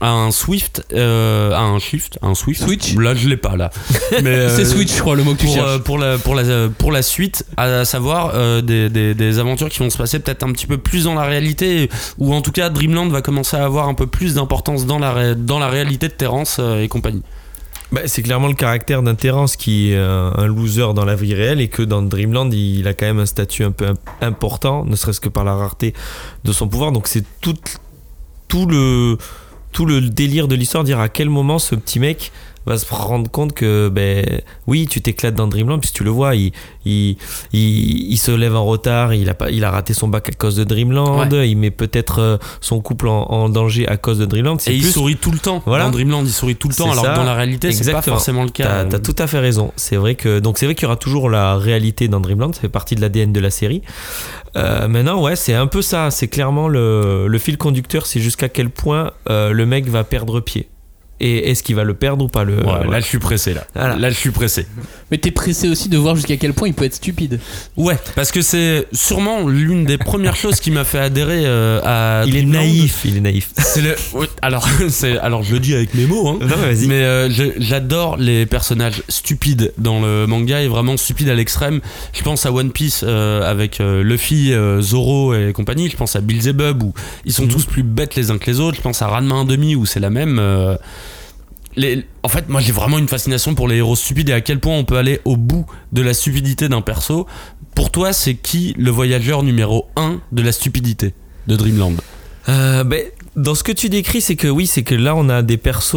un 0.00 0.30
Swift, 0.30 0.86
euh, 0.92 1.52
à 1.52 1.60
un 1.60 1.78
Shift, 1.78 2.18
un 2.22 2.34
Swift 2.34 2.62
Switch 2.62 2.94
Là, 2.96 3.14
je 3.14 3.28
l'ai 3.28 3.36
pas 3.36 3.56
là. 3.56 3.70
Mais, 4.22 4.30
euh, 4.30 4.56
C'est 4.56 4.64
Switch, 4.64 4.94
je 4.94 5.00
crois, 5.00 5.16
le 5.16 5.24
mot 5.24 5.34
que 5.34 5.40
tu 5.40 5.46
pour, 5.46 5.54
cherches. 5.56 5.68
euh, 5.68 5.78
pour, 5.78 5.98
la, 5.98 6.18
pour, 6.18 6.34
la, 6.34 6.68
pour 6.68 6.92
la 6.92 7.02
suite, 7.02 7.44
à 7.56 7.84
savoir 7.84 8.32
euh, 8.34 8.60
des, 8.60 8.88
des, 8.90 9.14
des 9.14 9.38
aventures 9.38 9.68
qui 9.68 9.80
vont 9.80 9.90
se 9.90 9.98
passer 9.98 10.18
peut-être 10.20 10.44
un 10.44 10.52
petit 10.52 10.66
peu 10.66 10.78
plus 10.78 11.04
dans 11.04 11.14
la 11.14 11.24
réalité, 11.24 11.88
ou 12.18 12.32
en 12.34 12.40
tout 12.42 12.52
cas 12.52 12.68
Dreamland 12.70 13.08
va 13.10 13.22
commencer 13.22 13.56
à 13.56 13.64
avoir 13.64 13.88
un 13.88 13.94
peu 13.94 14.06
plus 14.06 14.34
d'importance 14.34 14.86
dans 14.86 14.98
la, 14.98 15.34
dans 15.34 15.58
la 15.58 15.68
réalité 15.68 16.08
de 16.08 16.12
Terence 16.12 16.58
euh, 16.60 16.82
et 16.82 16.88
compagnie. 16.88 17.22
Bah, 17.90 18.02
c'est 18.04 18.20
clairement 18.22 18.48
le 18.48 18.54
caractère 18.54 19.02
d'un 19.02 19.14
Terence 19.14 19.56
qui 19.56 19.92
est 19.92 19.96
un, 19.96 20.46
loser 20.46 20.92
dans 20.94 21.06
la 21.06 21.14
vie 21.14 21.34
réelle 21.34 21.58
et 21.60 21.68
que 21.68 21.80
dans 21.82 22.02
Dreamland 22.02 22.52
il, 22.52 22.86
a 22.86 22.92
quand 22.92 23.06
même 23.06 23.18
un 23.18 23.24
statut 23.24 23.64
un 23.64 23.70
peu 23.70 23.86
im- 23.86 23.94
important, 24.20 24.84
ne 24.84 24.94
serait-ce 24.94 25.20
que 25.22 25.30
par 25.30 25.42
la 25.44 25.54
rareté 25.54 25.94
de 26.44 26.52
son 26.52 26.68
pouvoir. 26.68 26.92
Donc 26.92 27.08
c'est 27.08 27.24
tout, 27.40 27.54
tout, 28.46 28.66
le, 28.66 29.16
tout 29.72 29.86
le 29.86 30.00
délire 30.00 30.48
de 30.48 30.54
l'histoire, 30.54 30.84
dire 30.84 31.00
à 31.00 31.08
quel 31.08 31.28
moment 31.28 31.58
ce 31.58 31.74
petit 31.74 32.00
mec 32.00 32.32
va 32.68 32.78
se 32.78 32.86
rendre 32.92 33.30
compte 33.30 33.52
que, 33.52 33.88
ben, 33.88 34.24
oui, 34.66 34.86
tu 34.88 35.00
t'éclates 35.00 35.34
dans 35.34 35.48
Dreamland, 35.48 35.78
puisque 35.80 35.96
tu 35.96 36.04
le 36.04 36.10
vois, 36.10 36.34
il, 36.34 36.52
il, 36.84 37.16
il, 37.52 38.12
il 38.12 38.16
se 38.18 38.30
lève 38.30 38.54
en 38.54 38.64
retard, 38.64 39.14
il 39.14 39.28
a, 39.28 39.34
pas, 39.34 39.50
il 39.50 39.64
a 39.64 39.70
raté 39.70 39.94
son 39.94 40.08
bac 40.08 40.28
à 40.28 40.32
cause 40.32 40.56
de 40.56 40.64
Dreamland, 40.64 41.28
il 41.32 41.56
met 41.56 41.70
peut-être 41.70 42.20
euh, 42.20 42.36
son 42.60 42.80
couple 42.80 43.08
en, 43.08 43.22
en 43.30 43.48
danger 43.48 43.88
à 43.88 43.96
cause 43.96 44.18
de 44.18 44.26
Dreamland. 44.26 44.58
Et 44.66 44.74
il 44.74 44.84
sourit 44.84 45.16
tout 45.16 45.30
le 45.30 45.38
temps. 45.38 45.62
Voilà. 45.66 45.84
Dans 45.84 45.90
Dreamland, 45.90 46.22
il 46.24 46.32
sourit 46.32 46.56
tout 46.56 46.68
le 46.68 46.74
temps, 46.74 46.90
alors 46.92 47.04
ça. 47.04 47.12
que 47.12 47.16
dans 47.16 47.24
la 47.24 47.34
réalité, 47.34 47.72
c'est 47.72 47.90
pas 47.92 48.02
forcément 48.02 48.44
le 48.44 48.50
cas. 48.50 48.84
T'as 48.84 48.84
t'as 48.84 48.98
tout 48.98 49.16
à 49.18 49.26
fait 49.26 49.38
raison. 49.38 49.72
C'est 49.76 49.96
vrai 49.96 50.14
que 50.14 50.38
donc 50.38 50.58
c'est 50.58 50.66
vrai 50.66 50.74
qu'il 50.74 50.84
y 50.84 50.86
aura 50.86 50.96
toujours 50.96 51.30
la 51.30 51.56
réalité 51.56 52.08
dans 52.08 52.20
Dreamland. 52.20 52.54
Ça 52.54 52.60
fait 52.60 52.68
partie 52.68 52.94
de 52.94 53.00
l'ADN 53.00 53.32
de 53.32 53.40
la 53.40 53.50
série. 53.50 53.82
Euh, 54.56 54.88
maintenant, 54.88 55.22
ouais, 55.22 55.36
c'est 55.36 55.54
un 55.54 55.66
peu 55.66 55.82
ça. 55.82 56.10
C'est 56.10 56.28
clairement 56.28 56.68
le, 56.68 57.26
le 57.28 57.38
fil 57.38 57.56
conducteur. 57.58 58.06
C'est 58.06 58.20
jusqu'à 58.20 58.48
quel 58.48 58.70
point 58.70 59.12
euh, 59.28 59.52
le 59.52 59.66
mec 59.66 59.88
va 59.88 60.04
perdre 60.04 60.40
pied. 60.40 60.68
Et 61.20 61.50
est-ce 61.50 61.62
qu'il 61.64 61.74
va 61.74 61.82
le 61.84 61.94
perdre 61.94 62.24
ou 62.24 62.28
pas 62.28 62.44
le 62.44 62.56
Ouais, 62.58 62.62
voilà. 62.64 62.90
Là, 62.90 63.00
je 63.00 63.06
suis 63.06 63.18
pressé, 63.18 63.52
là. 63.54 63.64
Voilà. 63.74 63.96
Là, 63.96 64.10
je 64.10 64.14
suis 64.14 64.30
pressé. 64.30 64.66
Mais 65.10 65.18
t'es 65.18 65.30
pressé 65.32 65.68
aussi 65.68 65.88
de 65.88 65.96
voir 65.98 66.14
jusqu'à 66.14 66.36
quel 66.36 66.52
point 66.52 66.68
il 66.68 66.74
peut 66.74 66.84
être 66.84 66.94
stupide. 66.94 67.40
Ouais, 67.76 67.96
parce 68.14 68.30
que 68.30 68.40
c'est 68.42 68.86
sûrement 68.92 69.48
l'une 69.48 69.84
des 69.84 69.98
premières 69.98 70.36
choses 70.42 70.60
qui 70.60 70.70
m'a 70.70 70.84
fait 70.84 70.98
adhérer 71.00 71.42
euh, 71.44 71.80
à. 71.84 72.24
Il 72.26 72.36
est 72.36 72.42
naïf. 72.44 73.00
Il 73.04 73.16
est 73.16 73.20
naïf. 73.20 73.50
C'est 73.56 73.80
le. 73.82 73.96
alors, 74.42 74.68
c'est 74.90 75.18
alors 75.18 75.42
je 75.42 75.54
le 75.54 75.60
dis 75.60 75.74
avec 75.74 75.94
mes 75.94 76.06
mots. 76.06 76.28
Hein. 76.28 76.38
Non, 76.40 76.54
mais 76.60 76.74
vas-y. 76.74 76.86
Mais 76.86 77.02
euh, 77.02 77.30
je- 77.30 77.52
j'adore 77.58 78.16
les 78.16 78.46
personnages 78.46 79.02
stupides 79.08 79.72
dans 79.78 80.00
le 80.00 80.26
manga 80.26 80.60
et 80.62 80.68
vraiment 80.68 80.96
stupides 80.96 81.28
à 81.30 81.34
l'extrême. 81.34 81.80
Je 82.12 82.22
pense 82.22 82.46
à 82.46 82.52
One 82.52 82.70
Piece 82.70 83.02
euh, 83.06 83.42
avec 83.50 83.80
euh, 83.80 84.02
Luffy, 84.04 84.52
euh, 84.52 84.80
Zoro 84.80 85.34
et 85.34 85.52
compagnie. 85.52 85.88
Je 85.90 85.96
pense 85.96 86.14
à 86.16 86.20
Beelzebub 86.20 86.82
où 86.82 86.92
ils 87.24 87.32
sont 87.32 87.48
tous 87.48 87.64
plus 87.64 87.82
bêtes 87.82 88.14
les 88.14 88.30
uns 88.30 88.38
que 88.38 88.46
les 88.48 88.60
autres. 88.60 88.76
Je 88.76 88.82
pense 88.82 89.02
à 89.02 89.08
Ranma 89.08 89.34
1,5 89.44 89.74
où 89.76 89.84
c'est 89.86 90.00
la 90.00 90.10
même. 90.10 90.40
En 92.22 92.28
fait, 92.28 92.48
moi 92.48 92.60
j'ai 92.60 92.72
vraiment 92.72 92.98
une 92.98 93.08
fascination 93.08 93.54
pour 93.54 93.68
les 93.68 93.76
héros 93.76 93.96
stupides 93.96 94.30
et 94.30 94.32
à 94.32 94.40
quel 94.40 94.58
point 94.58 94.76
on 94.76 94.84
peut 94.84 94.96
aller 94.96 95.20
au 95.24 95.36
bout 95.36 95.66
de 95.92 96.02
la 96.02 96.14
stupidité 96.14 96.68
d'un 96.68 96.80
perso. 96.80 97.26
Pour 97.74 97.90
toi, 97.90 98.12
c'est 98.12 98.34
qui 98.34 98.74
le 98.78 98.90
voyageur 98.90 99.42
numéro 99.42 99.86
1 99.96 100.20
de 100.32 100.42
la 100.42 100.52
stupidité 100.52 101.14
de 101.46 101.56
Dreamland? 101.56 101.94
Euh, 102.48 102.82
ben, 102.82 103.02
dans 103.36 103.54
ce 103.54 103.62
que 103.62 103.72
tu 103.72 103.88
décris, 103.88 104.20
c'est 104.20 104.36
que 104.36 104.48
oui, 104.48 104.66
c'est 104.66 104.82
que 104.82 104.94
là, 104.94 105.14
on 105.14 105.28
a 105.28 105.42
des 105.42 105.58
persos 105.58 105.94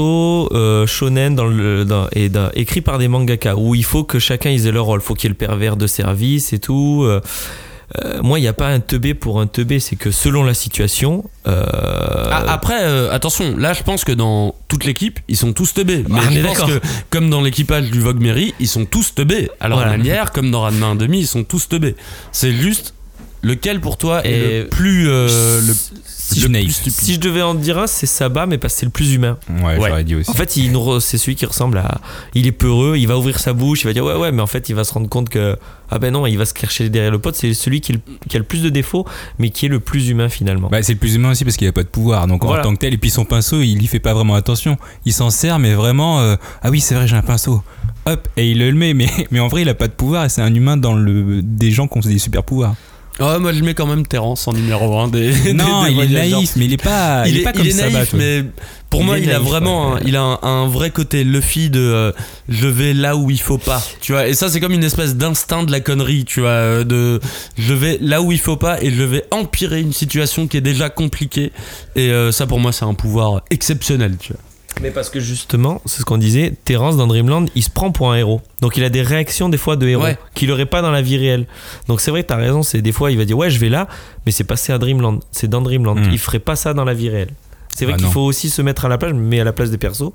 euh, 0.51 0.85
shonen 0.85 1.33
dans 1.33 1.47
le, 1.47 1.87
et 2.13 2.29
écrits 2.53 2.81
par 2.81 2.99
des 2.99 3.07
mangaka 3.07 3.55
où 3.55 3.73
il 3.73 3.83
faut 3.83 4.03
que 4.03 4.19
chacun 4.19 4.51
ils 4.51 4.67
aient 4.67 4.71
leur 4.71 4.85
rôle. 4.85 5.01
faut 5.01 5.15
qu'il 5.15 5.29
y 5.29 5.31
ait 5.31 5.35
le 5.39 5.47
pervers 5.47 5.77
de 5.77 5.87
service 5.87 6.53
et 6.53 6.59
tout. 6.59 7.03
Euh, 7.03 7.21
euh, 8.05 8.21
moi, 8.21 8.39
il 8.39 8.43
n'y 8.43 8.47
a 8.47 8.53
pas 8.53 8.67
un 8.69 8.79
teubé 8.79 9.13
pour 9.13 9.41
un 9.41 9.47
teubé, 9.47 9.79
c'est 9.79 9.95
que 9.97 10.11
selon 10.11 10.43
la 10.43 10.53
situation. 10.53 11.25
euh, 11.47 11.63
Ah, 12.31 12.45
après, 12.47 12.83
euh, 12.83 13.11
attention, 13.11 13.57
là 13.57 13.73
je 13.73 13.83
pense 13.83 14.05
que 14.05 14.11
dans 14.13 14.55
toute 14.67 14.85
l'équipe, 14.85 15.19
ils 15.27 15.35
sont 15.37 15.51
tous 15.53 15.73
teubés. 15.73 16.05
Mais 16.07 16.19
Ah, 16.21 16.27
on 16.29 16.33
je 16.33 16.41
pense 16.41 16.61
que, 16.61 16.79
comme 17.09 17.29
dans 17.29 17.41
l'équipage 17.41 17.89
du 17.91 17.99
Vogue 17.99 18.21
Mary, 18.21 18.53
ils 18.59 18.67
sont 18.67 18.85
tous 18.85 19.13
teubés. 19.15 19.49
À 19.59 19.67
leur 19.67 19.79
Voilà. 19.79 19.97
manière, 19.97 20.31
comme 20.31 20.51
dans 20.51 20.61
Ranma 20.61 20.87
1,5, 20.95 21.17
ils 21.19 21.27
sont 21.27 21.43
tous 21.43 21.67
teubés. 21.67 21.95
C'est 22.31 22.53
juste 22.53 22.93
lequel 23.43 23.79
pour 23.81 23.97
toi 23.97 24.25
est 24.25 24.63
le 24.63 24.67
plus. 24.69 25.07
euh, 25.09 25.61
le, 25.61 25.73
Si 25.73 26.39
le 26.39 26.47
plus 26.49 26.71
stupide 26.71 26.93
si 26.93 27.13
je 27.15 27.19
devais 27.19 27.41
en 27.41 27.55
dire 27.55 27.77
un, 27.77 27.87
c'est 27.87 28.05
Saba, 28.05 28.45
mais 28.45 28.57
parce 28.57 28.73
que 28.75 28.79
c'est 28.81 28.85
le 28.85 28.91
plus 28.91 29.13
humain. 29.13 29.37
Ouais, 29.49 29.77
Ouais. 29.77 29.89
j'aurais 29.89 30.03
dit 30.05 30.15
aussi. 30.15 30.29
En 30.29 30.33
fait, 30.33 30.55
il 30.55 30.71
nous 30.71 30.79
re- 30.79 30.99
c'est 31.01 31.17
celui 31.17 31.35
qui 31.35 31.45
ressemble 31.45 31.77
à. 31.77 31.99
Il 32.35 32.47
est 32.47 32.51
peureux, 32.53 32.95
il 32.97 33.07
va 33.07 33.17
ouvrir 33.17 33.37
sa 33.39 33.51
bouche, 33.53 33.81
il 33.81 33.87
va 33.87 33.93
dire 33.93 34.05
ouais, 34.05 34.15
ouais, 34.15 34.31
mais 34.31 34.41
en 34.41 34.47
fait, 34.47 34.69
il 34.69 34.75
va 34.75 34.83
se 34.83 34.93
rendre 34.93 35.09
compte 35.09 35.27
que. 35.29 35.57
Ah 35.89 35.99
ben 35.99 36.13
non, 36.13 36.25
il 36.25 36.37
va 36.37 36.45
se 36.45 36.53
cacher 36.53 36.87
derrière 36.87 37.11
le 37.11 37.19
pote. 37.19 37.35
C'est 37.35 37.53
celui 37.53 37.81
qui, 37.81 37.91
est 37.91 37.95
le- 37.95 38.01
qui 38.29 38.37
a 38.37 38.39
le 38.39 38.45
plus 38.45 38.61
de 38.61 38.69
défauts, 38.69 39.05
mais 39.39 39.49
qui 39.49 39.65
est 39.65 39.69
le 39.69 39.81
plus 39.81 40.07
humain 40.07 40.29
finalement. 40.29 40.69
Bah, 40.69 40.81
c'est 40.83 40.93
le 40.93 40.99
plus 40.99 41.15
humain 41.15 41.31
aussi 41.31 41.43
parce 41.43 41.57
qu'il 41.57 41.67
a 41.67 41.73
pas 41.73 41.83
de 41.83 41.89
pouvoir. 41.89 42.27
Donc 42.27 42.45
Voilà. 42.45 42.61
en 42.61 42.63
tant 42.69 42.73
que 42.75 42.79
tel, 42.79 42.93
et 42.93 42.97
puis 42.97 43.09
son 43.09 43.25
pinceau, 43.25 43.61
il 43.61 43.81
y 43.83 43.87
fait 43.87 43.99
pas 43.99 44.13
vraiment 44.13 44.35
attention. 44.35 44.77
Il 45.05 45.11
s'en 45.11 45.29
sert, 45.31 45.59
mais 45.59 45.73
vraiment, 45.73 46.21
euh, 46.21 46.37
ah 46.61 46.69
oui, 46.69 46.79
c'est 46.79 46.95
vrai, 46.95 47.07
j'ai 47.09 47.17
un 47.17 47.21
pinceau. 47.23 47.61
Hop, 48.05 48.27
et 48.37 48.49
il 48.51 48.59
le 48.59 48.71
met, 48.71 48.93
mais, 48.95 49.09
mais 49.31 49.41
en 49.41 49.49
vrai, 49.49 49.63
il 49.63 49.69
a 49.69 49.73
pas 49.73 49.87
de 49.89 49.93
pouvoir 49.93 50.23
et 50.25 50.29
c'est 50.29 50.41
un 50.41 50.53
humain 50.55 50.77
dans 50.77 50.93
le 50.93 51.41
des 51.43 51.71
gens 51.71 51.87
qui 51.89 51.97
ont 51.97 52.01
des 52.01 52.19
super 52.19 52.43
pouvoirs. 52.43 52.75
Ouais, 53.19 53.39
moi 53.39 53.51
je 53.53 53.61
mets 53.63 53.73
quand 53.73 53.85
même 53.85 54.07
Terence 54.07 54.47
en 54.47 54.53
numéro 54.53 54.97
1 54.97 55.07
des. 55.09 55.53
Non, 55.53 55.83
des- 55.83 55.89
des 55.93 56.03
il 56.05 56.15
est 56.15 56.29
naïf, 56.31 56.55
mais 56.55 56.65
il 56.65 56.73
est 56.73 56.77
pas, 56.83 57.27
il, 57.27 57.37
est, 57.37 57.43
pas 57.43 57.51
il 57.53 57.57
comme 57.57 57.67
est 57.67 57.71
ça. 57.71 57.89
naïf, 57.89 58.13
mais 58.13 58.43
pour 58.89 59.01
Il 59.01 59.05
moi, 59.05 59.17
est 59.19 59.23
il 59.23 59.31
a 59.31 59.39
vraiment, 59.39 59.91
ouais. 59.93 59.99
un, 60.01 60.03
il 60.05 60.15
a 60.15 60.21
un, 60.21 60.39
un 60.41 60.67
vrai 60.67 60.89
côté 60.91 61.23
Luffy 61.23 61.69
de 61.69 61.79
euh, 61.79 62.11
je 62.49 62.67
vais 62.67 62.93
là 62.93 63.15
où 63.15 63.29
il 63.29 63.39
faut 63.39 63.57
pas, 63.57 63.81
tu 64.01 64.13
vois. 64.13 64.27
Et 64.27 64.33
ça, 64.33 64.49
c'est 64.49 64.59
comme 64.59 64.71
une 64.73 64.83
espèce 64.83 65.15
d'instinct 65.15 65.63
de 65.63 65.71
la 65.71 65.81
connerie, 65.81 66.25
tu 66.25 66.39
vois, 66.41 66.49
euh, 66.49 66.83
de 66.83 67.19
je 67.57 67.73
vais 67.73 67.97
là 68.01 68.21
où 68.21 68.31
il 68.31 68.39
faut 68.39 68.57
pas 68.57 68.81
et 68.81 68.91
je 68.91 69.03
vais 69.03 69.23
empirer 69.31 69.81
une 69.81 69.93
situation 69.93 70.47
qui 70.47 70.57
est 70.57 70.61
déjà 70.61 70.89
compliquée. 70.89 71.51
Et 71.95 72.09
euh, 72.11 72.31
ça, 72.31 72.47
pour 72.47 72.59
moi, 72.59 72.71
c'est 72.71 72.85
un 72.85 72.93
pouvoir 72.93 73.41
exceptionnel, 73.51 74.15
tu 74.19 74.33
vois. 74.33 74.41
Mais 74.81 74.91
parce 74.91 75.09
que 75.09 75.19
justement, 75.19 75.81
c'est 75.85 75.99
ce 75.99 76.05
qu'on 76.05 76.17
disait, 76.17 76.53
Terence 76.65 76.97
dans 76.97 77.07
Dreamland, 77.07 77.45
il 77.55 77.63
se 77.63 77.69
prend 77.69 77.91
pour 77.91 78.11
un 78.11 78.15
héros. 78.15 78.41
Donc 78.61 78.77
il 78.77 78.83
a 78.83 78.89
des 78.89 79.01
réactions 79.01 79.49
des 79.49 79.57
fois 79.57 79.75
de 79.75 79.87
héros 79.87 80.03
Ouais. 80.03 80.17
qu'il 80.33 80.51
aurait 80.51 80.65
pas 80.65 80.81
dans 80.81 80.91
la 80.91 81.01
vie 81.01 81.17
réelle. 81.17 81.45
Donc 81.87 82.01
c'est 82.01 82.11
vrai, 82.11 82.23
t'as 82.23 82.35
raison, 82.37 82.63
c'est 82.63 82.81
des 82.81 82.91
fois 82.91 83.11
il 83.11 83.17
va 83.17 83.25
dire 83.25 83.37
ouais 83.37 83.49
je 83.49 83.59
vais 83.59 83.69
là, 83.69 83.87
mais 84.25 84.31
c'est 84.31 84.43
passé 84.43 84.71
à 84.73 84.77
Dreamland, 84.77 85.19
c'est 85.31 85.47
dans 85.49 85.61
Dreamland. 85.61 85.95
Mm. 85.99 86.09
Il 86.11 86.19
ferait 86.19 86.39
pas 86.39 86.55
ça 86.55 86.73
dans 86.73 86.85
la 86.85 86.93
vie 86.93 87.09
réelle. 87.09 87.29
C'est 87.73 87.85
vrai 87.85 87.93
Ah 87.95 87.99
qu'il 87.99 88.07
faut 88.07 88.21
aussi 88.21 88.49
se 88.49 88.61
mettre 88.61 88.83
à 88.83 88.89
la 88.89 88.97
place, 88.97 89.13
mets 89.13 89.39
à 89.39 89.45
la 89.45 89.53
place 89.53 89.71
des 89.71 89.77
persos 89.77 90.11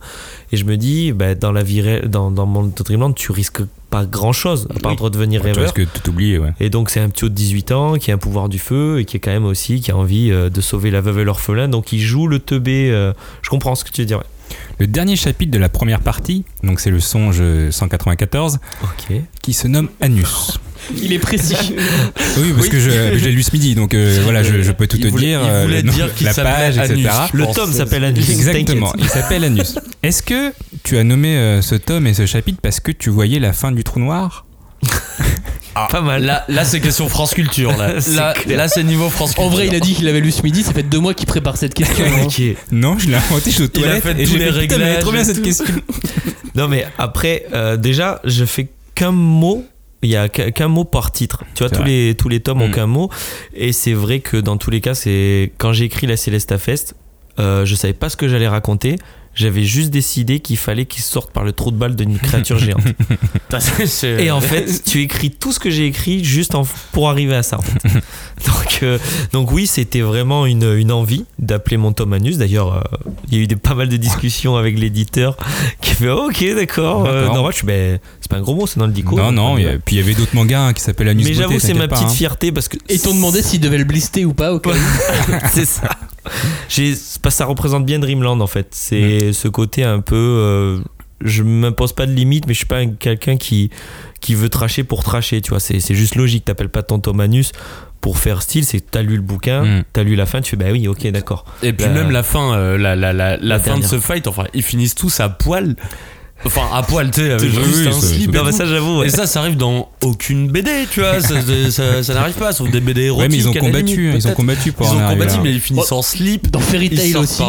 et 0.52 0.56
je 0.58 0.64
me 0.66 0.76
dis 0.76 1.12
bah, 1.12 1.34
dans 1.34 1.52
la 1.52 1.62
vie 1.62 1.80
réelle, 1.80 2.08
dans, 2.10 2.30
dans 2.30 2.44
mon 2.44 2.64
Dreamland, 2.66 3.14
tu 3.14 3.32
risques 3.32 3.62
pas 3.88 4.04
grand 4.04 4.32
chose 4.34 4.68
à 4.76 4.78
part 4.80 4.94
de 4.96 5.08
devenir 5.08 5.40
Tu 5.40 5.46
rêveur. 5.46 5.62
risques 5.64 5.80
de 5.80 5.86
tout 5.86 6.10
oublier, 6.10 6.38
ouais. 6.38 6.52
Et 6.60 6.68
donc 6.68 6.90
c'est 6.90 7.00
un 7.00 7.08
petit 7.08 7.24
de 7.24 7.28
18 7.28 7.72
ans 7.72 7.94
qui 7.94 8.10
a 8.10 8.14
un 8.14 8.18
pouvoir 8.18 8.48
du 8.50 8.58
feu 8.58 8.98
et 9.00 9.04
qui 9.06 9.16
est 9.16 9.20
quand 9.20 9.30
même 9.30 9.46
aussi 9.46 9.80
qui 9.80 9.90
a 9.90 9.96
envie 9.96 10.30
euh, 10.32 10.50
de 10.50 10.60
sauver 10.60 10.90
la 10.90 11.00
veuve 11.00 11.20
et 11.20 11.24
l'orphelin. 11.24 11.68
Donc 11.68 11.92
il 11.92 12.00
joue 12.00 12.26
le 12.26 12.40
teubé. 12.40 12.90
euh, 12.90 13.12
je 13.42 13.48
comprends 13.48 13.74
ce 13.74 13.84
que 13.84 13.90
tu 13.90 14.02
veux 14.02 14.06
dire. 14.06 14.18
ouais. 14.18 14.24
Le 14.78 14.86
dernier 14.86 15.16
chapitre 15.16 15.50
de 15.52 15.58
la 15.58 15.68
première 15.68 16.00
partie, 16.00 16.44
donc 16.62 16.80
c'est 16.80 16.90
le 16.90 17.00
songe 17.00 17.42
194, 17.70 18.58
Ok. 18.82 19.16
qui 19.42 19.52
se 19.54 19.68
nomme 19.68 19.88
Anus. 20.00 20.58
Il 21.02 21.12
est 21.12 21.18
précis. 21.18 21.56
Oui, 22.38 22.52
parce 22.54 22.68
que 22.68 22.78
je, 22.78 22.90
je 23.18 23.24
l'ai 23.24 23.32
lu 23.32 23.42
ce 23.42 23.50
midi, 23.52 23.74
donc 23.74 23.94
euh, 23.94 24.20
voilà, 24.22 24.42
je, 24.42 24.62
je 24.62 24.72
peux 24.72 24.86
tout 24.86 24.98
Il 24.98 25.04
te 25.04 25.08
voulait- 25.08 25.26
dire. 25.28 25.40
il 25.42 25.50
euh, 25.50 25.62
voulait 25.64 25.82
le 25.82 25.88
nom- 25.88 25.92
dire 25.94 26.14
qu'il 26.14 26.26
la 26.26 26.34
page, 26.34 26.78
Anus. 26.78 26.98
etc. 27.06 27.14
Le 27.32 27.46
tome 27.54 27.72
s'appelle 27.72 28.04
Anus. 28.04 28.28
Exactement, 28.28 28.92
il 28.98 29.08
s'appelle 29.08 29.44
Anus. 29.44 29.76
Est-ce 30.02 30.22
que 30.22 30.52
tu 30.84 30.96
as 30.98 31.04
nommé 31.04 31.36
euh, 31.36 31.62
ce 31.62 31.74
tome 31.74 32.06
et 32.06 32.14
ce 32.14 32.26
chapitre 32.26 32.58
parce 32.62 32.78
que 32.80 32.92
tu 32.92 33.08
voyais 33.10 33.40
la 33.40 33.52
fin 33.52 33.72
du 33.72 33.82
trou 33.82 33.98
noir? 33.98 34.44
Pas 35.90 36.00
mal. 36.00 36.24
Là, 36.24 36.44
là 36.48 36.64
c'est 36.64 36.80
question 36.80 37.08
France 37.08 37.34
Culture. 37.34 37.76
Là, 37.76 38.00
C'est 38.00 38.14
là, 38.14 38.32
clair. 38.34 38.56
là, 38.56 38.68
c'est 38.68 38.82
niveau 38.84 39.08
France 39.10 39.30
Culture. 39.34 39.44
En 39.44 39.48
vrai, 39.50 39.66
il 39.66 39.74
a 39.74 39.80
dit 39.80 39.94
qu'il 39.94 40.08
avait 40.08 40.20
lu 40.20 40.30
ce 40.32 40.42
midi, 40.42 40.62
ça 40.62 40.72
fait 40.72 40.82
deux 40.82 40.98
mois 40.98 41.14
qu'il 41.14 41.26
prépare 41.26 41.56
cette 41.56 41.74
question. 41.74 42.04
hein. 42.06 42.54
Non, 42.72 42.98
je 42.98 43.08
l'ai 43.08 43.14
inventé, 43.16 43.50
je 43.50 43.54
suis 43.56 43.64
aux 43.64 43.66
Il 43.74 43.84
a 43.84 44.00
toilettes 44.00 44.02
fait 44.02 44.20
et 44.20 44.24
tous 44.24 44.30
j'ai 44.32 44.38
les 44.38 44.52
fait, 44.52 44.60
putain, 44.62 44.76
trop 45.00 45.12
bien 45.12 45.20
réglages 45.20 45.20
et 45.20 45.24
cette 45.24 45.42
question. 45.42 45.66
Non 46.54 46.68
mais 46.68 46.86
après, 46.96 47.44
euh, 47.52 47.76
déjà, 47.76 48.20
je 48.24 48.44
fais 48.46 48.68
qu'un 48.94 49.12
mot. 49.12 49.64
Il 50.02 50.10
y 50.10 50.16
a 50.16 50.28
qu'un 50.28 50.68
mot 50.68 50.84
par 50.84 51.10
titre. 51.10 51.44
Tu 51.54 51.62
vois, 51.64 51.70
tous 51.70 51.80
vrai. 51.82 51.88
les, 51.88 52.14
tous 52.14 52.28
les 52.28 52.40
tomes 52.40 52.62
ont 52.62 52.68
Mm. 52.68 52.72
qu'un 52.72 52.86
mot. 52.86 53.10
Et 53.54 53.72
c'est 53.72 53.92
vrai 53.92 54.20
que 54.20 54.36
dans 54.36 54.56
tous 54.56 54.70
les 54.70 54.80
cas, 54.80 54.94
c'est 54.94 55.52
quand 55.58 55.72
j'ai 55.72 55.84
écrit 55.86 56.06
la 56.06 56.16
Celesta 56.16 56.58
Fest, 56.58 56.94
euh, 57.38 57.64
je 57.66 57.74
savais 57.74 57.92
pas 57.94 58.08
ce 58.08 58.16
que 58.16 58.28
j'allais 58.28 58.48
raconter. 58.48 58.96
J'avais 59.36 59.64
juste 59.64 59.90
décidé 59.90 60.40
qu'il 60.40 60.56
fallait 60.56 60.86
qu'il 60.86 61.02
sorte 61.02 61.30
par 61.30 61.44
le 61.44 61.52
trou 61.52 61.70
de 61.70 61.76
balle 61.76 61.94
d'une 61.94 62.18
créature 62.18 62.58
géante. 62.58 62.82
Et 64.18 64.30
en 64.30 64.40
fait, 64.40 64.82
tu 64.84 65.02
écris 65.02 65.30
tout 65.30 65.52
ce 65.52 65.60
que 65.60 65.68
j'ai 65.70 65.86
écrit 65.86 66.24
juste 66.24 66.54
en- 66.54 66.66
pour 66.92 67.10
arriver 67.10 67.34
à 67.36 67.42
ça. 67.42 67.58
en 67.58 67.62
fait. 67.62 67.78
donc, 68.46 68.78
euh, 68.82 68.98
donc 69.32 69.52
oui, 69.52 69.66
c'était 69.66 70.00
vraiment 70.00 70.46
une, 70.46 70.64
une 70.76 70.90
envie 70.90 71.24
d'appeler 71.38 71.76
mon 71.76 71.92
tome 71.92 72.14
Anus. 72.14 72.38
D'ailleurs, 72.38 72.74
euh, 72.76 73.08
il 73.28 73.34
y 73.36 73.40
a 73.40 73.42
eu 73.44 73.46
des, 73.46 73.56
pas 73.56 73.74
mal 73.74 73.88
de 73.90 73.96
discussions 73.98 74.56
avec 74.56 74.78
l'éditeur 74.78 75.36
qui 75.82 75.90
fait 75.90 76.08
ok, 76.08 76.44
d'accord. 76.56 77.04
Euh, 77.06 77.20
D'accord. 77.20 77.34
non, 77.36 77.42
moi, 77.42 77.50
je 77.50 77.56
suis, 77.58 77.66
ben, 77.66 77.98
c'est 78.20 78.30
pas 78.30 78.38
un 78.38 78.42
gros 78.42 78.54
mot, 78.54 78.66
c'est 78.66 78.78
dans 78.80 78.86
le 78.86 78.92
dico. 78.92 79.16
Non, 79.16 79.32
non, 79.32 79.56
a- 79.56 79.78
puis 79.84 79.96
il 79.96 79.98
y 79.98 80.02
avait 80.02 80.14
d'autres 80.14 80.34
mangas 80.34 80.68
hein, 80.68 80.72
qui 80.72 80.80
s'appellent 80.82 81.08
Anus 81.08 81.26
Mais 81.26 81.34
j'avoue, 81.34 81.60
c'est 81.60 81.74
ma 81.74 81.88
pas, 81.88 81.96
petite 81.96 82.08
hein. 82.08 82.14
fierté 82.14 82.52
parce 82.52 82.68
que. 82.68 82.78
Et 82.88 82.98
t'ont 82.98 83.14
demandé 83.14 83.42
s'il 83.42 83.60
devait 83.60 83.78
le 83.78 83.84
blister 83.84 84.24
ou 84.24 84.32
pas 84.32 84.52
au 84.54 84.60
cas 84.60 84.70
où. 84.70 85.32
c'est 85.52 85.66
ça. 85.66 85.90
Ça 87.30 87.44
représente 87.44 87.84
bien 87.84 87.98
Dreamland 87.98 88.40
en 88.40 88.46
fait. 88.46 88.68
C'est 88.70 89.32
ce 89.32 89.48
côté 89.48 89.84
un 89.84 90.00
peu. 90.00 90.14
euh, 90.16 90.78
je 91.22 91.42
m'impose 91.42 91.92
pas 91.92 92.06
de 92.06 92.12
limite, 92.12 92.46
mais 92.46 92.52
je 92.54 92.58
suis 92.58 92.66
pas 92.66 92.78
un- 92.78 92.88
quelqu'un 92.90 93.36
qui, 93.36 93.70
qui 94.20 94.34
veut 94.34 94.48
tracher 94.48 94.84
pour 94.84 95.02
tracher. 95.02 95.40
Tu 95.40 95.50
vois, 95.50 95.60
c'est, 95.60 95.80
c'est 95.80 95.94
juste 95.94 96.14
logique. 96.14 96.44
T'appelles 96.44 96.68
pas 96.68 96.82
ton 96.82 96.98
Tomanus 96.98 97.52
pour 98.00 98.18
faire 98.18 98.42
style. 98.42 98.64
C'est 98.64 98.80
t'as 98.90 99.02
lu 99.02 99.16
le 99.16 99.22
bouquin, 99.22 99.64
Mm. 99.64 99.84
t'as 99.92 100.02
lu 100.02 100.14
la 100.14 100.26
fin, 100.26 100.40
tu 100.40 100.50
fais 100.50 100.56
bah 100.56 100.66
oui, 100.70 100.86
ok, 100.88 101.06
d'accord. 101.08 101.44
Et 101.62 101.72
puis 101.72 101.86
La- 101.86 101.92
même 101.92 102.10
la 102.10 102.22
fin, 102.22 102.54
euh, 102.54 102.76
la, 102.78 102.94
la, 102.96 103.12
la, 103.12 103.58
fin 103.58 103.78
de 103.78 103.84
ce 103.84 103.98
fight, 103.98 104.26
enfin, 104.26 104.44
ils 104.54 104.62
finissent 104.62 104.94
tous 104.94 105.20
à 105.20 105.28
poil. 105.28 105.74
Enfin, 106.44 106.62
à 106.72 106.82
poil, 106.82 107.10
tu 107.10 107.20
sais, 107.22 107.32
avec 107.32 107.50
juste 107.50 107.60
oui, 107.76 107.88
un 107.88 107.92
ça- 107.92 108.06
slip. 108.06 108.34
ça- 108.36 108.42
Non, 108.42 108.50
j'avoue. 108.70 108.98
ouais. 109.00 109.06
Et 109.06 109.10
ça, 109.10 109.26
ça 109.26 109.40
arrive 109.40 109.56
dans 109.56 109.88
aucune 110.02 110.48
BD, 110.48 110.70
tu 110.90 111.00
vois. 111.00 111.20
Ça, 111.20 111.34
ça- 111.70 112.02
ça 112.02 112.14
n'arrive 112.14 112.34
pas, 112.34 112.52
sauf 112.52 112.70
des 112.70 112.80
BD 112.80 113.02
érotiques. 113.04 113.22
Ouais, 113.22 113.28
mais 113.36 113.42
ils 113.42 113.48
ont 113.48 113.52
combattu, 113.54 113.96
limite, 113.96 114.14
hein, 114.14 114.18
ils 114.18 114.28
ont 114.28 114.34
combattu 114.34 114.72
pour 114.72 114.86
Ils 114.86 114.90
en 114.98 115.06
ont 115.06 115.10
combattu, 115.10 115.38
mais 115.42 115.52
ils 115.52 115.60
finissent 115.60 115.92
en 115.92 116.02
slip. 116.02 116.50
Dans 116.50 116.60
Fairy 116.60 116.88
Ils 116.92 116.98
Tail 116.98 117.16
aussi. 117.16 117.42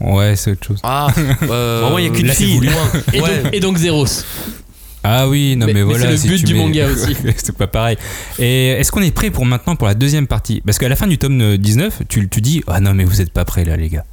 Ouais, 0.00 0.34
c'est 0.36 0.52
autre 0.52 0.66
chose. 0.66 0.80
Ah, 0.82 1.08
euh, 1.50 1.80
Vraiment, 1.82 1.98
il 1.98 2.04
y 2.04 2.08
a 2.08 2.10
qu'une 2.10 2.28
fille. 2.30 2.60
loin. 2.60 2.72
Et, 3.12 3.20
Ouais. 3.20 3.42
donc, 3.42 3.54
et 3.54 3.60
donc 3.60 3.76
Zeros. 3.78 4.06
Ah 5.02 5.28
oui, 5.28 5.56
non 5.56 5.64
Mais- 5.66 5.82
voilà. 5.82 6.04
c'est 6.06 6.10
le 6.10 6.16
si 6.18 6.28
but 6.28 6.38
tu 6.38 6.44
du 6.44 6.54
mets- 6.54 6.60
manga 6.60 6.86
aussi. 6.92 7.16
c'est 7.36 7.56
pas 7.56 7.66
pareil. 7.66 7.96
Et 8.38 8.68
est-ce 8.72 8.92
qu'on 8.92 9.00
est 9.02 9.14
prêt 9.14 9.30
pour 9.30 9.46
maintenant 9.46 9.76
pour 9.76 9.86
la 9.88 9.94
deuxième 9.94 10.26
partie? 10.26 10.60
Parce 10.66 10.78
qu'à 10.78 10.88
la 10.90 10.96
fin 10.96 11.06
du 11.06 11.16
tome 11.16 11.56
19, 11.56 12.02
tu, 12.08 12.28
tu 12.28 12.40
dis 12.42 12.62
Ah 12.66 12.80
non, 12.80 12.92
mais 12.92 13.04
vous 13.04 13.20
êtes 13.22 13.32
pas 13.32 13.44
prêts 13.46 13.64
là, 13.64 13.76
les 13.76 13.88
gars. 13.88 14.04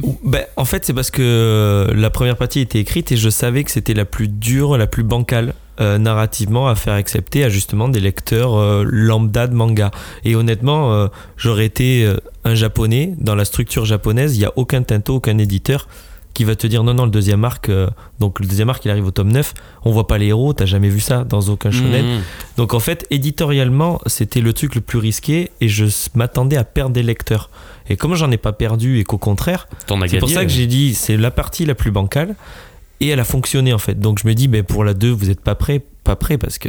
Ben, 0.00 0.46
en 0.56 0.64
fait, 0.64 0.84
c'est 0.84 0.94
parce 0.94 1.10
que 1.10 1.22
euh, 1.22 1.94
la 1.94 2.10
première 2.10 2.36
partie 2.36 2.60
était 2.60 2.80
écrite 2.80 3.12
et 3.12 3.16
je 3.16 3.28
savais 3.28 3.62
que 3.62 3.70
c'était 3.70 3.94
la 3.94 4.04
plus 4.04 4.28
dure, 4.28 4.76
la 4.76 4.86
plus 4.86 5.04
bancale 5.04 5.54
euh, 5.80 5.98
narrativement 5.98 6.68
à 6.68 6.74
faire 6.74 6.94
accepter 6.94 7.44
à 7.44 7.48
justement 7.48 7.88
des 7.88 8.00
lecteurs 8.00 8.56
euh, 8.56 8.84
lambda 8.86 9.46
de 9.46 9.54
manga. 9.54 9.90
Et 10.24 10.34
honnêtement, 10.34 11.08
j'aurais 11.36 11.66
été 11.66 12.10
un 12.44 12.54
japonais 12.54 13.14
dans 13.18 13.34
la 13.34 13.44
structure 13.44 13.84
japonaise, 13.84 14.36
il 14.36 14.40
n'y 14.40 14.46
a 14.46 14.52
aucun 14.56 14.82
tinto, 14.82 15.16
aucun 15.16 15.38
éditeur 15.38 15.88
qui 16.34 16.44
va 16.44 16.54
te 16.56 16.66
dire 16.66 16.82
non 16.82 16.94
non 16.94 17.04
le 17.04 17.10
deuxième 17.10 17.44
arc 17.44 17.68
euh, 17.68 17.88
donc 18.20 18.40
le 18.40 18.46
deuxième 18.46 18.70
arc 18.70 18.84
il 18.84 18.90
arrive 18.90 19.06
au 19.06 19.10
tome 19.10 19.30
9 19.32 19.54
on 19.84 19.90
voit 19.90 20.06
pas 20.06 20.18
les 20.18 20.26
héros 20.26 20.52
t'as 20.52 20.66
jamais 20.66 20.88
vu 20.88 21.00
ça 21.00 21.24
dans 21.24 21.40
aucun 21.42 21.70
shonen. 21.70 22.04
Mhm. 22.04 22.20
donc 22.56 22.74
en 22.74 22.80
fait 22.80 23.06
éditorialement 23.10 24.00
c'était 24.06 24.40
le 24.40 24.52
truc 24.52 24.74
le 24.74 24.80
plus 24.80 24.98
risqué 24.98 25.50
et 25.60 25.68
je 25.68 25.84
m'attendais 26.14 26.56
à 26.56 26.64
perdre 26.64 26.92
des 26.92 27.02
lecteurs. 27.02 27.50
Et 27.88 27.96
comme 27.96 28.14
j'en 28.14 28.30
ai 28.30 28.36
pas 28.36 28.52
perdu 28.52 28.98
et 28.98 29.04
qu'au 29.04 29.18
contraire 29.18 29.68
c'est 30.06 30.18
pour 30.18 30.30
ça 30.30 30.44
que 30.44 30.50
j'ai 30.50 30.66
dit 30.66 30.94
c'est 30.94 31.16
la 31.16 31.30
partie 31.30 31.64
la 31.64 31.74
plus 31.74 31.90
bancale 31.90 32.34
et 33.00 33.08
elle 33.08 33.20
a 33.20 33.24
fonctionné 33.24 33.72
en 33.72 33.78
fait. 33.78 33.98
Donc 33.98 34.20
je 34.22 34.26
me 34.26 34.34
dis 34.34 34.48
ben 34.48 34.62
pour 34.62 34.84
la 34.84 34.94
2 34.94 35.10
vous 35.10 35.30
êtes 35.30 35.40
pas 35.40 35.54
prêts 35.54 35.82
pas 36.04 36.16
prêts 36.16 36.38
parce 36.38 36.58
que 36.58 36.68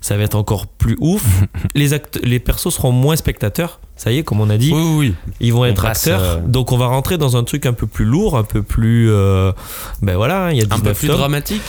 ça 0.00 0.16
va 0.16 0.22
être 0.22 0.34
encore 0.34 0.66
plus 0.66 0.96
ouf 1.00 1.24
les 1.74 1.92
actes 1.92 2.18
les 2.22 2.38
persos 2.40 2.70
seront 2.74 2.92
moins 2.92 3.16
spectateurs 3.16 3.80
ça 3.96 4.10
y 4.12 4.18
est 4.18 4.22
comme 4.22 4.40
on 4.40 4.48
a 4.50 4.56
dit 4.56 4.72
Oui, 4.72 4.80
oui, 4.82 4.96
oui. 4.96 5.14
ils 5.40 5.52
vont 5.52 5.60
On 5.60 5.64
être 5.66 5.84
acteurs 5.84 6.20
euh, 6.22 6.36
donc 6.40 6.72
on 6.72 6.78
va 6.78 6.86
rentrer 6.86 7.18
dans 7.18 7.36
un 7.36 7.44
truc 7.44 7.66
un 7.66 7.72
peu 7.74 7.86
plus 7.86 8.04
lourd 8.06 8.36
un 8.38 8.44
peu 8.44 8.62
plus 8.62 9.10
euh, 9.10 9.52
ben 10.00 10.16
voilà 10.16 10.52
il 10.52 10.58
y 10.58 10.60
a 10.62 10.64
Un 10.64 10.76
19 10.76 10.82
peu 10.82 10.94
plus 10.98 11.08
tomes. 11.08 11.16
dramatique. 11.18 11.62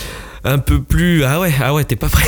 Un 0.44 0.58
peu 0.58 0.82
plus 0.82 1.24
ah 1.24 1.40
ouais 1.40 1.52
ah 1.62 1.72
ouais 1.72 1.84
t'es 1.84 1.96
pas 1.96 2.08
prêt 2.08 2.24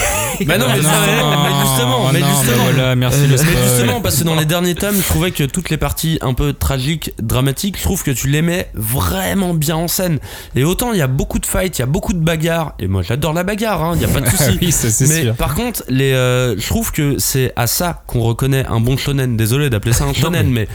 Bah 0.46 0.58
non, 0.58 0.66
mais, 0.74 0.80
non, 0.82 0.88
mais 0.88 1.60
justement, 1.62 1.98
oh 2.04 2.10
mais 2.12 2.18
justement, 2.20 2.64
voilà, 2.64 2.94
merci 2.96 3.18
Euh, 3.20 3.22
le 3.24 3.28
mais 3.30 3.36
spoil. 3.38 3.56
justement, 3.64 4.00
parce 4.02 4.16
que 4.18 4.24
dans 4.24 4.34
les 4.34 4.44
derniers 4.44 4.74
tomes, 4.74 4.96
je 4.96 5.02
trouvais 5.08 5.30
que 5.30 5.44
toutes 5.44 5.70
les 5.70 5.76
parties 5.78 6.18
un 6.20 6.34
peu 6.34 6.52
tragiques, 6.52 7.12
dramatiques, 7.22 7.76
je 7.78 7.82
trouve 7.82 8.02
que 8.02 8.10
tu 8.10 8.28
les 8.28 8.42
mets 8.42 8.68
vraiment 8.74 9.54
bien 9.54 9.76
en 9.76 9.88
scène. 9.88 10.18
Et 10.54 10.64
autant 10.64 10.92
il 10.92 10.98
y 10.98 11.02
a 11.02 11.06
beaucoup 11.06 11.38
de 11.38 11.46
fights, 11.46 11.78
il 11.78 11.80
y 11.80 11.84
a 11.84 11.86
beaucoup 11.86 12.12
de 12.12 12.18
bagarres, 12.18 12.74
et 12.78 12.86
moi 12.86 13.02
j'adore 13.02 13.32
la 13.32 13.44
bagarre, 13.44 13.82
hein, 13.82 13.92
il 13.96 14.02
y 14.02 14.04
a 14.04 14.08
pas 14.08 14.20
de 14.20 14.28
souci. 14.30 14.58
oui, 14.60 14.74
mais 15.00 15.22
sûr. 15.22 15.34
par 15.36 15.54
contre, 15.54 15.84
les, 15.88 16.12
euh, 16.12 16.58
je 16.58 16.66
trouve 16.66 16.92
que 16.92 17.18
c'est 17.18 17.52
à 17.56 17.66
ça 17.66 18.02
qu'on 18.06 18.20
reconnaît 18.20 18.66
un 18.66 18.80
bon 18.80 18.96
shonen. 18.96 19.36
Désolé 19.36 19.70
d'appeler 19.70 19.92
ça 19.94 20.04
un 20.04 20.12
shonen, 20.12 20.48
mais 20.50 20.68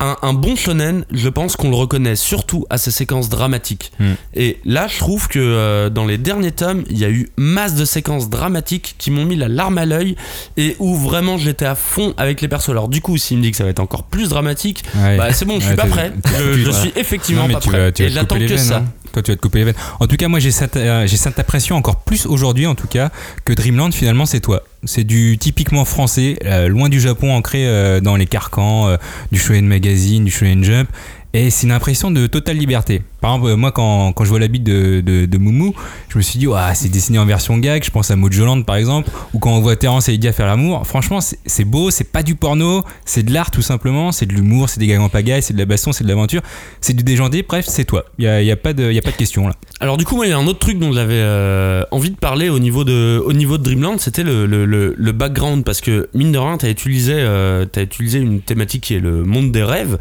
un, 0.00 0.16
un 0.22 0.32
bon 0.32 0.54
shonen, 0.56 1.04
je 1.10 1.28
pense 1.28 1.56
qu'on 1.56 1.70
le 1.70 1.76
reconnaît 1.76 2.14
surtout 2.16 2.66
à 2.70 2.78
ses 2.78 2.90
séquences 2.90 3.28
dramatiques. 3.28 3.92
Hmm. 3.98 4.12
Et 4.34 4.58
là, 4.64 4.86
je 4.88 4.98
trouve 4.98 5.26
que 5.28 5.38
euh, 5.40 5.90
dans 5.90 6.04
les 6.06 6.18
derniers 6.18 6.52
tomes, 6.52 6.84
il 6.88 6.98
y 6.98 7.04
a 7.04 7.10
eu 7.10 7.30
masse 7.36 7.74
de 7.74 7.84
séquences 7.84 8.30
dramatiques 8.30 8.94
qui 8.98 9.10
m'ont 9.10 9.24
mis 9.24 9.34
la 9.36 9.48
larme 9.48 9.76
à 9.78 9.86
l'œil 9.86 10.14
et 10.56 10.76
où 10.78 10.94
vraiment 10.96 11.36
j'étais 11.36 11.64
à 11.66 11.74
fond 11.74 12.14
avec 12.16 12.40
les 12.40 12.48
persos. 12.48 12.68
Alors 12.70 12.88
du 12.88 13.00
coup, 13.00 13.16
s'il 13.16 13.38
me 13.38 13.42
dit 13.42 13.50
que 13.50 13.56
ça 13.56 13.64
va 13.64 13.70
être 13.70 13.80
encore 13.80 14.04
plus 14.04 14.28
dramatique, 14.28 14.84
Ouais. 14.96 15.16
bah 15.16 15.32
c'est 15.32 15.44
bon, 15.44 15.54
je 15.56 15.60
suis 15.62 15.70
Ouais, 15.70 15.76
pas 15.76 15.86
prêt. 15.86 16.12
Je, 16.56 16.70
suis 16.70 16.92
effectivement 16.96 17.42
Non, 17.42 17.48
mais 17.48 17.54
pas 17.54 17.60
tu 17.60 17.68
prêt. 17.68 17.78
vas, 17.78 17.92
tu 17.92 18.02
vas 18.02 18.08
et 18.08 18.10
te 18.10 18.14
j'attends 18.14 18.38
que 18.38 18.44
veines, 18.44 18.58
ça. 18.58 18.76
hein. 18.78 18.84
Toi, 19.12 19.22
tu 19.22 19.30
vas 19.30 19.36
te 19.36 19.40
couper 19.40 19.58
les 19.58 19.64
veines. 19.64 19.74
En 20.00 20.06
tout 20.06 20.16
cas, 20.16 20.28
moi, 20.28 20.38
j'ai 20.38 20.50
cette, 20.50 20.76
euh, 20.76 21.06
j'ai 21.06 21.16
cette 21.16 21.38
impression 21.38 21.76
encore 21.76 22.00
plus 22.00 22.26
aujourd'hui, 22.26 22.66
en 22.66 22.74
tout 22.74 22.86
cas, 22.86 23.10
que 23.44 23.52
Dreamland, 23.52 23.92
finalement, 23.92 24.26
c'est 24.26 24.40
toi. 24.40 24.62
C'est 24.84 25.04
du 25.04 25.38
typiquement 25.38 25.84
français, 25.84 26.38
euh, 26.44 26.68
loin 26.68 26.88
du 26.88 27.00
Japon, 27.00 27.34
ancré 27.34 27.66
euh, 27.66 28.00
dans 28.00 28.16
les 28.16 28.26
carcans 28.26 28.96
du 29.32 29.38
Shonen 29.38 29.66
Magazine, 29.66 30.24
du 30.24 30.30
Shonen 30.30 30.62
Jump. 30.62 30.88
Et 31.34 31.50
c'est 31.50 31.66
une 31.66 31.72
impression 31.72 32.10
de 32.10 32.26
totale 32.26 32.56
liberté. 32.56 33.02
Par 33.20 33.34
exemple, 33.34 33.50
euh, 33.50 33.56
moi, 33.56 33.70
quand, 33.70 34.12
quand 34.12 34.24
je 34.24 34.30
vois 34.30 34.38
la 34.38 34.48
bite 34.48 34.64
de, 34.64 35.02
de, 35.02 35.26
de 35.26 35.38
Moumou, 35.38 35.74
je 36.08 36.16
me 36.16 36.22
suis 36.22 36.38
dit, 36.38 36.46
c'est 36.74 36.88
dessiné 36.90 37.18
en 37.18 37.26
version 37.26 37.58
gag. 37.58 37.84
Je 37.84 37.90
pense 37.90 38.10
à 38.10 38.16
Mojoland, 38.16 38.62
par 38.62 38.76
exemple, 38.76 39.10
ou 39.34 39.38
quand 39.38 39.50
on 39.50 39.60
voit 39.60 39.76
Terence 39.76 40.08
et 40.08 40.12
Lydia 40.12 40.32
faire 40.32 40.46
l'amour. 40.46 40.86
Franchement, 40.86 41.18
c'est 41.20 41.64
beau, 41.64 41.90
c'est 41.90 42.10
pas 42.10 42.22
du 42.22 42.34
porno, 42.34 42.82
c'est 43.04 43.22
de 43.22 43.32
l'art 43.32 43.50
tout 43.50 43.60
simplement, 43.60 44.10
c'est 44.10 44.24
de 44.24 44.32
l'humour, 44.32 44.70
c'est 44.70 44.80
des 44.80 44.86
gags 44.86 45.00
en 45.00 45.10
pagaille, 45.10 45.42
c'est 45.42 45.52
de 45.52 45.58
la 45.58 45.66
baston, 45.66 45.92
c'est 45.92 46.04
de 46.04 46.08
l'aventure, 46.08 46.40
c'est 46.80 46.94
du 46.94 47.04
déjanté. 47.04 47.42
Bref, 47.42 47.66
c'est 47.68 47.84
toi. 47.84 48.04
Il 48.18 48.24
y 48.24 48.28
a, 48.28 48.42
y 48.42 48.50
a 48.50 48.56
pas 48.56 48.72
de, 48.72 48.96
a 48.96 49.02
pas 49.02 49.10
de 49.10 49.16
question 49.16 49.48
là. 49.48 49.54
Alors 49.80 49.96
du 49.96 50.04
coup, 50.04 50.16
moi, 50.16 50.26
il 50.26 50.30
y 50.30 50.32
a 50.32 50.38
un 50.38 50.46
autre 50.46 50.58
truc 50.58 50.78
dont 50.78 50.92
j'avais 50.92 51.14
euh, 51.14 51.82
envie 51.90 52.10
de 52.10 52.16
parler 52.16 52.48
au 52.48 52.58
niveau 52.58 52.84
de, 52.84 53.22
au 53.24 53.32
niveau 53.32 53.58
de 53.58 53.62
Dreamland, 53.62 53.98
c'était 53.98 54.24
le, 54.24 54.46
le, 54.46 54.64
le, 54.66 55.12
background, 55.12 55.64
parce 55.64 55.80
que 55.80 56.08
mine 56.14 56.32
de 56.32 56.38
rien, 56.38 56.56
utilisé, 56.62 57.14
euh, 57.16 57.64
t'as 57.64 57.82
utilisé 57.82 58.18
une 58.18 58.40
thématique 58.40 58.82
qui 58.84 58.94
est 58.94 59.00
le 59.00 59.24
monde 59.24 59.52
des 59.52 59.62
rêves, 59.62 59.98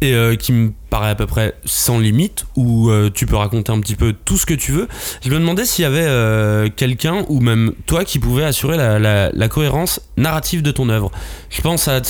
et 0.00 0.14
euh, 0.14 0.34
qui 0.34 0.52
me 0.52 0.72
paraît 0.88 1.10
à 1.10 1.14
peu 1.14 1.26
près 1.26 1.54
sans 1.64 1.98
limite, 1.98 2.46
où 2.56 2.90
euh, 2.90 3.10
tu 3.12 3.26
peux 3.26 3.36
raconter 3.36 3.70
un 3.70 3.80
petit 3.80 3.96
peu 3.96 4.14
tout 4.24 4.38
ce 4.38 4.46
que 4.46 4.54
tu 4.54 4.72
veux. 4.72 4.88
Je 5.22 5.30
me 5.30 5.38
demandais 5.38 5.64
s'il 5.64 5.82
y 5.82 5.86
avait 5.86 6.06
euh, 6.06 6.68
quelqu'un, 6.74 7.24
ou 7.28 7.40
même 7.40 7.72
toi, 7.86 8.04
qui 8.04 8.18
pouvait 8.18 8.44
assurer 8.44 8.76
la, 8.76 9.48
cohérence 9.48 10.00
narrative 10.16 10.62
de 10.62 10.70
ton 10.70 10.88
œuvre. 10.88 11.10
Je 11.50 11.60
pense 11.60 11.88
à, 11.88 12.00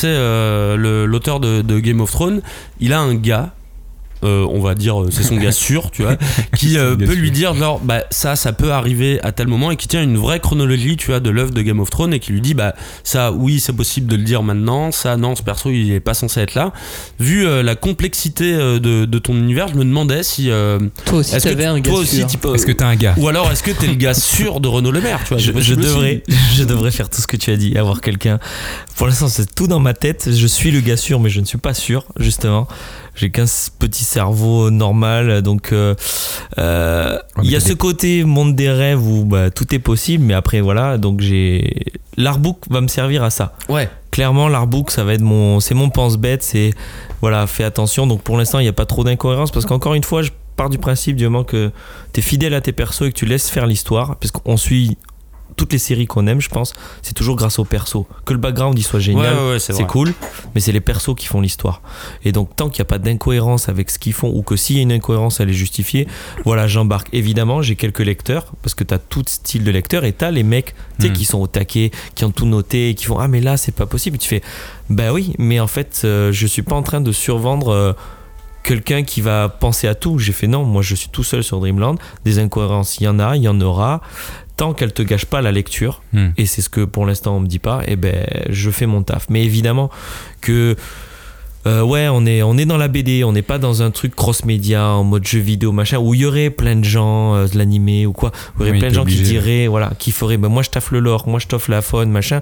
l'auteur 0.76 1.40
de 1.40 1.80
Game 1.80 2.00
of 2.00 2.10
Thrones, 2.10 2.42
il 2.78 2.92
a 2.92 3.00
un 3.00 3.14
gars 3.14 3.52
euh, 4.24 4.46
on 4.50 4.60
va 4.60 4.74
dire, 4.74 5.00
euh, 5.02 5.08
c'est 5.10 5.22
son 5.22 5.36
gars 5.36 5.52
sûr, 5.52 5.90
tu 5.90 6.02
vois, 6.02 6.16
qui 6.56 6.78
euh, 6.78 6.96
peut 6.96 7.06
sûr. 7.06 7.14
lui 7.16 7.30
dire 7.30 7.54
genre, 7.54 7.80
bah 7.80 8.04
ça, 8.10 8.36
ça 8.36 8.52
peut 8.52 8.72
arriver 8.72 9.20
à 9.22 9.32
tel 9.32 9.46
moment 9.48 9.70
et 9.70 9.76
qui 9.76 9.88
tient 9.88 10.02
une 10.02 10.16
vraie 10.18 10.40
chronologie, 10.40 10.96
tu 10.96 11.06
vois, 11.08 11.20
de 11.20 11.30
l'œuvre 11.30 11.52
de 11.52 11.62
Game 11.62 11.80
of 11.80 11.90
Thrones 11.90 12.12
et 12.14 12.20
qui 12.20 12.32
lui 12.32 12.40
dit, 12.40 12.54
bah 12.54 12.74
ça, 13.04 13.32
oui, 13.32 13.60
c'est 13.60 13.72
possible 13.72 14.06
de 14.06 14.16
le 14.16 14.22
dire 14.22 14.42
maintenant, 14.42 14.90
ça, 14.92 15.16
non, 15.16 15.34
ce 15.36 15.42
perso, 15.42 15.70
il 15.70 15.92
est 15.92 16.00
pas 16.00 16.14
censé 16.14 16.40
être 16.40 16.54
là. 16.54 16.72
Vu 17.18 17.46
euh, 17.46 17.62
la 17.62 17.74
complexité 17.76 18.54
euh, 18.54 18.78
de, 18.78 19.04
de 19.04 19.18
ton 19.18 19.34
univers, 19.34 19.68
je 19.68 19.74
me 19.74 19.84
demandais 19.84 20.22
si. 20.22 20.50
euh, 20.50 20.78
Toi 21.06 21.18
aussi, 21.20 21.34
est-ce 21.34 21.44
que 21.44 21.48
t'avais 21.50 21.62
tu- 21.64 21.68
un 21.68 21.80
gars 21.80 21.90
toi 21.90 22.00
aussi, 22.00 22.16
sûr. 22.28 22.38
peux- 22.40 22.54
Est-ce 22.54 22.66
que 22.66 22.72
t'as 22.72 22.86
un 22.88 22.96
gars 22.96 23.14
Ou 23.16 23.28
alors, 23.28 23.50
est-ce 23.50 23.62
que 23.62 23.70
t'es 23.70 23.86
le 23.86 23.94
gars 23.94 24.14
sûr 24.14 24.60
de 24.60 24.68
Renaud 24.68 24.90
Le 24.90 25.00
Maire, 25.00 25.20
tu 25.24 25.34
vois 25.34 25.38
je, 25.38 25.52
aussi. 25.52 25.76
devrais, 25.76 26.22
je 26.54 26.64
devrais 26.64 26.90
faire 26.90 27.08
tout 27.08 27.20
ce 27.20 27.26
que 27.26 27.36
tu 27.36 27.50
as 27.50 27.56
dit, 27.56 27.76
avoir 27.78 28.00
quelqu'un. 28.00 28.38
Pour 28.96 29.06
l'instant, 29.06 29.28
c'est 29.28 29.54
tout 29.54 29.66
dans 29.66 29.80
ma 29.80 29.94
tête. 29.94 30.28
Je 30.32 30.46
suis 30.46 30.70
le 30.70 30.80
gars 30.80 30.96
sûr, 30.96 31.20
mais 31.20 31.30
je 31.30 31.40
ne 31.40 31.44
suis 31.46 31.58
pas 31.58 31.74
sûr, 31.74 32.04
justement. 32.18 32.66
J'ai 33.14 33.30
qu'un 33.30 33.44
petit 33.78 34.04
cerveau 34.04 34.70
normal, 34.70 35.42
donc 35.42 35.72
euh, 35.72 35.94
euh, 36.58 37.18
mais 37.36 37.44
il 37.44 37.50
y 37.50 37.56
a 37.56 37.60
ce 37.60 37.72
côté 37.72 38.24
monde 38.24 38.54
des 38.54 38.70
rêves 38.70 39.06
où 39.06 39.24
bah, 39.24 39.50
tout 39.50 39.74
est 39.74 39.78
possible, 39.78 40.24
mais 40.24 40.34
après 40.34 40.60
voilà, 40.60 40.98
donc 40.98 41.20
j'ai 41.20 41.92
l'artbook 42.16 42.58
va 42.70 42.80
me 42.80 42.88
servir 42.88 43.22
à 43.22 43.30
ça. 43.30 43.54
Ouais. 43.68 43.88
Clairement, 44.10 44.48
l'artbook, 44.48 44.90
ça 44.90 45.04
va 45.04 45.14
être 45.14 45.22
mon, 45.22 45.60
c'est 45.60 45.74
mon 45.74 45.90
pense-bête, 45.90 46.42
c'est 46.42 46.72
voilà, 47.20 47.46
fais 47.46 47.64
attention. 47.64 48.06
Donc 48.06 48.22
pour 48.22 48.36
l'instant, 48.36 48.58
il 48.58 48.62
n'y 48.62 48.68
a 48.68 48.72
pas 48.72 48.86
trop 48.86 49.04
d'incohérence 49.04 49.50
parce 49.50 49.66
qu'encore 49.66 49.94
une 49.94 50.04
fois, 50.04 50.22
je 50.22 50.30
pars 50.56 50.70
du 50.70 50.78
principe 50.78 51.16
du 51.16 51.24
moment 51.24 51.44
que 51.44 51.70
tu 52.12 52.20
es 52.20 52.22
fidèle 52.22 52.54
à 52.54 52.60
tes 52.60 52.72
persos 52.72 53.02
et 53.02 53.12
que 53.12 53.16
tu 53.16 53.26
laisses 53.26 53.48
faire 53.48 53.66
l'histoire, 53.66 54.16
parce 54.16 54.30
qu'on 54.30 54.56
suit 54.56 54.98
toutes 55.60 55.74
les 55.74 55.78
séries 55.78 56.06
qu'on 56.06 56.26
aime, 56.26 56.40
je 56.40 56.48
pense, 56.48 56.72
c'est 57.02 57.12
toujours 57.12 57.36
grâce 57.36 57.58
aux 57.58 57.66
persos. 57.66 58.04
Que 58.24 58.32
le 58.32 58.38
background 58.38 58.78
il 58.78 58.82
soit 58.82 58.98
génial, 58.98 59.34
Ouais, 59.34 59.40
ouais, 59.42 59.50
ouais, 59.52 59.58
c'est 59.58 59.86
cool, 59.86 60.14
mais 60.54 60.60
c'est 60.62 60.72
les 60.72 60.80
persos 60.80 61.14
qui 61.14 61.26
font 61.26 61.42
l'histoire. 61.42 61.82
Et 62.24 62.32
donc 62.32 62.56
tant 62.56 62.70
qu'il 62.70 62.80
n'y 62.80 62.86
a 62.86 62.90
pas 62.90 62.98
d'incohérence 62.98 63.68
avec 63.68 63.90
ce 63.90 63.98
qu'ils 63.98 64.14
font, 64.14 64.30
ou 64.34 64.40
que 64.42 64.56
s'il 64.56 64.76
y 64.76 64.78
a 64.78 64.82
une 64.82 64.92
incohérence, 64.92 65.38
elle 65.38 65.50
est 65.50 65.52
justifiée, 65.52 66.08
voilà, 66.46 66.66
j'embarque. 66.66 67.08
Évidemment, 67.12 67.60
j'ai 67.60 67.76
quelques 67.76 67.98
lecteurs, 68.00 68.46
parce 68.62 68.74
que 68.74 68.84
tu 68.84 68.94
as 68.94 68.98
tout 68.98 69.22
style 69.26 69.62
de 69.62 69.70
lecteur, 69.70 70.04
et 70.04 70.14
tu 70.14 70.24
as 70.24 70.30
les 70.30 70.42
mecs 70.44 70.74
tu 70.98 71.06
sais, 71.06 71.10
Mm. 71.10 71.12
qui 71.12 71.24
sont 71.26 71.38
au 71.40 71.46
taquet, 71.46 71.90
qui 72.14 72.24
ont 72.24 72.30
tout 72.30 72.46
noté, 72.46 72.94
qui 72.94 73.04
font 73.04 73.18
Ah, 73.18 73.28
mais 73.28 73.40
là, 73.42 73.58
c'est 73.58 73.74
pas 73.74 73.84
possible. 73.86 74.16
Et 74.16 74.18
tu 74.18 74.28
fais 74.30 74.40
Bah 74.88 75.12
oui, 75.12 75.34
mais 75.38 75.60
en 75.60 75.66
fait, 75.66 76.00
euh, 76.04 76.32
je 76.32 76.46
suis 76.46 76.62
pas 76.62 76.74
en 76.76 76.82
train 76.82 77.02
de 77.02 77.12
survendre. 77.12 77.68
euh, 77.68 77.92
Quelqu'un 78.62 79.02
qui 79.04 79.22
va 79.22 79.48
penser 79.48 79.88
à 79.88 79.94
tout. 79.94 80.18
J'ai 80.18 80.32
fait 80.32 80.46
non, 80.46 80.64
moi 80.64 80.82
je 80.82 80.94
suis 80.94 81.08
tout 81.08 81.24
seul 81.24 81.42
sur 81.42 81.60
Dreamland. 81.60 81.96
Des 82.26 82.38
incohérences, 82.38 82.98
il 83.00 83.04
y 83.04 83.08
en 83.08 83.18
a, 83.18 83.34
il 83.36 83.42
y 83.42 83.48
en 83.48 83.58
aura. 83.62 84.02
Tant 84.60 84.74
qu'elle 84.74 84.92
te 84.92 85.00
gâche 85.02 85.24
pas 85.24 85.40
la 85.40 85.52
lecture, 85.52 86.02
Hmm. 86.12 86.28
et 86.36 86.44
c'est 86.44 86.60
ce 86.60 86.68
que 86.68 86.82
pour 86.84 87.06
l'instant 87.06 87.36
on 87.36 87.40
me 87.40 87.46
dit 87.46 87.58
pas, 87.58 87.80
et 87.86 87.96
ben 87.96 88.26
je 88.50 88.70
fais 88.70 88.84
mon 88.86 89.02
taf. 89.02 89.26
Mais 89.30 89.42
évidemment 89.42 89.88
que 90.42 90.76
euh, 91.66 91.82
ouais, 91.82 92.08
on 92.10 92.24
est, 92.26 92.42
on 92.42 92.56
est 92.58 92.64
dans 92.66 92.76
la 92.78 92.88
BD, 92.88 93.22
on 93.24 93.32
n'est 93.32 93.42
pas 93.42 93.58
dans 93.58 93.82
un 93.82 93.90
truc 93.90 94.14
cross-média 94.14 94.86
en 94.86 95.04
mode 95.04 95.26
jeu 95.26 95.38
vidéo 95.40 95.72
machin 95.72 95.98
où 95.98 96.12
il 96.14 96.20
y 96.20 96.24
aurait 96.26 96.50
plein 96.50 96.76
de 96.76 96.84
gens 96.84 97.34
euh, 97.34 97.46
de 97.48 97.56
l'animé 97.58 98.04
ou 98.06 98.12
quoi, 98.12 98.30
où 98.58 98.60
il 98.60 98.60
y 98.60 98.62
aurait 98.64 98.72
Oui, 98.72 98.78
plein 98.80 98.88
de 98.90 98.94
gens 98.94 99.04
qui 99.04 99.20
diraient 99.22 99.66
voilà, 99.66 99.92
qui 99.98 100.10
feraient 100.12 100.36
ben 100.38 100.48
moi 100.48 100.62
je 100.62 100.70
taffe 100.70 100.90
le 100.90 101.00
lore, 101.00 101.26
moi 101.28 101.38
je 101.40 101.46
taffe 101.46 101.68
la 101.68 101.80
faune 101.82 102.10
machin. 102.10 102.40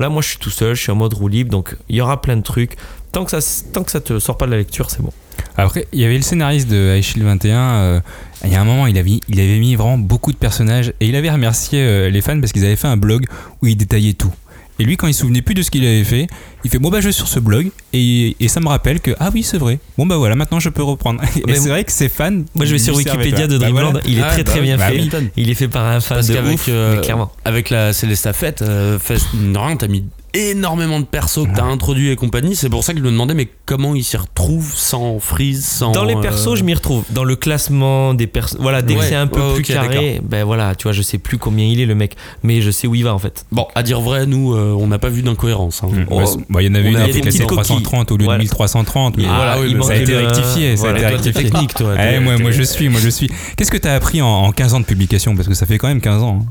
Là 0.00 0.08
moi 0.08 0.22
je 0.22 0.28
suis 0.30 0.38
tout 0.38 0.50
seul, 0.50 0.74
je 0.74 0.82
suis 0.82 0.90
en 0.92 0.96
mode 0.96 1.14
roue 1.14 1.28
libre, 1.28 1.50
donc 1.50 1.76
il 1.88 1.96
y 1.96 2.00
aura 2.00 2.20
plein 2.20 2.36
de 2.36 2.42
trucs. 2.42 2.76
Tant 3.12 3.24
que 3.24 3.30
ça, 3.30 3.38
tant 3.72 3.82
que 3.84 3.90
ça 3.90 4.00
te 4.00 4.18
sort 4.20 4.36
pas 4.38 4.46
de 4.46 4.52
la 4.52 4.56
lecture, 4.58 4.88
c'est 4.90 5.02
bon. 5.02 5.12
Après, 5.56 5.86
il 5.92 6.00
y 6.00 6.04
avait 6.04 6.16
le 6.16 6.22
scénariste 6.22 6.68
de 6.70 6.94
High 6.96 7.02
Shield 7.02 7.24
21. 7.26 7.58
euh, 7.58 8.00
il 8.44 8.52
y 8.52 8.54
a 8.56 8.60
un 8.60 8.64
moment, 8.64 8.86
il 8.86 8.96
avait, 8.98 9.20
il 9.28 9.40
avait 9.40 9.58
mis 9.58 9.74
vraiment 9.74 9.98
beaucoup 9.98 10.32
de 10.32 10.36
personnages 10.36 10.92
et 11.00 11.06
il 11.08 11.16
avait 11.16 11.30
remercié 11.30 11.80
euh, 11.82 12.10
les 12.10 12.20
fans 12.20 12.38
parce 12.40 12.52
qu'ils 12.52 12.64
avaient 12.64 12.76
fait 12.76 12.88
un 12.88 12.96
blog 12.96 13.26
où 13.62 13.66
il 13.66 13.76
détaillait 13.76 14.14
tout. 14.14 14.32
Et 14.78 14.84
lui, 14.84 14.96
quand 14.96 15.06
il 15.06 15.12
se 15.12 15.20
souvenait 15.20 15.42
plus 15.42 15.54
de 15.54 15.60
ce 15.60 15.70
qu'il 15.70 15.84
avait 15.84 16.04
fait, 16.04 16.26
il 16.64 16.70
fait 16.70 16.78
bon 16.78 16.88
bah 16.88 17.02
je 17.02 17.06
vais 17.08 17.12
sur 17.12 17.28
ce 17.28 17.38
blog 17.38 17.70
et, 17.92 18.34
et 18.40 18.48
ça 18.48 18.60
me 18.60 18.68
rappelle 18.68 19.00
que 19.00 19.10
ah 19.20 19.28
oui 19.34 19.42
c'est 19.42 19.58
vrai. 19.58 19.78
Bon 19.98 20.06
bah 20.06 20.16
voilà 20.16 20.36
maintenant 20.36 20.58
je 20.58 20.70
peux 20.70 20.82
reprendre. 20.82 21.20
Et 21.36 21.42
Mais 21.46 21.56
c'est 21.56 21.68
vrai 21.68 21.84
que 21.84 21.92
ses 21.92 22.08
fans. 22.08 22.30
Moi 22.54 22.64
je 22.64 22.72
vais 22.72 22.78
sur 22.78 22.94
Wikipédia 22.96 23.46
de 23.46 23.58
Bah 23.58 23.66
Dreamland, 23.66 23.90
voilà. 23.92 24.06
il 24.08 24.18
est 24.18 24.22
Ah, 24.22 24.28
très 24.30 24.42
bah 24.42 24.50
très 24.52 24.60
oui, 24.60 24.64
bien 24.66 24.78
bah 24.78 24.88
fait. 24.88 25.00
oui. 25.00 25.10
Il 25.36 25.50
est 25.50 25.54
fait 25.54 25.68
par 25.68 25.84
un 25.84 26.00
fan 26.00 26.16
Parce 26.16 26.28
de 26.28 26.32
qu'avec 26.34 26.54
ouf, 26.54 26.64
euh, 26.70 26.94
mais 26.96 27.02
clairement. 27.02 27.30
avec 27.44 27.68
la 27.68 27.92
Célesta 27.92 28.32
Fête, 28.32 28.62
euh, 28.62 28.98
Fest- 28.98 29.26
rien, 29.54 29.76
t'as 29.76 29.86
mis 29.88 30.04
énormément 30.34 31.00
de 31.00 31.04
persos 31.04 31.46
que 31.46 31.54
t'as 31.56 31.64
introduits 31.64 32.10
et 32.10 32.16
compagnie. 32.16 32.54
C'est 32.56 32.68
pour 32.68 32.84
ça 32.84 32.92
que 32.92 32.98
je 32.98 33.04
me 33.04 33.10
demandais, 33.10 33.34
mais 33.34 33.48
comment 33.66 33.94
il 33.94 34.04
s'y 34.04 34.16
retrouve 34.16 34.72
sans 34.74 35.18
freeze, 35.18 35.64
sans. 35.64 35.92
Dans 35.92 36.04
les 36.04 36.14
euh, 36.14 36.20
persos, 36.20 36.56
je 36.56 36.64
m'y 36.64 36.74
retrouve. 36.74 37.04
Dans 37.10 37.24
le 37.24 37.36
classement 37.36 38.14
des 38.14 38.26
persos. 38.26 38.56
Voilà, 38.60 38.82
dès 38.82 38.94
que 38.94 39.02
c'est 39.02 39.14
un 39.14 39.26
peu 39.26 39.40
ouais, 39.40 39.54
plus 39.54 39.62
ok, 39.62 39.66
carré, 39.80 40.20
ben 40.22 40.44
voilà, 40.44 40.74
tu 40.74 40.84
vois, 40.84 40.92
je 40.92 41.02
sais 41.02 41.18
plus 41.18 41.38
combien 41.38 41.64
il 41.66 41.80
est 41.80 41.86
le 41.86 41.94
mec. 41.94 42.16
Mais 42.42 42.60
je 42.60 42.70
sais 42.70 42.86
où 42.86 42.94
il 42.94 43.04
va 43.04 43.14
en 43.14 43.18
fait. 43.18 43.44
Bon, 43.52 43.66
à 43.74 43.82
dire 43.82 44.00
vrai, 44.00 44.26
nous, 44.26 44.54
euh, 44.54 44.76
on 44.78 44.86
n'a 44.86 44.98
pas 44.98 45.08
vu 45.08 45.22
d'incohérence. 45.22 45.82
hein. 45.82 45.88
Mm. 45.90 46.06
Oh, 46.10 46.22
bah, 46.48 46.62
il 46.62 46.68
y 46.68 46.70
en 46.70 46.74
avait 46.74 46.88
on 46.88 46.92
une 46.92 46.96
a 46.96 47.04
qui 47.04 47.10
était 47.18 47.20
petites 47.22 47.40
1330 47.40 48.12
au 48.12 48.16
lieu 48.16 48.24
Voilà. 48.24 48.38
de 48.38 48.42
1330. 48.44 49.16
Mais 49.16 49.24
voilà, 49.24 49.60
oui, 49.60 49.74
mais 49.74 49.82
ça 49.82 49.92
a 49.92 49.96
été 49.96 50.16
rectifié. 50.16 50.76
Ça 50.76 50.88
a 50.88 50.90
voilà, 50.92 50.98
été 50.98 51.08
toi, 51.08 51.18
t'es 51.22 51.28
rectifié. 51.30 51.50
technique, 51.50 51.74
toi. 51.74 51.96
T'es- 51.96 52.20
moi, 52.20 52.38
moi 52.38 52.50
t'es- 52.50 52.56
je 52.56 52.62
suis, 52.62 52.88
moi 52.88 53.00
je 53.02 53.08
suis. 53.08 53.30
Qu'est-ce 53.56 53.70
que 53.70 53.76
tu 53.78 53.88
as 53.88 53.94
appris 53.94 54.22
en, 54.22 54.26
en 54.28 54.52
15 54.52 54.74
ans 54.74 54.80
de 54.80 54.84
publication? 54.84 55.34
Parce 55.36 55.48
que 55.48 55.54
ça 55.54 55.66
fait 55.66 55.78
quand 55.78 55.88
même 55.88 56.00
15 56.00 56.22
ans 56.22 56.40
hein, 56.42 56.46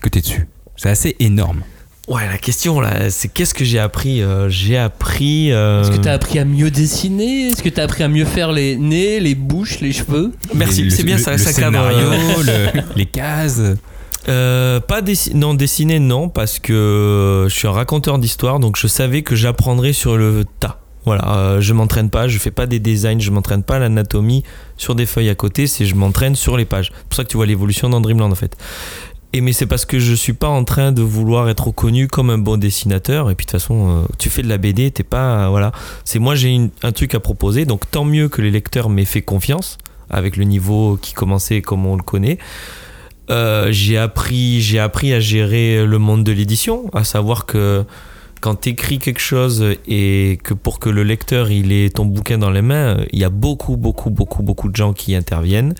que 0.00 0.08
tu 0.08 0.18
es 0.18 0.22
dessus. 0.22 0.46
C'est 0.76 0.88
assez 0.90 1.16
énorme. 1.20 1.60
Ouais, 2.06 2.26
la 2.30 2.36
question 2.36 2.80
là, 2.80 3.08
c'est 3.08 3.28
qu'est-ce 3.28 3.54
que 3.54 3.64
j'ai 3.64 3.78
appris 3.78 4.20
Euh, 4.22 4.48
J'ai 4.50 4.76
appris. 4.76 5.50
euh, 5.52 5.82
Est-ce 5.82 5.90
que 5.90 5.96
t'as 6.02 6.12
appris 6.12 6.38
à 6.38 6.44
mieux 6.44 6.70
dessiner? 6.70 7.48
Est-ce 7.48 7.62
que 7.62 7.70
t'as 7.70 7.84
appris 7.84 8.02
à 8.04 8.08
mieux 8.08 8.26
faire 8.26 8.52
les 8.52 8.76
nez, 8.76 9.20
les 9.20 9.34
bouches, 9.34 9.80
les 9.80 9.92
cheveux? 9.92 10.32
Merci, 10.54 10.82
Le- 10.84 10.90
c'est 10.90 11.02
bien 11.02 11.16
le- 11.16 11.22
ça, 11.22 11.32
le 11.32 11.38
ça 11.38 11.52
cadre. 11.54 11.78
scénario, 11.90 12.08
le- 12.44 12.82
les 12.96 13.06
cases. 13.06 13.62
Euh, 14.28 14.80
pas 14.80 15.00
dessi- 15.00 15.34
non 15.34 15.54
dessiner 15.54 15.98
non 15.98 16.28
parce 16.28 16.58
que 16.58 17.46
je 17.48 17.54
suis 17.54 17.68
un 17.68 17.72
raconteur 17.72 18.18
d'histoire 18.18 18.58
donc 18.58 18.78
je 18.78 18.86
savais 18.86 19.20
que 19.22 19.34
j'apprendrais 19.36 19.92
sur 19.94 20.16
le 20.16 20.44
tas. 20.60 20.80
Voilà, 21.06 21.36
euh, 21.36 21.60
je 21.60 21.74
m'entraîne 21.74 22.08
pas, 22.08 22.28
je 22.28 22.38
fais 22.38 22.50
pas 22.50 22.64
des 22.66 22.78
designs, 22.78 23.20
je 23.20 23.30
m'entraîne 23.30 23.62
pas 23.62 23.76
à 23.76 23.78
l'anatomie 23.78 24.42
sur 24.78 24.94
des 24.94 25.04
feuilles 25.04 25.28
à 25.28 25.34
côté, 25.34 25.66
c'est 25.66 25.84
je 25.84 25.94
m'entraîne 25.94 26.34
sur 26.34 26.56
les 26.56 26.64
pages. 26.64 26.92
C'est 26.96 27.04
pour 27.08 27.16
ça 27.16 27.24
que 27.24 27.28
tu 27.28 27.36
vois 27.36 27.44
l'évolution 27.44 27.90
dans 27.90 28.00
Dreamland 28.00 28.32
en 28.32 28.34
fait. 28.34 28.56
Et 29.34 29.40
mais 29.40 29.52
c'est 29.52 29.66
parce 29.66 29.84
que 29.84 29.98
je 29.98 30.14
suis 30.14 30.32
pas 30.32 30.46
en 30.46 30.62
train 30.62 30.92
de 30.92 31.02
vouloir 31.02 31.48
être 31.48 31.66
reconnu 31.66 32.06
comme 32.06 32.30
un 32.30 32.38
bon 32.38 32.56
dessinateur 32.56 33.32
et 33.32 33.34
puis 33.34 33.46
de 33.46 33.50
toute 33.50 33.60
façon 33.60 33.88
euh, 33.88 34.06
tu 34.16 34.30
fais 34.30 34.42
de 34.42 34.48
la 34.48 34.58
BD, 34.58 34.92
t'es 34.92 35.02
pas 35.02 35.50
voilà, 35.50 35.72
c'est 36.04 36.20
moi 36.20 36.36
j'ai 36.36 36.70
un 36.84 36.92
truc 36.92 37.16
à 37.16 37.20
proposer 37.20 37.64
donc 37.64 37.90
tant 37.90 38.04
mieux 38.04 38.28
que 38.28 38.40
les 38.42 38.52
lecteurs 38.52 38.88
m'aient 38.88 39.04
fait 39.04 39.22
confiance 39.22 39.78
avec 40.08 40.36
le 40.36 40.44
niveau 40.44 40.96
qui 41.02 41.14
commençait 41.14 41.62
comme 41.62 41.84
on 41.84 41.96
le 41.96 42.04
connaît. 42.04 42.38
Euh, 43.28 43.72
j'ai 43.72 43.98
appris, 43.98 44.60
j'ai 44.60 44.78
appris 44.78 45.12
à 45.12 45.18
gérer 45.18 45.84
le 45.84 45.98
monde 45.98 46.22
de 46.22 46.30
l'édition, 46.30 46.88
à 46.94 47.02
savoir 47.02 47.44
que 47.44 47.84
quand 48.40 48.60
tu 48.60 48.68
écris 48.68 49.00
quelque 49.00 49.20
chose 49.20 49.64
et 49.88 50.38
que 50.44 50.54
pour 50.54 50.78
que 50.78 50.90
le 50.90 51.02
lecteur 51.02 51.50
il 51.50 51.72
ait 51.72 51.90
ton 51.90 52.04
bouquin 52.04 52.38
dans 52.38 52.50
les 52.50 52.62
mains, 52.62 52.98
il 53.12 53.18
y 53.18 53.24
a 53.24 53.30
beaucoup, 53.30 53.76
beaucoup, 53.76 54.10
beaucoup, 54.10 54.44
beaucoup 54.44 54.68
de 54.68 54.76
gens 54.76 54.92
qui 54.92 55.16
interviennent. 55.16 55.74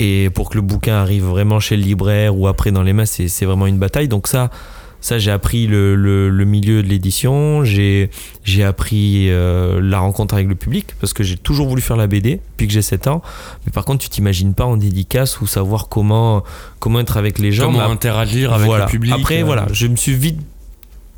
Et 0.00 0.30
pour 0.30 0.50
que 0.50 0.54
le 0.56 0.62
bouquin 0.62 0.94
arrive 0.96 1.24
vraiment 1.24 1.60
chez 1.60 1.76
le 1.76 1.82
libraire 1.82 2.36
ou 2.36 2.46
après 2.46 2.70
dans 2.70 2.82
les 2.82 2.92
mains, 2.92 3.06
c'est 3.06 3.44
vraiment 3.44 3.66
une 3.66 3.78
bataille. 3.78 4.06
Donc 4.08 4.28
ça, 4.28 4.50
ça 5.00 5.18
j'ai 5.18 5.30
appris 5.32 5.66
le, 5.66 5.94
le- 5.96 6.28
le 6.30 6.44
milieu 6.44 6.82
de 6.82 6.88
l'édition, 6.88 7.64
j'ai 7.64 8.10
appris 8.64 9.28
euh, 9.30 9.80
la 9.80 9.98
rencontre 9.98 10.34
avec 10.34 10.46
le 10.48 10.54
public 10.54 10.86
parce 11.00 11.12
que 11.12 11.22
j'ai 11.24 11.36
toujours 11.36 11.68
voulu 11.68 11.82
faire 11.82 11.96
la 11.96 12.06
BD 12.06 12.40
depuis 12.52 12.66
que 12.68 12.72
j'ai 12.72 12.82
7 12.82 13.08
ans. 13.08 13.22
Mais 13.66 13.72
par 13.72 13.84
contre, 13.84 14.02
tu 14.04 14.08
t'imagines 14.08 14.54
pas 14.54 14.64
en 14.64 14.76
dédicace 14.76 15.40
ou 15.40 15.46
savoir 15.46 15.88
comment 15.88 16.44
comment 16.78 17.00
être 17.00 17.16
avec 17.16 17.38
les 17.40 17.50
gens. 17.52 17.66
Comment 17.66 17.82
interagir 17.90 18.52
avec 18.52 18.66
voilà. 18.66 18.84
le 18.84 18.90
public. 18.90 19.12
Après, 19.14 19.42
euh, 19.42 19.44
voilà, 19.44 19.66
je 19.72 19.86
me 19.88 19.96
suis 19.96 20.14
vite, 20.14 20.38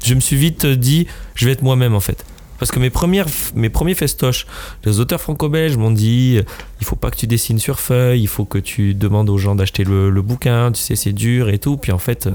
je 0.04 0.14
me 0.14 0.20
suis 0.20 0.36
vite 0.36 0.64
dit, 0.66 1.06
je 1.34 1.44
vais 1.46 1.52
être 1.52 1.62
moi-même 1.62 1.94
en 1.94 2.00
fait. 2.00 2.24
Parce 2.60 2.70
que 2.70 2.78
mes, 2.78 2.90
premières, 2.90 3.26
mes 3.56 3.70
premiers 3.70 3.94
festoches, 3.94 4.46
les 4.84 5.00
auteurs 5.00 5.20
franco-belges 5.20 5.76
m'ont 5.76 5.90
dit 5.90 6.38
il 6.80 6.86
faut 6.86 6.94
pas 6.94 7.10
que 7.10 7.16
tu 7.16 7.26
dessines 7.26 7.58
sur 7.58 7.80
feuille, 7.80 8.20
il 8.20 8.28
faut 8.28 8.44
que 8.44 8.58
tu 8.58 8.94
demandes 8.94 9.30
aux 9.30 9.38
gens 9.38 9.54
d'acheter 9.54 9.82
le, 9.82 10.10
le 10.10 10.22
bouquin, 10.22 10.70
tu 10.70 10.80
sais, 10.80 10.94
c'est 10.94 11.12
dur 11.12 11.48
et 11.48 11.58
tout. 11.58 11.78
Puis 11.78 11.90
en 11.90 11.98
fait, 11.98 12.26
euh, 12.26 12.32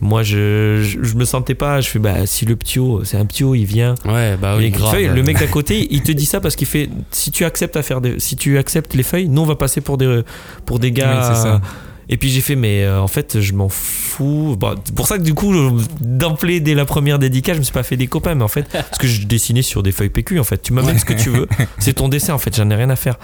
moi 0.00 0.22
je, 0.22 0.80
je, 0.82 1.02
je 1.02 1.14
me 1.14 1.24
sentais 1.24 1.54
pas, 1.54 1.80
je 1.80 1.88
fais 1.88 1.98
bah 1.98 2.26
si 2.26 2.46
le 2.46 2.56
ptio, 2.56 3.04
c'est 3.04 3.16
un 3.18 3.26
ptio, 3.26 3.54
il 3.54 3.66
vient. 3.66 3.94
Ouais, 4.06 4.36
bah 4.40 4.54
oui, 4.56 4.64
les 4.64 4.70
grave. 4.70 4.92
feuilles, 4.94 5.08
le 5.14 5.22
mec 5.22 5.38
d'à 5.38 5.46
côté, 5.46 5.86
il 5.90 6.02
te 6.02 6.10
dit 6.12 6.26
ça 6.26 6.40
parce 6.40 6.56
qu'il 6.56 6.66
fait 6.66 6.88
si 7.10 7.30
tu 7.30 7.44
acceptes 7.44 7.76
à 7.76 7.82
faire 7.82 8.00
des, 8.00 8.18
si 8.18 8.36
tu 8.36 8.58
acceptes 8.58 8.94
les 8.94 9.02
feuilles, 9.02 9.28
nous 9.28 9.42
on 9.42 9.46
va 9.46 9.56
passer 9.56 9.80
pour 9.80 9.98
des 9.98 10.22
pour 10.64 10.78
des 10.78 10.90
gars. 10.90 11.18
Oui, 11.20 11.34
c'est 11.36 11.42
ça. 11.42 11.60
Et 12.08 12.16
puis 12.16 12.28
j'ai 12.30 12.40
fait 12.40 12.56
mais 12.56 12.84
euh, 12.84 13.00
en 13.00 13.06
fait 13.08 13.40
je 13.40 13.52
m'en 13.54 13.68
fous. 13.68 14.56
Bon, 14.58 14.74
c'est 14.84 14.94
pour 14.94 15.06
ça 15.06 15.18
que 15.18 15.22
du 15.22 15.34
coup 15.34 15.54
d'emblée 16.00 16.60
dès 16.60 16.74
la 16.74 16.84
première 16.84 17.18
dédicace 17.18 17.54
je 17.54 17.58
me 17.60 17.64
suis 17.64 17.72
pas 17.72 17.82
fait 17.82 17.96
des 17.96 18.06
copains 18.06 18.34
mais 18.34 18.44
en 18.44 18.48
fait 18.48 18.66
parce 18.70 18.98
que 18.98 19.06
je 19.06 19.26
dessinais 19.26 19.62
sur 19.62 19.82
des 19.82 19.92
feuilles 19.92 20.10
PQ 20.10 20.38
en 20.38 20.44
fait. 20.44 20.62
Tu 20.62 20.72
m'amènes 20.72 20.98
ce 20.98 21.04
que 21.04 21.14
tu 21.14 21.30
veux, 21.30 21.48
c'est 21.78 21.94
ton 21.94 22.08
dessin 22.08 22.34
en 22.34 22.38
fait. 22.38 22.54
J'en 22.56 22.68
ai 22.70 22.74
rien 22.74 22.90
à 22.90 22.96
faire. 22.96 23.18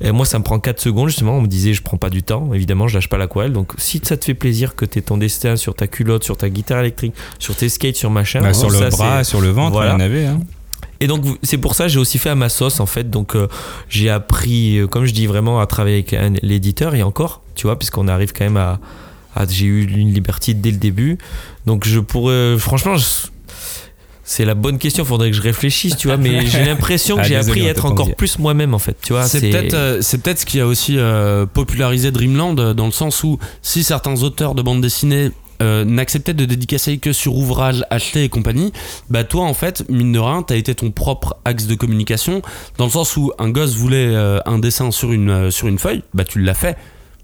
Et 0.00 0.10
moi 0.12 0.24
ça 0.26 0.38
me 0.38 0.44
prend 0.44 0.58
4 0.58 0.80
secondes 0.80 1.08
justement. 1.08 1.36
On 1.38 1.42
me 1.42 1.46
disait 1.46 1.74
je 1.74 1.82
prends 1.82 1.96
pas 1.98 2.10
du 2.10 2.22
temps. 2.22 2.52
Évidemment 2.54 2.88
je 2.88 2.94
lâche 2.94 3.08
pas 3.08 3.18
l'aquarelle. 3.18 3.52
Donc 3.52 3.72
si 3.78 4.00
ça 4.02 4.16
te 4.16 4.24
fait 4.24 4.34
plaisir 4.34 4.74
que 4.74 4.84
tu 4.84 5.02
ton 5.02 5.16
dessin 5.18 5.56
sur 5.56 5.74
ta 5.74 5.86
culotte, 5.86 6.24
sur 6.24 6.36
ta 6.36 6.48
guitare 6.48 6.80
électrique, 6.80 7.14
sur 7.38 7.54
tes 7.54 7.68
skates, 7.68 7.96
sur 7.96 8.10
machin, 8.10 8.40
Bah, 8.40 8.54
sur 8.54 8.70
ça, 8.72 8.84
le 8.84 8.90
bras, 8.90 9.24
sur 9.24 9.40
le 9.40 9.48
ventre, 9.50 9.72
Voilà. 9.72 9.90
il 9.90 9.92
y 9.92 9.96
en 9.96 10.00
avait. 10.00 10.26
hein. 10.26 10.40
Et 11.00 11.06
donc 11.06 11.24
c'est 11.42 11.58
pour 11.58 11.74
ça 11.74 11.84
que 11.84 11.90
j'ai 11.90 11.98
aussi 11.98 12.18
fait 12.18 12.30
à 12.30 12.34
ma 12.34 12.48
sauce 12.48 12.80
en 12.80 12.86
fait. 12.86 13.10
Donc 13.10 13.34
euh, 13.36 13.48
j'ai 13.88 14.10
appris, 14.10 14.78
euh, 14.78 14.86
comme 14.86 15.04
je 15.04 15.12
dis 15.12 15.26
vraiment, 15.26 15.60
à 15.60 15.66
travailler 15.66 16.04
avec 16.08 16.42
l'éditeur 16.42 16.94
et 16.94 17.02
encore, 17.02 17.42
tu 17.54 17.66
vois, 17.66 17.78
puisqu'on 17.78 18.08
arrive 18.08 18.32
quand 18.32 18.44
même 18.44 18.56
à, 18.56 18.80
à- 19.34 19.46
j'ai 19.48 19.66
eu 19.66 19.84
une 19.84 20.12
liberté 20.12 20.54
dès 20.54 20.70
le 20.70 20.76
début. 20.78 21.18
Donc 21.66 21.86
je 21.86 21.98
pourrais, 22.00 22.56
franchement, 22.58 22.96
je- 22.96 23.04
c'est 24.26 24.46
la 24.46 24.54
bonne 24.54 24.78
question. 24.78 25.04
Faudrait 25.04 25.30
que 25.30 25.36
je 25.36 25.42
réfléchisse, 25.42 25.96
tu 25.98 26.08
vois. 26.08 26.16
Mais 26.16 26.46
j'ai 26.46 26.64
l'impression 26.64 27.16
que 27.16 27.20
Ah, 27.20 27.24
j'ai 27.24 27.36
désolé, 27.36 27.60
appris 27.60 27.68
à 27.68 27.70
être 27.72 27.84
encore 27.84 28.14
plus 28.16 28.38
moi-même 28.38 28.72
en 28.74 28.78
fait. 28.78 28.96
Tu 29.02 29.12
vois, 29.12 29.24
C'est 29.24 29.40
peut-être 29.50 29.74
euh, 29.74 29.98
c'est 30.00 30.18
peut-être 30.18 30.40
ce 30.40 30.46
qui 30.46 30.60
a 30.60 30.66
aussi 30.66 30.96
euh, 30.96 31.44
popularisé 31.46 32.10
Dreamland 32.10 32.54
dans 32.54 32.86
le 32.86 32.92
sens 32.92 33.22
où 33.22 33.38
si 33.60 33.84
certains 33.84 34.22
auteurs 34.22 34.54
de 34.54 34.62
bande 34.62 34.80
dessinée 34.80 35.30
euh, 35.62 35.84
n'acceptaient 35.84 36.34
de 36.34 36.44
dédicacer 36.44 36.98
que 36.98 37.12
sur 37.12 37.36
ouvrage 37.36 37.84
acheté 37.90 38.24
et 38.24 38.28
compagnie, 38.28 38.72
bah 39.10 39.24
toi 39.24 39.44
en 39.44 39.54
fait 39.54 39.84
mine 39.88 40.12
de 40.12 40.18
rien 40.18 40.42
t'as 40.42 40.56
été 40.56 40.74
ton 40.74 40.90
propre 40.90 41.36
axe 41.44 41.66
de 41.66 41.74
communication 41.74 42.42
dans 42.78 42.84
le 42.84 42.90
sens 42.90 43.16
où 43.16 43.32
un 43.38 43.50
gosse 43.50 43.74
voulait 43.76 44.14
euh, 44.14 44.40
un 44.46 44.58
dessin 44.58 44.90
sur 44.90 45.12
une 45.12 45.30
euh, 45.30 45.50
sur 45.50 45.68
une 45.68 45.78
feuille, 45.78 46.02
bah 46.12 46.24
tu 46.24 46.40
l'as 46.40 46.54
fait. 46.54 46.76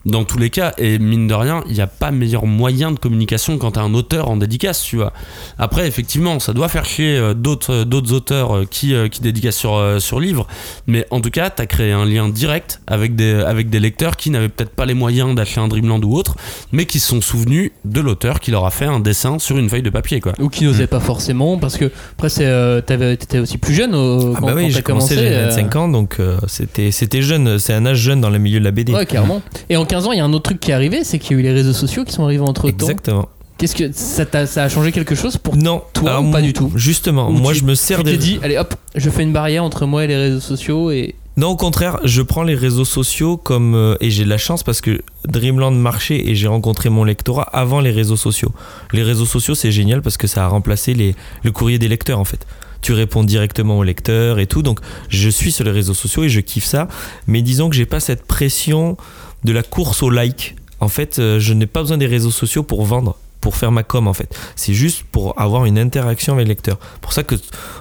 Dans 0.06 0.24
tous 0.24 0.38
les 0.38 0.48
cas, 0.48 0.72
et 0.78 0.98
mine 0.98 1.28
de 1.28 1.34
rien, 1.34 1.62
il 1.66 1.74
n'y 1.74 1.80
a 1.82 1.86
pas 1.86 2.10
meilleur 2.10 2.46
moyen 2.46 2.90
de 2.90 2.98
communication 2.98 3.58
quand 3.58 3.72
t'as 3.72 3.82
un 3.82 3.92
auteur 3.92 4.30
en 4.30 4.36
dédicace, 4.38 4.82
tu 4.82 4.96
vois. 4.96 5.12
Après, 5.58 5.86
effectivement, 5.86 6.38
ça 6.40 6.54
doit 6.54 6.68
faire 6.68 6.86
chier 6.86 7.16
euh, 7.18 7.34
d'autres 7.34 7.72
euh, 7.72 7.84
d'autres 7.84 8.12
auteurs 8.14 8.56
euh, 8.56 8.64
qui, 8.64 8.94
qui 9.10 9.20
dédicacent 9.20 9.56
sur, 9.58 9.96
sur 10.00 10.18
livre, 10.20 10.46
mais 10.86 11.06
en 11.10 11.20
tout 11.20 11.30
cas, 11.30 11.50
tu 11.50 11.60
as 11.60 11.66
créé 11.66 11.92
un 11.92 12.06
lien 12.06 12.28
direct 12.30 12.80
avec 12.86 13.14
des, 13.14 13.34
avec 13.34 13.68
des 13.68 13.78
lecteurs 13.78 14.16
qui 14.16 14.30
n'avaient 14.30 14.48
peut-être 14.48 14.70
pas 14.74 14.86
les 14.86 14.94
moyens 14.94 15.34
d'acheter 15.34 15.60
un 15.60 15.68
Dreamland 15.68 16.02
ou 16.04 16.14
autre, 16.16 16.36
mais 16.72 16.86
qui 16.86 16.98
se 16.98 17.08
sont 17.08 17.20
souvenus 17.20 17.70
de 17.84 18.00
l'auteur 18.00 18.40
qui 18.40 18.50
leur 18.50 18.64
a 18.64 18.70
fait 18.70 18.86
un 18.86 19.00
dessin 19.00 19.38
sur 19.38 19.58
une 19.58 19.68
feuille 19.68 19.82
de 19.82 19.90
papier, 19.90 20.20
quoi. 20.22 20.32
Ou 20.38 20.48
qui 20.48 20.64
n'osaient 20.64 20.86
pas 20.86 21.00
forcément 21.00 21.58
parce 21.58 21.76
que 21.76 21.90
après 22.12 22.30
c'est 22.30 22.46
euh, 22.46 22.80
t'avais- 22.80 23.16
t'étais 23.18 23.38
aussi 23.38 23.58
plus 23.58 23.74
jeune 23.74 23.94
au- 23.94 24.32
Ah 24.34 24.38
quand, 24.40 24.46
bah 24.46 24.52
oui, 24.56 24.62
quand 24.62 24.68
j'ai 24.68 24.74
t'as 24.76 24.82
commencé, 24.82 25.14
commencé. 25.16 25.34
euh, 25.34 25.46
25 25.50 25.76
ans, 25.76 25.88
donc 25.88 26.16
euh, 26.20 26.38
c'était 26.46 26.90
c'était 26.90 27.20
jeune. 27.20 27.58
C'est 27.58 27.74
un 27.74 27.84
âge 27.84 27.98
jeune 27.98 28.20
dans 28.22 28.30
le 28.30 28.38
milieu 28.38 28.60
de 28.60 28.64
la 28.64 28.70
BD. 28.70 28.94
Ouais, 28.94 29.04
clairement. 29.04 29.42
Et 29.68 29.76
en 29.76 29.84
15 29.90 30.06
ans, 30.06 30.12
il 30.12 30.18
y 30.18 30.20
a 30.20 30.24
un 30.24 30.32
autre 30.32 30.44
truc 30.44 30.60
qui 30.60 30.70
est 30.70 30.74
arrivé, 30.74 31.02
c'est 31.04 31.18
qu'il 31.18 31.32
y 31.32 31.36
a 31.36 31.40
eu 31.40 31.42
les 31.42 31.52
réseaux 31.52 31.72
sociaux 31.72 32.04
qui 32.04 32.12
sont 32.12 32.24
arrivés 32.24 32.42
entre 32.44 32.62
temps. 32.62 32.68
Exactement. 32.86 33.28
Qu'est-ce 33.58 33.74
que 33.74 33.90
ça, 33.92 34.24
a 34.62 34.68
changé 34.70 34.90
quelque 34.92 35.14
chose 35.14 35.36
pour 35.36 35.56
Non, 35.56 35.82
toi 35.92 36.10
alors, 36.12 36.24
ou 36.24 36.30
pas 36.30 36.40
du 36.40 36.52
tout 36.54 36.72
Justement, 36.76 37.28
Ou 37.28 37.32
moi 37.32 37.52
tu- 37.52 37.58
je 37.58 37.64
me 37.64 37.74
sers 37.74 37.98
Tu 37.98 38.04
des 38.04 38.10
t'es 38.12 38.16
dit, 38.16 38.38
allez 38.42 38.56
hop, 38.56 38.74
je 38.94 39.10
fais 39.10 39.22
une 39.22 39.32
barrière 39.34 39.64
entre 39.64 39.84
moi 39.84 40.04
et 40.04 40.06
les 40.06 40.16
réseaux 40.16 40.40
sociaux 40.40 40.90
et 40.90 41.14
Non, 41.36 41.48
au 41.48 41.56
contraire, 41.56 41.98
je 42.04 42.22
prends 42.22 42.42
les 42.44 42.54
réseaux 42.54 42.86
sociaux 42.86 43.36
comme. 43.36 43.74
euh, 43.74 43.96
et 44.00 44.10
j'ai 44.10 44.24
de 44.24 44.30
la 44.30 44.38
chance 44.38 44.62
parce 44.62 44.80
que 44.80 45.02
Dreamland 45.26 45.72
marchait 45.72 46.26
et 46.28 46.34
j'ai 46.34 46.46
rencontré 46.46 46.88
mon 46.88 47.04
lectorat 47.04 47.42
avant 47.52 47.80
les 47.80 47.90
réseaux 47.90 48.16
sociaux. 48.16 48.52
Les 48.92 49.02
réseaux 49.02 49.26
sociaux, 49.26 49.54
c'est 49.54 49.72
génial 49.72 50.00
parce 50.00 50.16
que 50.16 50.26
ça 50.26 50.44
a 50.44 50.48
remplacé 50.48 50.94
les, 50.94 51.14
le 51.42 51.50
courrier 51.52 51.78
des 51.78 51.88
lecteurs 51.88 52.18
en 52.20 52.24
fait. 52.24 52.46
Tu 52.80 52.94
réponds 52.94 53.24
directement 53.24 53.76
aux 53.76 53.82
lecteurs 53.84 54.38
et 54.38 54.46
tout. 54.46 54.62
Donc, 54.62 54.80
je 55.10 55.28
suis 55.28 55.52
sur 55.52 55.64
les 55.64 55.70
réseaux 55.70 55.92
sociaux 55.92 56.24
et 56.24 56.30
je 56.30 56.40
kiffe 56.40 56.64
ça. 56.64 56.88
Mais 57.26 57.42
disons 57.42 57.68
que 57.68 57.76
j'ai 57.76 57.84
pas 57.84 58.00
cette 58.00 58.24
pression 58.26 58.96
de 59.44 59.52
la 59.52 59.62
course 59.62 60.02
au 60.02 60.10
like. 60.10 60.56
En 60.80 60.88
fait, 60.88 61.18
euh, 61.18 61.38
je 61.38 61.52
n'ai 61.52 61.66
pas 61.66 61.80
besoin 61.80 61.98
des 61.98 62.06
réseaux 62.06 62.30
sociaux 62.30 62.62
pour 62.62 62.84
vendre 62.84 63.16
pour 63.40 63.56
faire 63.56 63.72
ma 63.72 63.82
com 63.82 64.06
en 64.06 64.12
fait. 64.12 64.34
C'est 64.54 64.74
juste 64.74 65.04
pour 65.10 65.38
avoir 65.40 65.64
une 65.64 65.78
interaction 65.78 66.34
avec 66.34 66.46
les 66.46 66.50
lecteurs. 66.50 66.78
Pour 67.00 67.12
ça 67.12 67.22
que 67.22 67.34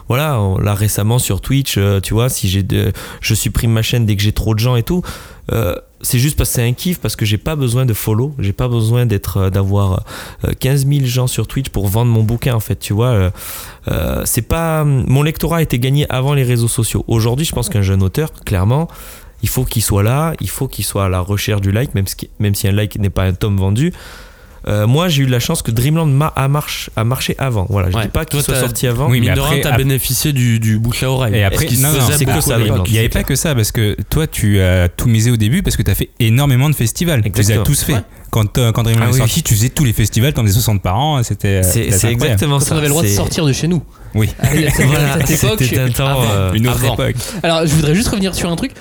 voilà, 0.07 0.39
là 0.61 0.73
récemment 0.73 1.19
sur 1.19 1.41
Twitch, 1.41 1.75
euh, 1.77 1.99
tu 1.99 2.13
vois, 2.13 2.29
si 2.29 2.47
j'ai 2.47 2.65
je 3.21 3.35
supprime 3.35 3.71
ma 3.71 3.81
chaîne 3.81 4.05
dès 4.05 4.15
que 4.15 4.21
j'ai 4.21 4.31
trop 4.31 4.53
de 4.53 4.59
gens 4.59 4.75
et 4.75 4.83
tout, 4.83 5.01
euh, 5.51 5.75
c'est 6.01 6.19
juste 6.19 6.37
parce 6.37 6.49
que 6.49 6.55
c'est 6.55 6.67
un 6.67 6.73
kiff 6.73 6.99
parce 6.99 7.15
que 7.15 7.25
j'ai 7.25 7.37
pas 7.37 7.55
besoin 7.55 7.85
de 7.85 7.93
follow, 7.93 8.33
j'ai 8.39 8.53
pas 8.53 8.67
besoin 8.67 9.05
d'être 9.05 9.49
d'avoir 9.49 10.05
euh, 10.45 10.53
15 10.57 10.87
000 10.87 11.05
gens 11.05 11.27
sur 11.27 11.47
Twitch 11.47 11.69
pour 11.69 11.87
vendre 11.87 12.11
mon 12.11 12.23
bouquin 12.23 12.55
en 12.55 12.59
fait, 12.59 12.77
tu 12.77 12.93
vois. 12.93 13.31
c'est 14.23 14.43
pas 14.43 14.85
mon 14.85 15.23
lectorat 15.23 15.57
a 15.57 15.61
été 15.61 15.79
gagné 15.79 16.05
avant 16.09 16.33
les 16.33 16.43
réseaux 16.43 16.67
sociaux. 16.67 17.03
Aujourd'hui, 17.07 17.45
je 17.45 17.53
pense 17.53 17.69
qu'un 17.69 17.81
jeune 17.81 18.03
auteur, 18.03 18.31
clairement, 18.45 18.87
il 19.43 19.49
faut 19.49 19.63
qu'il 19.65 19.81
soit 19.83 20.03
là, 20.03 20.33
il 20.41 20.49
faut 20.49 20.67
qu'il 20.67 20.85
soit 20.85 21.05
à 21.05 21.09
la 21.09 21.19
recherche 21.19 21.61
du 21.61 21.71
like, 21.71 21.95
même 21.95 22.07
si, 22.07 22.29
même 22.39 22.55
si 22.55 22.67
un 22.67 22.71
like 22.71 22.97
n'est 22.99 23.09
pas 23.09 23.23
un 23.23 23.33
tome 23.33 23.57
vendu. 23.57 23.93
Euh, 24.67 24.85
moi, 24.87 25.07
j'ai 25.07 25.23
eu 25.23 25.25
la 25.25 25.39
chance 25.39 25.61
que 25.61 25.71
Dreamland 25.71 26.05
ma- 26.11 26.33
a, 26.35 26.49
marche, 26.49 26.89
a 26.97 27.05
marché 27.05 27.33
avant. 27.37 27.65
Voilà, 27.69 27.89
je 27.89 27.95
Ouais. 27.95 28.03
dis 28.03 28.09
pas 28.09 28.25
qu'il 28.25 28.41
soit 28.41 28.55
sorti 28.59 28.87
avant. 28.87 29.05
Oui, 29.09 29.21
mais 29.21 29.27
Mine 29.27 29.35
de 29.35 29.39
après- 29.39 29.53
rien, 29.55 29.63
t'as 29.63 29.77
bénéficié 29.77 30.33
du, 30.33 30.59
du 30.59 30.77
bouche 30.77 31.01
à 31.03 31.09
oreille. 31.09 31.33
Et 31.35 31.45
après, 31.45 31.65
non, 31.77 31.93
non, 31.93 31.99
c'est 32.11 32.25
que 32.25 32.41
ça. 32.41 32.57
Il 32.85 32.91
n'y 32.91 32.99
avait 32.99 33.07
pas 33.07 33.23
que 33.23 33.35
ça, 33.35 33.55
parce 33.55 33.71
que 33.71 33.95
toi, 34.09 34.27
tu 34.27 34.59
as 34.61 34.89
tout 34.89 35.07
misé 35.07 35.31
au 35.31 35.37
début 35.37 35.63
parce 35.63 35.77
que 35.77 35.81
tu 35.81 35.89
as 35.89 35.95
fait 35.95 36.09
énormément 36.19 36.69
de 36.69 36.75
festivals. 36.75 37.21
Tu 37.23 37.31
les 37.41 37.51
as 37.53 37.59
tous 37.59 37.83
fait. 37.83 37.93
Ouais. 37.93 38.01
Quand, 38.31 38.57
euh, 38.57 38.71
quand 38.73 38.83
Dreamland 38.83 39.05
Ah 39.07 39.09
est 39.09 39.13
oui. 39.13 39.17
sorti, 39.19 39.41
tu 39.43 39.55
faisais 39.55 39.69
tous 39.69 39.85
les 39.85 39.93
festivals, 39.93 40.33
t'en 40.33 40.43
faisais 40.43 40.53
60 40.53 40.81
par 40.83 40.99
an, 40.99 41.23
c'était. 41.23 41.63
C'est 41.63 41.85
c'était 41.85 41.91
c'est 41.97 42.11
exactement 42.11 42.59
ça. 42.59 42.75
on 42.75 42.77
avait 42.79 42.87
le 42.87 42.91
droit 42.91 43.01
de 43.03 43.07
sortir 43.07 43.45
de 43.45 43.53
chez 43.53 43.67
nous. 43.69 43.81
Oui. 44.13 44.29
À 44.39 44.49
cette 44.49 44.85
Voilà, 44.85 45.25
c'était 45.25 45.79
un 45.79 45.89
temps. 45.89 46.05
avant. 46.07 46.23
euh, 46.29 46.53
Une 46.53 46.67
autre 46.67 46.83
époque. 46.83 47.15
Alors, 47.43 47.65
je 47.65 47.73
voudrais 47.73 47.95
juste 47.95 48.09
revenir 48.09 48.35
sur 48.35 48.51
un 48.51 48.55
truc. 48.57 48.73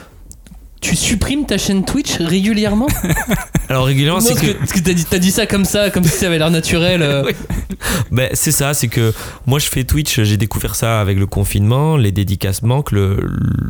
Tu 0.81 0.95
supprimes 0.97 1.45
ta 1.45 1.59
chaîne 1.59 1.85
Twitch 1.85 2.17
régulièrement? 2.21 2.87
Alors 3.69 3.85
régulièrement, 3.85 4.21
c'est 4.21 4.35
parce 4.35 4.73
que 4.73 4.79
que, 4.79 4.85
t'as 4.85 4.93
dit, 4.95 5.05
t'as 5.05 5.19
dit 5.19 5.31
ça 5.31 5.47
comme 5.47 5.65
ça, 5.65 5.91
comme 5.91 6.05
si 6.05 6.11
ça 6.17 6.27
avait 6.27 6.39
l'air 6.39 6.51
naturel. 6.51 7.03
euh. 7.03 7.23
Oui. 7.27 7.33
Ben, 8.11 8.31
c'est 8.33 8.53
ça, 8.53 8.75
c'est 8.75 8.89
que 8.89 9.13
moi 9.47 9.59
je 9.59 9.69
fais 9.69 9.85
Twitch, 9.85 10.21
j'ai 10.23 10.37
découvert 10.37 10.75
ça 10.75 11.01
avec 11.01 11.19
le 11.19 11.27
confinement, 11.27 11.97
les 11.97 12.11
dédicaces 12.13 12.63
manquent, 12.63 12.93
le, 12.93 13.19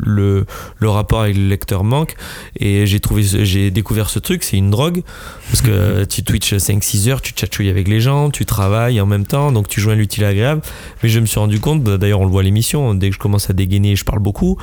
le, 0.07 0.47
le 0.79 0.89
rapport 0.89 1.23
avec 1.23 1.37
le 1.37 1.49
lecteur 1.49 1.83
manque, 1.83 2.15
et 2.59 2.87
j'ai 2.87 3.01
trouvé, 3.01 3.23
j'ai 3.23 3.71
découvert 3.71 4.09
ce 4.11 4.19
truc, 4.19 4.45
c'est 4.45 4.57
une 4.57 4.71
drogue, 4.71 5.03
parce 5.51 5.63
que 5.63 6.05
tu 6.09 6.23
Twitch 6.23 6.55
5-6 6.55 7.09
heures, 7.09 7.21
tu 7.23 7.33
chatchouilles 7.37 7.69
avec 7.71 7.89
les 7.89 8.01
gens, 8.01 8.31
tu 8.31 8.47
travailles 8.47 9.01
en 9.01 9.07
même 9.07 9.27
temps, 9.27 9.51
donc 9.53 9.69
tu 9.69 9.81
joins 9.81 9.95
l'utile 9.97 10.25
à 10.25 10.29
l'agréable, 10.29 10.63
mais 11.03 11.09
je 11.09 11.19
me 11.21 11.27
suis 11.27 11.41
rendu 11.41 11.59
compte, 11.61 11.83
bah, 11.83 11.97
d'ailleurs 11.99 12.21
on 12.21 12.25
le 12.25 12.31
voit 12.31 12.43
à 12.43 12.45
l'émission, 12.45 12.95
dès 12.95 13.09
que 13.09 13.15
je 13.15 13.21
commence 13.21 13.51
à 13.51 13.53
dégainer, 13.53 13.97
je 13.97 14.05
parle 14.05 14.21
beaucoup, 14.21 14.59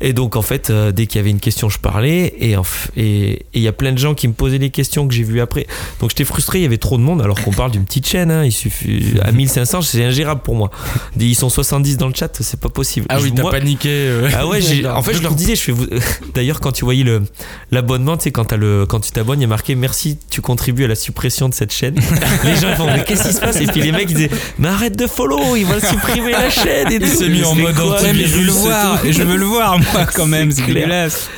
et 0.00 0.12
donc 0.12 0.36
en 0.36 0.42
fait, 0.42 0.70
euh, 0.70 0.92
dès 0.92 1.06
qu'il 1.06 1.18
y 1.18 1.20
avait 1.20 1.30
une 1.30 1.40
question, 1.40 1.68
je 1.68 1.78
parlais, 1.78 2.34
et 2.40 2.56
en 2.56 2.62
f- 2.62 2.88
et 2.96 3.08
et 3.30 3.46
il 3.54 3.62
y 3.62 3.68
a 3.68 3.72
plein 3.72 3.92
de 3.92 3.98
gens 3.98 4.14
qui 4.14 4.28
me 4.28 4.32
posaient 4.32 4.58
des 4.58 4.70
questions 4.70 5.06
que 5.08 5.14
j'ai 5.14 5.22
vues 5.24 5.40
après. 5.40 5.66
Donc 6.00 6.10
j'étais 6.10 6.24
frustré, 6.24 6.58
il 6.60 6.62
y 6.62 6.66
avait 6.66 6.78
trop 6.78 6.96
de 6.96 7.02
monde, 7.02 7.20
alors 7.22 7.40
qu'on 7.42 7.50
parle 7.52 7.70
d'une 7.72 7.84
petite 7.84 8.06
chaîne, 8.06 8.30
hein, 8.30 8.44
il 8.44 8.52
suffit 8.52 9.14
à 9.22 9.32
1500, 9.32 9.82
c'est 9.82 10.04
ingérable 10.04 10.40
pour 10.42 10.54
moi. 10.54 10.70
Ils 11.18 11.34
sont 11.34 11.48
70 11.48 11.96
dans 11.96 12.08
le 12.08 12.14
chat, 12.14 12.30
c'est 12.40 12.60
pas 12.60 12.68
possible. 12.68 13.06
Ah 13.08 13.18
oui, 13.20 13.28
Je- 13.30 13.34
t'as 13.34 13.42
moi- 13.42 13.50
paniqué. 13.50 13.88
euh. 13.90 14.28
ah 14.36 14.46
ouais, 14.46 14.60
j'ai- 14.60 14.86
en 14.88 15.02
fait, 15.02 15.14
je 15.14 15.22
leur 15.22 15.34
disais, 15.34 15.56
je 15.56 15.62
fais 15.62 15.72
vous. 15.72 15.86
D'ailleurs, 16.34 16.60
quand 16.60 16.72
tu 16.72 16.84
voyais 16.84 17.04
le 17.04 17.22
l'abonnement, 17.70 18.16
tu 18.16 18.24
sais, 18.24 18.30
quand, 18.30 18.44
t'as 18.46 18.56
le, 18.56 18.86
quand 18.86 19.00
tu 19.00 19.10
t'abonnes, 19.10 19.40
il 19.40 19.42
y 19.42 19.46
a 19.46 19.48
marqué 19.48 19.74
merci, 19.74 20.18
tu 20.30 20.40
contribues 20.40 20.84
à 20.84 20.88
la 20.88 20.94
suppression 20.94 21.48
de 21.48 21.54
cette 21.54 21.72
chaîne. 21.72 21.96
les 22.44 22.56
gens 22.56 22.68
ils 22.70 22.76
font, 22.76 22.86
mais 22.86 23.04
qu'est-ce 23.04 23.28
qui 23.28 23.34
se 23.34 23.40
passe? 23.40 23.60
Et 23.60 23.66
puis 23.66 23.80
les 23.82 23.92
mecs 23.92 24.10
ils 24.10 24.14
disaient, 24.16 24.30
mais 24.58 24.68
arrête 24.68 24.96
de 24.96 25.06
follow, 25.06 25.56
ils 25.56 25.64
veulent 25.66 25.84
supprimer 25.84 26.32
la 26.32 26.50
chaîne. 26.50 26.90
Et 26.92 26.96
Il 26.96 27.00
tout. 27.00 27.06
s'est 27.08 27.28
mis 27.28 27.44
en 27.44 27.54
mode 27.54 27.74
quoi? 27.74 27.96
anti- 27.96 28.04
Ouais, 28.04 28.12
mais 28.12 28.24
je 28.24 28.36
veux 28.38 28.44
le 28.44 28.52
voir, 28.52 29.04
et 29.04 29.12
je 29.12 29.22
veux 29.22 29.36
le 29.36 29.44
voir, 29.44 29.78
moi, 29.92 30.06
quand 30.14 30.26
même, 30.26 30.50
c'est 30.50 30.62
clair. 30.62 30.74
dégueulasse. 30.74 31.28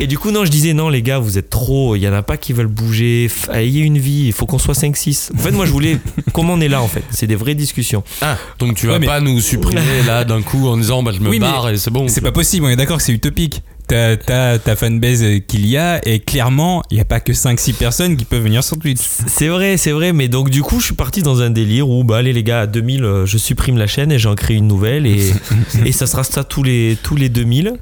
Et 0.00 0.06
du 0.06 0.16
coup, 0.16 0.30
non, 0.30 0.44
je 0.44 0.50
disais, 0.50 0.74
non, 0.74 0.88
les 0.90 1.02
gars, 1.02 1.18
vous 1.18 1.38
êtes 1.38 1.50
trop. 1.50 1.96
Il 1.96 2.00
y 2.02 2.08
en 2.08 2.12
a 2.12 2.22
pas 2.22 2.36
qui 2.36 2.52
veulent 2.52 2.68
bouger. 2.68 3.28
Ayez 3.52 3.80
une 3.82 3.98
vie. 3.98 4.26
Il 4.26 4.32
faut 4.32 4.46
qu'on 4.46 4.58
soit 4.58 4.74
5-6. 4.74 5.30
En 5.34 5.38
fait, 5.38 5.50
moi, 5.50 5.66
je 5.66 5.72
voulais. 5.72 5.98
Comment 6.32 6.52
on 6.54 6.60
est 6.60 6.68
là, 6.68 6.80
en 6.82 6.86
fait 6.88 7.02
C'est 7.10 7.26
des 7.26 7.34
vraies 7.34 7.56
discussions. 7.56 8.04
Ah, 8.20 8.36
donc 8.60 8.76
tu 8.76 8.86
vas 8.86 8.92
Ouais, 8.94 8.98
mais- 9.00 9.06
pas 9.06 9.20
nous 9.20 9.40
supprimer 9.40 10.02
là 10.06 10.24
d'un 10.24 10.42
coup 10.42 10.68
en 10.68 10.76
disant 10.76 11.02
bah 11.02 11.10
je 11.14 11.20
me 11.20 11.28
Oui, 11.28 11.38
barre 11.40 11.68
et 11.70 11.76
c'est 11.78 11.90
bon. 11.90 12.06
C'est 12.08 12.20
pas 12.20 12.30
possible, 12.32 12.66
on 12.66 12.68
est 12.68 12.76
d'accord 12.76 12.98
que 12.98 13.02
c'est 13.02 13.12
utopique. 13.12 13.62
T'as 13.88 14.16
t'as 14.18 14.58
ta 14.58 14.76
fanbase 14.76 15.24
qu'il 15.46 15.66
y 15.66 15.78
a, 15.78 15.98
et 16.06 16.20
clairement, 16.20 16.82
il 16.90 16.96
n'y 16.96 17.00
a 17.00 17.06
pas 17.06 17.20
que 17.20 17.32
5-6 17.32 17.72
personnes 17.72 18.16
qui 18.18 18.26
peuvent 18.26 18.42
venir 18.42 18.62
sur 18.62 18.78
Twitch. 18.78 19.00
C'est 19.26 19.48
vrai, 19.48 19.78
c'est 19.78 19.92
vrai. 19.92 20.12
Mais 20.12 20.28
donc, 20.28 20.50
du 20.50 20.62
coup, 20.62 20.78
je 20.78 20.86
suis 20.86 20.94
parti 20.94 21.22
dans 21.22 21.40
un 21.40 21.48
délire 21.48 21.88
où, 21.88 22.04
bah, 22.04 22.18
allez, 22.18 22.34
les 22.34 22.44
gars, 22.44 22.60
à 22.60 22.66
2000, 22.66 23.04
euh, 23.04 23.26
je 23.26 23.38
supprime 23.38 23.78
la 23.78 23.86
chaîne 23.86 24.12
et 24.12 24.18
j'en 24.18 24.34
crée 24.34 24.54
une 24.54 24.68
nouvelle. 24.68 25.06
Et, 25.06 25.32
et 25.86 25.92
ça 25.92 26.06
sera 26.06 26.22
ça 26.22 26.44
tous 26.44 26.62
les, 26.62 26.98
tous 27.02 27.16
les 27.16 27.30
2000. 27.30 27.78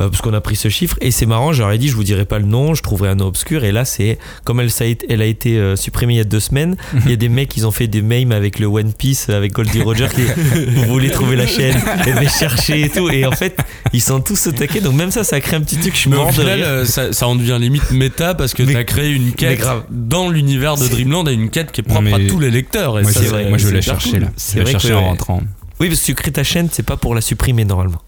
Euh, 0.00 0.08
parce 0.08 0.20
qu'on 0.22 0.32
a 0.34 0.40
pris 0.40 0.56
ce 0.56 0.68
chiffre. 0.68 0.96
Et 1.00 1.10
c'est 1.10 1.26
marrant, 1.26 1.52
j'aurais 1.52 1.78
dit, 1.78 1.88
je 1.88 1.94
vous 1.94 2.04
dirai 2.04 2.24
pas 2.24 2.38
le 2.38 2.46
nom, 2.46 2.74
je 2.74 2.82
trouverai 2.82 3.10
un 3.10 3.14
nom 3.16 3.26
obscur. 3.26 3.64
Et 3.64 3.72
là, 3.72 3.84
c'est 3.84 4.18
comme 4.44 4.60
elle, 4.60 4.70
ça 4.70 4.84
a 4.84 4.86
été, 4.86 5.06
elle 5.10 5.22
a 5.22 5.26
été 5.26 5.56
euh, 5.58 5.76
supprimée 5.76 6.14
il 6.14 6.18
y 6.18 6.20
a 6.20 6.24
deux 6.24 6.40
semaines. 6.40 6.76
Il 7.04 7.10
y 7.10 7.12
a 7.12 7.16
des 7.16 7.28
mecs, 7.28 7.56
ils 7.56 7.66
ont 7.66 7.70
fait 7.70 7.86
des 7.86 8.02
memes 8.02 8.32
avec 8.32 8.58
le 8.58 8.66
One 8.66 8.92
Piece, 8.92 9.28
avec 9.28 9.52
Goldie 9.52 9.82
Roger, 9.82 10.08
qui 10.14 10.22
vous 10.74 10.84
voulez 10.84 11.10
trouver 11.10 11.36
la 11.36 11.46
chaîne, 11.46 11.76
et 12.06 12.12
vais 12.12 12.28
chercher 12.28 12.82
et 12.82 12.88
tout. 12.88 13.08
Et 13.10 13.24
en 13.26 13.32
fait, 13.32 13.56
ils 13.92 14.00
sont 14.02 14.20
tous 14.20 14.46
au 14.46 14.52
taquet. 14.52 14.80
Donc 14.80 14.94
même 14.94 15.10
ça, 15.10 15.24
ça 15.24 15.40
crée 15.40 15.56
un 15.56 15.60
petit 15.60 15.76
truc. 15.76 15.94
Je 15.94 16.00
suis 16.00 16.10
Mais 16.10 16.16
au 16.16 16.20
mort 16.20 16.28
de 16.28 16.34
final, 16.40 16.58
rire. 16.58 16.66
euh, 16.66 16.84
ça, 16.84 17.12
ça 17.12 17.26
en 17.28 17.34
devient 17.36 17.58
limite 17.60 17.90
méta 17.90 18.34
parce 18.34 18.54
que 18.54 18.62
Mais- 18.62 18.72
t'as 18.72 18.84
créé 18.84 19.10
une 19.12 19.32
quête 19.32 19.58
grave. 19.58 19.84
dans 19.90 20.28
l'univers 20.30 20.76
de 20.76 20.86
Dreamland 20.88 21.26
et 21.28 21.32
une 21.32 21.50
quête 21.50 21.72
qui 21.72 21.80
est 21.80 21.84
propre 21.84 22.02
mais- 22.02 22.14
à 22.14 22.28
tous 22.28 22.38
les 22.38 22.50
lecteurs. 22.50 22.98
Et 22.98 23.02
Moi, 23.02 23.12
ça, 23.12 23.20
c'est- 23.22 23.48
moi, 23.48 23.58
je 23.58 23.66
veux 23.66 23.72
la 23.72 23.80
chercher 23.82 24.10
cool. 24.12 24.20
là. 24.20 24.28
Je 24.36 24.52
vais 24.52 24.58
la 24.58 24.62
vrai 24.64 24.72
chercher 24.72 24.88
que, 24.88 24.94
en 24.94 25.04
rentrant. 25.04 25.42
Oui, 25.80 25.88
parce 25.88 26.00
que 26.00 26.06
tu 26.06 26.14
crées 26.14 26.30
ta 26.32 26.44
chaîne, 26.44 26.68
c'est 26.70 26.82
pas 26.84 26.96
pour 26.96 27.14
la 27.14 27.20
supprimer 27.20 27.64
normalement. 27.64 28.00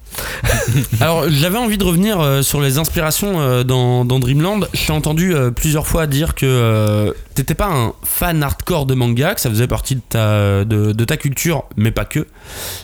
Alors, 1.01 1.29
j'avais 1.29 1.59
envie 1.59 1.79
de 1.79 1.85
revenir 1.85 2.21
euh, 2.21 2.43
sur 2.43 2.61
les 2.61 2.79
inspirations 2.79 3.41
euh, 3.41 3.65
dans, 3.65 4.05
Dreamland. 4.05 4.69
Je 4.73 4.87
t'ai 4.87 4.93
entendu 4.93 5.35
euh, 5.35 5.51
plusieurs 5.51 5.87
fois 5.87 6.07
dire 6.07 6.35
que 6.35 7.15
t'étais 7.35 7.55
pas 7.55 7.69
un 7.69 7.93
fan 8.05 8.43
hardcore 8.43 8.87
de 8.87 8.95
manga, 8.95 9.35
que 9.35 9.41
ça 9.41 9.51
faisait 9.51 9.67
partie 9.67 9.97
de 9.97 11.05
ta, 11.05 11.17
culture, 11.17 11.65
mais 11.77 11.91
pas 11.91 12.05
que. 12.05 12.27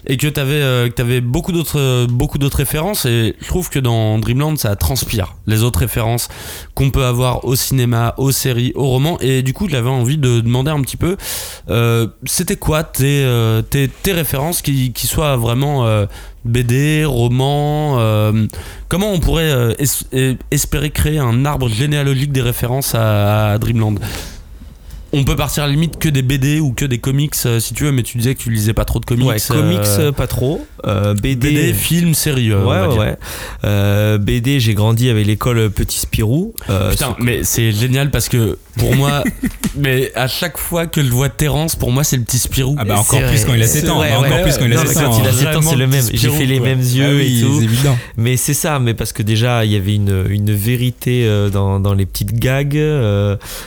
Et 0.07 0.17
que 0.17 0.27
t'avais 0.27 0.91
t'avais 0.91 1.21
beaucoup 1.21 1.53
d'autres 1.53 2.07
beaucoup 2.07 2.39
d'autres 2.39 2.57
références. 2.57 3.05
Et 3.05 3.37
je 3.41 3.47
trouve 3.47 3.69
que 3.69 3.79
dans 3.79 4.19
Dreamland, 4.19 4.57
ça 4.57 4.75
transpire 4.77 5.35
les 5.47 5.63
autres 5.63 5.81
références 5.81 6.29
qu'on 6.75 6.91
peut 6.91 7.05
avoir 7.05 7.45
au 7.45 7.57
cinéma, 7.57 8.15
aux 8.17 8.33
séries, 8.33 8.73
aux 8.75 8.87
romans. 8.87 9.19
Et 9.21 9.43
du 9.43 9.53
coup, 9.53 9.69
j'avais 9.69 9.91
envie 9.91 10.19
de 10.19 10.41
demander 10.41 10.71
un 10.71 10.81
petit 10.83 10.97
peu, 10.97 11.17
c'était 12.25 12.57
quoi 12.57 12.85
tes, 12.85 13.27
tes, 13.71 14.13
références 14.13 14.63
qui, 14.63 14.93
soient 15.07 15.37
vraiment 15.37 16.07
BD, 16.45 17.05
romans 17.05 17.97
euh, 17.99 18.47
Comment 18.89 19.13
on 19.13 19.21
pourrait 19.21 19.51
euh, 19.51 19.75
eh, 20.13 20.37
espérer 20.51 20.91
créer 20.91 21.19
un 21.19 21.45
arbre 21.45 21.69
généalogique 21.69 22.33
des 22.33 22.43
références 22.43 22.95
à 22.95 23.59
Dreamland? 23.59 23.99
On 25.13 25.25
peut 25.25 25.37
partir 25.37 25.63
à 25.63 25.67
la 25.67 25.73
limite 25.73 25.99
que 25.99 26.09
des 26.09 26.23
BD 26.23 26.61
ou 26.61 26.73
que 26.73 26.85
des 26.85 26.99
comics 26.99 27.35
euh, 27.47 27.61
si 27.61 27.73
tu 27.75 27.85
veux, 27.85 27.93
mais 27.93 28.03
tu 28.03 28.19
disais 28.19 28.35
que 28.35 28.41
tu 28.43 28.51
lisais 28.51 28.75
pas 28.75 28.85
trop 28.85 29.01
de 29.01 29.05
comics. 29.07 29.27
ouais, 29.27 29.37
comics 29.49 29.79
euh, 29.87 30.09
euh, 30.09 30.13
pas 30.13 30.27
trop. 30.27 30.67
Euh, 30.87 31.15
BD. 31.15 31.51
BD, 31.51 31.73
films, 31.73 32.15
séries. 32.15 32.51
euh, 32.53 32.65
ouais, 32.65 32.97
ouais. 32.97 33.17
Euh, 33.65 34.19
BD, 34.19 34.61
j'ai 34.61 34.75
grandi 34.75 35.09
avec 35.11 35.27
l'école 35.27 35.71
Petit 35.71 35.99
Spirou. 36.01 36.55
Euh, 36.71 36.91
Putain, 36.91 37.15
ce- 37.19 37.25
mais 37.25 37.41
c'est 37.43 37.73
génial 37.73 38.11
parce 38.11 38.29
que 38.29 38.59
pour 38.77 38.95
moi, 38.95 39.25
mais 39.77 40.13
à 40.15 40.29
chaque 40.29 40.57
fois 40.59 40.87
que 40.87 41.03
je 41.03 41.11
vois 41.11 41.29
Terence, 41.31 41.75
pour 41.75 41.91
moi 41.91 42.05
c'est 42.05 42.17
le 42.17 42.23
petit 42.23 42.39
Spirou. 42.39 42.77
Ah 42.79 42.85
bah 42.85 42.99
encore 42.99 43.21
plus 43.23 43.45
quand 43.45 43.55
il 43.55 43.63
a 43.63 43.67
c'est 43.67 43.81
7 43.81 43.91
ans, 43.91 43.97
vrai, 43.97 44.15
encore 44.15 44.31
ouais. 44.31 44.43
plus 44.43 44.57
quand 44.59 44.67
il 44.67 44.73
a 44.73 44.77
Non, 44.77 44.83
mais 44.83 44.89
7 44.95 44.99
ans. 45.05 45.11
quand 45.11 45.21
il 45.23 45.27
a. 45.29 45.33
7 45.33 45.57
ans, 45.57 45.63
c'est 45.63 45.77
le 45.77 45.87
même. 45.87 46.05
J'ai 46.13 46.31
fait 46.31 46.47
les 46.47 46.61
mêmes 46.61 46.81
Ah 46.83 46.97
yeux 46.97 47.17
oui, 47.17 47.39
et 47.41 47.43
tout. 47.45 47.59
c'est 47.59 47.65
évident. 47.65 47.99
Mais 48.17 48.37
c'est 48.37 48.55
ça, 48.55 48.79
mais 48.79 48.95
parce 48.95 49.13
que 49.13 49.23
déjà, 49.23 49.65
il 49.65 49.73
y 49.73 49.77
avait 49.77 49.95
une, 49.95 50.25
une 50.29 50.53
vérité 50.53 51.29
dans, 51.53 51.81
dans 51.81 51.95
les 51.95 52.07
petites 52.07 52.35
gags. 52.35 52.79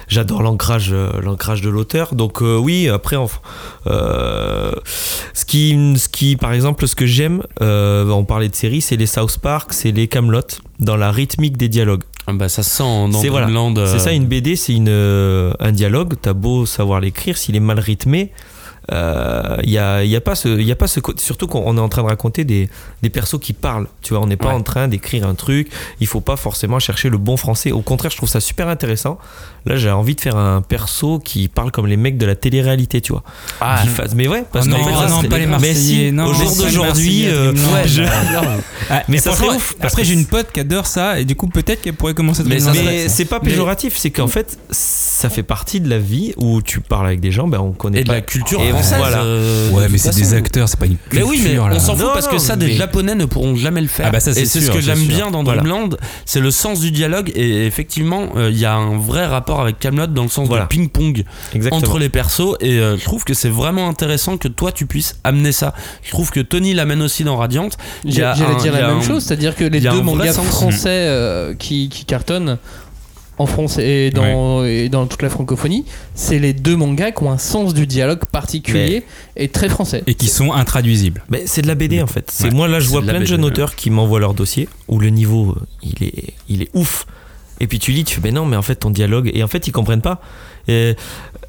J'adore 0.08 0.44
l'ancrage 0.44 0.94
l'ancrage 1.32 1.62
de 1.62 1.70
l'auteur. 1.70 2.14
Donc 2.16 2.42
euh, 2.42 2.58
oui, 2.58 2.88
après, 2.90 3.16
enfin, 3.16 3.40
euh, 3.88 4.72
ce, 5.34 5.46
qui, 5.46 5.94
ce 5.98 6.10
qui, 6.10 6.36
par 6.36 6.54
exemple, 6.54 6.88
ce 6.88 6.96
que 6.96 7.06
j'aime, 7.06 7.44
euh, 7.62 8.08
on 8.10 8.24
parlait 8.26 8.50
de 8.50 8.56
séries, 8.56 8.82
c'est 8.82 8.98
les 8.98 9.06
South 9.08 9.38
Park, 9.40 9.74
c'est 9.74 9.92
les 9.92 10.08
Camelot, 10.08 10.42
dans 10.80 10.98
la 10.98 11.12
rythmique 11.12 11.58
des 11.58 11.70
dialogues. 11.70 12.04
Ah 12.28 12.34
bah 12.34 12.50
ça 12.50 12.62
sent 12.64 12.84
dans 12.84 13.20
C'est 13.20 13.30
voilà. 13.30 13.48
Euh, 13.50 13.86
C'est 13.92 14.00
ça, 14.00 14.12
une 14.12 14.28
BD, 14.28 14.56
c'est 14.56 14.74
une, 14.74 14.90
euh, 14.90 15.54
un 15.60 15.72
dialogue. 15.72 16.14
T'as 16.22 16.34
beau 16.34 16.66
savoir 16.68 17.00
l'écrire, 17.00 17.36
s'il 17.38 17.56
est 17.56 17.60
mal 17.60 17.80
rythmé, 17.80 18.32
il 18.92 19.70
y 19.70 19.78
a, 19.78 20.04
y 20.04 20.16
a 20.16 20.22
pas 20.22 20.36
ce, 20.36 20.50
y 20.60 20.72
a 20.72 20.76
pas 20.76 20.88
ce. 20.88 21.00
Surtout 21.18 21.48
qu'on 21.48 21.78
est 21.78 21.80
en 21.80 21.88
train 21.90 22.04
de 22.04 22.08
raconter 22.08 22.44
des, 22.44 22.70
des 23.02 23.10
persos 23.10 23.40
qui 23.40 23.54
parlent. 23.54 23.88
Tu 24.02 24.14
vois, 24.14 24.22
on 24.22 24.28
n'est 24.28 24.38
pas 24.38 24.50
Ouais. 24.50 24.54
en 24.56 24.64
train 24.64 24.88
d'écrire 24.88 25.26
un 25.28 25.34
truc. 25.34 25.72
Il 26.02 26.08
faut 26.08 26.20
pas 26.20 26.36
forcément 26.36 26.78
chercher 26.80 27.10
le 27.10 27.18
bon 27.18 27.38
français. 27.38 27.72
Au 27.72 27.82
contraire, 27.82 28.12
je 28.12 28.18
trouve 28.18 28.30
ça 28.30 28.40
super 28.42 28.68
intéressant. 28.68 29.18
Là, 29.66 29.76
j'ai 29.76 29.92
envie 29.92 30.16
de 30.16 30.22
faire 30.22 30.38
un 30.38 30.62
perso 30.62 31.20
qui 31.20 31.48
parle 31.48 31.72
comme 31.72 31.86
les 31.88 31.98
mecs 31.98 32.18
de 32.18 32.26
la 32.26 32.36
télé-réalité, 32.36 33.00
tu 33.02 33.12
vois. 33.12 33.24
Ah, 33.60 33.80
Qui 33.84 33.90
fasse- 33.90 34.16
Mais 34.16 34.28
ouais, 34.28 34.44
parce 34.52 34.66
Oh 34.68 34.72
qu'en 34.72 34.78
non, 34.80 34.84
fait, 34.86 34.92
oh 34.96 35.02
ça 35.02 35.10
non, 35.10 35.22
pas 35.30 35.38
les 35.38 35.46
Mais 35.46 35.52
Marseillais, 35.52 36.08
si, 36.08 36.12
non, 36.12 36.26
au 36.26 36.34
jour 36.34 36.56
d'aujourd'hui, 36.56 37.26
euh, 37.28 37.52
ouais, 37.54 37.88
je- 37.88 38.02
Ah, 38.90 39.04
Mais 39.08 39.18
et 39.18 39.20
ça 39.20 39.30
après, 39.32 39.46
serait 39.46 39.56
ouf, 39.56 39.76
parce 39.80 39.94
Après, 39.94 40.02
que 40.02 40.08
j'ai 40.08 40.14
une 40.16 40.26
pote 40.26 40.48
qui 40.52 40.60
adore 40.60 40.88
ça, 40.88 41.20
et 41.20 41.26
du 41.26 41.36
coup, 41.36 41.48
peut-être 41.48 41.82
qu'elle 41.82 41.94
pourrait 41.94 42.14
commencer 42.14 42.42
à 42.42 42.46
Mais 42.46 42.58
Mais 42.86 43.08
c'est 43.08 43.26
pas 43.26 43.40
péjoratif, 43.40 43.98
c'est 43.98 44.10
qu'en 44.10 44.28
fait, 44.28 44.58
ça 44.72 45.30
fait 45.30 45.44
partie 45.44 45.80
de 45.80 45.90
la 45.90 46.00
vie 46.00 46.34
où 46.38 46.62
tu 46.62 46.80
parles 46.82 47.06
avec 47.08 47.20
des 47.20 47.32
gens, 47.32 47.48
ben 47.48 47.60
on 47.60 47.72
connaît 47.72 48.00
et 48.00 48.04
de 48.04 48.08
pas 48.08 48.14
la 48.16 48.22
culture 48.22 48.60
Et 48.62 48.70
française. 48.70 48.98
voilà. 48.98 49.22
euh, 49.24 49.70
de 49.70 49.76
Ouais, 49.76 49.88
mais 49.90 49.98
c'est 50.00 50.16
des 50.16 50.34
acteurs, 50.34 50.68
c'est 50.70 50.80
pas 50.80 50.88
une 50.88 50.94
Mais 51.14 51.22
culture. 51.22 51.28
oui, 51.28 51.42
mais 51.44 51.60
on 51.60 51.80
s'en 51.80 51.96
fout 51.96 52.10
parce 52.14 52.28
que 52.28 52.38
ça, 52.40 52.56
des 52.56 52.68
mais- 52.68 52.74
japonais 52.74 53.16
ne 53.16 53.26
pourront 53.26 53.56
jamais 53.56 53.82
le 53.82 53.88
faire. 53.88 54.08
Ah 54.10 54.12
bah 54.12 54.20
ça, 54.20 54.34
c'est 54.34 54.42
et 54.42 54.46
c'est 54.46 54.62
ce 54.62 54.72
que 54.72 54.82
j'aime 54.82 55.04
bien 55.06 55.30
dans. 55.30 55.42
Dreamland, 55.44 55.98
c'est 56.26 56.40
le 56.40 56.52
sens 56.52 56.80
du 56.80 56.92
dialogue. 56.92 57.32
Et 57.36 57.66
effectivement, 57.66 58.30
euh, 58.36 58.50
il 58.52 58.58
y 58.60 58.66
a 58.66 58.74
un 58.76 58.98
vrai 58.98 59.26
rapport 59.26 59.51
avec 59.60 59.80
Camelot 59.80 60.08
dans 60.08 60.24
le 60.24 60.30
sens 60.30 60.48
Voilà. 60.48 60.64
de 60.64 60.70
ping-pong 60.70 61.26
Exactement. 61.54 61.78
entre 61.78 62.00
les 62.00 62.10
persos. 62.10 62.56
Et 62.62 62.80
euh, 62.80 62.98
je 62.98 63.04
trouve 63.04 63.24
que 63.26 63.34
c'est 63.34 63.50
vraiment 63.50 63.90
intéressant 63.90 64.38
que 64.38 64.48
toi 64.48 64.72
tu 64.72 64.86
puisses 64.86 65.20
amener 65.24 65.52
ça. 65.52 65.74
Je 66.04 66.12
trouve 66.12 66.32
que 66.32 66.40
Tony 66.40 66.74
l'amène 66.74 67.02
aussi 67.02 67.24
dans 67.24 67.36
Radiant. 67.36 67.70
Il 68.06 68.14
y 68.16 68.22
a 68.22 68.34
J'allais 68.34 68.56
dire 68.56 68.72
la 68.74 68.88
même 68.88 68.98
un- 68.98 69.02
chose, 69.02 69.24
c'est-à-dire 69.24 69.56
que 69.56 69.66
les 69.66 69.82
deux 69.82 70.02
mangas 70.02 70.34
sens. 70.34 70.46
français 70.48 70.90
euh, 70.90 71.54
qui, 71.54 71.90
qui 71.90 72.06
cartonnent 72.06 72.58
en 73.38 73.48
France 73.48 73.80
et 73.80 74.12
dans, 74.12 74.64
et 74.66 74.88
dans 74.88 75.08
toute 75.08 75.24
la 75.24 75.30
francophonie, 75.30 75.84
c'est 76.14 76.38
les 76.38 76.54
deux 76.54 76.76
mangas 76.76 77.12
qui 77.12 77.24
ont 77.24 77.32
un 77.32 77.40
sens 77.40 77.74
du 77.74 77.88
dialogue 77.88 78.26
particulier 78.26 79.04
et 79.36 79.48
très 79.48 79.68
français. 79.68 80.04
Et 80.06 80.14
qui 80.14 80.28
sont 80.28 80.54
intraduisibles. 80.54 81.24
Mais 81.30 81.44
c'est 81.48 81.64
de 81.64 81.68
la 81.68 81.74
BD 81.74 82.04
en 82.04 82.08
fait. 82.08 82.30
C'est 82.32 82.46
Ouais, 82.46 82.52
moi 82.52 82.68
là 82.68 82.80
je 82.80 82.88
vois 82.90 83.02
plein 83.02 83.14
de 83.14 83.20
BD, 83.20 83.26
jeunes 83.28 83.42
ouais. 83.42 83.48
auteurs 83.48 83.76
qui 83.76 83.90
m'envoient 83.90 84.20
leur 84.20 84.36
dossier 84.36 84.70
où 84.88 85.00
le 85.00 85.10
niveau 85.10 85.56
euh, 85.58 85.66
il 85.82 86.04
est 86.08 86.34
il 86.50 86.62
est 86.62 86.70
ouf. 86.76 87.08
Et 87.62 87.68
puis 87.68 87.78
tu 87.78 87.92
lis, 87.92 88.04
tu 88.04 88.16
fais 88.16 88.22
ben 88.22 88.34
non 88.34 88.46
mais 88.46 88.58
en 88.58 88.64
fait 88.64 88.76
ton 88.76 88.90
dialogue 88.90 89.30
et 89.34 89.44
en 89.44 89.48
fait 89.48 89.68
ils 89.68 89.72
comprennent 89.72 90.02
pas. 90.02 90.20
Et 90.68 90.96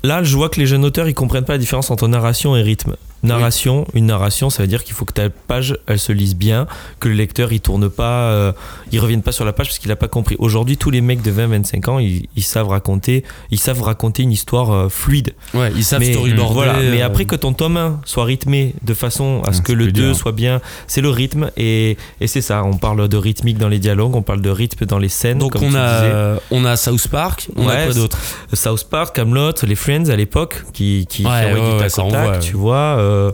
là, 0.02 0.22
je 0.22 0.36
vois 0.36 0.48
que 0.48 0.60
les 0.60 0.66
jeunes 0.66 0.84
auteurs, 0.84 1.08
ils 1.08 1.14
comprennent 1.14 1.44
pas 1.44 1.54
la 1.54 1.58
différence 1.58 1.90
entre 1.90 2.08
narration 2.08 2.56
et 2.56 2.62
rythme. 2.62 2.96
Narration, 3.24 3.86
une 3.94 4.06
narration, 4.06 4.50
ça 4.50 4.62
veut 4.64 4.66
dire 4.66 4.82
qu'il 4.82 4.94
faut 4.94 5.04
que 5.04 5.12
ta 5.12 5.30
page, 5.30 5.78
elle 5.86 6.00
se 6.00 6.10
lise 6.10 6.34
bien, 6.34 6.66
que 6.98 7.06
le 7.08 7.14
lecteur, 7.14 7.52
il 7.52 7.60
tourne 7.60 7.88
pas, 7.88 8.30
euh, 8.32 8.52
il 8.90 8.98
revienne 8.98 9.22
pas 9.22 9.30
sur 9.30 9.44
la 9.44 9.52
page 9.52 9.68
parce 9.68 9.78
qu'il 9.78 9.92
a 9.92 9.96
pas 9.96 10.08
compris. 10.08 10.34
Aujourd'hui, 10.40 10.76
tous 10.76 10.90
les 10.90 11.00
mecs 11.00 11.22
de 11.22 11.30
20-25 11.30 11.88
ans, 11.88 11.98
ils, 12.00 12.26
ils 12.34 12.42
savent 12.42 12.66
raconter, 12.66 13.22
ils 13.52 13.60
savent 13.60 13.80
raconter 13.80 14.24
une 14.24 14.32
histoire 14.32 14.72
euh, 14.72 14.88
fluide. 14.88 15.34
Ouais, 15.54 15.70
ils 15.76 15.84
savent 15.84 16.00
mais, 16.00 16.10
storyboarder. 16.12 16.52
voilà, 16.52 16.72
mais 16.80 17.00
euh, 17.00 17.06
après 17.06 17.24
que 17.24 17.36
ton 17.36 17.52
tome 17.52 17.76
1 17.76 18.00
soit 18.04 18.24
rythmé 18.24 18.74
de 18.82 18.92
façon 18.92 19.40
à 19.46 19.52
ce 19.52 19.60
Ah, 19.60 19.62
que 19.66 19.72
le 19.72 19.84
plus 19.84 19.92
2 19.92 20.02
dur. 20.08 20.16
soit 20.16 20.32
bien, 20.32 20.60
c'est 20.88 21.00
le 21.00 21.10
rythme 21.10 21.52
et, 21.56 21.96
et 22.20 22.26
c'est 22.26 22.42
ça. 22.42 22.64
On 22.64 22.76
parle 22.76 23.06
de 23.08 23.16
rythmique 23.16 23.56
dans 23.58 23.68
les 23.68 23.78
dialogues, 23.78 24.16
on 24.16 24.22
parle 24.22 24.40
de 24.40 24.50
rythme 24.50 24.84
dans 24.84 24.98
les 24.98 25.08
scènes. 25.08 25.38
Donc 25.38 25.52
comme 25.52 25.62
on 25.62 25.74
a, 25.76 26.00
disais. 26.32 26.40
on 26.50 26.64
a 26.64 26.74
South 26.76 27.06
Park, 27.06 27.46
on 27.54 27.68
a 27.68 27.76
Ouais, 27.76 27.84
quoi 27.84 27.94
d'autre? 27.94 28.18
South 28.52 28.82
Park, 28.90 29.01
Camelot, 29.10 29.52
les 29.66 29.74
Friends 29.74 30.08
à 30.10 30.16
l'époque 30.16 30.62
qui 30.72 31.06
qui, 31.08 31.24
Ouais, 31.26 31.52
du 31.54 31.78
tac 31.78 31.90
ça 31.90 32.02
tu 32.40 32.54
vois. 32.56 32.76
euh, 32.98 33.32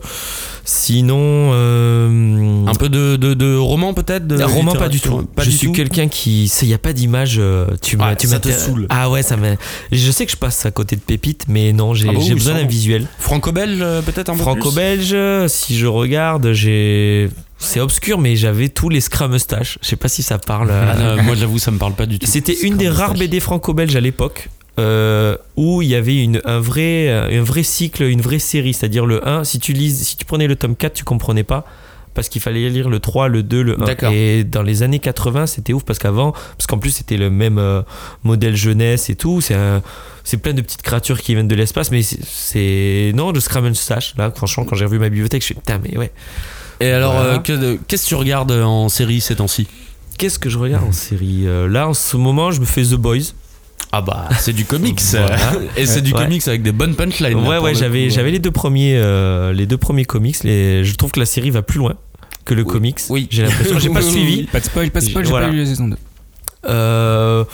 sinon, 0.65 1.51
euh, 1.53 2.67
Un 2.67 2.75
peu 2.75 2.89
de, 2.89 3.17
de, 3.17 3.35
de 3.35 3.57
roman 3.57 3.95
peut-être 3.95 4.27
roman 4.45 4.73
pas 4.73 4.89
du 4.89 5.01
tout. 5.01 5.23
Pas 5.35 5.43
je 5.43 5.51
du 5.51 5.57
suis 5.57 5.73
quelqu'un 5.73 6.09
qui, 6.09 6.47
il 6.63 6.69
y 6.69 6.75
a 6.75 6.79
pas 6.79 6.93
d'image. 6.93 7.37
euh, 7.39 7.67
tu 7.83 7.97
m'as, 7.97 8.15
tu 8.17 8.27
ça 8.27 8.39
te 8.41 8.49
saoule. 8.51 8.87
Ah 8.91 9.11
ouais, 9.11 9.23
ça 9.23 9.37
m'a. 9.37 9.49
Je 9.93 10.11
sais 10.11 10.25
que 10.27 10.33
je 10.33 10.37
passe 10.37 10.65
à 10.67 10.71
côté 10.71 10.97
de 10.97 11.01
pépites, 11.01 11.45
mais 11.49 11.73
non, 11.73 11.95
j'ai, 11.95 12.09
Ah 12.09 12.13
bah 12.13 12.19
besoin 12.35 12.55
d'un 12.55 12.67
visuel. 12.67 13.07
Franco-belge 13.19 13.79
peut-être 14.07 14.29
un 14.31 14.35
peu 14.37 14.41
Franco-belge, 14.43 15.17
si 15.49 15.77
je 15.77 15.87
regarde, 15.87 16.53
j'ai. 16.53 17.29
C'est 17.61 17.81
obscur, 17.81 18.19
mais 18.19 18.37
j'avais 18.37 18.69
tous 18.69 18.89
les 18.89 19.01
Scrum 19.01 19.33
Mustache. 19.33 19.79
Je 19.83 19.89
sais 19.89 19.97
pas 19.97 20.07
si 20.09 20.23
ça 20.23 20.39
parle. 20.39 20.69
euh, 20.71 21.17
Ah, 21.19 21.23
moi 21.23 21.35
j'avoue 21.35 21.59
ça 21.59 21.73
me 21.73 21.79
parle 21.79 21.95
pas 21.95 22.07
du 22.07 22.21
tout. 22.21 22.27
C'était 22.27 22.55
une 22.63 22.77
des 22.77 22.89
rares 22.89 23.15
BD 23.15 23.41
franco-belges 23.41 23.97
à 23.97 24.01
l'époque 24.01 24.49
euh, 24.79 25.37
où 25.57 25.83
il 25.83 25.89
y 25.89 25.95
avait 25.95 26.23
une, 26.23 26.41
un, 26.45 26.61
vrai, 26.61 27.11
un 27.11 27.43
vrai 27.43 27.63
cycle, 27.63 28.05
une 28.05 28.21
vraie 28.21 28.39
série. 28.39 28.73
C'est-à-dire 28.75 29.07
le 29.07 29.27
1, 29.27 29.45
si 29.45 29.59
tu, 29.59 29.73
lis, 29.73 29.95
si 30.05 30.17
tu 30.17 30.25
prenais 30.25 30.47
le 30.47 30.57
tome 30.57 30.77
4, 30.77 30.95
tu 30.95 31.05
comprenais 31.05 31.45
pas. 31.45 31.65
Parce 32.15 32.29
qu'il 32.29 32.41
fallait 32.41 32.69
lire 32.69 32.89
le 32.89 32.99
3, 32.99 33.29
le 33.29 33.43
2, 33.45 33.63
le 33.63 33.81
1. 33.81 33.85
D'accord. 33.85 34.11
Et 34.13 34.43
dans 34.43 34.63
les 34.63 34.83
années 34.83 34.99
80, 34.99 35.47
c'était 35.47 35.73
ouf 35.73 35.85
parce 35.85 36.01
qu'avant, 36.01 36.33
parce 36.33 36.67
qu'en 36.67 36.79
plus 36.79 36.91
c'était 36.91 37.17
le 37.17 37.31
même 37.31 37.59
euh, 37.59 37.83
modèle 38.25 38.57
jeunesse 38.57 39.09
et 39.09 39.15
tout. 39.15 39.41
C'est 39.41 40.37
plein 40.39 40.53
de 40.53 40.61
petites 40.63 40.83
créatures 40.83 41.21
qui 41.21 41.35
viennent 41.35 41.47
de 41.49 41.55
l'espace. 41.55 41.91
Mais 41.93 42.03
c'est-. 42.03 43.13
Non, 43.15 43.31
de 43.33 43.39
Scram 43.41 43.73
Sash. 43.75 44.15
Là, 44.17 44.33
franchement, 44.35 44.65
quand 44.65 44.75
j'ai 44.77 44.85
revu 44.85 44.99
ma 44.99 45.09
bibliothèque, 45.11 45.43
je 45.43 45.47
suis 45.47 45.55
putain, 45.55 45.81
mais 45.83 45.97
ouais. 45.97 46.11
Et 46.81 46.91
alors, 46.91 47.13
Voilà. 47.13 47.35
euh, 47.35 47.39
que- 47.39 47.77
qu'est-ce 47.87 48.05
que 48.05 48.09
tu 48.09 48.15
regardes 48.17 48.53
en 48.53 48.89
série 48.89 49.21
ces 49.21 49.37
temps-ci? 49.37 49.67
Qu'est-ce 50.19 50.39
que 50.41 50.51
je 50.51 50.59
regarde 50.59 50.85
en 50.89 50.93
série? 50.93 51.43
Euh, 51.47 51.69
Là, 51.69 51.89
en 51.89 51.95
ce 51.95 52.17
moment, 52.17 52.51
je 52.51 52.61
me 52.61 52.67
fais 52.67 52.83
The 52.83 52.95
Boys. 52.95 53.33
Ah 53.93 54.03
bah, 54.03 54.29
c'est 54.39 54.53
du 54.53 54.65
comics. 54.65 55.01
Voilà. 55.13 55.37
Et 55.77 55.87
c'est 55.87 56.03
du 56.03 56.13
Ouais. 56.13 56.23
comics 56.25 56.47
avec 56.47 56.63
des 56.63 56.73
bonnes 56.73 56.95
punchlines. 56.95 57.35
Ouais, 57.39 57.57
pour 57.57 57.65
ouais, 57.65 57.73
le 57.73 57.79
j'avais, 57.79 58.11
j'avais 58.11 58.31
les 58.31 58.39
deux 58.39 58.51
premiers, 58.51 58.97
euh, 58.97 59.53
les 59.53 59.67
deux 59.67 59.79
premiers 59.79 60.05
comics. 60.05 60.43
Les, 60.45 60.85
je 60.85 60.95
trouve 60.97 61.11
que 61.11 61.21
la 61.21 61.27
série 61.27 61.51
va 61.51 61.63
plus 61.63 61.79
loin 61.79 61.95
que 62.45 62.55
le 62.55 62.65
comics. 62.65 62.99
Oui. 63.09 63.29
J'ai 63.31 63.43
l'impression. 63.45 63.79
J'ai 63.79 63.89
pas 63.91 64.03
suivi. 64.13 64.45
Pas 64.45 64.61
de 64.61 64.65
spoil, 64.65 64.91
pas 64.91 65.01
de 65.01 65.05
spoil, 65.07 65.25
j'ai 65.25 65.31
Voilà. 65.31 65.47
pas 65.47 65.53
lu 65.53 65.59
la 65.61 65.67
saison 65.67 65.89
2. 65.89 65.97
Euh, 66.67 67.45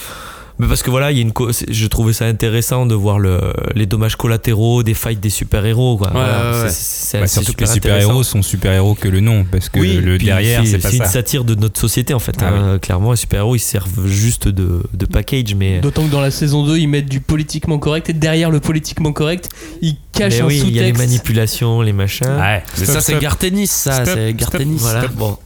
mais 0.59 0.67
parce 0.69 0.83
que 0.83 0.91
voilà, 0.91 1.11
il 1.11 1.17
y 1.19 1.21
a 1.21 1.23
une, 1.23 1.33
je 1.69 1.87
trouvais 1.89 2.13
ça 2.13 2.27
intéressant 2.27 2.87
de 2.87 2.95
voir 2.95 3.19
le, 3.19 3.41
les 3.75 3.87
dommages 3.87 4.17
collatéraux 4.17 4.83
des 4.83 4.95
fights 4.95 5.21
des 5.21 5.31
super 5.31 5.65
héros. 5.67 5.97
Quoi. 5.99 6.09
Ouais, 6.09 6.13
Voilà, 6.15 6.53
ouais, 6.53 6.63
ouais. 6.65 6.69
c'est- 6.71 6.75
c'est- 7.07 7.21
Bah, 7.21 7.27
surtout 7.27 7.53
que 7.55 7.61
les 7.61 7.67
super 7.67 7.95
super-héros 7.95 8.23
sont 8.23 8.43
super-héros 8.43 8.95
que 8.95 9.09
le 9.09 9.21
nom, 9.21 9.45
parce 9.51 9.69
que 9.69 9.79
Oui, 9.81 9.95
le 9.97 10.19
derrière, 10.19 10.63
c'est 10.67 10.79
pas 10.79 10.91
c'est 10.91 10.97
une 10.99 11.05
ça. 11.05 11.11
satire 11.11 11.45
de 11.45 11.55
notre 11.55 11.81
société 11.81 12.15
en 12.15 12.19
fait. 12.19 12.37
Ah 12.41 12.49
hein. 12.49 12.79
Clairement, 12.79 13.11
les 13.13 13.17
super-héros 13.17 13.57
ils 13.57 13.61
servent 13.61 14.07
juste 14.07 14.49
de, 14.49 14.83
de 14.93 15.07
package, 15.07 15.55
mais. 15.55 15.81
D'autant 15.81 16.05
que 16.07 16.11
dans 16.13 16.21
la 16.21 16.31
saison 16.31 16.65
2, 16.65 16.79
ils 16.79 16.89
mettent 16.89 17.09
du 17.11 17.21
politiquement 17.21 17.79
correct 17.79 18.11
et 18.11 18.13
derrière 18.13 18.51
le 18.51 18.61
politiquement 18.61 19.13
correct, 19.13 19.49
ils 19.83 19.97
cachent 20.13 20.35
Mais 20.35 20.41
un 20.43 20.47
oui, 20.47 20.63
il 20.67 20.73
y 20.75 20.79
a 20.79 20.83
les 20.83 20.89
sous-texte. 20.91 21.07
manipulations, 21.11 21.83
les 21.83 21.93
machins. 21.93 22.27
Ouais, 22.29 22.63
mais 22.79 22.85
Stop, 22.85 22.95
ça 22.95 23.01
c'est. 23.01 23.19
Gartenis, 23.19 23.67
ça, 23.67 24.05
c'est 24.05 24.33
Gartenis. 24.35 24.77
Voilà, 24.79 25.09
bon. 25.09 25.37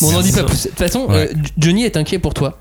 Bon, 0.00 0.08
on 0.08 0.12
n'en 0.12 0.20
dit 0.22 0.32
pas 0.32 0.44
plus. 0.44 0.62
De 0.64 0.68
toute 0.70 0.78
façon, 0.78 1.06
euh, 1.10 1.26
Johnny 1.58 1.84
est 1.84 1.96
inquiet 1.96 2.18
pour 2.18 2.32
toi. 2.34 2.58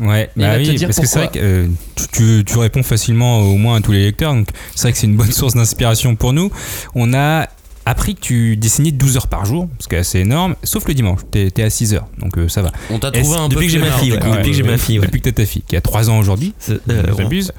Ouais, 0.00 0.30
il 0.36 0.42
va 0.42 0.48
bah 0.48 0.56
oui, 0.58 0.78
parce 0.80 0.98
que 1.00 1.06
c'est 1.06 1.18
vrai 1.18 1.28
que 1.28 1.38
euh, 1.38 1.66
tu, 1.96 2.06
tu- 2.12 2.44
tu 2.44 2.58
réponds 2.58 2.82
facilement 2.82 3.40
au 3.40 3.56
moins 3.56 3.76
à 3.76 3.80
tous 3.80 3.92
les 3.92 4.04
lecteurs, 4.04 4.34
donc 4.34 4.48
c'est 4.74 4.82
vrai 4.82 4.92
que 4.92 4.98
c'est 4.98 5.06
une 5.06 5.16
bonne 5.16 5.32
source 5.32 5.54
d'inspiration 5.54 6.14
pour 6.14 6.32
nous. 6.32 6.50
On 6.94 7.14
a 7.14 7.48
appris 7.86 8.14
que 8.14 8.20
tu 8.20 8.56
dessinais 8.56 8.90
12 8.92 9.16
heures 9.16 9.26
par 9.26 9.44
jour, 9.44 9.68
ce 9.78 9.88
qui 9.88 9.94
est 9.94 9.98
assez 9.98 10.20
énorme, 10.20 10.54
sauf 10.62 10.86
le 10.86 10.94
dimanche, 10.94 11.20
t'es 11.30 11.48
es 11.56 11.62
à 11.62 11.70
6 11.70 11.94
heures, 11.94 12.06
donc 12.18 12.38
euh, 12.38 12.48
ça 12.48 12.62
va. 12.62 12.70
On 12.90 12.98
t'a 12.98 13.10
trouvé 13.10 13.36
un 13.36 13.48
peu 13.48 13.54
depuis 13.56 13.66
que 13.66 13.72
j'ai 13.72 13.78
ma 13.78 13.90
fille, 13.92 14.08
du 14.10 14.14
ouais. 14.16 14.20
coup. 14.20 14.30
Depuis 14.30 14.50
que 14.50 14.56
j'ai 14.56 14.62
ma 14.62 14.78
fille, 14.78 14.98
ouais. 14.98 15.06
Depuis 15.06 15.20
que 15.20 15.28
t'as 15.30 15.42
ta 15.42 15.46
fille, 15.46 15.62
qui 15.66 15.76
a 15.76 15.80
3 15.80 16.10
ans 16.10 16.18
aujourd'hui, 16.18 16.54
C'est- 16.58 16.80
euh, 16.90 17.02
j'abuse. 17.16 17.52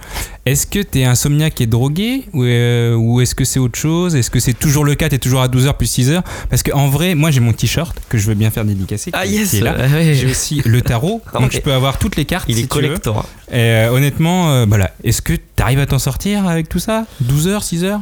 Est-ce 0.46 0.68
que 0.68 0.80
t'es 0.80 1.04
insomniaque 1.06 1.62
et 1.62 1.68
drogué 1.68 2.24
ou, 2.34 2.44
euh, 2.44 2.96
ou 2.96 3.22
est-ce 3.22 3.34
que 3.36 3.46
c'est 3.46 3.60
autre 3.60 3.78
chose? 3.80 4.16
Est-ce 4.16 4.30
que 4.30 4.40
c'est 4.40 4.54
toujours 4.54 4.84
le 4.86 4.96
cas, 4.96 5.08
t'es 5.10 5.18
toujours 5.18 5.42
à 5.42 5.48
12 5.48 5.68
heures 5.68 5.78
plus 5.78 5.88
6 5.88 6.10
heures? 6.12 6.24
Parce 6.50 6.64
qu'en 6.64 6.88
vrai, 6.90 7.16
moi 7.16 7.32
j'ai 7.32 7.40
mon 7.40 7.54
t-shirt 7.54 7.96
que 8.10 8.18
je 8.18 8.28
veux 8.28 8.34
bien 8.36 8.52
faire 8.52 8.66
dédicacer. 8.66 9.12
Ah 9.14 9.26
qui- 9.26 9.34
yes, 9.34 9.50
qui 9.52 9.58
est 9.58 9.62
là. 9.62 9.76
ah. 9.80 10.14
J'ai 10.14 10.28
aussi 10.30 10.62
le 10.66 10.82
tarot, 10.82 11.22
donc 11.40 11.52
je 11.52 11.60
peux 11.60 11.72
avoir 11.74 11.98
toutes 11.98 12.16
les 12.18 12.26
cartes. 12.26 12.46
Il 12.50 12.56
si 12.56 12.64
est 12.64 12.68
collector. 12.68 13.26
Et, 13.52 13.56
euh, 13.56 13.92
honnêtement, 13.92 14.66
voilà. 14.66 14.92
Est-ce 15.04 15.22
que 15.22 15.34
t'arrives 15.56 15.80
à 15.80 15.86
t'en 15.86 16.00
sortir 16.00 16.48
avec 16.48 16.68
tout 16.70 16.80
ça? 16.80 17.06
12 17.22 17.48
heures, 17.48 17.64
6 17.64 17.84
heures? 17.84 18.02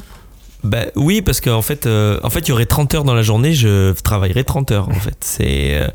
Bah 0.64 0.86
oui, 0.95 1.22
parce 1.22 1.41
qu'en 1.41 1.62
fait, 1.62 1.86
euh, 1.88 2.20
en 2.24 2.30
fait, 2.30 2.41
il 2.41 2.49
y 2.49 2.51
aurait 2.51 2.66
30 2.68 2.93
heures 2.95 3.03
dans 3.03 3.16
la 3.16 3.24
journée, 3.24 3.53
je 3.53 3.91
travaillerais 4.01 4.43
30 4.43 4.72
heures 4.72 4.89
en 4.89 4.93
fait. 4.93 5.18
C'est 5.22 5.76
euh, 5.76 5.88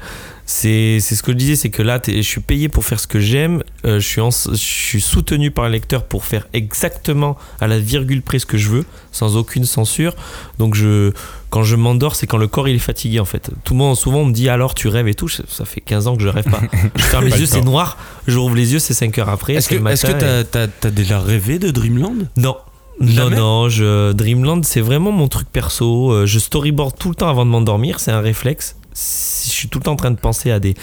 c'est 0.45 0.99
c'est 1.01 1.15
ce 1.15 1.23
que 1.23 1.33
je 1.33 1.37
disais, 1.37 1.57
c'est 1.57 1.71
que 1.71 1.83
là, 1.83 2.01
je 2.07 2.21
suis 2.21 2.41
payé 2.41 2.69
pour 2.69 2.85
faire 2.85 2.99
ce 3.01 3.07
que 3.07 3.21
j'aime, 3.21 3.63
euh, 3.85 4.01
je 4.01 4.07
suis 4.07 4.21
en- 4.21 4.31
je 4.31 4.55
suis 4.57 5.01
soutenu 5.01 5.51
par 5.53 5.65
un 5.65 5.69
lecteur 5.69 6.03
pour 6.05 6.25
faire 6.25 6.47
exactement 6.53 7.37
à 7.61 7.67
la 7.69 7.79
virgule 7.79 8.23
près 8.23 8.39
ce 8.41 8.47
que 8.47 8.59
je 8.59 8.69
veux, 8.69 8.85
sans 9.13 9.37
aucune 9.37 9.65
censure. 9.65 10.15
Donc 10.59 10.75
je 10.75 11.13
quand 11.51 11.63
je 11.63 11.77
m'endors, 11.77 12.17
c'est 12.17 12.27
quand 12.27 12.37
le 12.37 12.49
corps 12.49 12.69
il 12.69 12.75
est 12.77 12.81
fatigué 12.81 13.21
en 13.21 13.25
fait. 13.25 13.51
Tout 13.65 13.75
le 13.75 13.79
monde 13.79 13.97
souvent 13.97 14.19
on 14.21 14.25
me 14.27 14.33
dit 14.33 14.49
alors 14.49 14.75
tu 14.75 14.89
rêves 14.89 15.07
et 15.09 15.15
tout, 15.15 15.29
ça 15.29 15.65
fait 15.65 15.81
15 15.81 16.07
ans 16.09 16.17
que 16.17 16.23
je 16.25 16.29
rêve 16.29 16.45
pas. 16.51 16.61
Je 16.97 17.03
ferme 17.03 17.25
les 17.25 17.39
yeux, 17.41 17.47
c'est 17.47 17.61
noir, 17.63 17.97
je 18.27 18.37
rouvre 18.37 18.57
les 18.57 18.73
yeux, 18.73 18.79
c'est 18.81 18.95
5 18.95 19.17
heures 19.19 19.29
après, 19.29 19.55
Est-ce 19.55 19.69
c'est 19.69 19.79
que 19.79 19.89
est-ce 19.89 20.07
que 20.07 20.43
t'as- 20.43 20.67
t'as 20.69 20.91
déjà 20.91 21.21
rêvé 21.21 21.59
de 21.61 21.71
Dreamland? 21.71 22.27
Non. 22.37 22.57
Non, 23.01 23.31
non, 23.31 23.69
je, 23.69 24.13
Dreamland, 24.13 24.65
c'est 24.65 24.81
vraiment 24.81 25.13
mon 25.13 25.29
truc 25.29 25.49
perso. 25.53 26.13
Euh, 26.13 26.27
Je 26.27 26.39
storyboard 26.39 26.97
tout 26.99 27.11
le 27.11 27.15
temps 27.15 27.29
avant 27.29 27.45
de 27.45 27.51
m'endormir, 27.51 28.01
c'est 28.01 28.11
un 28.13 28.21
réflexe. 28.21 28.77
Je 28.95 29.51
suis 29.51 29.69
tout 29.69 29.79
le 29.79 29.85
temps 29.85 29.93
en 29.93 29.97
train 29.97 30.11
de 30.11 30.17
penser 30.19 30.51
à 30.51 30.59
des 30.61 30.75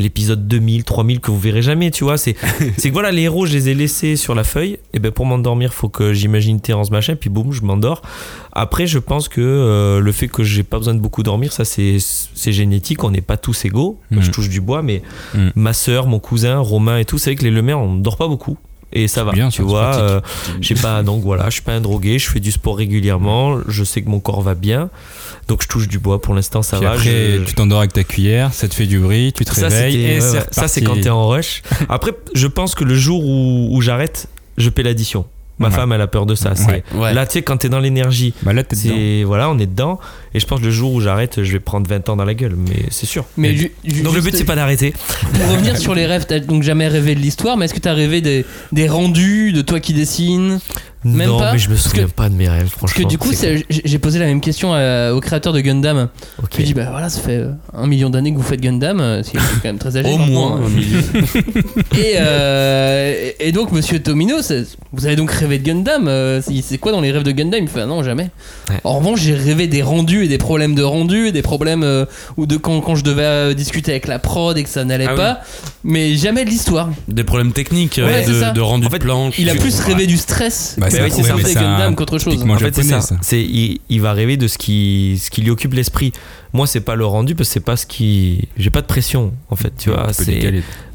l'épisode 0.00 0.48
2000, 0.48 0.82
3000 0.84 1.20
que 1.20 1.30
vous 1.30 1.38
verrez 1.38 1.60
jamais, 1.60 1.90
tu 1.90 2.04
vois. 2.04 2.16
C'est 2.18 2.32
que 2.34 2.88
voilà, 2.92 3.12
les 3.12 3.22
héros, 3.22 3.44
je 3.44 3.52
les 3.52 3.68
ai 3.68 3.74
laissés 3.74 4.16
sur 4.16 4.34
la 4.34 4.44
feuille. 4.44 4.78
Et 4.94 4.98
ben 4.98 5.12
pour 5.12 5.26
m'endormir, 5.26 5.74
faut 5.74 5.90
que 5.90 6.14
j'imagine 6.14 6.58
Terrence 6.58 6.90
machin, 6.90 7.16
puis 7.16 7.28
boum, 7.28 7.52
je 7.52 7.60
m'endors. 7.60 8.00
Après, 8.52 8.86
je 8.86 8.98
pense 8.98 9.28
que 9.28 9.42
euh, 9.42 10.00
le 10.00 10.12
fait 10.12 10.26
que 10.28 10.42
j'ai 10.42 10.62
pas 10.62 10.78
besoin 10.78 10.94
de 10.94 11.00
beaucoup 11.00 11.22
dormir, 11.22 11.52
ça 11.52 11.66
c'est 11.66 11.98
génétique. 12.52 13.04
On 13.04 13.10
n'est 13.10 13.20
pas 13.20 13.36
tous 13.36 13.66
égaux. 13.66 14.00
Mhm. 14.10 14.22
Je 14.22 14.30
touche 14.30 14.48
du 14.48 14.62
bois, 14.62 14.80
mais 14.82 15.02
Mhm. 15.34 15.52
ma 15.54 15.74
sœur, 15.74 16.06
mon 16.06 16.18
cousin, 16.18 16.58
Romain 16.58 16.96
et 16.96 17.04
tout, 17.04 17.18
c'est 17.18 17.30
vrai 17.30 17.36
que 17.36 17.44
les 17.44 17.50
Lemaire, 17.50 17.78
on 17.78 17.94
dort 17.96 18.16
pas 18.16 18.26
beaucoup. 18.26 18.56
Et 18.92 19.06
ça 19.06 19.22
va, 19.22 19.30
bien, 19.32 19.50
tu 19.50 19.62
vois. 19.62 19.94
euh, 19.96 20.20
j'ai 20.60 20.74
pas 20.74 21.02
donc 21.04 21.22
voilà, 21.22 21.44
je 21.46 21.50
suis 21.54 21.62
pas 21.62 21.74
un 21.74 21.80
drogué, 21.80 22.18
je 22.18 22.28
fais 22.28 22.40
du 22.40 22.50
sport 22.50 22.76
régulièrement, 22.76 23.58
je 23.68 23.84
sais 23.84 24.02
que 24.02 24.08
mon 24.08 24.18
corps 24.18 24.40
va 24.42 24.54
bien, 24.54 24.90
donc 25.46 25.62
je 25.62 25.68
touche 25.68 25.86
du 25.86 25.98
bois. 26.00 26.20
Pour 26.20 26.34
l'instant, 26.34 26.62
ça 26.62 26.76
Puis 26.78 26.86
va. 26.86 26.92
après, 26.94 27.04
je- 27.38 27.44
tu 27.44 27.54
t'endors 27.54 27.78
avec 27.78 27.92
ta 27.92 28.02
cuillère, 28.02 28.52
ça 28.52 28.66
te 28.68 28.74
fait 28.74 28.86
du 28.86 28.98
bruit, 28.98 29.32
tu 29.32 29.44
te 29.44 29.54
ça, 29.54 29.68
réveilles 29.68 30.04
et 30.04 30.20
ouais, 30.20 30.40
ça 30.50 30.66
c'est 30.66 30.82
quand 30.82 31.00
t'es 31.00 31.08
en 31.10 31.28
rush. 31.28 31.62
Après, 31.88 32.12
je 32.34 32.46
pense 32.48 32.74
que 32.74 32.82
le 32.84 32.94
jour 32.96 33.24
où, 33.24 33.68
où 33.70 33.80
j'arrête, 33.80 34.26
je 34.58 34.68
paie 34.70 34.82
l'addition. 34.82 35.24
Ma 35.60 35.68
Ouais. 35.68 35.74
femme, 35.74 35.92
elle 35.92 36.00
a 36.00 36.06
peur 36.08 36.26
de 36.26 36.34
ça. 36.34 36.54
C'est- 36.56 36.66
Ouais. 36.66 36.82
Ouais. 36.94 37.14
Là, 37.14 37.26
tu 37.26 37.34
sais, 37.34 37.42
quand 37.42 37.58
t'es 37.58 37.68
dans 37.68 37.78
l'énergie, 37.80 38.34
Bah 38.42 38.52
là, 38.52 38.62
c'est 38.72 39.22
voilà, 39.24 39.48
on 39.50 39.58
est 39.58 39.66
dedans. 39.66 40.00
Et 40.34 40.40
je 40.40 40.46
pense 40.46 40.60
que 40.60 40.64
le 40.64 40.70
jour 40.70 40.92
où 40.94 41.00
j'arrête, 41.00 41.42
je 41.44 41.52
vais 41.52 41.60
prendre 41.60 41.88
20 41.88 42.08
ans 42.08 42.16
dans 42.16 42.24
la 42.24 42.34
gueule, 42.34 42.56
mais 42.56 42.86
c'est 42.90 43.06
sûr. 43.06 43.24
Mais 43.36 43.50
Et- 43.50 43.56
ju- 43.56 43.72
ju- 43.84 44.02
donc 44.02 44.14
le 44.14 44.20
but 44.22 44.34
c'est 44.34 44.44
pas 44.44 44.56
d'arrêter. 44.56 44.92
Pour 45.34 45.50
revenir 45.52 45.76
sur 45.76 45.94
les 45.94 46.06
rêves, 46.06 46.24
t'as 46.26 46.40
donc 46.40 46.62
jamais 46.62 46.88
rêvé 46.88 47.14
de 47.14 47.20
l'histoire, 47.20 47.56
mais 47.56 47.66
est-ce 47.66 47.74
que 47.74 47.80
t'as 47.80 47.92
rêvé 47.94 48.20
des, 48.20 48.44
des 48.72 48.88
rendus, 48.88 49.52
de 49.52 49.60
toi 49.62 49.80
qui 49.80 49.92
dessines? 49.92 50.60
Même 51.02 51.28
non, 51.28 51.38
pas 51.38 51.52
mais 51.52 51.58
je 51.58 51.68
me 51.70 51.74
Parce 51.76 51.88
souviens 51.88 52.06
que- 52.06 52.10
pas 52.10 52.28
de 52.28 52.34
mes 52.34 52.48
rêves, 52.48 52.62
Parce 52.64 52.72
franchement. 52.92 53.04
que 53.04 53.08
du 53.08 53.16
coup, 53.16 53.30
j'ai 53.68 53.98
posé 53.98 54.18
la 54.18 54.26
même 54.26 54.40
question 54.42 54.74
à- 54.74 55.12
au 55.12 55.20
créateur 55.20 55.52
de 55.54 55.60
Gundam. 55.60 56.08
Ok. 56.42 56.48
Je 56.52 56.56
lui 56.58 56.62
ai 56.62 56.66
dit, 56.66 56.74
bah 56.74 56.88
voilà, 56.90 57.08
ça 57.08 57.20
fait 57.22 57.38
euh, 57.38 57.52
un 57.72 57.86
million 57.86 58.10
d'années 58.10 58.32
que 58.32 58.36
vous 58.36 58.42
faites 58.42 58.60
Gundam, 58.60 59.00
euh, 59.00 59.22
c'est 59.22 59.32
quand 59.38 59.64
même 59.64 59.78
très 59.78 59.96
âgé. 59.96 60.08
Au 60.12 60.18
moins 60.18 60.56
hein. 60.56 60.64
un 60.66 60.68
million. 60.68 60.98
Et, 61.96 62.14
euh, 62.16 63.30
et 63.40 63.52
donc, 63.52 63.72
monsieur 63.72 63.98
Tomino, 64.00 64.36
vous 64.92 65.06
avez 65.06 65.16
donc 65.16 65.30
rêvé 65.30 65.58
de 65.58 65.64
Gundam 65.64 66.06
euh, 66.08 66.40
C'est 66.62 66.78
quoi 66.78 66.92
dans 66.92 67.00
les 67.00 67.10
rêves 67.12 67.22
de 67.22 67.32
Gundam? 67.32 67.60
Il 67.60 67.62
me 67.64 67.68
fait, 67.68 67.80
ah 67.80 67.86
non, 67.86 68.02
jamais. 68.02 68.30
Ouais. 68.68 68.76
En 68.84 68.98
revanche, 68.98 69.20
j'ai 69.20 69.34
rêvé 69.34 69.66
des 69.66 69.82
rendus 69.82 70.24
et 70.24 70.28
des 70.28 70.38
problèmes 70.38 70.74
de 70.74 70.82
rendus 70.82 71.28
et 71.28 71.32
des 71.32 71.42
problèmes 71.42 71.82
euh, 71.82 72.04
ou 72.36 72.46
de 72.46 72.56
quand, 72.56 72.80
quand 72.80 72.94
je 72.94 73.04
devais 73.04 73.22
euh, 73.24 73.54
discuter 73.54 73.90
avec 73.92 74.06
la 74.06 74.18
prod 74.18 74.56
et 74.58 74.62
que 74.62 74.68
ça 74.68 74.84
n'allait 74.84 75.06
Ah 75.08 75.12
oui. 75.12 75.16
pas, 75.16 75.40
mais 75.84 76.14
jamais 76.16 76.44
de 76.44 76.50
l'histoire. 76.50 76.90
Des 77.08 77.24
problèmes 77.24 77.52
techniques 77.52 78.00
Ouais, 78.02 78.24
de, 78.26 78.52
de 78.52 78.60
rendu 78.60 78.86
En 78.86 78.90
fait, 78.90 78.98
de 78.98 79.04
planche. 79.04 79.38
Il 79.38 79.48
a 79.50 79.54
plus 79.54 79.78
rêvé 79.80 80.06
du 80.06 80.16
stress 80.16 80.76
Bah, 80.78 80.89
que 80.90 81.12
c'est 81.14 81.32
oui, 81.34 81.42
c'est 81.44 81.52
ça, 81.54 81.60
un- 81.60 81.78
Gundam 81.78 81.94
qu'autre 81.96 82.18
chose. 82.18 82.34
En 82.42 82.58
fait, 82.58 82.74
c'est 82.74 82.82
ça. 83.00 83.16
C'est, 83.22 83.42
il, 83.42 83.80
il 83.88 84.00
va 84.00 84.12
rêver 84.12 84.36
de 84.36 84.48
ce 84.48 84.58
qui, 84.58 85.20
ce 85.22 85.30
qui 85.30 85.42
lui 85.42 85.50
occupe 85.50 85.72
l'esprit. 85.74 86.12
Moi, 86.52 86.66
c'est 86.66 86.80
pas 86.80 86.94
le 86.94 87.06
rendu 87.06 87.34
parce 87.34 87.48
que 87.48 87.52
c'est 87.54 87.60
pas 87.60 87.76
ce 87.76 87.86
qui. 87.86 88.48
J'ai 88.56 88.70
pas 88.70 88.80
de 88.82 88.86
pression, 88.86 89.32
en 89.50 89.56
fait. 89.56 89.72
Tu 89.78 89.90
vois, 89.90 90.12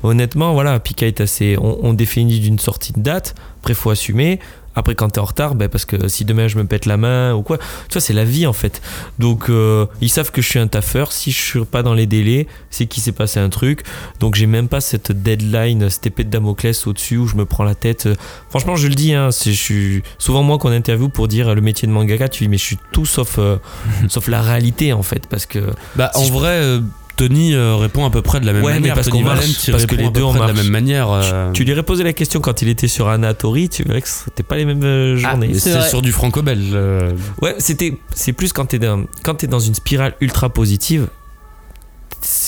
honnêtement, 0.04 0.54
voilà, 0.54 0.80
Pika 0.80 1.06
est 1.08 1.22
assez. 1.22 1.58
On, 1.60 1.80
on 1.84 1.94
définit 1.94 2.40
d'une 2.40 2.60
sortie 2.60 2.94
de 2.94 3.00
date. 3.02 3.36
Après, 3.62 3.74
faut 3.74 3.90
assumer. 3.90 4.40
Après, 4.76 4.94
quand 4.96 5.10
t'es 5.10 5.20
en 5.20 5.26
retard, 5.26 5.56
ben, 5.56 5.70
parce 5.70 5.86
que 5.86 6.08
si 6.08 6.26
demain 6.26 6.48
je 6.48 6.58
me 6.58 6.66
pète 6.66 6.86
la 6.86 6.98
main 6.98 7.34
ou 7.34 7.42
quoi, 7.42 7.58
tu 7.58 7.94
vois, 7.94 8.02
c'est 8.02 8.14
la 8.14 8.26
vie 8.26 8.46
en 8.46 8.54
fait. 8.54 8.82
Donc, 9.20 9.50
euh, 9.50 9.86
ils 10.02 10.10
savent 10.10 10.32
que 10.32 10.42
je 10.42 10.48
suis 10.50 10.60
un 10.60 10.68
taffeur. 10.68 11.12
Si 11.12 11.32
je 11.32 11.42
suis 11.42 11.66
pas 11.66 11.82
dans 11.84 11.94
les 11.94 12.06
délais, 12.06 12.48
c'est 12.70 12.86
qu'il 12.86 13.02
s'est 13.02 13.12
passé 13.12 13.40
un 13.40 13.50
truc. 13.50 13.84
Donc, 14.20 14.36
j'ai 14.36 14.48
même 14.48 14.68
pas 14.68 14.82
cette 14.82 15.12
deadline, 15.12 15.90
cette 15.90 16.08
épée 16.08 16.24
de 16.24 16.30
Damoclès 16.30 16.86
au-dessus 16.88 17.18
où 17.18 17.28
je 17.28 17.36
me 17.36 17.46
prends 17.46 17.64
la 17.64 17.76
tête. 17.76 18.10
Franchement, 18.50 18.76
je 18.76 18.88
le 18.88 18.96
dis, 18.96 19.14
hein, 19.14 19.32
c'est- 19.32 19.52
je 19.54 19.62
suis 19.62 20.04
souvent 20.18 20.44
moi 20.44 20.58
qu'on 20.58 20.72
interview 20.72 21.10
pour 21.10 21.28
dire 21.28 21.56
le 21.56 21.62
métier 21.62 21.88
de 21.88 21.94
mangaka. 21.94 22.28
Tu 22.28 22.44
dis, 22.44 22.50
mais 22.50 22.58
je 22.58 22.64
suis 22.66 22.80
tout 22.92 23.06
sauf, 23.06 23.36
euh, 23.40 23.58
sauf 24.10 24.28
la 24.28 24.42
réalité 24.42 24.92
en 24.94 25.04
fait. 25.04 25.28
Parce 25.28 25.46
que. 25.46 25.60
Bah, 25.96 26.12
Si 26.14 26.22
en 26.22 26.26
je- 26.26 26.34
vrai, 26.34 26.60
euh, 26.62 26.82
Tony 27.16 27.54
euh, 27.54 27.76
répond 27.76 28.06
à 28.06 28.10
peu 28.10 28.22
près 28.22 28.40
de 28.40 28.46
la 28.46 28.54
même 28.54 28.64
Ouais, 28.64 28.74
mais 28.74 28.80
manière. 28.82 28.96
parce 28.96 29.08
Tony 29.10 29.20
qu'on 29.22 29.26
marche, 29.26 29.40
Valent, 29.42 29.54
il 29.68 29.72
parce 29.72 29.86
que 29.86 29.96
les 29.96 30.10
deux, 30.10 30.24
on 30.24 30.34
de 30.34 30.40
la 30.40 30.54
même 30.54 30.70
manière. 30.70 31.10
euh, 31.12 31.52
Tu 31.54 31.64
lui 31.64 31.72
aurais 31.74 31.84
posé 31.84 32.04
la 32.04 32.14
question 32.14 32.40
quand 32.42 32.62
il 32.62 32.68
était 32.70 32.88
sur 32.88 33.08
Anatori, 33.10 33.70
tu 33.70 33.84
verrais 33.84 34.02
que 34.02 34.08
c'était 34.08 34.44
pas 34.44 34.58
les 34.58 34.66
mêmes 34.66 34.84
euh, 34.84 35.18
Ah, 35.24 35.32
journées. 35.32 35.54
c'est 35.54 35.82
sur 35.84 36.02
du 36.02 36.12
franco-belge. 36.12 36.70
euh. 36.74 37.12
Ouais, 37.42 37.56
c'était, 37.60 37.98
c'est 38.14 38.34
plus 38.34 38.52
quand 38.54 38.66
t'es 38.66 38.80
dans, 38.80 39.04
quand 39.24 39.36
t'es 39.36 39.48
dans 39.48 39.60
une 39.60 39.76
spirale 39.76 40.16
ultra 40.22 40.50
positive, 40.50 41.08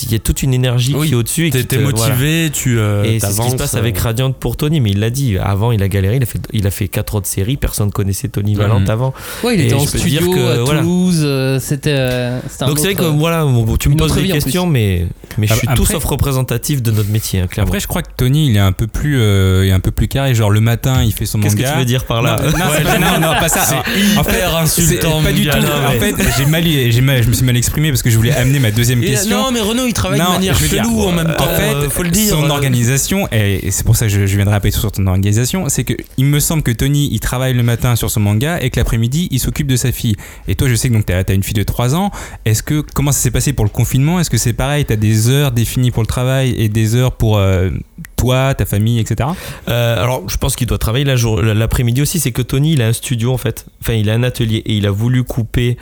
il 0.04 0.12
y 0.12 0.16
a 0.16 0.20
toute 0.20 0.44
une 0.44 0.54
énergie 0.54 0.94
Oui, 0.96 1.08
qui 1.08 1.14
est 1.14 1.16
au-dessus 1.16 1.50
T'es 1.50 1.64
te- 1.64 1.76
motivé, 1.76 2.50
tu 2.54 2.80
euh. 2.80 3.04
Et 3.04 3.20
c'est 3.20 3.32
ce 3.32 3.42
qui 3.42 3.50
se 3.52 3.56
passe 3.56 3.76
euh. 3.76 3.80
avec 3.80 3.98
Radiant 3.98 4.32
pour 4.32 4.58
Tony, 4.58 4.80
mais 4.80 4.92
il 4.92 5.00
l'a 5.00 5.10
dit. 5.10 5.38
Avant, 5.38 5.72
il 5.72 5.82
a 5.84 5.88
galéré, 5.88 6.18
il 6.18 6.24
a 6.24 6.26
fait, 6.26 6.40
il 6.54 6.66
a 6.68 6.72
fait 6.72 6.88
quatre 6.88 7.16
autres 7.16 7.28
séries, 7.28 7.58
personne 7.58 7.92
connaissait 7.92 8.28
Tony 8.28 8.56
Valente 8.56 8.84
Mhm. 8.84 8.90
avant. 8.90 9.14
Ouais, 9.44 9.56
il 9.56 9.62
Et 9.62 9.66
était 9.66 9.74
en 9.76 9.80
dire 9.80 9.90
studio 9.90 10.32
que, 10.32 10.40
à 10.60 10.64
voilà. 10.64 10.82
Toulouse. 10.82 11.22
euh, 11.24 11.60
C'était. 11.60 11.94
euh, 11.94 12.40
Donc 12.62 12.80
c'est 12.80 12.86
vrai 12.86 12.96
que 12.96 13.04
voilà, 13.04 13.44
bon, 13.44 13.78
tu 13.78 13.90
me 13.90 13.94
une 13.94 14.00
poses 14.00 14.16
des 14.16 14.28
questions, 14.28 14.66
mais, 14.66 15.08
mais 15.38 15.48
je 15.48 15.54
Ah, 15.54 15.56
suis 15.58 15.68
après- 15.68 15.78
tout 15.78 15.86
sauf 15.86 16.04
représentatif 16.04 16.82
de 16.82 16.92
notre 16.92 17.10
métier, 17.10 17.40
hein, 17.42 17.48
clairement. 17.48 17.70
Après, 17.70 17.80
je 17.80 17.88
crois 17.88 18.02
que 18.02 18.10
Tony, 18.16 18.50
il 18.50 18.56
est 18.56 18.60
un 18.60 18.72
peu 18.72 18.88
plus, 18.88 19.20
euh, 19.20 19.64
il 19.66 19.70
est 19.70 19.74
un 19.74 19.80
peu 19.80 19.92
plus 19.92 20.08
carré. 20.08 20.34
Genre 20.36 20.50
le 20.50 20.62
matin, 20.62 21.04
il 21.04 21.12
fait 21.14 21.26
son 21.26 21.40
Qu'est-ce 21.40 21.56
manga. 21.56 21.68
que 21.70 21.74
tu 21.74 21.80
veux 21.80 21.86
dire 21.86 22.06
par 22.06 22.22
là? 22.22 22.38
Non, 22.44 22.52
non, 22.52 22.58
pas, 22.84 22.98
non, 23.00 23.20
non, 23.20 23.40
pas 23.40 23.50
ça. 23.50 23.66
C'est 23.66 24.18
En 24.20 24.24
fait, 24.24 24.32
hyper 24.38 24.56
insultant, 24.58 25.22
pas 25.22 25.32
du 25.32 25.48
tout. 25.48 25.58
En 25.58 26.00
fait, 26.00 26.16
j'ai 26.38 26.46
mal, 26.46 26.64
j'ai 26.64 27.02
mal, 27.02 27.24
je 27.24 27.28
me 27.30 27.34
suis 27.34 27.46
mal 27.46 27.58
exprimé 27.58 27.90
parce 27.90 28.02
que 28.02 28.10
je 28.10 28.18
voulais 28.18 28.32
amener 28.34 28.60
ma 28.60 28.72
deuxième 28.72 29.02
question. 29.02 29.38
non, 29.38 29.52
mais 29.52 29.62
Renaud, 29.68 29.88
il 29.88 29.94
travaille 29.94 30.20
Non, 30.20 30.26
de 30.26 30.32
manière 30.34 30.58
dire, 30.58 30.70
chelou 30.70 31.02
en 31.02 31.12
même 31.12 31.34
temps. 31.36 31.46
En 31.46 31.56
fait, 31.56 31.74
euh, 31.74 31.90
faut 31.90 32.04
le 32.04 32.10
dire. 32.10 32.34
son 32.34 32.46
euh, 32.46 32.50
organisation, 32.50 33.28
et 33.32 33.70
c'est 33.72 33.86
pour 33.86 33.96
ça 33.96 34.06
que 34.06 34.12
je, 34.12 34.26
je 34.26 34.36
viendrai 34.36 34.56
appeler 34.56 34.72
sur 34.72 34.92
ton 34.92 35.06
organisation, 35.08 35.70
c'est 35.70 35.84
que 35.84 35.94
il 36.18 36.26
me 36.26 36.40
semble 36.40 36.64
que 36.64 36.72
Tony, 36.72 37.10
il 37.12 37.20
travaille 37.20 37.54
le 37.54 37.64
matin 37.64 37.96
sur 37.96 38.10
son 38.10 38.20
manga 38.20 38.60
et 38.62 38.70
que 38.70 38.80
l'après-midi, 38.80 39.28
il 39.32 39.40
s'occupe 39.40 39.68
de 39.68 39.76
sa 39.76 39.92
fille. 39.92 40.16
Et 40.48 40.56
toi, 40.56 40.68
je 40.68 40.76
sais 40.76 40.90
que 40.90 40.94
donc 40.94 41.06
t'as 41.06 41.24
as 41.28 41.34
une 41.34 41.44
fille 41.44 41.54
de 41.54 41.64
3 41.64 41.96
ans. 41.96 42.12
Est-ce 42.46 42.64
que 42.64 42.82
comment 42.94 43.12
ça 43.12 43.20
s'est 43.20 43.32
passé 43.32 43.54
pour 43.54 43.66
le 43.66 43.72
confinement? 43.72 44.20
Est-ce 44.20 44.30
que 44.30 44.38
c'est 44.38 44.54
pareil? 44.54 44.86
T'as 44.86 44.96
des 44.96 45.30
heures 45.30 45.52
définies 45.52 45.92
pour 45.92 46.04
le 46.04 46.08
travail 46.08 46.56
et 46.58 46.70
des 46.70 46.96
heures 46.96 47.12
pour 47.12 47.38
euh, 47.38 47.70
toi, 48.16 48.54
ta 48.54 48.66
famille, 48.66 49.00
etc. 49.00 49.30
Euh, 49.68 50.04
alors, 50.04 50.28
je 50.28 50.38
pense 50.38 50.56
qu'il 50.56 50.68
doit 50.68 50.78
travailler 50.78 51.06
l'après-midi 51.06 52.02
aussi. 52.02 52.20
C'est 52.20 52.32
que 52.32 52.42
Tony, 52.42 52.74
il 52.74 52.82
a 52.82 52.88
un 52.88 52.94
studio 52.94 53.34
en 53.34 53.38
fait. 53.38 53.66
Enfin, 53.82 53.94
il 53.94 54.10
a 54.10 54.14
un 54.14 54.24
atelier 54.24 54.58
et 54.66 54.76
il 54.76 54.86
a 54.88 54.92
voulu 54.92 55.24
couper 55.24 55.78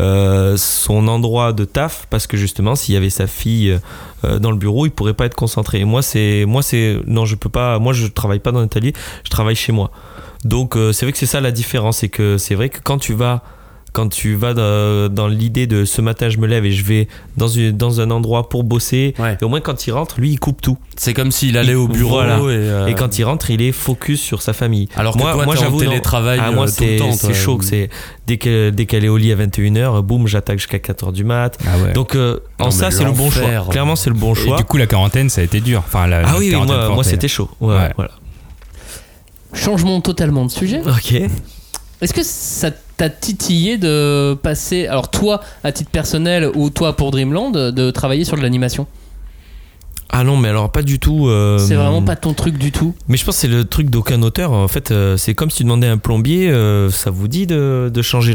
euh, 0.00 0.56
son 0.56 1.08
endroit 1.08 1.52
de 1.52 1.66
taf 1.66 2.06
parce 2.08 2.26
que 2.26 2.38
justement, 2.38 2.74
s'il 2.74 2.94
y 2.94 2.96
avait 2.96 3.10
sa 3.10 3.26
fille 3.26 3.78
euh, 4.24 4.38
dans 4.38 4.50
le 4.50 4.56
bureau, 4.56 4.86
il 4.86 4.90
pourrait 4.90 5.14
pas 5.14 5.26
être 5.26 5.34
concentré. 5.34 5.84
Moi, 5.84 6.00
c'est, 6.00 6.46
moi, 6.46 6.62
c'est, 6.62 6.98
non, 7.06 7.26
je 7.26 7.34
peux 7.34 7.50
pas. 7.50 7.78
Moi, 7.78 7.92
je 7.92 8.06
travaille 8.06 8.38
pas 8.38 8.50
dans 8.50 8.60
l'atelier. 8.60 8.94
Je 9.24 9.30
travaille 9.30 9.56
chez 9.56 9.72
moi. 9.72 9.90
Donc, 10.44 10.76
euh, 10.76 10.92
c'est 10.92 11.04
vrai 11.04 11.12
que 11.12 11.18
c'est 11.18 11.26
ça 11.26 11.40
la 11.42 11.52
différence. 11.52 11.98
C'est 11.98 12.08
que 12.08 12.38
c'est 12.38 12.54
vrai 12.54 12.70
que 12.70 12.78
quand 12.82 12.96
tu 12.96 13.12
vas 13.12 13.42
quand 13.92 14.08
tu 14.08 14.34
vas 14.34 14.54
dans, 14.54 15.08
dans 15.12 15.26
l'idée 15.28 15.66
de 15.66 15.84
ce 15.84 16.00
matin 16.00 16.28
je 16.28 16.38
me 16.38 16.46
lève 16.46 16.64
et 16.64 16.70
je 16.72 16.84
vais 16.84 17.08
dans, 17.36 17.48
une, 17.48 17.72
dans 17.72 18.00
un 18.00 18.10
endroit 18.10 18.48
pour 18.48 18.62
bosser, 18.64 19.14
Ouais. 19.18 19.36
et 19.40 19.44
au 19.44 19.48
moins 19.48 19.60
quand 19.60 19.86
il 19.86 19.90
rentre, 19.92 20.20
lui 20.20 20.30
il 20.30 20.38
coupe 20.38 20.60
tout. 20.62 20.78
C'est 20.96 21.14
comme 21.14 21.30
s'il 21.32 21.56
allait 21.56 21.72
Il- 21.72 21.76
au 21.76 21.88
bureau 21.88 22.10
voilà. 22.14 22.36
et, 22.36 22.40
euh, 22.46 22.86
Et 22.86 22.94
quand 22.94 23.18
il 23.18 23.24
rentre, 23.24 23.50
il 23.50 23.62
est 23.62 23.72
focus 23.72 24.20
sur 24.20 24.42
sa 24.42 24.52
famille. 24.52 24.88
Alors 24.96 25.14
que 25.14 25.18
moi, 25.22 25.32
toi, 25.32 25.44
moi 25.44 25.56
j'avoue, 25.56 25.80
télétravail, 25.80 26.40
Ah, 26.42 26.50
moi, 26.52 26.66
euh, 26.66 26.70
tout 26.70 26.82
le 26.82 26.88
c'est 26.90 26.96
temps, 26.96 27.12
c'est 27.12 27.26
toi. 27.28 27.34
chaud. 27.36 27.56
que 27.58 27.64
C'est 27.64 27.90
dès 28.26 28.36
qu'elle 28.36 28.72
dès 28.74 28.86
qu'elle 28.86 29.04
est 29.04 29.08
au 29.08 29.16
lit 29.16 29.32
à 29.32 29.36
21h, 29.36 30.02
boum, 30.02 30.26
j'attaque 30.26 30.58
jusqu'à 30.58 30.78
4h 30.78 31.12
du 31.12 31.24
mat. 31.24 31.58
Ah 31.66 31.78
ouais. 31.84 31.92
Donc 31.92 32.14
euh, 32.14 32.38
en 32.58 32.70
ça, 32.70 32.90
c'est 32.90 33.04
le 33.04 33.12
bon 33.12 33.30
choix. 33.30 33.66
Clairement, 33.70 33.96
c'est 33.96 34.10
le 34.10 34.16
bon 34.16 34.32
et 34.32 34.36
choix. 34.36 34.56
du 34.56 34.64
coup, 34.64 34.76
la 34.76 34.86
quarantaine, 34.86 35.28
ça 35.30 35.40
a 35.40 35.44
été 35.44 35.60
dur. 35.60 35.82
Enfin, 35.86 36.06
la, 36.06 36.18
ah 36.18 36.32
la 36.32 36.38
oui, 36.38 36.54
moi, 36.54 36.88
moi 36.90 37.04
c'était 37.04 37.28
chaud. 37.28 37.48
Ouais, 37.60 37.74
Ouais. 37.76 37.92
voilà. 37.96 38.10
Changement 39.52 40.00
totalement 40.00 40.44
de 40.44 40.50
sujet. 40.50 40.80
Ok. 40.86 41.14
Est-ce 42.00 42.14
que 42.14 42.22
ça 42.22 42.70
t'a 42.96 43.10
titillé 43.10 43.76
de 43.78 44.34
passer, 44.42 44.86
alors 44.86 45.10
toi 45.10 45.40
à 45.64 45.72
titre 45.72 45.90
personnel 45.90 46.50
ou 46.54 46.70
toi 46.70 46.96
pour 46.96 47.10
Dreamland, 47.10 47.52
de 47.52 47.90
travailler 47.90 48.24
sur 48.24 48.36
de 48.36 48.42
l'animation? 48.42 48.86
Ah 50.12 50.24
non, 50.24 50.36
mais 50.36 50.48
alors 50.48 50.72
pas 50.72 50.82
du 50.82 50.98
tout. 50.98 51.28
euh, 51.28 51.56
C'est 51.58 51.76
vraiment 51.76 52.02
pas 52.02 52.16
ton 52.16 52.32
truc 52.34 52.58
du 52.58 52.72
tout? 52.72 52.94
Mais 53.06 53.16
je 53.16 53.24
pense 53.24 53.36
que 53.36 53.40
c'est 53.42 53.48
le 53.48 53.64
truc 53.64 53.90
d'aucun 53.90 54.20
auteur. 54.22 54.50
En 54.52 54.66
fait, 54.66 54.90
euh, 54.90 55.16
c'est 55.16 55.34
comme 55.34 55.50
si 55.50 55.58
tu 55.58 55.62
demandais 55.64 55.86
à 55.86 55.92
un 55.92 55.98
plombier, 55.98 56.50
euh, 56.50 56.90
ça 56.90 57.10
vous 57.10 57.28
dit 57.28 57.46
de, 57.46 57.92
de 57.94 58.02
changer 58.02 58.34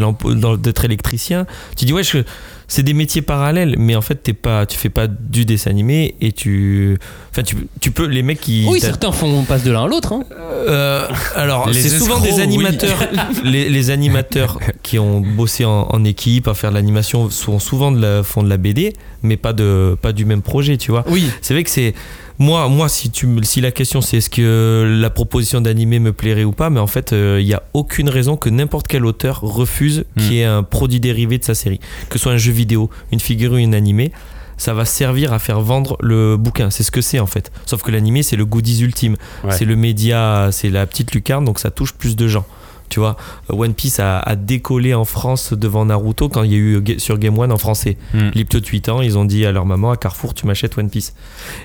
d'être 0.59 0.85
électricien? 0.85 1.45
Tu 1.75 1.83
dis 1.83 1.91
ouais, 1.91 2.03
je- 2.03 2.19
c'est 2.67 2.83
des 2.83 2.93
métiers 2.93 3.21
parallèles, 3.21 3.75
mais 3.77 3.95
en 3.95 4.01
fait, 4.01 4.15
t'es 4.15 4.33
pas, 4.33 4.65
tu 4.65 4.77
fais 4.77 4.89
pas 4.89 5.07
du 5.07 5.45
dessin 5.45 5.69
animé 5.71 6.15
et 6.21 6.31
tu, 6.31 6.97
enfin, 7.31 7.43
tu, 7.43 7.55
tu 7.79 7.91
peux 7.91 8.05
les 8.05 8.23
mecs 8.23 8.41
qui. 8.41 8.65
Oui, 8.67 8.79
certains 8.79 9.11
font, 9.11 9.43
passe 9.43 9.63
de 9.63 9.71
l'un 9.71 9.83
à 9.83 9.87
l'autre. 9.87 10.13
hein. 10.13 10.23
Euh, 10.67 11.07
alors, 11.35 11.69
Les 11.69 11.73
c'est 11.81 11.89
souvent 11.97 12.19
des 12.19 12.33
oui. 12.33 12.41
animateurs. 12.41 12.99
les, 13.43 13.69
les 13.69 13.89
animateurs 13.91 14.59
qui 14.83 14.97
ont 14.99 15.21
bossé 15.21 15.65
en, 15.65 15.87
en 15.91 16.03
équipe 16.03 16.47
à 16.47 16.53
faire 16.53 16.71
de 16.71 16.75
l'animation 16.75 17.29
sont 17.29 17.59
souvent 17.59 17.91
de 17.91 18.01
la, 18.01 18.23
font 18.23 18.41
de 18.43 18.49
la 18.49 18.57
BD, 18.57 18.93
mais 19.21 19.37
pas 19.37 19.53
de 19.53 19.95
pas 20.01 20.11
du 20.11 20.25
même 20.25 20.41
projet, 20.41 20.77
tu 20.77 20.91
vois. 20.91 21.03
Oui. 21.07 21.29
C'est 21.41 21.53
vrai 21.53 21.63
que 21.63 21.69
c'est 21.69 21.93
moi, 22.37 22.67
moi, 22.67 22.89
si 22.89 23.09
tu 23.11 23.27
me- 23.27 23.43
si 23.43 23.61
la 23.61 23.71
question 23.71 24.01
c'est 24.01 24.17
est-ce 24.17 24.29
que 24.29 24.97
la 24.99 25.09
proposition 25.09 25.61
d'animé 25.61 25.99
me 25.99 26.11
plairait 26.11 26.43
ou 26.43 26.51
pas, 26.51 26.69
mais 26.69 26.79
en 26.79 26.87
fait, 26.87 27.13
euh, 27.13 27.39
il 27.39 27.47
y 27.47 27.53
a 27.53 27.63
aucune 27.73 28.09
raison 28.09 28.35
que 28.35 28.49
n'importe 28.49 28.87
quel 28.87 29.05
auteur 29.05 29.39
refuse 29.41 30.03
qu'il 30.17 30.33
y 30.33 30.39
ait 30.41 30.45
un 30.45 30.63
produit 30.63 30.99
dérivé 30.99 31.37
de 31.37 31.43
sa 31.43 31.55
série, 31.55 31.79
que 32.09 32.17
ce 32.17 32.23
soit 32.23 32.33
un 32.33 32.37
jeu 32.37 32.51
vidéo, 32.51 32.89
une 33.11 33.19
figure 33.19 33.53
ou 33.53 33.57
une 33.57 33.73
animé. 33.75 34.11
Ça 34.57 34.73
va 34.73 34.85
servir 34.85 35.33
à 35.33 35.39
faire 35.39 35.59
vendre 35.59 35.97
le 36.01 36.37
bouquin. 36.37 36.69
C'est 36.69 36.83
ce 36.83 36.91
que 36.91 37.01
c'est 37.01 37.19
en 37.19 37.25
fait. 37.25 37.51
Sauf 37.65 37.83
que 37.83 37.91
l'animé, 37.91 38.23
c'est 38.23 38.37
le 38.37 38.45
goodies 38.45 38.83
ultime. 38.83 39.17
Ouais. 39.43 39.51
C'est 39.51 39.65
le 39.65 39.75
média, 39.75 40.47
c'est 40.53 40.69
la 40.69 40.85
petite 40.85 41.13
lucarne, 41.13 41.43
donc 41.43 41.59
ça 41.59 41.71
touche 41.71 41.93
plus 41.93 42.15
de 42.15 42.27
gens. 42.29 42.45
Tu 42.89 42.99
vois, 42.99 43.17
One 43.49 43.73
Piece 43.73 43.99
a, 43.99 44.19
a 44.19 44.35
décollé 44.35 44.93
en 44.93 45.05
France 45.05 45.53
devant 45.53 45.85
Naruto 45.85 46.29
quand 46.29 46.43
il 46.43 46.51
y 46.51 46.55
a 46.55 46.57
eu 46.57 46.99
sur 46.99 47.17
Game 47.17 47.37
One 47.37 47.51
en 47.51 47.57
français. 47.57 47.97
Hmm. 48.13 48.29
Lipto 48.33 48.59
de 48.59 48.65
8 48.65 48.89
ans, 48.89 49.01
ils 49.01 49.17
ont 49.17 49.25
dit 49.25 49.45
à 49.45 49.51
leur 49.51 49.65
maman 49.65 49.91
à 49.91 49.97
Carrefour, 49.97 50.33
tu 50.33 50.45
m'achètes 50.47 50.77
One 50.77 50.89
Piece. 50.89 51.13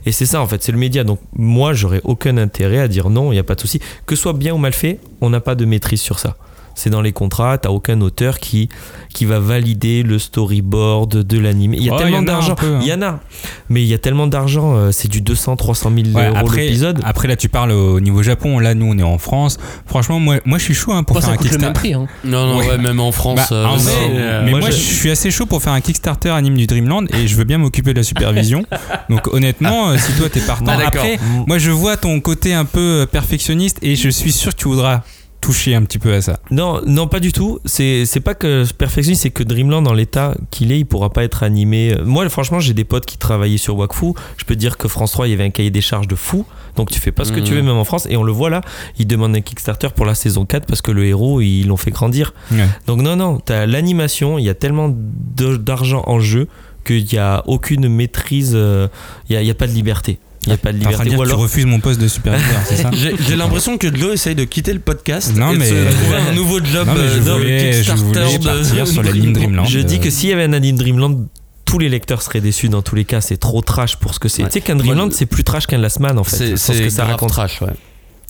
Et 0.06 0.12
c'est 0.12 0.26
ça 0.26 0.40
en 0.40 0.46
fait, 0.46 0.62
c'est 0.62 0.72
le 0.72 0.78
média. 0.78 1.04
Donc 1.04 1.20
moi, 1.34 1.72
j'aurais 1.72 2.00
aucun 2.04 2.36
intérêt 2.36 2.78
à 2.78 2.88
dire 2.88 3.10
non, 3.10 3.32
il 3.32 3.36
n'y 3.36 3.40
a 3.40 3.44
pas 3.44 3.54
de 3.54 3.60
souci. 3.60 3.80
Que 4.06 4.16
ce 4.16 4.22
soit 4.22 4.32
bien 4.32 4.54
ou 4.54 4.58
mal 4.58 4.72
fait, 4.72 4.98
on 5.20 5.30
n'a 5.30 5.40
pas 5.40 5.54
de 5.54 5.64
maîtrise 5.64 6.00
sur 6.00 6.18
ça. 6.18 6.36
C'est 6.80 6.88
dans 6.90 7.02
les 7.02 7.12
contrats, 7.12 7.58
t'as 7.58 7.68
aucun 7.68 8.00
auteur 8.00 8.38
qui, 8.38 8.68
qui 9.12 9.26
va 9.26 9.38
valider 9.38 10.02
le 10.02 10.18
storyboard 10.18 11.22
de 11.24 11.38
l'anime. 11.38 11.74
Il 11.74 11.82
y 11.84 11.90
a 11.90 11.94
Oh, 11.94 11.98
tellement 11.98 12.16
en 12.16 12.20
a 12.20 12.22
un 12.22 12.24
d'argent. 12.24 12.56
hein. 12.62 12.78
Il 12.80 12.86
y 12.88 12.92
en 12.94 13.02
a. 13.02 13.20
Mais 13.68 13.82
il 13.82 13.86
y 13.88 13.92
a 13.94 13.98
tellement 13.98 14.26
d'argent, 14.26 14.74
euh, 14.76 14.90
c'est 14.92 15.08
du 15.08 15.20
200, 15.20 15.56
300 15.56 15.90
000 15.94 16.16
Ouais, 16.16 16.28
euros 16.28 16.36
après, 16.38 16.62
l'épisode. 16.64 17.00
après, 17.04 17.28
là, 17.28 17.36
tu 17.36 17.48
parles 17.48 17.72
au 17.72 18.00
niveau 18.00 18.22
Japon. 18.22 18.58
Là, 18.58 18.74
nous, 18.74 18.86
on 18.86 18.96
est 18.98 19.02
en 19.02 19.18
France. 19.18 19.58
Franchement, 19.86 20.18
moi, 20.20 20.36
moi 20.46 20.58
je 20.58 20.64
suis 20.64 20.74
chaud 20.74 20.92
hein, 20.92 21.02
pour 21.02 21.16
faire 21.18 21.26
ça 21.26 21.32
un 21.32 21.36
coûte 21.36 21.50
le 21.52 21.58
même 21.58 21.72
Kickstarter. 21.72 21.80
prix. 21.80 21.94
hein. 21.94 22.06
Non, 22.24 22.46
non, 22.46 22.58
Ouais. 22.58 22.68
ouais, 22.68 22.78
même 22.78 23.00
en 23.00 23.12
France. 23.12 23.36
Bah, 23.36 23.46
euh, 23.52 23.64
en 23.66 23.76
vrai, 23.76 23.92
euh, 24.10 24.42
mais 24.44 24.50
moi, 24.52 24.60
moi, 24.60 24.70
je- 24.70 24.76
je 24.76 24.80
suis 24.80 25.10
assez 25.10 25.30
chaud 25.30 25.46
pour 25.46 25.62
faire 25.62 25.72
un 25.74 25.80
Kickstarter 25.80 26.30
anime 26.30 26.56
du 26.56 26.66
Dreamland 26.66 27.06
et 27.14 27.26
je 27.28 27.36
veux 27.36 27.44
bien 27.44 27.58
m'occuper 27.58 27.92
de 27.92 27.98
la 27.98 28.04
supervision. 28.04 28.64
Donc 29.10 29.28
honnêtement, 29.28 29.96
si 29.98 30.12
toi 30.14 30.28
t'es 30.30 30.40
partant, 30.40 30.64
Ah, 30.68 30.76
d'accord. 30.78 30.86
après, 31.02 31.18
moi 31.46 31.58
je 31.58 31.70
vois 31.70 31.96
ton 31.96 32.20
côté 32.20 32.54
un 32.54 32.64
peu 32.64 33.06
perfectionniste 33.10 33.78
et 33.82 33.96
je 33.96 34.08
suis 34.08 34.32
sûr 34.32 34.52
que 34.52 34.56
tu 34.60 34.68
voudras 34.68 35.02
toucher 35.40 35.74
un 35.74 35.82
petit 35.82 35.98
peu 35.98 36.12
à 36.14 36.20
ça. 36.20 36.40
Non, 36.50 36.80
non, 36.86 37.06
pas 37.06 37.20
du 37.20 37.32
tout. 37.32 37.58
C'est 37.64 38.04
c'est 38.06 38.20
pas 38.20 38.34
que 38.34 38.64
perfectionniste, 38.72 39.22
c'est 39.22 39.30
que 39.30 39.42
Dreamland, 39.42 39.82
dans 39.82 39.92
l'état 39.94 40.34
qu'il 40.50 40.70
est, 40.72 40.78
il 40.80 40.84
pourra 40.84 41.10
pas 41.10 41.24
être 41.24 41.42
animé. 41.42 41.94
Moi, 42.04 42.28
franchement, 42.28 42.60
j'ai 42.60 42.74
des 42.74 42.84
potes 42.84 43.06
qui 43.06 43.16
travaillaient 43.18 43.56
sur 43.58 43.76
Wakfu. 43.76 44.12
Je 44.36 44.44
peux 44.44 44.54
te 44.54 44.60
dire 44.60 44.76
que 44.76 44.86
France 44.88 45.12
3, 45.12 45.28
il 45.28 45.30
y 45.30 45.34
avait 45.34 45.44
un 45.44 45.50
cahier 45.50 45.70
des 45.70 45.80
charges 45.80 46.08
de 46.08 46.14
fou. 46.14 46.44
Donc, 46.76 46.90
tu 46.90 47.00
fais 47.00 47.12
pas 47.12 47.24
ce 47.24 47.32
que 47.32 47.40
tu 47.40 47.52
Mhm. 47.52 47.56
veux, 47.58 47.62
même 47.62 47.76
en 47.76 47.84
France. 47.84 48.06
Et 48.10 48.16
on 48.16 48.22
le 48.22 48.32
voit 48.32 48.50
là, 48.50 48.60
ils 48.98 49.06
demandent 49.06 49.34
un 49.34 49.40
Kickstarter 49.40 49.88
pour 49.94 50.06
la 50.06 50.14
saison 50.14 50.44
4 50.46 50.66
parce 50.66 50.82
que 50.82 50.90
le 50.92 51.04
héros, 51.06 51.40
ils 51.40 51.66
l'ont 51.66 51.76
fait 51.76 51.90
grandir. 51.90 52.32
Ouais. 52.52 52.66
Donc, 52.86 53.00
non, 53.02 53.16
non, 53.16 53.38
t'as 53.38 53.66
l'animation, 53.66 54.38
il 54.38 54.44
y 54.44 54.48
a 54.50 54.54
tellement 54.54 54.94
d'argent 54.94 56.02
en 56.06 56.20
jeu 56.20 56.48
qu'il 56.84 57.12
y 57.12 57.18
a 57.18 57.42
aucune 57.46 57.88
maîtrise, 57.88 58.52
euh, 58.54 58.88
il 59.28 59.34
y 59.34 59.36
a, 59.36 59.42
il 59.42 59.46
y 59.46 59.50
a 59.50 59.54
pas 59.54 59.66
de 59.66 59.72
liberté. 59.72 60.18
Il 60.46 60.50
y 60.50 60.52
a 60.52 60.56
pas 60.56 60.72
de 60.72 60.78
en 60.78 60.90
train 60.90 61.04
de 61.04 61.10
liberté. 61.10 61.10
dire 61.10 61.18
Ou 61.18 61.22
que 61.22 61.26
tu 61.26 61.30
alors, 61.32 61.40
refuses 61.42 61.66
mon 61.66 61.80
poste 61.80 62.00
de 62.00 62.08
superviseur, 62.08 62.60
c'est 62.66 62.76
ça 62.76 62.90
J'ai 62.94 63.14
j'ai 63.28 63.36
l'impression 63.36 63.76
que 63.76 63.86
Glo 63.88 64.12
essaye 64.12 64.34
de 64.34 64.44
quitter 64.44 64.72
le 64.72 64.78
podcast 64.80 65.36
Non, 65.36 65.50
et 65.50 65.54
de 65.54 65.58
mais- 65.58 65.68
se 65.68 65.74
trouver 65.94 66.16
un 66.16 66.32
nouveau 66.32 66.58
job 66.64 66.86
Non, 66.86 66.94
mais 66.94 67.08
je 67.08 67.20
euh, 67.20 67.24
dans 67.24 67.36
le 67.36 67.42
voulais- 67.42 67.72
je 67.82 67.92
Kickstarter 67.92 68.02
voulais 68.24 68.38
de- 68.38 68.44
partir 68.44 68.86
sur 68.88 69.02
la 69.02 69.10
ligne 69.10 69.32
Dreamland. 69.34 69.66
Je 69.66 69.78
dis 69.80 70.00
que 70.00 70.08
s'il 70.10 70.30
y 70.30 70.32
avait 70.32 70.44
un 70.44 70.52
anime 70.54 70.76
Dreamland, 70.78 71.26
tous 71.66 71.78
les 71.78 71.88
lecteurs 71.90 72.22
seraient 72.22 72.40
déçus 72.40 72.68
dans 72.70 72.82
tous 72.82 72.94
les 72.96 73.04
cas. 73.04 73.20
C'est 73.20 73.36
trop 73.36 73.60
trash 73.60 73.96
pour 73.96 74.14
ce 74.14 74.18
que 74.18 74.28
c'est. 74.28 74.42
Ouais. 74.42 74.48
Tu 74.48 74.54
sais 74.54 74.60
qu'un 74.62 74.76
Dreamland, 74.76 75.12
c'est 75.12 75.26
plus 75.26 75.44
trash 75.44 75.66
qu'un 75.66 75.78
Last 75.78 76.00
Man 76.00 76.18
en 76.18 76.24
fait. 76.24 76.36
C'est 76.36 76.56
ce 76.56 76.72
que 76.82 76.88
ça 76.90 77.04
raconte. 77.04 77.28
trash, 77.28 77.60
ouais. 77.62 77.68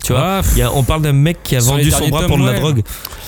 Tu 0.03 0.12
vois, 0.12 0.22
Ah, 0.24 0.40
il 0.53 0.59
y 0.59 0.62
a- 0.62 0.72
on 0.74 0.82
parle 0.82 1.03
d'un 1.03 1.12
mec 1.12 1.42
qui 1.42 1.57
a 1.57 1.61
Sur 1.61 1.72
vendu 1.72 1.90
son 1.90 2.09
bras 2.09 2.26
pour 2.26 2.38
de 2.38 2.44
la 2.46 2.55
drogue. 2.59 2.82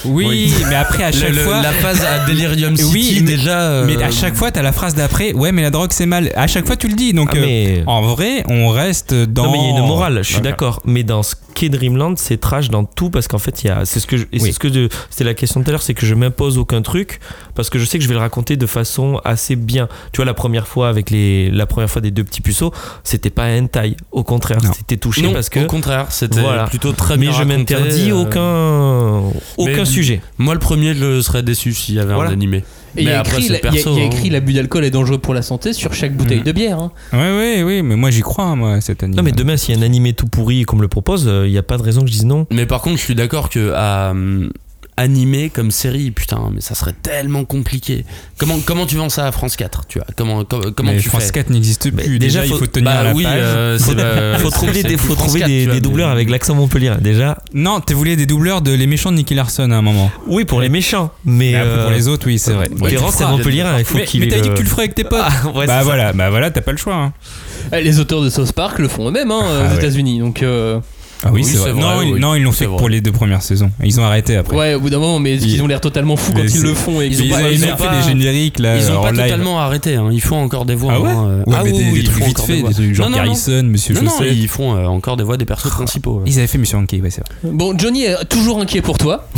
Oui, 0.04 0.26
Oui. 0.26 0.54
mais 0.68 0.74
après 0.74 1.04
à 1.04 1.12
chaque 1.12 1.30
le- 1.30 1.42
fois. 1.42 1.60
la 1.62 1.70
phase 1.70 2.02
à 2.04 2.26
Delirium 2.26 2.76
City, 2.76 2.90
Oui, 2.92 3.18
mais- 3.20 3.36
déjà. 3.36 3.60
euh, 3.60 3.84
Mais 3.86 4.02
à 4.02 4.10
chaque 4.10 4.34
fois, 4.34 4.50
t'as 4.50 4.62
la 4.62 4.72
phrase 4.72 4.94
d'après, 4.94 5.32
ouais, 5.32 5.52
mais 5.52 5.62
la 5.62 5.70
drogue 5.70 5.90
c'est 5.92 6.06
mal. 6.06 6.32
À 6.34 6.46
chaque 6.48 6.66
fois, 6.66 6.74
tu 6.76 6.88
le 6.88 6.94
dis. 6.94 7.12
Donc, 7.12 7.28
Ah, 7.32 7.36
mais- 7.38 7.80
euh, 7.80 7.84
en 7.86 8.02
vrai, 8.02 8.42
on 8.48 8.68
reste 8.68 9.14
dans. 9.14 9.44
Non 9.44 9.52
mais 9.52 9.58
il 9.58 9.64
y 9.64 9.76
a 9.76 9.78
une 9.78 9.86
morale, 9.86 10.18
je 10.18 10.22
suis 10.22 10.34
Voilà. 10.36 10.50
d'accord. 10.50 10.80
Mais 10.84 11.04
dans 11.04 11.22
ce 11.22 11.36
qu'est 11.54 11.68
Dreamland, 11.68 12.14
c'est 12.16 12.38
trash 12.40 12.68
dans 12.70 12.82
tout 12.84 13.10
parce 13.10 13.28
qu'en 13.28 13.38
fait 13.38 13.62
il 13.62 13.66
y 13.68 13.70
a, 13.70 13.84
c'est 13.84 14.00
ce 14.00 14.06
que, 14.08 14.16
je- 14.16 14.24
c'est 14.38 14.50
ce 14.52 14.58
que 14.58 14.72
je- 14.72 14.88
c'était 15.10 15.24
la 15.24 15.34
question 15.34 15.62
tout 15.62 15.68
à 15.68 15.72
l'heure, 15.72 15.82
c'est 15.82 15.94
que 15.94 16.06
je 16.06 16.14
m'impose 16.14 16.56
aucun 16.58 16.82
truc 16.82 17.20
parce 17.54 17.68
que 17.70 17.78
je 17.78 17.84
sais 17.84 17.98
que 17.98 18.02
je 18.02 18.08
vais 18.08 18.14
le 18.14 18.20
raconter 18.20 18.56
de 18.56 18.66
façon 18.66 19.20
assez 19.24 19.54
bien. 19.54 19.86
Tu 20.12 20.16
vois 20.16 20.24
la 20.24 20.34
première 20.34 20.66
fois 20.66 20.88
avec 20.88 21.10
les, 21.10 21.50
la 21.50 21.66
première 21.66 21.90
fois 21.90 22.00
des 22.00 22.10
deux 22.10 22.24
petits 22.24 22.40
puceaux, 22.40 22.72
c'était 23.04 23.30
pas 23.30 23.44
un 23.44 23.66
taille, 23.66 23.96
au 24.10 24.24
contraire, 24.24 24.58
c'était 24.74 24.96
touché 24.96 25.22
non, 25.22 25.32
parce 25.32 25.48
que. 25.50 25.60
au 25.60 25.66
contraire, 25.66 26.06
c'était 26.10 26.40
Voilà. 26.40 26.61
Plutôt 26.68 26.92
très 26.92 27.16
mais 27.16 27.22
bien 27.22 27.32
je 27.32 27.36
raconté, 27.38 27.56
m'interdis 27.56 28.10
euh, 28.10 28.14
aucun, 28.14 29.32
aucun 29.58 29.76
mais- 29.78 29.84
sujet. 29.84 30.20
Moi, 30.38 30.54
le 30.54 30.60
premier, 30.60 30.94
je 30.94 31.20
serais 31.20 31.42
déçu 31.42 31.72
s'il 31.72 31.94
y 31.94 32.00
avait 32.00 32.14
Voilà. 32.14 32.30
un 32.30 32.32
animé. 32.32 32.58
Et 32.94 33.00
il 33.00 33.02
y 33.04 33.06
Mais 33.06 33.12
a 33.14 33.20
après, 33.20 33.38
écrit, 33.42 34.28
hein. 34.28 34.30
l'abus 34.32 34.52
d'alcool 34.52 34.84
est 34.84 34.90
dangereux 34.90 35.16
pour 35.16 35.32
la 35.32 35.40
santé 35.40 35.72
sur 35.72 35.94
chaque 35.94 36.14
bouteille 36.14 36.40
Mm. 36.40 36.44
de 36.44 36.52
bière. 36.52 36.78
hein. 36.78 36.92
Ouais, 37.14 37.18
ouais, 37.18 37.62
oui, 37.62 37.82
mais 37.82 37.96
moi 37.96 38.10
j'y 38.10 38.20
crois, 38.20 38.44
hein, 38.44 38.56
moi, 38.56 38.80
cette 38.82 39.02
année. 39.02 39.16
Non 39.16 39.22
mais 39.22 39.32
demain 39.32 39.56
s'il 39.56 39.74
y 39.74 39.78
a 39.78 39.80
un 39.80 39.84
animé 39.84 40.12
tout 40.12 40.26
pourri 40.26 40.64
comme 40.64 40.82
le 40.82 40.88
propose, 40.88 41.24
il 41.44 41.50
n'y 41.50 41.56
a 41.56 41.62
pas 41.62 41.78
de 41.78 41.82
raison 41.82 42.02
que 42.02 42.08
je 42.08 42.12
dise 42.12 42.26
non. 42.26 42.46
Mais 42.50 42.66
par 42.66 42.82
contre, 42.82 42.98
je 42.98 43.02
suis 43.02 43.14
d'accord 43.14 43.48
que 43.48 43.72
à 43.74 44.10
hum, 44.10 44.50
animé 44.96 45.48
comme 45.50 45.70
série, 45.70 46.10
putain, 46.10 46.50
mais 46.54 46.60
ça 46.60 46.74
serait 46.74 46.92
tellement 47.02 47.44
compliqué. 47.44 48.04
Comment 48.38 48.58
comment 48.64 48.84
tu 48.86 48.96
vends 48.96 49.08
ça 49.08 49.26
à 49.26 49.32
France 49.32 49.56
4, 49.56 49.86
tu 49.88 49.98
vois? 49.98 50.06
Comment 50.16 50.44
com- 50.44 50.72
comment 50.76 50.92
mais 50.92 50.98
tu 50.98 51.08
France 51.08 51.24
fais? 51.26 51.32
4 51.32 51.50
n'existe 51.50 51.86
Mais 51.92 52.02
plus. 52.04 52.18
déjà, 52.18 52.42
Déjà, 52.42 52.52
faut- 52.52 52.58
il 52.58 52.60
faut 52.60 52.66
tenir 52.70 52.90
Bah 52.90 53.02
la 53.04 53.14
oui, 53.14 53.22
page. 53.24 53.32
euh, 53.36 53.78
bah, 54.34 54.38
faut 54.38 54.50
trouver 54.50 54.82
des, 54.82 54.96
faut 54.98 55.14
France 55.14 55.18
trouver 55.28 55.40
4, 55.40 55.48
des, 55.48 55.58
tu 55.60 55.64
vois, 55.64 55.74
des 55.74 55.80
mais- 55.80 55.80
doubleurs 55.80 56.10
avec 56.10 56.28
l'accent 56.30 56.54
Montpellier 56.54 56.92
déjà. 57.00 57.38
Non, 57.54 57.80
tu 57.80 57.94
voulais 57.94 58.16
des 58.16 58.26
doubleurs 58.26 58.60
de 58.60 58.72
Les 58.72 58.86
Méchants 58.86 59.10
de 59.12 59.16
Nicky 59.16 59.34
Larson 59.34 59.70
à 59.70 59.76
un 59.76 59.82
moment. 59.82 60.10
Oui 60.26 60.44
pour 60.44 60.60
les 60.60 60.68
méchants, 60.68 61.10
mais, 61.24 61.52
Mais 61.52 61.54
après, 61.56 61.68
euh, 61.70 61.82
pour 61.84 61.92
les 61.92 62.08
autres, 62.08 62.26
oui, 62.26 62.38
c'est 62.38 62.52
vrai. 62.52 62.68
Ouais, 62.80 62.90
Terrence 62.90 63.14
c'est 63.16 63.24
Montpellier, 63.26 63.64
il 63.78 63.84
faut 63.84 63.96
mais 63.98 64.04
qu'il 64.04 64.20
mais 64.20 64.26
ait 64.26 64.30
t'as 64.30 64.40
dit 64.40 64.48
que 64.50 64.54
tu 64.56 64.62
le 64.62 64.68
ferais 64.68 64.82
avec 64.82 64.94
tes 64.94 65.04
potes. 65.04 65.20
Ah, 65.22 65.32
bah 65.66 65.82
voilà, 65.82 66.12
bah 66.12 66.28
voilà, 66.30 66.50
t'as 66.50 66.60
pas 66.60 66.72
le 66.72 66.78
choix. 66.78 66.94
hein. 66.96 67.12
Eh, 67.72 67.80
Les 67.82 67.98
auteurs 67.98 68.20
de 68.22 68.28
South 68.28 68.52
Park 68.52 68.78
le 68.78 68.88
font 68.88 69.08
eux-mêmes 69.08 69.30
hein, 69.30 69.40
Ah 69.42 69.72
aux. 69.72 69.76
États-Unis. 69.78 70.18
Donc, 70.18 70.42
euh, 70.42 70.78
Ah 71.24 71.28
oui, 71.32 71.42
Oui, 71.42 71.44
c'est 71.44 71.58
vrai. 71.58 71.72
vrai, 71.72 71.80
Non, 71.80 71.98
oui. 71.98 72.20
non, 72.20 72.34
ils 72.34 72.42
l'ont 72.42 72.52
fait 72.52 72.66
vrai. 72.66 72.76
pour 72.78 72.88
les 72.88 73.00
deux 73.00 73.12
premières 73.12 73.42
saisons. 73.42 73.70
Ils 73.82 74.00
ont 74.00 74.04
arrêté 74.04 74.36
après. 74.36 74.56
ouais, 74.56 74.74
au 74.74 74.80
bout 74.80 74.90
d'un 74.90 74.98
moment, 74.98 75.18
mais 75.18 75.34
ils, 75.36 75.54
Ils- 75.56 75.62
ont 75.62 75.66
l'air 75.66 75.80
totalement 75.80 76.16
fous 76.16 76.32
quand 76.32 76.42
ils 76.42 76.60
le 76.62 76.74
font. 76.74 77.00
Et 77.00 77.06
ils 77.06 77.12
ils, 77.24 77.32
ont 77.32 77.36
pas- 77.36 77.42
ils 77.50 77.58
ils 77.60 77.64
ont 77.64 77.72
ont 77.74 77.76
fait 77.76 77.84
pas- 77.86 77.96
des 78.02 78.08
génériques 78.08 78.58
là 78.58 78.76
Ils 78.76 78.90
ont 78.90 78.98
en 78.98 79.02
pas 79.02 79.12
live. 79.12 79.22
totalement 79.24 79.60
arrêté, 79.60 79.94
hein. 79.96 80.08
ils 80.12 80.20
font 80.20 80.36
encore 80.42 80.64
des 80.64 80.74
voix. 80.74 80.92
Ah 80.96 81.00
ouais 81.00 81.10
hein, 81.10 81.24
euh. 81.28 81.38
Ouais, 81.46 81.54
Ah 81.58 81.60
mais 81.64 81.70
oui, 81.72 81.78
des, 81.78 81.84
oui, 81.84 81.92
des 81.92 81.98
ils 82.00 82.04
trucs 82.04 82.18
font 82.18 82.24
vite 82.26 82.36
encore 82.38 82.46
des 82.48 82.54
fait, 82.54 82.60
voix. 82.60 82.68
des 82.70 82.74
trucs 82.74 82.94
genre 82.94 83.06
Non, 83.10 83.16
non, 83.16 83.18
non. 83.18 83.24
Garrison, 83.28 83.62
Monsieur 83.64 83.94
Non, 83.94 84.10
Chaussette. 84.10 84.32
ils 84.32 84.48
font 84.48 84.74
euh, 84.76 84.86
encore 84.86 85.16
des 85.16 85.24
voix 85.24 85.36
des 85.36 85.44
persos 85.44 85.70
principaux. 85.70 86.22
Ils 86.26 86.38
avaient 86.38 86.46
fait 86.46 86.58
Monsieur 86.58 86.76
Hanky, 86.78 87.00
ouais, 87.00 87.10
c'est 87.10 87.22
vrai. 87.26 87.52
Bon, 87.52 87.76
Johnny 87.78 88.04
est 88.04 88.24
toujours 88.28 88.60
inquiet 88.60 88.82
pour 88.82 88.98
toi. 88.98 89.28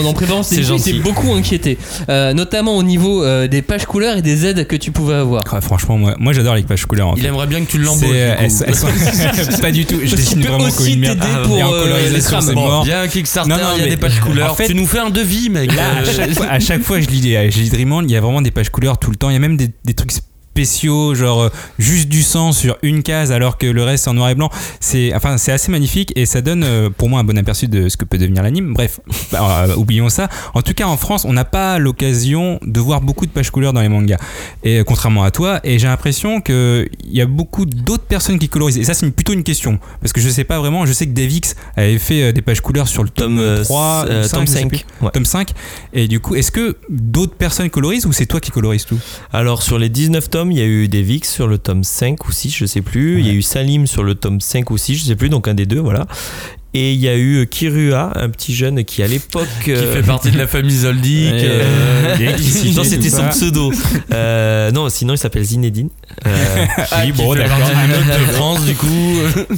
En, 0.00 0.12
préparant 0.12 0.42
émission, 0.42 0.74
il 0.76 0.80
s'est 0.80 0.92
beaucoup 0.94 1.32
inquiété. 1.32 1.78
Euh, 2.08 2.32
notamment 2.34 2.76
au 2.76 2.82
niveau 2.82 3.24
des 3.48 3.62
pages 3.62 3.86
couleurs 3.86 4.16
et 4.16 4.22
des 4.22 4.46
aides 4.46 4.66
que 4.66 4.76
tu 4.76 4.90
pouvais 4.92 5.14
avoir. 5.14 5.44
Franchement, 5.60 5.98
moi, 6.18 6.32
j'adore 6.32 6.54
les 6.54 6.62
pages 6.62 6.86
couleurs. 6.86 7.14
Il 7.16 7.24
aimerait 7.26 7.46
bien 7.46 7.60
que 7.64 7.70
tu 7.70 7.78
l'embauches. 7.78 8.06
pas 9.60 9.70
du 9.70 9.84
tout. 9.86 9.96
Je 10.04 10.14
dessine 10.14 10.42
vraiment 10.42 10.68
merde. 11.00 11.18
t'aider 11.18 11.32
Ah, 11.36 11.42
pour, 11.44 11.56
en 11.62 11.72
euh, 11.72 11.82
colorisation, 11.82 12.40
c'est 12.40 12.54
Bon, 12.54 12.66
mort. 12.66 12.82
Il 12.84 12.90
y 12.90 12.92
a 12.92 13.00
un 13.00 13.08
Kickstarter, 13.08 13.50
Non, 13.50 13.56
non, 13.56 13.62
il 13.74 13.78
y 13.78 13.80
a 13.80 13.84
mais 13.84 13.90
des 13.90 13.96
pages 13.96 14.20
couleurs. 14.20 14.52
en 14.52 14.54
fait- 14.54 14.66
tu 14.68 14.74
nous 14.74 14.86
fais 14.86 14.98
un 14.98 15.10
devis, 15.10 15.50
mec. 15.50 15.74
Là, 15.74 15.82
à 15.96 16.00
Euh, 16.02 16.04
chaque 16.14 16.34
fois, 16.34 16.46
à 16.46 16.60
chaque 16.60 16.82
fois, 16.82 17.00
je 17.00 17.08
lis, 17.08 17.20
des- 17.20 17.50
je 17.50 17.58
lis 17.58 17.70
Dreamland, 17.70 18.02
il 18.08 18.12
y 18.12 18.16
a 18.16 18.20
vraiment 18.20 18.42
des 18.42 18.50
pages 18.50 18.70
couleurs 18.70 18.98
tout 18.98 19.10
le 19.10 19.16
temps. 19.16 19.30
Il 19.30 19.34
y 19.34 19.36
a 19.36 19.40
même 19.40 19.56
des, 19.56 19.70
des 19.84 19.94
trucs 19.94 20.12
spéciaux, 20.60 21.14
genre 21.14 21.40
euh, 21.44 21.48
juste 21.78 22.08
du 22.10 22.22
sang 22.22 22.52
sur 22.52 22.76
une 22.82 23.02
case 23.02 23.32
alors 23.32 23.56
que 23.56 23.64
le 23.66 23.82
reste 23.82 24.06
en 24.08 24.12
noir 24.12 24.28
et 24.28 24.34
blanc. 24.34 24.50
C'est 24.78 25.14
enfin, 25.14 25.38
c'est 25.38 25.52
assez 25.52 25.72
magnifique 25.72 26.12
et 26.16 26.26
ça 26.26 26.42
donne 26.42 26.64
euh, 26.64 26.90
pour 26.90 27.08
moi 27.08 27.20
un 27.20 27.24
bon 27.24 27.38
aperçu 27.38 27.66
de 27.66 27.88
ce 27.88 27.96
que 27.96 28.04
peut 28.04 28.18
devenir 28.18 28.42
l'anime. 28.42 28.74
Bref, 28.74 29.00
bah, 29.32 29.64
euh, 29.68 29.74
oublions 29.76 30.10
ça. 30.10 30.28
En 30.52 30.60
tout 30.60 30.74
cas, 30.74 30.86
en 30.86 30.98
France, 30.98 31.24
on 31.24 31.32
n'a 31.32 31.46
pas 31.46 31.78
l'occasion 31.78 32.60
de 32.62 32.78
voir 32.78 33.00
beaucoup 33.00 33.24
de 33.24 33.30
pages 33.30 33.50
couleurs 33.50 33.72
dans 33.72 33.80
les 33.80 33.88
mangas. 33.88 34.18
Et 34.62 34.82
contrairement 34.86 35.22
à 35.22 35.30
toi, 35.30 35.60
et 35.64 35.78
j'ai 35.78 35.86
l'impression 35.86 36.42
qu'il 36.42 36.90
y 37.06 37.22
a 37.22 37.26
beaucoup 37.26 37.64
d'autres 37.64 38.04
personnes 38.04 38.38
qui 38.38 38.50
colorisent. 38.50 38.76
Et 38.76 38.84
ça, 38.84 38.92
c'est 38.92 39.10
plutôt 39.10 39.32
une 39.32 39.44
question. 39.44 39.78
Parce 40.02 40.12
que 40.12 40.20
je 40.20 40.28
sais 40.28 40.44
pas 40.44 40.58
vraiment, 40.58 40.84
je 40.84 40.92
sais 40.92 41.06
que 41.06 41.12
Davix 41.12 41.54
avait 41.76 41.98
fait 41.98 42.34
des 42.34 42.42
pages 42.42 42.60
couleurs 42.60 42.88
sur 42.88 43.02
le 43.02 43.08
tome, 43.08 43.36
Tome, 43.36 43.38
euh, 43.38 43.64
3, 43.64 44.04
euh, 44.08 44.24
ou 44.24 44.28
tome 44.28 44.46
je 44.46 44.52
sais 44.52 44.60
5. 44.60 44.68
plus. 44.68 44.84
Ouais. 45.00 45.10
Tome 45.10 45.24
5. 45.24 45.52
Et 45.94 46.06
du 46.06 46.20
coup, 46.20 46.34
est-ce 46.34 46.50
que 46.50 46.76
d'autres 46.90 47.34
personnes 47.34 47.70
colorisent 47.70 48.04
ou 48.04 48.12
c'est 48.12 48.26
toi 48.26 48.40
qui 48.40 48.50
colorises 48.50 48.84
tout? 48.84 48.98
Alors 49.32 49.62
sur 49.62 49.78
les 49.78 49.88
19 49.88 50.28
tomes, 50.30 50.49
il 50.50 50.58
y 50.58 50.62
a 50.62 50.66
eu 50.66 50.88
des 50.88 51.02
Vix 51.02 51.30
sur 51.30 51.46
le 51.46 51.58
tome 51.58 51.84
5 51.84 52.26
ou 52.26 52.32
6, 52.32 52.50
je 52.50 52.66
sais 52.66 52.82
plus. 52.82 53.20
Il 53.20 53.26
y 53.26 53.30
a 53.30 53.32
eu 53.32 53.42
Salim 53.42 53.86
sur 53.86 54.02
le 54.02 54.14
tome 54.14 54.40
5 54.40 54.70
ou 54.70 54.78
6, 54.78 54.96
je 54.96 55.04
sais 55.04 55.16
plus, 55.16 55.28
donc 55.28 55.48
un 55.48 55.54
des 55.54 55.66
deux, 55.66 55.80
voilà. 55.80 56.06
Et 56.72 56.92
il 56.92 57.00
y 57.00 57.08
a 57.08 57.16
eu 57.16 57.46
Kirua, 57.50 58.12
un 58.14 58.28
petit 58.30 58.54
jeune 58.54 58.84
qui 58.84 59.02
à 59.02 59.08
l'époque... 59.08 59.48
Qui 59.64 59.72
euh, 59.72 59.92
fait 59.94 60.02
partie 60.06 60.30
de 60.30 60.38
la 60.38 60.46
famille 60.46 60.76
Zoldyck. 60.76 61.32
Euh, 61.34 62.14
euh, 62.20 62.32
qui 62.36 62.70
non, 62.74 62.84
fait 62.84 62.88
c'était 62.90 63.10
son 63.10 63.28
pseudo. 63.28 63.72
Euh, 64.12 64.70
non, 64.72 64.88
sinon 64.88 65.14
il 65.14 65.18
s'appelle 65.18 65.44
Zinedine. 65.44 65.88
Euh, 66.26 66.66
Oui, 67.04 67.12
bon, 67.12 67.30
qui 67.32 67.36
fait 67.38 67.42
d'accord. 67.44 67.58
partie 67.58 67.74
du 67.76 67.88
Meute 67.92 68.06
de 68.20 68.32
France, 68.32 68.64
du 68.64 68.74
coup. 68.74 69.16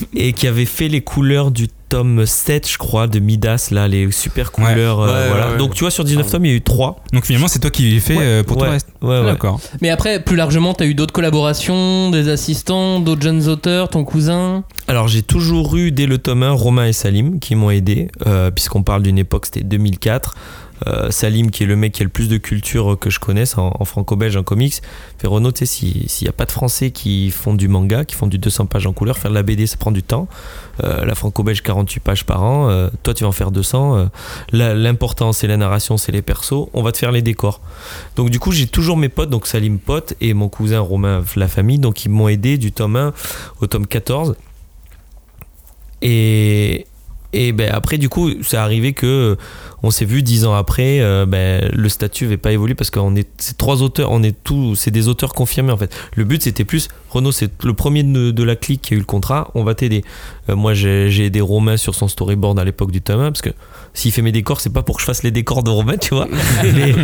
et 0.16 0.32
qui 0.34 0.46
avait 0.46 0.66
fait 0.66 0.88
les 0.88 1.00
couleurs 1.00 1.50
du 1.50 1.68
tome 1.88 2.24
7, 2.26 2.70
je 2.70 2.78
crois, 2.78 3.06
de 3.06 3.18
Midas, 3.18 3.68
là, 3.70 3.88
les 3.88 4.10
super 4.12 4.52
couleurs. 4.52 5.00
euh, 5.00 5.06
Ouais, 5.06 5.28
voilà. 5.28 5.46
ouais, 5.46 5.52
ouais. 5.52 5.58
Donc 5.58 5.74
tu 5.74 5.80
vois, 5.84 5.90
sur 5.90 6.04
19 6.04 6.30
tomes, 6.30 6.44
il 6.44 6.50
y 6.50 6.54
a 6.54 6.56
eu 6.56 6.60
3. 6.62 7.02
Donc 7.12 7.24
finalement, 7.24 7.48
c'est 7.48 7.58
toi 7.60 7.70
qui 7.70 7.82
les 7.84 8.00
fais 8.00 8.16
euh, 8.18 8.42
pour 8.42 8.56
tout 8.58 8.64
le 8.64 8.70
reste. 8.70 8.88
Ouais, 9.00 9.18
ouais. 9.20 9.24
D'accord. 9.26 9.60
Mais 9.80 9.88
après, 9.90 10.22
plus 10.22 10.36
largement, 10.36 10.74
t'as 10.74 10.86
eu 10.86 10.94
d'autres 10.94 11.12
collaborations, 11.14 12.10
des 12.10 12.28
assistants, 12.28 13.00
d'autres 13.00 13.22
jeunes 13.22 13.48
auteurs, 13.48 13.88
ton 13.88 14.04
cousin. 14.04 14.64
Alors 14.92 15.08
j'ai 15.08 15.22
toujours 15.22 15.74
eu 15.76 15.90
dès 15.90 16.04
le 16.04 16.18
tome 16.18 16.42
1 16.42 16.50
Romain 16.50 16.84
et 16.86 16.92
Salim 16.92 17.40
qui 17.40 17.54
m'ont 17.54 17.70
aidé, 17.70 18.08
euh, 18.26 18.50
puisqu'on 18.50 18.82
parle 18.82 19.02
d'une 19.02 19.16
époque, 19.16 19.46
c'était 19.46 19.62
2004. 19.62 20.34
Euh, 20.86 21.10
Salim 21.10 21.50
qui 21.50 21.62
est 21.62 21.66
le 21.66 21.76
mec 21.76 21.92
qui 21.94 22.02
a 22.02 22.04
le 22.04 22.10
plus 22.10 22.28
de 22.28 22.36
culture 22.36 22.98
que 23.00 23.08
je 23.08 23.18
connaisse 23.18 23.56
en, 23.56 23.72
franco-belge 23.86 24.36
en 24.36 24.42
comics. 24.42 24.82
Fait 25.16 25.28
Renaud 25.28 25.50
tu 25.50 25.60
sais 25.60 25.64
si- 25.64 26.04
s'il 26.08 26.26
n'y 26.26 26.28
a 26.28 26.34
pas 26.34 26.44
de 26.44 26.50
français 26.52 26.90
qui 26.90 27.30
font 27.30 27.54
du 27.54 27.68
manga 27.68 28.04
qui 28.04 28.14
font 28.14 28.26
du 28.26 28.36
200 28.36 28.66
pages 28.66 28.86
en 28.86 28.92
couleur 28.92 29.16
faire 29.16 29.30
de 29.30 29.34
la 29.34 29.42
BD 29.42 29.66
ça 29.66 29.78
prend 29.78 29.92
du 29.92 30.02
temps. 30.02 30.28
Euh, 30.84 31.06
la 31.06 31.14
franco-belge 31.14 31.62
48 31.62 32.00
pages 32.00 32.26
par 32.26 32.42
an. 32.42 32.88
Toi 33.02 33.14
tu 33.14 33.24
vas 33.24 33.28
en 33.28 33.32
faire 33.32 33.50
200 33.50 33.96
euh, 33.96 34.04
la- 34.50 34.74
l'important 34.74 35.32
c'est 35.32 35.46
la 35.46 35.56
narration 35.56 35.96
c'est 35.96 36.12
les 36.12 36.20
persos. 36.20 36.68
On 36.74 36.82
va 36.82 36.92
te 36.92 36.98
faire 36.98 37.12
les 37.12 37.22
décors. 37.22 37.62
Donc 38.16 38.28
du 38.28 38.38
coup 38.38 38.52
j'ai 38.52 38.66
toujours 38.66 38.98
mes 38.98 39.08
potes 39.08 39.30
donc 39.30 39.46
Salim 39.46 39.78
pote 39.78 40.12
et 40.20 40.34
mon 40.34 40.50
cousin 40.50 40.80
Romain 40.80 41.22
la 41.36 41.48
famille. 41.48 41.78
Donc 41.78 42.04
ils 42.04 42.10
m'ont 42.10 42.28
aidé 42.28 42.58
du 42.58 42.72
tome 42.72 42.96
1 42.96 43.12
au 43.62 43.66
tome 43.68 43.86
14 43.86 44.34
et, 46.02 46.86
et 47.32 47.52
ben 47.52 47.70
après, 47.72 47.98
du 47.98 48.08
coup, 48.08 48.30
c'est 48.42 48.56
arrivé 48.56 48.92
que 48.92 49.06
euh, 49.06 49.36
on 49.82 49.90
s'est 49.90 50.04
vu 50.04 50.22
dix 50.22 50.44
ans 50.44 50.54
après, 50.54 51.00
euh, 51.00 51.26
ben, 51.26 51.68
le 51.72 51.88
statut 51.88 52.24
n'avait 52.24 52.36
pas 52.36 52.52
évolué 52.52 52.74
parce 52.74 52.90
qu'on 52.90 53.16
est 53.16 53.28
c'est 53.38 53.56
trois 53.56 53.82
auteurs, 53.82 54.10
on 54.10 54.22
est 54.22 54.36
tous, 54.44 54.76
c'est 54.76 54.90
des 54.90 55.08
auteurs 55.08 55.32
confirmés 55.32 55.72
en 55.72 55.76
fait. 55.76 55.94
Le 56.14 56.24
but 56.24 56.42
c'était 56.42 56.64
plus, 56.64 56.88
Renaud, 57.10 57.32
c'est 57.32 57.50
le 57.64 57.72
premier 57.74 58.02
de, 58.02 58.30
de 58.30 58.42
la 58.42 58.54
clique 58.54 58.82
qui 58.82 58.94
a 58.94 58.96
eu 58.96 59.00
le 59.00 59.06
contrat, 59.06 59.50
on 59.54 59.64
va 59.64 59.74
t'aider. 59.74 60.04
Euh, 60.50 60.56
moi, 60.56 60.74
j'ai 60.74 61.24
aidé 61.24 61.40
Romain 61.40 61.76
sur 61.76 61.94
son 61.94 62.06
storyboard 62.06 62.58
à 62.58 62.64
l'époque 62.64 62.90
du 62.90 63.00
tome 63.00 63.20
1 63.20 63.32
parce 63.32 63.42
que 63.42 63.50
s'il 63.94 64.12
fait 64.12 64.22
mes 64.22 64.32
décors, 64.32 64.60
c'est 64.60 64.72
pas 64.72 64.82
pour 64.82 64.96
que 64.96 65.00
je 65.02 65.06
fasse 65.06 65.22
les 65.22 65.30
décors 65.30 65.62
de 65.62 65.70
Romain, 65.70 65.96
tu 65.96 66.14
vois. 66.14 66.28
Mais 66.62 66.94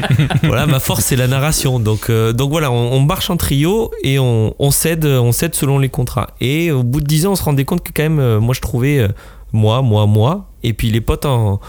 voilà, 0.45 0.67
ma 0.67 0.81
force 0.81 1.05
c'est 1.05 1.17
la 1.17 1.27
narration. 1.27 1.81
Donc, 1.81 2.11
euh, 2.11 2.33
donc 2.33 2.51
voilà, 2.51 2.71
on, 2.71 2.93
on 2.93 3.01
marche 3.01 3.31
en 3.31 3.37
trio 3.37 3.91
et 4.03 4.19
on, 4.19 4.55
on 4.59 4.71
cède, 4.71 5.05
on 5.05 5.33
cède 5.33 5.55
selon 5.55 5.79
les 5.79 5.89
contrats. 5.89 6.29
Et 6.41 6.71
au 6.71 6.83
bout 6.83 7.01
de 7.01 7.07
10 7.07 7.27
ans, 7.27 7.33
on 7.33 7.37
se 7.37 7.43
rendait 7.43 7.65
compte 7.65 7.83
que 7.83 7.93
quand 7.95 8.03
même, 8.03 8.39
moi 8.39 8.55
je 8.55 8.61
trouvais 8.61 9.09
moi, 9.53 9.83
moi, 9.83 10.07
moi, 10.07 10.51
et 10.63 10.73
puis 10.73 10.91
les 10.91 11.01
potes 11.01 11.27
en, 11.27 11.61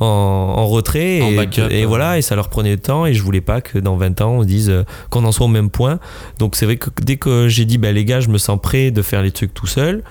en, 0.00 0.04
en 0.06 0.66
retrait, 0.66 1.20
En 1.22 1.28
et, 1.30 1.36
backup, 1.36 1.68
et 1.70 1.82
euh. 1.84 1.86
voilà, 1.86 2.18
et 2.18 2.22
ça 2.22 2.36
leur 2.36 2.48
prenait 2.48 2.72
le 2.72 2.80
temps, 2.80 3.04
et 3.06 3.14
je 3.14 3.22
voulais 3.22 3.40
pas 3.40 3.60
que 3.60 3.78
dans 3.78 3.96
20 3.96 4.20
ans 4.20 4.30
on 4.38 4.44
dise 4.44 4.70
euh, 4.70 4.84
qu'on 5.10 5.24
en 5.24 5.32
soit 5.32 5.46
au 5.46 5.50
même 5.50 5.70
point. 5.70 5.98
Donc 6.38 6.54
c'est 6.56 6.66
vrai 6.66 6.76
que 6.76 6.90
dès 7.02 7.16
que 7.16 7.48
j'ai 7.48 7.64
dit, 7.64 7.78
bah 7.78 7.92
les 7.92 8.04
gars, 8.04 8.20
je 8.20 8.28
me 8.28 8.38
sens 8.38 8.58
prêt 8.62 8.90
de 8.90 9.02
faire 9.02 9.22
les 9.22 9.30
trucs 9.32 9.52
tout 9.54 9.66
seul, 9.66 10.02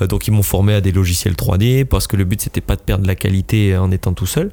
euh, 0.00 0.06
donc 0.06 0.26
ils 0.28 0.30
m'ont 0.30 0.42
formé 0.42 0.74
à 0.74 0.80
des 0.80 0.92
logiciels 0.92 1.34
3D, 1.34 1.84
parce 1.84 2.06
que 2.06 2.16
le 2.16 2.24
but 2.24 2.40
c'était 2.40 2.60
pas 2.60 2.76
de 2.76 2.80
perdre 2.80 3.06
la 3.06 3.14
qualité 3.14 3.76
en 3.76 3.90
étant 3.90 4.12
tout 4.14 4.26
seul. 4.26 4.50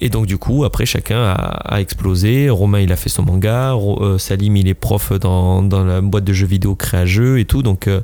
Et 0.00 0.08
donc 0.10 0.26
du 0.26 0.38
coup, 0.38 0.64
après 0.64 0.86
chacun 0.86 1.18
a, 1.22 1.32
a 1.34 1.80
explosé. 1.80 2.50
Romain 2.50 2.80
il 2.80 2.92
a 2.92 2.96
fait 2.96 3.08
son 3.08 3.22
manga, 3.22 3.72
Ro- 3.72 4.18
Salim 4.18 4.56
il 4.56 4.68
est 4.68 4.74
prof 4.74 5.12
dans, 5.18 5.62
dans 5.62 5.84
la 5.84 6.00
boîte 6.00 6.24
de 6.24 6.32
jeux 6.32 6.46
vidéo 6.46 6.74
Créageux 6.74 7.38
et 7.38 7.44
tout. 7.44 7.62
Donc, 7.62 7.88
euh, 7.88 8.00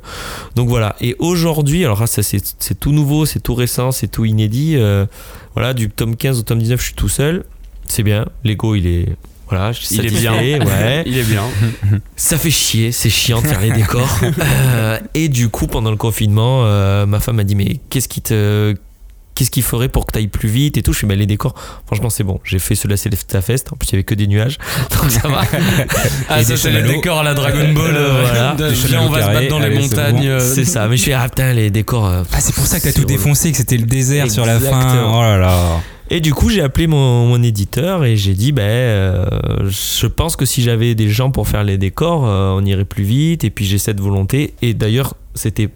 donc 0.55 0.67
voilà. 0.69 0.95
Et 1.01 1.15
aujourd'hui, 1.19 1.85
alors 1.85 2.07
ça 2.07 2.23
c'est 2.23 2.41
c'est 2.59 2.79
tout 2.79 2.91
nouveau, 2.91 3.25
c'est 3.25 3.39
tout 3.39 3.55
récent, 3.55 3.91
c'est 3.91 4.07
tout 4.07 4.25
inédit. 4.25 4.75
euh, 4.77 5.05
voilà, 5.53 5.73
du 5.73 5.89
tome 6.01 6.15
15 6.15 6.39
au 6.39 6.41
tome 6.41 6.57
19, 6.57 6.79
je 6.79 6.85
suis 6.85 6.95
tout 6.95 7.09
seul. 7.09 7.43
C'est 7.87 8.01
bien. 8.01 8.25
Lego 8.43 8.73
il 8.73 8.87
est. 8.87 9.05
Voilà, 9.47 9.71
je 9.71 9.81
suis 9.81 9.97
Il 9.97 10.07
est 10.07 10.09
bien. 10.09 10.33
Ouais. 10.33 11.03
Il 11.05 11.15
est 11.15 11.23
bien. 11.23 11.43
Ça 12.15 12.39
fait 12.39 12.49
chier, 12.49 12.91
c'est 12.91 13.11
chiant 13.11 13.39
de 13.39 13.45
faire 13.45 13.61
les 13.61 13.71
décors. 13.71 14.19
Euh, 14.73 14.99
et 15.13 15.29
du 15.29 15.49
coup, 15.49 15.67
pendant 15.67 15.91
le 15.91 15.97
confinement, 15.97 16.63
euh, 16.65 17.05
ma 17.05 17.19
femme 17.19 17.35
m'a 17.35 17.43
dit 17.43 17.55
Mais 17.55 17.79
qu'est-ce 17.89 18.07
qui 18.07 18.21
te. 18.21 18.73
Qu'est-ce 19.41 19.51
qu'il 19.51 19.63
ferait 19.63 19.89
pour 19.89 20.05
que 20.05 20.11
t'ailles 20.11 20.27
plus 20.27 20.47
vite 20.49 20.77
et 20.77 20.83
tout. 20.83 20.93
Je 20.93 20.99
fais, 20.99 21.07
mais 21.07 21.15
les 21.15 21.25
décors, 21.25 21.55
franchement, 21.87 22.09
c'est 22.11 22.23
bon. 22.23 22.39
J'ai 22.43 22.59
fait 22.59 22.75
cela, 22.75 22.95
c'est 22.97 23.09
la 23.33 23.41
fest. 23.41 23.69
En 23.73 23.75
plus, 23.75 23.87
il 23.89 23.91
y 23.93 23.95
avait 23.95 24.03
que 24.03 24.13
des 24.13 24.27
nuages. 24.27 24.57
Donc 25.01 25.09
ça 25.11 25.27
va. 25.27 25.41
Ah, 26.29 26.43
ça, 26.43 26.55
c'est 26.57 26.69
le 26.69 26.75
chamallows. 26.77 26.93
décor 26.95 27.19
à 27.19 27.23
la 27.23 27.33
Dragon 27.33 27.73
Ball. 27.73 27.95
euh, 27.95 28.23
Voilà. 28.25 28.55
Des 28.55 28.69
viens, 28.73 29.01
on 29.01 29.09
va 29.09 29.21
se 29.27 29.33
battre 29.33 29.47
dans 29.49 29.59
les 29.59 29.77
montagnes. 29.79 30.27
euh, 30.27 30.39
C'est 30.39 30.65
ça. 30.65 30.87
Mais 30.87 30.97
je 30.97 31.01
suis, 31.01 31.13
ah 31.13 31.27
putain, 31.27 31.53
les 31.53 31.71
décors. 31.71 32.05
euh, 32.05 32.23
Ah, 32.31 32.39
c'est 32.39 32.53
pour 32.53 32.65
ça 32.67 32.79
que 32.79 32.83
t'as 32.85 32.93
tout 32.93 33.05
défoncé, 33.05 33.51
que 33.51 33.57
c'était 33.57 33.77
le 33.77 33.85
désert 33.85 34.29
sur 34.29 34.45
la 34.45 34.59
fin. 34.59 35.03
Oh 35.11 35.21
là 35.21 35.37
là. 35.37 35.81
Et 36.13 36.19
du 36.19 36.33
coup, 36.33 36.49
j'ai 36.49 36.61
appelé 36.61 36.87
mon, 36.87 37.25
mon 37.27 37.41
éditeur 37.41 38.03
et 38.03 38.17
j'ai 38.17 38.33
dit, 38.33 38.51
ben, 38.51 38.63
euh, 38.63 39.25
je 39.69 40.07
pense 40.07 40.35
que 40.35 40.43
si 40.45 40.61
j'avais 40.61 40.93
des 40.93 41.09
gens 41.09 41.31
pour 41.31 41.47
faire 41.47 41.63
les 41.63 41.77
décors, 41.77 42.25
euh, 42.27 42.53
on 42.53 42.65
irait 42.65 42.83
plus 42.85 43.05
vite. 43.05 43.45
Et 43.45 43.49
puis 43.49 43.65
j'ai 43.65 43.77
cette 43.77 44.01
volonté. 44.01 44.53
Et 44.61 44.73
d'ailleurs, 44.73 45.13
c'était 45.35 45.69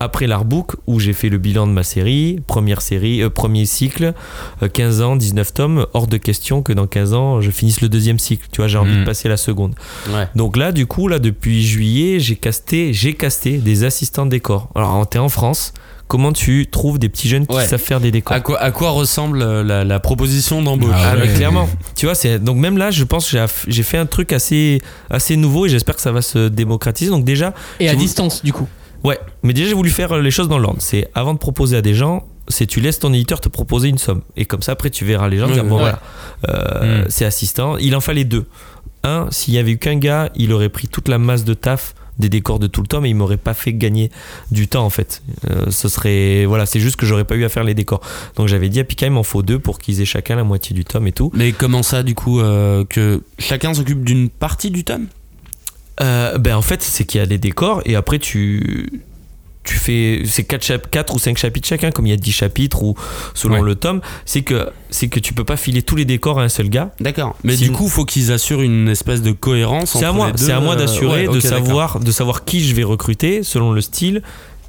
après 0.00 0.26
l'artbook 0.26 0.76
où 0.86 1.00
j'ai 1.00 1.12
fait 1.12 1.28
le 1.28 1.38
bilan 1.38 1.66
de 1.66 1.72
ma 1.72 1.82
série, 1.82 2.40
première 2.46 2.80
série, 2.82 3.22
euh, 3.22 3.30
premier 3.30 3.66
cycle, 3.66 4.14
euh, 4.62 4.68
15 4.68 5.00
ans, 5.02 5.16
19 5.16 5.54
tomes. 5.54 5.86
Hors 5.94 6.06
de 6.06 6.16
question 6.16 6.62
que 6.62 6.72
dans 6.72 6.86
15 6.86 7.14
ans, 7.14 7.40
je 7.40 7.50
finisse 7.50 7.80
le 7.80 7.88
deuxième 7.88 8.18
cycle. 8.18 8.46
Tu 8.52 8.58
vois, 8.60 8.68
j'ai 8.68 8.78
envie 8.78 8.96
de 8.98 9.04
passer 9.04 9.28
la 9.28 9.36
seconde. 9.36 9.74
Ouais. 10.12 10.28
Donc 10.36 10.56
là, 10.56 10.72
du 10.72 10.86
coup, 10.86 11.08
là, 11.08 11.18
depuis 11.18 11.62
juillet, 11.64 12.20
j'ai 12.20 12.36
casté, 12.36 12.92
j'ai 12.92 13.14
casté 13.14 13.58
des 13.58 13.84
assistants 13.84 14.24
de 14.26 14.30
décor. 14.30 14.68
Alors, 14.74 15.08
t'es 15.08 15.18
en 15.18 15.28
France. 15.28 15.72
Comment 16.08 16.32
tu 16.34 16.66
trouves 16.70 16.98
des 16.98 17.08
petits 17.08 17.26
jeunes 17.28 17.46
qui 17.46 17.56
Ouais. 17.56 17.64
savent 17.66 17.80
faire 17.80 17.98
des 17.98 18.10
décors 18.10 18.36
À 18.36 18.40
quoi, 18.40 18.60
à 18.60 18.70
quoi 18.70 18.90
ressemble 18.90 19.40
euh, 19.40 19.64
la, 19.64 19.82
la 19.82 19.98
proposition 19.98 20.60
d'embauche 20.60 20.90
Ah 20.94 21.12
ah, 21.14 21.16
ouais. 21.16 21.32
clairement. 21.32 21.66
Tu 21.96 22.04
vois, 22.04 22.14
c'est 22.14 22.38
donc 22.38 22.58
même 22.58 22.76
là, 22.76 22.90
je 22.90 23.04
pense 23.04 23.30
que 23.30 23.38
j'ai 23.68 23.82
fait 23.82 23.96
un 23.96 24.04
truc 24.04 24.34
assez 24.34 24.82
assez 25.08 25.36
nouveau 25.36 25.64
et 25.64 25.68
j'espère 25.70 25.96
que 25.96 26.02
ça 26.02 26.12
va 26.12 26.20
se 26.20 26.48
démocratiser. 26.48 27.10
Donc 27.10 27.24
déjà, 27.24 27.54
Et 27.80 27.88
à 27.88 27.94
vous- 27.94 27.98
distance, 28.00 28.42
du 28.44 28.52
coup. 28.52 28.68
Ouais, 29.04 29.18
mais 29.42 29.52
déjà 29.52 29.68
j'ai 29.68 29.74
voulu 29.74 29.90
faire 29.90 30.16
les 30.18 30.30
choses 30.30 30.48
dans 30.48 30.58
l'ordre. 30.58 30.80
C'est 30.80 31.08
avant 31.14 31.34
de 31.34 31.38
proposer 31.38 31.76
à 31.76 31.82
des 31.82 31.94
gens, 31.94 32.26
c'est 32.48 32.66
tu 32.66 32.80
laisses 32.80 32.98
ton 32.98 33.12
éditeur 33.12 33.40
te 33.40 33.48
proposer 33.48 33.88
une 33.88 33.98
somme 33.98 34.22
et 34.36 34.44
comme 34.44 34.62
ça 34.62 34.72
après 34.72 34.90
tu 34.90 35.04
verras 35.04 35.28
les 35.28 35.38
gens 35.38 35.48
dire 35.48 35.64
bon 35.64 35.76
ouais. 35.76 35.82
voilà, 35.82 36.00
euh, 36.48 37.04
c'est 37.08 37.24
assistant. 37.24 37.76
Il 37.78 37.94
en 37.96 38.00
fallait 38.00 38.24
deux. 38.24 38.46
Un, 39.04 39.28
s'il 39.30 39.54
y 39.54 39.58
avait 39.58 39.72
eu 39.72 39.78
qu'un 39.78 39.96
gars, 39.96 40.30
il 40.36 40.52
aurait 40.52 40.68
pris 40.68 40.86
toute 40.86 41.08
la 41.08 41.18
masse 41.18 41.44
de 41.44 41.54
taf 41.54 41.94
des 42.18 42.28
décors 42.28 42.58
de 42.58 42.66
tout 42.66 42.82
le 42.82 42.86
temps, 42.86 43.00
mais 43.00 43.10
il 43.10 43.14
m'aurait 43.14 43.36
pas 43.36 43.54
fait 43.54 43.72
gagner 43.72 44.10
du 44.50 44.68
temps 44.68 44.84
en 44.84 44.90
fait. 44.90 45.22
Euh, 45.50 45.70
ce 45.70 45.88
serait 45.88 46.44
voilà, 46.44 46.66
c'est 46.66 46.80
juste 46.80 46.96
que 46.96 47.06
j'aurais 47.06 47.24
pas 47.24 47.34
eu 47.34 47.44
à 47.44 47.48
faire 47.48 47.64
les 47.64 47.74
décors. 47.74 48.00
Donc 48.36 48.48
j'avais 48.48 48.68
dit 48.68 48.80
à 48.80 48.84
Pika, 48.84 49.06
il 49.06 49.12
m'en 49.12 49.22
faut 49.22 49.42
deux 49.42 49.58
pour 49.58 49.78
qu'ils 49.78 50.00
aient 50.00 50.06
chacun 50.06 50.36
la 50.36 50.44
moitié 50.44 50.74
du 50.74 50.84
tome 50.84 51.06
et 51.06 51.12
tout. 51.12 51.30
Mais 51.34 51.52
comment 51.52 51.82
ça, 51.82 52.02
du 52.02 52.14
coup, 52.14 52.40
euh, 52.40 52.84
que 52.84 53.22
chacun 53.38 53.74
s'occupe 53.74 54.04
d'une 54.04 54.28
partie 54.28 54.70
du 54.70 54.84
tome? 54.84 55.06
Euh, 56.00 56.38
ben 56.38 56.56
en 56.56 56.62
fait, 56.62 56.82
c'est 56.82 57.04
qu'il 57.04 57.20
y 57.20 57.22
a 57.22 57.26
des 57.26 57.38
décors 57.38 57.82
et 57.84 57.96
après 57.96 58.18
tu 58.18 59.02
tu 59.64 59.76
fais 59.76 60.22
c'est 60.26 60.42
4 60.42 60.90
quatre 60.90 61.14
ou 61.14 61.20
5 61.20 61.38
chapitres 61.38 61.68
chacun 61.68 61.92
comme 61.92 62.04
il 62.06 62.10
y 62.10 62.12
a 62.12 62.16
10 62.16 62.32
chapitres 62.32 62.82
ou 62.82 62.96
selon 63.34 63.56
Ouais. 63.56 63.62
le 63.62 63.74
tome, 63.76 64.00
c'est 64.24 64.42
que 64.42 64.70
c'est 64.90 65.06
que 65.08 65.20
tu 65.20 65.34
peux 65.34 65.44
pas 65.44 65.56
filer 65.56 65.82
tous 65.82 65.94
les 65.94 66.04
décors 66.04 66.40
à 66.40 66.42
un 66.42 66.48
seul 66.48 66.68
gars. 66.68 66.90
D'accord. 66.98 67.36
Mais 67.44 67.56
Si- 67.56 67.64
du 67.64 67.70
coup, 67.72 67.88
faut 67.88 68.04
qu'ils 68.04 68.32
assurent 68.32 68.62
une 68.62 68.88
espèce 68.88 69.22
de 69.22 69.30
cohérence. 69.30 69.92
C'est 69.92 70.04
à 70.04 70.08
entre 70.08 70.16
moi, 70.16 70.30
les 70.32 70.38
c'est 70.38 70.50
à 70.52 70.58
moi 70.60 70.74
euh, 70.74 70.78
d'assurer 70.78 71.28
ouais, 71.28 71.34
de 71.34 71.38
savoir 71.40 72.00
de 72.00 72.10
savoir 72.10 72.44
qui 72.44 72.64
je 72.66 72.74
vais 72.74 72.82
recruter 72.82 73.44
selon 73.44 73.70
le 73.72 73.80
style 73.82 74.22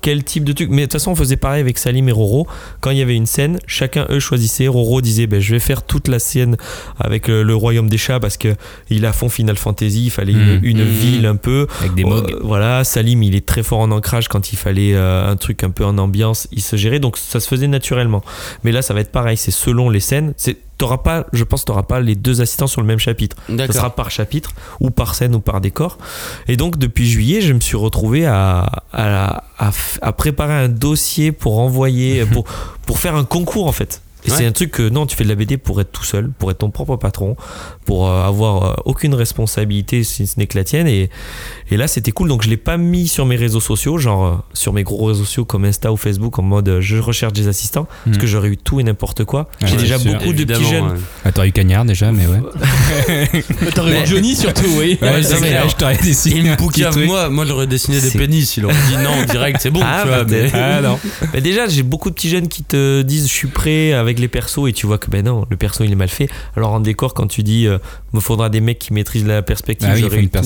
quel 0.04 0.24
type 0.24 0.44
de 0.44 0.52
truc. 0.54 0.70
Mais 0.70 0.82
de 0.82 0.86
toute 0.86 0.94
façon, 0.94 1.12
on 1.12 1.16
faisait 1.16 1.38
pareil 1.38 1.62
avec 1.62 1.78
Salim 1.80 2.08
et 2.10 2.12
Roro. 2.12 2.46
Quand 2.82 2.92
il 2.92 2.98
y 2.98 3.02
avait 3.02 3.16
une 3.16 3.26
scène, 3.26 3.58
chacun 3.66 4.06
eux 4.12 4.20
choisissait. 4.20 4.68
Roro 4.68 5.02
disait, 5.02 5.26
ben, 5.26 5.40
je 5.40 5.52
vais 5.54 5.60
faire 5.60 5.82
toute 5.84 6.08
la 6.10 6.20
scène 6.20 6.58
avec 7.00 7.28
le, 7.28 7.42
le 7.42 7.56
royaume 7.56 7.88
des 7.90 7.98
chats 7.98 8.20
parce 8.20 8.38
que 8.38 8.50
il 8.90 9.06
a 9.06 9.14
fond 9.14 9.30
Final 9.30 9.56
Fantasy. 9.56 10.06
Il 10.06 10.10
fallait 10.12 10.34
une, 10.34 10.58
Mhm. 10.58 10.60
une 10.64 10.80
Mhm. 10.84 10.88
ville 10.90 11.26
un 11.26 11.36
peu. 11.38 11.68
Avec 11.80 11.94
des 11.96 12.04
Euh, 12.04 12.08
mogs. 12.08 12.36
voilà, 12.44 12.84
Salim, 12.84 13.24
il 13.24 13.34
est 13.36 13.46
très 13.46 13.64
fort 13.64 13.80
en 13.80 13.90
ancrage 13.92 14.28
quand 14.28 14.52
il 14.52 14.58
fallait 14.58 14.94
euh, 14.94 15.32
un 15.32 15.36
truc 15.38 15.64
un 15.64 15.70
peu 15.70 15.86
en 15.86 15.98
ambiance, 15.98 16.48
il 16.52 16.62
se 16.62 16.76
gérait, 16.76 17.00
donc 17.00 17.18
ça 17.18 17.40
se 17.40 17.48
faisait 17.48 17.68
naturellement. 17.68 18.22
Mais 18.66 18.72
là, 18.74 18.82
ça 18.82 18.94
va 18.94 19.00
être 19.00 19.12
pareil, 19.12 19.38
c'est 19.38 19.52
selon 19.52 19.90
les 19.90 20.02
scènes. 20.02 20.34
C'est, 20.36 20.58
t'auras 20.84 20.98
pas, 20.98 21.26
je 21.32 21.46
pense, 21.46 21.64
t'auras 21.64 21.84
pas 21.84 22.02
les 22.02 22.16
deux 22.16 22.42
assistants 22.42 22.68
sur 22.68 22.82
le 22.82 22.88
même 22.88 23.00
chapitre. 23.00 23.38
D'accord. 23.48 23.74
sera 23.74 23.96
par 23.96 24.12
chapitre 24.12 24.52
ou 24.82 24.90
par 24.90 25.16
scène 25.16 25.34
ou 25.34 25.40
par 25.40 25.62
décor. 25.62 25.98
Et 26.50 26.58
donc 26.58 26.78
depuis 26.78 27.08
juillet, 27.10 27.40
je 27.40 27.54
me 27.54 27.62
suis 27.62 27.78
retrouvé 27.78 28.26
à, 28.26 28.70
à, 28.92 29.44
à 29.58 29.72
à 30.02 30.12
préparer 30.12 30.54
un 30.54 30.68
dossier 30.68 31.32
pour 31.32 31.60
envoyer, 31.60 32.26
pour, 32.34 32.44
pour 32.86 33.00
faire 33.00 33.16
un 33.16 33.24
concours 33.24 33.68
en 33.68 33.72
fait. 33.72 34.02
Et 34.26 34.32
Ouais. 34.32 34.38
c'est 34.38 34.46
un 34.46 34.52
truc 34.52 34.72
que 34.72 34.88
non, 34.90 35.06
tu 35.06 35.16
fais 35.16 35.24
de 35.26 35.30
la 35.30 35.36
BD 35.36 35.58
pour 35.58 35.82
être 35.82 35.92
tout 35.92 36.04
seul, 36.06 36.30
pour 36.38 36.50
être 36.52 36.60
ton 36.60 36.70
propre 36.72 36.96
patron, 36.96 37.36
pour 37.86 38.08
euh, 38.10 38.24
avoir 38.26 38.64
euh, 38.64 38.74
aucune 38.86 39.14
responsabilité 39.14 40.04
si 40.04 40.28
ce 40.28 40.40
n'est 40.40 40.48
que 40.48 40.58
la 40.58 40.64
tienne. 40.64 40.88
Et, 40.88 41.10
et 41.72 41.78
là, 41.78 41.88
c'était 41.88 42.12
cool. 42.12 42.30
Donc 42.30 42.42
je 42.44 42.50
l'ai 42.50 42.58
pas 42.58 42.78
mis 42.78 43.08
sur 43.08 43.26
mes 43.26 43.36
réseaux 43.36 43.60
sociaux, 43.60 43.98
genre 43.98 44.26
euh, 44.26 44.36
sur 44.54 44.72
mes 44.74 44.84
gros 44.84 45.06
réseaux 45.06 45.26
sociaux 45.26 45.46
comme 45.46 45.66
Insta 45.66 45.92
ou 45.92 45.98
Facebook, 45.98 46.40
en 46.40 46.44
mode 46.44 46.70
euh, 46.70 46.82
je 46.82 46.98
recherche 46.98 47.34
des 47.34 47.48
assistants, 47.48 47.88
parce 48.06 48.18
que 48.18 48.28
j'aurais 48.28 48.50
eu 48.50 48.58
tout 48.58 48.80
et 48.80 48.84
n'importe 48.84 49.26
quoi. 49.26 49.50
Ouais, 49.62 49.68
J'ai 49.68 49.76
déjà 49.78 50.00
sûr. 50.00 50.14
beaucoup 50.14 50.32
de 50.34 50.44
petits 50.46 50.64
jeunes. 50.70 50.86
ouais. 50.86 50.98
Ah, 51.26 51.32
t'aurais 51.32 51.50
eu 51.50 51.52
Cagnard 51.52 51.86
déjà, 51.86 52.12
mais 52.12 52.26
ouais. 52.28 52.40
T'aurais 53.76 54.04
eu 54.04 54.06
Johnny 54.08 54.36
surtout, 54.36 54.66
oui. 54.78 54.98
Ouais, 55.02 55.22
non, 55.22 55.38
mais 55.42 55.54
je 55.70 55.76
t'aurais 55.76 55.98
dessiné 55.98 56.56
truc. 56.56 57.06
moi, 57.06 57.30
moi 57.30 57.46
j'aurais 57.46 57.68
dessiné 57.68 58.00
des 58.00 58.12
pénis. 58.12 58.58
Il 58.58 58.66
aurait 58.66 58.74
dit 58.90 58.98
non, 58.98 59.24
direct, 59.30 59.58
c'est 59.62 59.70
bon. 59.70 59.82
Ah, 59.84 60.02
tu 60.04 60.08
vois, 60.10 60.26
peut-être. 60.26 60.54
mais- 60.54 60.60
Ah 60.64 60.82
non. 60.82 61.00
Mais 61.34 61.42
déjà, 61.42 61.68
j'ai 61.68 61.84
beaucoup 61.84 62.10
de 62.10 62.16
petits 62.16 62.30
jeunes 62.30 62.48
qui 62.48 62.64
te 62.64 63.02
disent 63.02 63.28
je 63.28 63.34
suis 63.34 63.48
prêt 63.48 63.94
avec 63.94 64.13
les 64.20 64.28
persos 64.28 64.68
et 64.68 64.74
tu 64.74 64.86
vois 64.86 64.98
que 64.98 65.10
ben 65.10 65.26
non, 65.26 65.46
le 65.50 65.58
perso 65.58 65.84
il 65.84 65.92
est 65.92 65.96
mal 65.96 66.10
fait. 66.10 66.30
Alors 66.56 66.72
en 66.72 66.80
décor, 66.80 67.14
quand 67.14 67.28
tu 67.28 67.44
dis 67.44 67.68
euh, 67.68 67.78
me 68.14 68.20
faudra 68.20 68.50
des 68.50 68.62
mecs 68.62 68.80
qui 68.80 68.94
maîtrisent 68.94 69.26
la 69.26 69.42
perspective, 69.42 69.88
Ah 69.92 69.96
oui, 69.96 70.02
j'aurais 70.02 70.18
eu 70.18 70.30
tout. 70.30 70.38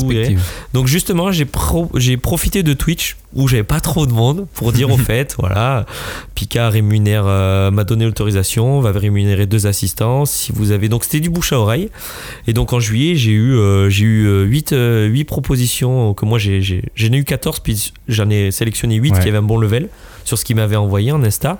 Donc 0.73 0.87
justement, 0.87 1.31
j'ai 1.31 1.45
pro- 1.45 1.89
j'ai 1.95 2.17
profité 2.17 2.63
de 2.63 2.73
Twitch 2.73 3.17
où 3.33 3.47
j'avais 3.47 3.63
pas 3.63 3.79
trop 3.81 4.05
de 4.07 4.11
monde 4.13 4.47
pour 4.53 4.71
dire 4.71 4.89
au 4.89 4.97
fait, 4.97 5.35
voilà, 5.37 5.85
Pika 6.35 6.69
rémunère, 6.69 7.23
euh, 7.27 7.71
m'a 7.71 7.83
donné 7.83 8.05
l'autorisation, 8.05 8.79
va 8.79 8.91
rémunérer 8.91 9.45
deux 9.45 9.67
assistants. 9.67 10.25
Si 10.25 10.51
vous 10.53 10.71
avez 10.71 10.89
donc 10.89 11.03
c'était 11.03 11.19
du 11.19 11.29
bouche 11.29 11.53
à 11.53 11.59
oreille. 11.59 11.89
Et 12.47 12.53
donc 12.53 12.73
en 12.73 12.79
juillet, 12.79 13.15
j'ai 13.15 13.31
eu 13.31 13.53
euh, 13.55 13.89
j'ai 13.89 14.05
eu 14.05 14.43
8 14.45 14.73
propositions 15.25 16.13
que 16.13 16.25
moi 16.25 16.39
j'ai 16.39 16.61
j'ai- 16.61 16.83
j'en 16.95 17.13
ai 17.13 17.17
eu 17.17 17.23
14 17.23 17.59
puis 17.59 17.93
j'en 18.07 18.29
ai 18.29 18.51
sélectionné 18.51 18.95
8 18.95 19.13
Ouais. 19.13 19.19
qui 19.21 19.27
avaient 19.29 19.37
un 19.37 19.41
bon 19.41 19.57
level 19.57 19.87
sur 20.27 20.37
ce 20.37 20.45
qu'ils 20.45 20.55
m'avaient 20.57 20.75
envoyé 20.75 21.11
en 21.11 21.23
Insta. 21.23 21.57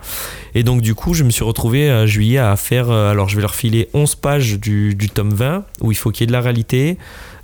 Et 0.55 0.63
donc 0.63 0.81
du 0.81 0.93
coup, 0.93 1.13
je 1.13 1.23
me 1.23 1.29
suis 1.31 1.43
retrouvé 1.43 1.89
à 1.89 2.05
juillet 2.05 2.37
à 2.37 2.55
faire 2.55 2.89
euh, 2.91 3.09
alors 3.11 3.29
je 3.29 3.35
vais 3.35 3.41
leur 3.41 3.55
filer 3.55 3.87
11 3.93 4.15
pages 4.15 4.59
du, 4.59 4.93
du 4.95 5.09
tome 5.09 5.33
20 5.33 5.63
où 5.81 5.91
il 5.91 5.95
faut 5.95 6.11
qu'il 6.11 6.21
y 6.21 6.23
ait 6.25 6.27
de 6.27 6.33
la 6.33 6.41
réalité, 6.41 6.97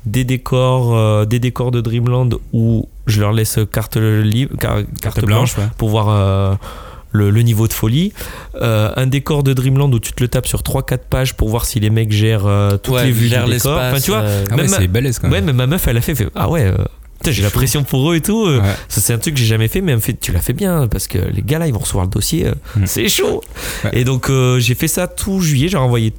des 0.06 0.26
décors 0.26 0.96
euh, 0.96 1.26
des 1.26 1.40
décors 1.40 1.72
de 1.72 1.80
Dreamland 1.82 2.30
où 2.52 2.90
je 3.08 3.22
leur 3.22 3.32
laisse 3.32 3.58
carte 3.72 3.96
libre 3.98 4.56
car- 4.60 4.80
carte, 5.02 5.22
blanche, 5.26 5.58
ouais. 5.58 5.64
pour 5.78 5.90
voir 5.90 6.10
euh, 6.10 6.56
le, 7.14 7.30
le 7.30 7.42
niveau 7.42 7.68
de 7.68 7.74
folie. 7.74 8.12
Euh, 8.62 8.92
un 8.96 9.08
décor 9.08 9.44
de 9.44 9.54
Dreamland 9.54 9.94
où 9.94 10.00
tu 10.00 10.12
te 10.14 10.22
le 10.24 10.28
tapes 10.28 10.48
sur 10.48 10.62
3-4 10.62 10.98
pages 11.10 11.34
pour 11.36 11.48
voir 11.48 11.64
si 11.66 11.80
les 11.80 11.90
mecs 11.90 12.12
gèrent 12.12 12.48
euh, 12.48 12.76
toutes 12.78 12.96
Ouais, 12.96 13.06
les 13.06 13.12
vues 13.12 13.30
du 13.30 13.36
décor. 13.46 13.78
Enfin, 13.80 14.00
tu 14.02 14.12
vois, 14.12 14.22
euh, 14.22 14.46
Ah 14.50 14.56
ouais, 14.56 14.62
même 14.64 14.72
ma- 14.72 14.78
c'est 14.78 14.88
balèze 14.88 15.20
quand 15.20 15.28
ouais, 15.30 15.36
même. 15.36 15.46
mais 15.46 15.54
ma 15.54 15.68
meuf, 15.68 15.88
elle 15.88 15.98
a 15.98 16.02
fait, 16.02 16.16
fait, 16.16 16.28
ah 16.36 16.50
ouais. 16.50 16.72
J'ai 17.32 17.44
la 17.44 17.50
pression 17.50 17.84
pour 17.84 18.12
eux 18.12 18.16
et 18.16 18.22
tout. 18.22 18.46
euh, 18.46 18.60
Ouais. 18.62 18.74
Ça, 18.90 19.02
c'est 19.02 19.14
un 19.14 19.18
truc 19.18 19.34
que 19.36 19.40
j'ai 19.40 19.46
jamais 19.46 19.68
fait, 19.68 19.82
mais 19.82 19.92
elle 19.92 19.98
me 19.98 20.02
fait, 20.02 20.14
tu 20.20 20.32
l'as 20.32 20.42
fait 20.42 20.54
bien 20.54 20.88
parce 20.88 21.08
que 21.08 21.18
les 21.18 21.42
gars 21.42 21.60
là, 21.60 21.68
ils 21.68 21.74
vont 21.74 21.80
recevoir 21.80 22.06
le 22.06 22.12
dossier. 22.12 22.46
euh, 22.48 22.54
Mm. 22.76 22.86
C'est 22.86 23.08
chaud. 23.10 23.42
Ouais. 23.84 23.92
Et 23.94 24.04
donc, 24.04 24.30
euh, 24.30 24.60
j'ai 24.60 24.76
fait 24.76 24.88
ça 24.88 25.08
tout 25.08 25.40
juillet. 25.42 25.68
J'ai 25.70 25.78
renvoyé 25.78 26.14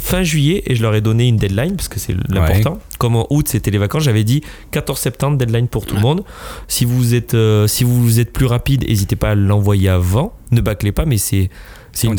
fin 0.00 0.22
juillet 0.22 0.62
et 0.66 0.76
je 0.76 0.82
leur 0.82 0.94
ai 0.94 1.00
donné 1.00 1.26
une 1.26 1.36
deadline 1.36 1.74
parce 1.74 1.88
que 1.88 1.98
c'est 1.98 2.14
l'important. 2.28 2.78
Comme 2.98 3.16
en 3.16 3.26
août, 3.30 3.48
c'était 3.48 3.72
les 3.72 3.78
vacances, 3.78 4.04
j'avais 4.04 4.22
dit 4.22 4.40
14 4.70 4.98
septembre, 5.00 5.36
deadline 5.36 5.66
pour 5.66 5.84
tout 5.84 5.96
le 5.96 6.00
monde. 6.00 6.22
Si 6.68 6.84
vous 6.84 7.14
êtes, 7.14 7.34
euh, 7.34 7.66
si 7.66 7.82
vous 7.82 8.20
êtes 8.20 8.32
plus 8.32 8.46
rapide, 8.46 8.84
n'hésitez 8.88 9.16
pas 9.16 9.30
à 9.30 9.34
l'envoyer 9.34 9.88
avant. 9.88 10.32
Ne 10.52 10.60
bâclez 10.60 10.92
pas, 10.92 11.06
mais 11.06 11.18
c'est. 11.18 11.50
C'est 11.92 12.06
une, 12.06 12.16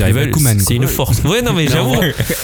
c'est 0.60 0.88
force. 0.88 1.24
Ouais, 1.24 1.42
non, 1.42 1.54
mais 1.54 1.68
j'avoue, 1.70 1.96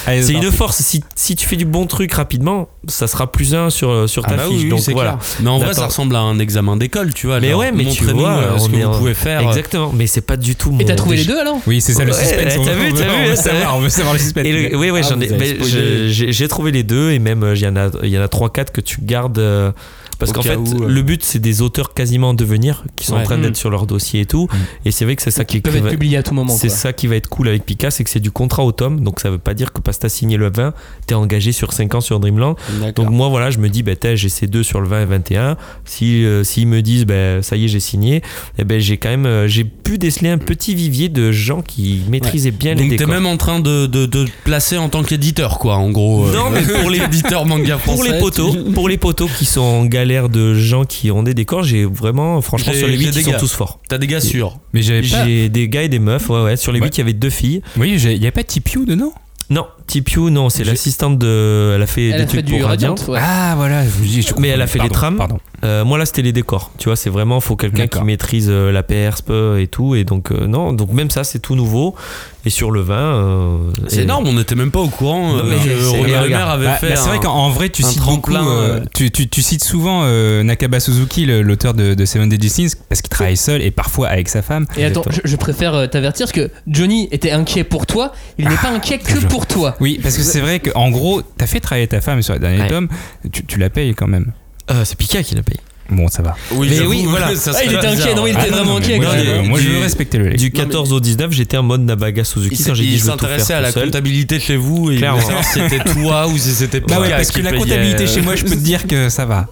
c'est 0.05 0.33
une 0.33 0.51
force. 0.51 0.77
Si, 0.81 1.03
si 1.15 1.35
tu 1.35 1.47
fais 1.47 1.55
du 1.55 1.65
bon 1.65 1.85
truc 1.85 2.13
rapidement, 2.13 2.69
ça 2.87 3.07
sera 3.07 3.31
plus 3.31 3.53
un 3.53 3.69
sur, 3.69 4.07
sur 4.09 4.23
Ah 4.25 4.29
ta 4.31 4.35
bah 4.37 4.43
fiche. 4.49 4.63
oui, 4.63 4.69
Donc 4.69 4.79
c'est 4.79 4.93
voilà. 4.93 5.11
clair. 5.13 5.23
Mais 5.41 5.49
en 5.49 5.59
vrai, 5.59 5.73
ça 5.73 5.85
ressemble 5.87 6.15
à 6.15 6.19
un 6.19 6.39
examen 6.39 6.77
d'école, 6.77 7.13
tu 7.13 7.27
vois. 7.27 7.39
Mais 7.39 7.51
genre, 7.51 7.59
ouais, 7.59 7.71
mais 7.71 7.85
tu 7.85 8.03
vois, 8.05 8.37
euh, 8.37 8.57
ce 8.57 8.69
que 8.69 8.75
vous 8.77 8.97
pouvez 8.97 9.13
faire. 9.13 9.41
Exactement, 9.41 9.91
mais 9.93 10.07
c'est 10.07 10.21
pas 10.21 10.37
du 10.37 10.55
tout 10.55 10.71
mon. 10.71 10.79
Et 10.79 10.85
t'as 10.85 10.95
trouvé 10.95 11.17
les 11.17 11.25
deux 11.25 11.37
alors? 11.39 11.57
Oui, 11.67 11.81
c'est 11.81 11.93
ça 11.93 12.03
le 12.05 12.11
Ouais, 12.13 12.17
suspense. 12.17 12.53
t'as 12.55 12.59
on 12.59 12.75
vu, 12.75 12.91
veut- 12.91 12.97
t'as 12.97 13.03
vu, 13.05 13.11
on 13.23 13.29
veut 13.29 13.35
savoir, 13.35 13.77
on 13.77 13.79
veut 13.81 13.89
savoir 13.89 14.13
le 14.13 14.19
suspense. 14.19 14.45
Oui, 14.45 14.91
ouais, 14.91 15.01
Ah, 15.03 15.07
j'en 15.09 15.19
ai, 15.21 16.09
j'ai 16.09 16.47
trouvé 16.47 16.71
les 16.71 16.83
deux 16.83 17.11
et 17.11 17.19
même 17.19 17.43
euh, 17.43 17.55
il 17.55 17.61
y 17.61 17.67
en 17.67 17.75
a, 17.75 17.89
il 18.03 18.09
y 18.09 18.17
en 18.17 18.21
a 18.21 18.27
trois 18.27 18.49
quatre 18.49 18.71
que 18.71 18.81
tu 18.81 18.99
gardes 19.01 19.39
euh, 19.39 19.71
parce 20.19 20.31
qu'en 20.31 20.41
fait 20.41 20.55
où, 20.55 20.83
euh. 20.83 20.87
le 20.87 21.01
but 21.01 21.23
c'est 21.23 21.39
des 21.39 21.61
auteurs 21.61 21.93
quasiment 21.93 22.29
en 22.29 22.33
devenir 22.33 22.83
qui 22.95 23.05
sont 23.05 23.13
en 23.13 23.17
Ouais. 23.17 23.23
train 23.23 23.37
Mm. 23.37 23.41
d'être 23.43 23.57
sur 23.57 23.69
leur 23.69 23.85
dossier 23.87 24.21
et 24.21 24.25
tout 24.25 24.47
Mm. 24.51 24.57
et 24.87 24.91
c'est 24.91 25.05
vrai 25.05 25.15
que 25.15 25.21
c'est 25.21 25.31
ça 25.31 25.45
qui 25.45 25.57
Ils 25.57 25.61
peuvent 25.61 25.73
qui 25.73 25.77
être 25.79 25.83
va- 25.85 25.89
publiés 25.91 26.17
à 26.17 26.23
tout 26.23 26.33
moment. 26.33 26.55
c'est 26.55 26.69
ça 26.69 26.93
qui 26.93 27.07
va 27.07 27.15
être 27.15 27.27
cool 27.29 27.47
avec 27.49 27.65
Pika, 27.65 27.91
c'est 27.91 28.03
que 28.03 28.09
c'est 28.09 28.19
du 28.19 28.31
contrat 28.31 28.63
au 28.63 28.71
tome, 28.71 29.01
donc 29.01 29.19
ça 29.19 29.29
veut 29.29 29.37
pas 29.37 29.53
dire 29.53 29.73
que 29.73 29.81
parce 29.81 29.97
que 29.97 30.03
t'as 30.03 30.09
signé 30.09 30.37
le 30.37 30.49
20, 30.51 30.73
t'es 31.05 31.13
engagé 31.15 31.51
sur 31.51 31.73
5 31.73 31.95
ans 31.95 32.01
sur 32.01 32.19
Dreamland. 32.19 32.55
Donc 32.95 33.09
moi 33.09 33.29
voilà, 33.29 33.51
je 33.51 33.59
me 33.59 33.69
dis, 33.69 33.83
bah, 33.83 33.93
j'ai 34.15 34.29
ces 34.29 34.47
deux 34.47 34.63
sur 34.63 34.81
le 34.81 34.87
20 34.87 35.01
et 35.01 35.05
21. 35.05 35.57
Si, 35.85 36.23
euh, 36.25 36.43
s'ils 36.43 36.67
me 36.67 36.81
disent, 36.81 37.05
bah, 37.05 37.41
ça 37.41 37.55
y 37.55 37.65
est, 37.65 37.67
j'ai 37.67 37.79
signé, 37.79 38.21
eh 38.57 38.63
ben, 38.63 38.79
j'ai 38.79 38.97
quand 38.97 39.09
même, 39.09 39.25
euh, 39.25 39.47
j'ai 39.47 39.63
pu 39.63 39.97
déceler 39.97 40.29
un 40.29 40.37
petit 40.37 40.75
vivier 40.75 41.09
de 41.09 41.31
gens 41.31 41.61
qui 41.61 42.01
maîtrisaient 42.09 42.51
bien 42.51 42.73
les 42.73 42.81
Donc 42.81 42.89
t'es 42.91 42.97
décors. 42.97 43.13
même 43.13 43.25
en 43.25 43.37
train 43.37 43.59
de, 43.59 43.85
de, 43.85 44.25
placer 44.43 44.77
en 44.77 44.89
tant 44.89 45.03
qu'éditeur, 45.03 45.59
quoi, 45.59 45.75
en 45.75 45.89
gros. 45.91 46.25
euh, 46.27 46.33
Non, 46.33 46.49
mais 46.49 46.61
pour 46.61 46.89
les- 46.89 47.01
éditeurs 47.01 47.45
manga 47.45 47.77
pour 47.77 47.95
français. 47.95 48.13
les 48.13 48.19
poteaux, 48.19 48.53
pour 48.73 48.89
les 48.89 48.97
poteaux 48.97 49.27
qui 49.37 49.45
sont 49.45 49.61
en 49.61 49.85
galère 49.85 50.06
galère 50.07 50.29
de 50.29 50.53
gens 50.53 50.85
qui 50.85 51.11
ont 51.11 51.21
des 51.23 51.33
décors. 51.33 51.63
J'ai 51.63 51.85
vraiment, 51.85 52.41
franchement, 52.41 52.73
sur 52.73 52.87
les 52.87 52.93
j'ai 52.97 53.05
8, 53.07 53.11
des 53.11 53.19
ils 53.19 53.23
sont 53.25 53.31
gars. 53.31 53.37
tous 53.39 53.51
forts. 53.53 53.79
T'as 53.89 53.97
des 53.97 54.07
gars 54.07 54.21
sûrs. 54.21 54.57
Mais 54.73 54.81
j'avais 54.81 55.01
pas. 55.07 55.25
J'ai 55.25 55.49
des 55.49 55.67
gars 55.67 55.83
et 55.83 55.89
des 55.89 55.99
meufs, 55.99 56.29
ouais, 56.29 56.41
ouais. 56.43 56.55
Sur 56.57 56.71
les 56.71 56.79
8, 56.79 56.83
Ouais. 56.83 56.89
il 56.93 56.97
y 56.97 57.01
avait 57.01 57.13
deux 57.13 57.29
filles. 57.29 57.61
Oui, 57.77 57.99
il 58.01 58.23
y 58.23 58.27
a 58.27 58.31
pas 58.31 58.43
Tipiu 58.43 58.85
dedans 58.85 59.13
Non, 59.49 59.67
Tipiu, 59.87 60.29
non, 60.31 60.49
c'est 60.49 60.63
l'assistante 60.63 61.17
de. 61.17 61.73
Elle 61.75 61.81
a 61.81 61.87
fait 61.87 62.09
Elle 62.09 62.11
des 62.11 62.15
a 62.15 62.19
fait 62.19 62.25
trucs 62.27 62.45
du 62.45 62.57
pour 62.59 62.67
Radiant. 62.67 62.95
Radiant, 62.95 63.13
ouais. 63.13 63.19
Ah 63.23 63.53
voilà, 63.55 63.83
je 63.83 63.89
vous 63.89 64.03
dis, 64.05 64.21
je 64.21 64.33
Mais 64.37 64.49
elle 64.49 64.61
a 64.61 64.67
fait 64.67 64.79
les 64.79 64.89
trams. 64.89 65.15
Pardon. 65.17 65.39
Euh, 65.63 65.83
moi 65.83 65.97
là 65.97 66.05
c'était 66.05 66.21
les 66.21 66.33
décors, 66.33 66.69
tu 66.77 66.87
vois, 66.87 66.95
c'est 66.95 67.09
vraiment 67.09 67.39
faut 67.39 67.55
quelqu'un 67.55 67.87
qui 67.87 67.99
maîtrise 68.03 68.45
euh, 68.47 68.71
la 68.71 68.83
persp 68.83 69.31
euh, 69.31 69.57
et 69.57 69.65
tout 69.65 69.95
et 69.95 70.03
donc 70.03 70.31
euh, 70.31 70.45
non, 70.45 70.71
donc 70.71 70.93
même 70.93 71.09
ça 71.09 71.23
c'est 71.23 71.39
tout 71.39 71.55
nouveau 71.55 71.95
et 72.45 72.51
sur 72.51 72.69
le 72.69 72.81
vin 72.81 72.93
euh, 72.95 73.57
C'est 73.87 74.01
et- 74.01 74.03
énorme, 74.03 74.27
on 74.27 74.33
n'était 74.33 74.53
même 74.53 74.69
pas 74.69 74.81
au 74.81 74.87
courant 74.87 75.33
euh, 75.35 75.37
Non, 75.41 75.43
mais 75.49 75.55
que 75.55 75.61
c'est- 75.81 75.97
Robert 75.97 76.03
regarde. 76.03 76.23
Lemaire 76.25 76.49
avait 76.49 76.65
Bah, 76.67 76.73
fait. 76.75 76.89
bah, 76.89 76.95
c'est 76.95 77.07
vrai 77.09 77.17
un- 77.17 77.21
qu'en 77.21 77.33
en 77.33 77.49
vrai, 77.49 77.69
tu 77.69 77.83
un 77.83 77.87
cites 77.87 77.97
beaucoup. 78.03 78.31
tremplin, 78.31 78.47
euh, 78.47 78.75
euh, 78.81 78.85
tu, 78.93 79.09
tu- 79.09 79.27
tu 79.29 79.41
cites 79.41 79.63
souvent 79.63 80.01
euh, 80.03 80.43
Nakaba 80.43 80.79
Suzuki, 80.79 81.25
le- 81.25 81.41
l'auteur 81.41 81.73
de, 81.73 81.95
de 81.95 82.05
Seven 82.05 82.29
Deadly 82.29 82.49
Sins, 82.51 82.75
parce 82.87 83.01
qu'il 83.01 83.09
travaille 83.09 83.35
seul 83.35 83.63
et 83.63 83.71
parfois 83.71 84.09
avec 84.09 84.29
sa 84.29 84.43
femme. 84.43 84.67
Et 84.77 84.85
attends, 84.85 85.01
je, 85.09 85.21
je 85.25 85.35
préfère 85.37 85.73
euh, 85.73 85.87
t'avertir 85.87 86.27
parce 86.27 86.33
que 86.33 86.51
Johnny 86.67 87.07
était 87.11 87.31
inquiet 87.31 87.63
pour 87.63 87.87
toi, 87.87 88.11
il 88.37 88.47
n'est 88.47 88.55
pas 88.57 88.69
inquiet 88.69 88.99
que 88.99 89.25
pour 89.25 89.47
toi. 89.47 89.75
Oui, 89.79 89.99
parce 90.01 90.17
que 90.17 90.23
c'est 90.23 90.39
vrai 90.41 90.59
qu'en 90.59 90.89
gros, 90.89 91.21
t'as 91.21 91.47
fait 91.47 91.59
travailler 91.59 91.87
ta 91.87 92.01
femme 92.01 92.21
sur 92.21 92.33
les 92.33 92.39
derniers 92.39 92.61
Ouais. 92.61 92.67
tomes, 92.67 92.87
tu, 93.31 93.45
tu 93.45 93.59
la 93.59 93.69
payes 93.69 93.93
quand 93.95 94.07
même. 94.07 94.31
Euh, 94.71 94.83
c'est 94.85 94.97
Pika 94.97 95.21
qui 95.23 95.35
l'a 95.35 95.43
payé. 95.43 95.59
Bon, 95.89 96.07
ça 96.09 96.21
va. 96.21 96.35
Oui, 96.51 96.67
Mais 96.69 96.85
oui, 96.85 97.05
voilà. 97.07 97.35
ça 97.35 97.51
Ah, 97.55 97.63
il 97.65 97.73
était 97.73 97.87
inquiet, 97.87 98.13
non, 98.15 98.27
il 98.27 98.31
était 98.31 98.39
Ah, 98.43 98.55
vraiment 98.55 98.73
non, 98.73 98.79
mais 98.79 98.85
inquiet. 98.85 98.97
Moi, 98.99 99.15
je, 99.17 99.47
moi, 99.47 99.59
veux 99.59 99.79
respecter 99.81 100.17
le. 100.17 100.33
Du 100.33 100.51
14 100.51 100.91
au 100.93 100.99
19, 100.99 101.31
j'étais 101.31 101.57
en 101.57 101.63
mode 101.63 101.81
Nabaga 101.81 102.23
Suzuki 102.23 102.55
Il 102.59 102.65
quand 102.65 102.73
j'ai 102.73 102.83
dit 102.83 102.89
il 102.93 102.97
je 102.99 103.03
veux 103.05 103.11
tout 103.11 103.19
s'intéressait 103.19 103.45
faire 103.45 103.57
à 103.57 103.61
la 103.61 103.67
tout 103.69 103.79
seul. 103.79 103.85
comptabilité 103.85 104.39
chez 104.39 104.57
vous 104.57 104.91
et 104.91 104.95
il 104.95 104.99
Clairement. 104.99 105.21
si 105.43 105.59
c'était 105.59 105.79
toi 105.93 106.27
ou 106.27 106.37
si 106.37 106.49
c'était 106.51 106.81
Bah 106.81 106.99
ouais, 106.99 107.09
parce 107.09 107.31
que 107.31 107.41
la 107.41 107.53
comptabilité 107.53 108.03
euh, 108.03 108.07
chez 108.07 108.21
moi, 108.21 108.35
je 108.35 108.43
peux 108.43 108.49
te 108.49 108.55
dire 108.55 108.85
que 108.87 109.09
ça 109.09 109.25
va. 109.25 109.47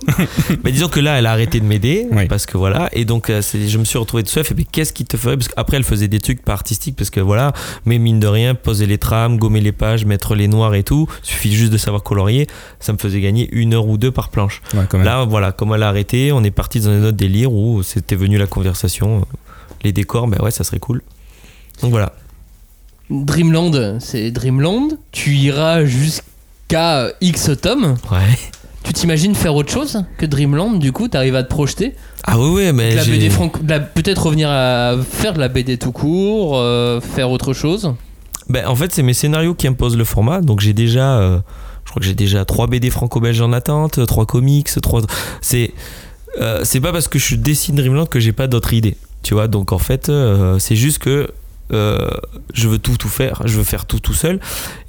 Mais 0.63 0.71
disons 0.71 0.87
que 0.89 0.99
là, 0.99 1.17
elle 1.19 1.25
a 1.25 1.31
arrêté 1.31 1.59
de 1.59 1.65
m'aider 1.65 2.05
Oui. 2.11 2.25
parce 2.27 2.45
que 2.45 2.57
voilà. 2.57 2.89
Et 2.93 3.05
donc, 3.05 3.29
euh, 3.29 3.41
je 3.53 3.77
me 3.77 3.85
suis 3.85 3.97
retrouvé 3.97 4.23
seul. 4.25 4.41
Elle 4.41 4.47
fait, 4.47 4.55
mais 4.57 4.65
qu'est-ce 4.69 4.91
qui 4.93 5.05
te 5.05 5.15
ferait? 5.17 5.37
Parce 5.37 5.47
qu'après, 5.47 5.77
elle 5.77 5.83
faisait 5.83 6.07
des 6.07 6.19
trucs 6.19 6.43
pas 6.43 6.53
artistiques 6.53 6.95
parce 6.97 7.09
que 7.09 7.19
voilà. 7.19 7.53
Mais 7.85 7.97
mine 7.97 8.19
de 8.19 8.27
rien, 8.27 8.55
poser 8.55 8.85
les 8.85 8.97
trames, 8.97 9.37
gommer 9.37 9.61
les 9.61 9.71
pages, 9.71 10.05
mettre 10.05 10.35
les 10.35 10.47
noirs 10.47 10.75
et 10.75 10.83
tout. 10.83 11.07
Suffit 11.23 11.53
juste 11.55 11.71
de 11.71 11.77
savoir 11.77 12.03
colorier. 12.03 12.47
Ça 12.79 12.91
me 12.93 12.97
faisait 12.97 13.21
gagner 13.21 13.47
une 13.51 13.73
heure 13.73 13.87
ou 13.87 13.97
deux 13.97 14.11
par 14.11 14.29
planche. 14.29 14.61
Ouais. 14.73 15.03
Là, 15.03 15.23
voilà, 15.25 15.51
comme 15.51 15.73
elle 15.73 15.83
a 15.83 15.87
arrêté, 15.89 16.24
on 16.31 16.43
est 16.43 16.52
parti 16.52 16.80
dans 16.80 16.89
un 16.89 17.03
autre 17.03 17.18
délire 17.18 17.52
où 17.52 17.84
c'était 17.84 18.15
venu 18.15 18.38
la 18.38 18.47
conversation. 18.47 19.19
euh, 19.19 19.38
Les 19.84 19.91
décors, 19.91 20.27
ben 20.27 20.39
ouais, 20.41 20.52
ça 20.52 20.64
serait 20.64 20.80
cool. 20.80 21.02
Donc 21.81 21.91
voilà. 21.91 22.14
Dreamland, 23.10 23.97
c'est 23.99 24.31
Dreamland. 24.31 24.97
Tu 25.11 25.35
iras 25.35 25.85
jusqu'à 25.85 26.97
euh, 26.99 27.11
X 27.22 27.52
tomes. 27.61 27.95
Ouais. 28.11 28.38
Tu 28.84 28.93
t'imagines 28.93 29.34
faire 29.35 29.56
autre 29.56 29.72
chose 29.72 30.03
que 30.18 30.26
Dreamland 30.26 30.80
Du 30.80 30.91
coup, 30.91 31.07
t'arrives 31.07 31.35
à 31.35 31.43
te 31.43 31.49
projeter? 31.49 31.95
Ah 32.23 32.39
oui, 32.39 32.49
oui, 32.53 32.72
mais. 32.73 32.95
La 32.95 33.03
BD 33.03 33.30
franco- 33.30 33.60
la- 33.68 33.80
Peut-être 33.80 34.23
revenir 34.26 34.49
à 34.49 34.95
faire 35.07 35.34
de 35.34 35.39
la 35.39 35.47
BD 35.47 35.77
tout 35.77 35.91
court, 35.91 36.57
euh, 36.57 36.99
faire 37.02 37.30
autre 37.31 37.53
chose? 37.53 37.93
Ben, 38.49 38.68
en 38.68 38.76
fait, 38.76 38.91
c'est 38.93 39.02
mes 39.03 39.14
scénarios 39.15 39.56
qui 39.56 39.68
imposent 39.68 39.97
le 39.97 40.03
format. 40.03 40.41
Donc 40.41 40.60
j'ai 40.60 40.73
déjà, 40.73 41.18
euh, 41.18 41.39
je 41.84 41.89
crois 41.89 41.99
que 41.99 42.06
j'ai 42.06 42.14
déjà 42.14 42.45
trois 42.45 42.68
BD 42.68 42.89
franco-belges 42.91 43.41
en 43.41 43.53
attente, 43.53 44.06
trois 44.06 44.26
comics, 44.27 44.69
trois. 44.81 45.02
C'est, 45.41 45.73
euh, 46.39 46.61
c'est 46.63 46.81
pas 46.81 46.91
parce 46.91 47.07
que 47.07 47.19
je 47.19 47.35
dessine 47.35 47.75
Dreamland 47.75 48.07
que 48.07 48.19
j'ai 48.19 48.31
pas 48.33 48.47
d'autres 48.47 48.73
idées. 48.73 48.97
Tu 49.23 49.33
vois, 49.33 49.47
donc 49.47 49.71
en 49.71 49.77
fait, 49.77 50.09
euh, 50.09 50.59
c'est 50.59 50.75
juste 50.75 50.99
que 50.99 51.29
euh, 51.73 52.09
je 52.53 52.67
veux 52.67 52.77
tout 52.77 52.95
tout 52.95 53.09
faire, 53.09 53.41
je 53.45 53.57
veux 53.57 53.63
faire 53.63 53.85
tout 53.85 53.99
tout 53.99 54.13
seul. 54.13 54.39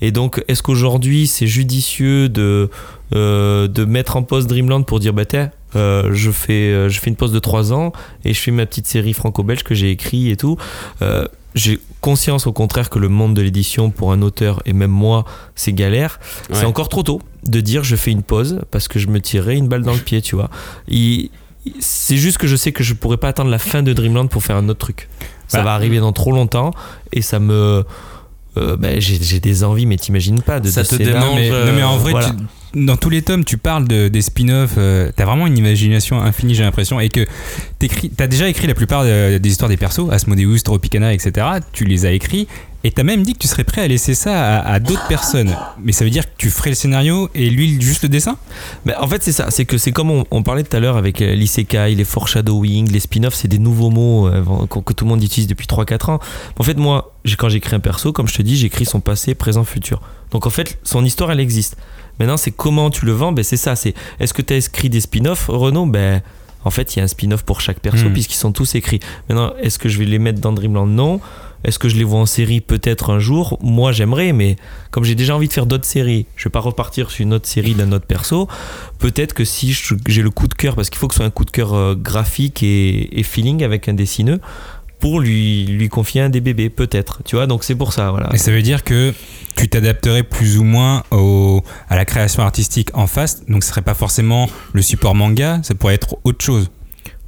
Et 0.00 0.10
donc, 0.10 0.44
est-ce 0.48 0.62
qu'aujourd'hui 0.62 1.26
c'est 1.26 1.46
judicieux 1.46 2.28
de 2.28 2.70
de 3.12 3.84
mettre 3.84 4.16
en 4.16 4.22
pause 4.24 4.46
Dreamland 4.46 4.82
pour 4.82 5.00
dire 5.00 5.12
bah 5.12 5.24
tiens, 5.24 5.50
euh, 5.76 6.10
je 6.12 6.30
fais 6.30 6.52
euh, 6.72 6.88
je 6.88 6.98
fais 7.00 7.10
une 7.10 7.16
pause 7.16 7.32
de 7.32 7.38
3 7.38 7.72
ans 7.72 7.92
et 8.24 8.32
je 8.34 8.40
fais 8.40 8.50
ma 8.50 8.66
petite 8.66 8.86
série 8.86 9.12
franco-belge 9.12 9.62
que 9.62 9.74
j'ai 9.74 9.90
écrit 9.90 10.30
et 10.30 10.36
tout. 10.36 10.56
Euh, 11.02 11.26
j'ai 11.54 11.78
conscience 12.02 12.46
au 12.46 12.52
contraire 12.52 12.90
que 12.90 12.98
le 12.98 13.08
monde 13.08 13.34
de 13.34 13.40
l'édition 13.42 13.90
pour 13.90 14.12
un 14.12 14.20
auteur 14.22 14.62
et 14.66 14.72
même 14.72 14.90
moi 14.90 15.24
c'est 15.54 15.72
galère. 15.72 16.18
Ouais. 16.50 16.56
C'est 16.56 16.66
encore 16.66 16.88
trop 16.88 17.02
tôt 17.02 17.20
de 17.46 17.60
dire 17.60 17.82
je 17.84 17.96
fais 17.96 18.10
une 18.10 18.22
pause 18.22 18.60
parce 18.70 18.88
que 18.88 18.98
je 18.98 19.06
me 19.08 19.20
tirerais 19.20 19.56
une 19.56 19.68
balle 19.68 19.82
dans 19.82 19.94
le 19.94 20.00
pied, 20.00 20.20
tu 20.22 20.34
vois. 20.36 20.50
Il- 20.88 21.30
c'est 21.80 22.16
juste 22.16 22.38
que 22.38 22.46
je 22.46 22.54
sais 22.56 22.70
que 22.72 22.84
je 22.84 22.94
pourrais 22.94 23.16
pas 23.16 23.28
attendre 23.28 23.50
la 23.50 23.58
fin 23.58 23.82
de 23.82 23.92
Dreamland 23.92 24.28
pour 24.28 24.42
faire 24.44 24.56
un 24.56 24.68
autre 24.68 24.78
truc. 24.78 25.08
Ça 25.48 25.58
Bah. 25.58 25.64
va 25.64 25.72
arriver 25.74 25.98
dans 25.98 26.12
trop 26.12 26.30
longtemps 26.32 26.72
et 27.12 27.22
ça 27.22 27.38
me 27.40 27.84
euh, 28.58 28.76
ben, 28.76 29.00
j'ai 29.00 29.38
des 29.40 29.64
envies 29.64 29.84
mais 29.84 29.96
t'imagines 29.96 30.40
pas 30.42 30.60
de 30.60 30.68
Ça 30.70 30.82
te 30.84 30.94
démange, 30.94 31.34
mais, 31.34 31.50
euh, 31.50 31.66
non, 31.66 31.72
mais 31.76 31.82
en 31.82 31.96
vrai, 31.98 32.12
voilà. 32.12 32.30
tu- 32.30 32.36
dans 32.76 32.96
tous 32.96 33.08
les 33.08 33.22
tomes, 33.22 33.44
tu 33.44 33.56
parles 33.56 33.88
de, 33.88 34.08
des 34.08 34.20
spin-offs. 34.20 34.74
euh, 34.76 35.10
t'as 35.16 35.24
vraiment 35.24 35.46
une 35.46 35.56
imagination 35.56 36.20
infinie, 36.20 36.54
j'ai 36.54 36.62
l'impression. 36.62 37.00
Et 37.00 37.08
que 37.08 37.26
t'as 38.16 38.26
déjà 38.26 38.48
écrit 38.48 38.66
la 38.66 38.74
plupart 38.74 39.04
de- 39.04 39.38
des 39.38 39.48
histoires 39.48 39.70
des 39.70 39.78
persos, 39.78 40.10
Asmodeus, 40.10 40.58
Tropicana, 40.62 41.14
etc. 41.14 41.46
Tu 41.72 41.84
les 41.84 42.04
as 42.04 42.12
écrits. 42.12 42.46
Et 42.84 42.92
t'as 42.92 43.02
même 43.02 43.22
dit 43.24 43.32
que 43.32 43.38
tu 43.38 43.48
serais 43.48 43.64
prêt 43.64 43.80
à 43.80 43.88
laisser 43.88 44.14
ça 44.14 44.60
à, 44.60 44.78
d'autres 44.78 45.08
personnes. 45.08 45.56
Mais 45.82 45.90
ça 45.90 46.04
veut 46.04 46.10
dire 46.10 46.24
que 46.24 46.30
tu 46.38 46.50
ferais 46.50 46.70
le 46.70 46.76
scénario 46.76 47.28
et 47.34 47.50
lui 47.50 47.80
juste 47.80 48.04
le 48.04 48.08
dessin? 48.08 48.36
Mais 48.84 48.94
en 48.94 49.08
fait, 49.08 49.24
c'est 49.24 49.32
ça. 49.32 49.50
C'est 49.50 49.64
que 49.64 49.76
c'est 49.76 49.90
comme 49.90 50.24
on, 50.30 50.42
parlait 50.44 50.62
tout 50.62 50.76
à 50.76 50.78
l'heure 50.78 50.96
avec 50.96 51.20
euh, 51.20 51.34
l'isekai, 51.34 51.96
les 51.96 52.04
foreshadowing, 52.04 52.92
les 52.92 53.00
spin-offs, 53.00 53.34
c'est 53.34 53.48
des 53.48 53.58
nouveaux 53.58 53.90
mots 53.90 54.28
euh, 54.28 54.44
que, 54.68 54.92
tout 54.92 55.04
le 55.04 55.08
monde 55.08 55.24
utilise 55.24 55.48
depuis 55.48 55.66
3-4 55.66 56.12
ans. 56.12 56.20
En 56.60 56.62
fait, 56.62 56.76
moi, 56.76 57.12
quand 57.36 57.48
j'écris 57.48 57.74
un 57.74 57.80
perso, 57.80 58.12
comme 58.12 58.28
je 58.28 58.34
te 58.34 58.42
dis, 58.42 58.56
j'écris 58.56 58.84
son 58.84 59.00
passé, 59.00 59.34
présent, 59.34 59.64
futur. 59.64 60.00
Donc 60.30 60.46
en 60.46 60.50
fait, 60.50 60.78
son 60.84 61.04
histoire, 61.04 61.32
elle 61.32 61.40
existe. 61.40 61.76
Maintenant, 62.18 62.36
c'est 62.36 62.50
comment 62.50 62.90
tu 62.90 63.04
le 63.06 63.12
vends? 63.12 63.32
Ben, 63.32 63.44
c'est 63.44 63.56
ça. 63.56 63.76
C'est 63.76 63.94
est-ce 64.20 64.32
que 64.34 64.42
tu 64.42 64.54
as 64.54 64.56
écrit 64.56 64.88
des 64.90 65.00
spin-offs, 65.00 65.46
Renaud? 65.48 65.86
Ben. 65.86 66.22
En 66.64 66.70
fait, 66.70 66.96
il 66.96 66.98
y 66.98 67.00
a 67.00 67.04
un 67.04 67.08
spin-off 67.08 67.44
pour 67.44 67.60
chaque 67.60 67.78
perso 67.78 68.08
Hmm. 68.08 68.12
puisqu'ils 68.12 68.34
sont 68.36 68.50
tous 68.50 68.74
écrits. 68.74 68.98
Maintenant, 69.28 69.52
est-ce 69.62 69.78
que 69.78 69.88
je 69.88 69.98
vais 69.98 70.04
les 70.04 70.18
mettre 70.18 70.40
dans 70.40 70.52
Dreamland? 70.52 70.86
Non. 70.88 71.20
Est-ce 71.62 71.78
que 71.78 71.88
je 71.88 71.96
les 71.96 72.04
vois 72.04 72.18
en 72.20 72.26
série 72.26 72.60
peut-être 72.60 73.10
un 73.10 73.18
jour? 73.18 73.58
Moi, 73.62 73.90
j'aimerais, 73.92 74.32
mais 74.32 74.56
comme 74.90 75.04
j'ai 75.04 75.14
déjà 75.14 75.34
envie 75.36 75.46
de 75.48 75.52
faire 75.52 75.66
d'autres 75.66 75.84
séries, 75.84 76.26
je 76.36 76.44
vais 76.44 76.50
pas 76.52 76.60
repartir 76.60 77.10
sur 77.10 77.22
une 77.22 77.34
autre 77.34 77.46
série 77.48 77.74
d'un 77.74 77.92
autre 77.92 78.06
perso. 78.06 78.48
Peut-être 78.98 79.32
que 79.32 79.44
si 79.44 79.76
j'ai 80.08 80.22
le 80.22 80.30
coup 80.30 80.48
de 80.48 80.54
cœur, 80.54 80.74
parce 80.74 80.90
qu'il 80.90 80.98
faut 80.98 81.06
que 81.08 81.14
ce 81.14 81.18
soit 81.18 81.26
un 81.26 81.30
coup 81.30 81.44
de 81.44 81.50
cœur 81.50 81.72
euh, 81.74 81.94
graphique 81.94 82.62
et, 82.62 83.18
et 83.18 83.22
feeling 83.22 83.62
avec 83.64 83.88
un 83.88 83.94
dessineux, 83.94 84.40
lui, 85.20 85.66
lui 85.66 85.88
confier 85.88 86.22
un 86.22 86.28
des 86.28 86.40
bébés, 86.40 86.70
peut-être. 86.70 87.22
Tu 87.24 87.36
vois, 87.36 87.46
donc 87.46 87.64
c'est 87.64 87.74
pour 87.74 87.92
ça, 87.92 88.10
voilà. 88.10 88.28
Et 88.34 88.38
ça 88.38 88.50
veut 88.50 88.62
dire 88.62 88.84
que 88.84 89.14
tu 89.56 89.68
t'adapterais 89.68 90.22
plus 90.22 90.58
ou 90.58 90.64
moins 90.64 91.02
à 91.88 91.96
la 91.96 92.04
création 92.04 92.42
artistique 92.42 92.90
en 92.94 93.06
face. 93.06 93.44
Donc 93.46 93.64
ce 93.64 93.70
serait 93.70 93.82
pas 93.82 93.94
forcément 93.94 94.48
le 94.72 94.82
support 94.82 95.14
manga, 95.14 95.60
ça 95.62 95.74
pourrait 95.74 95.94
être 95.94 96.16
autre 96.24 96.44
chose. 96.44 96.70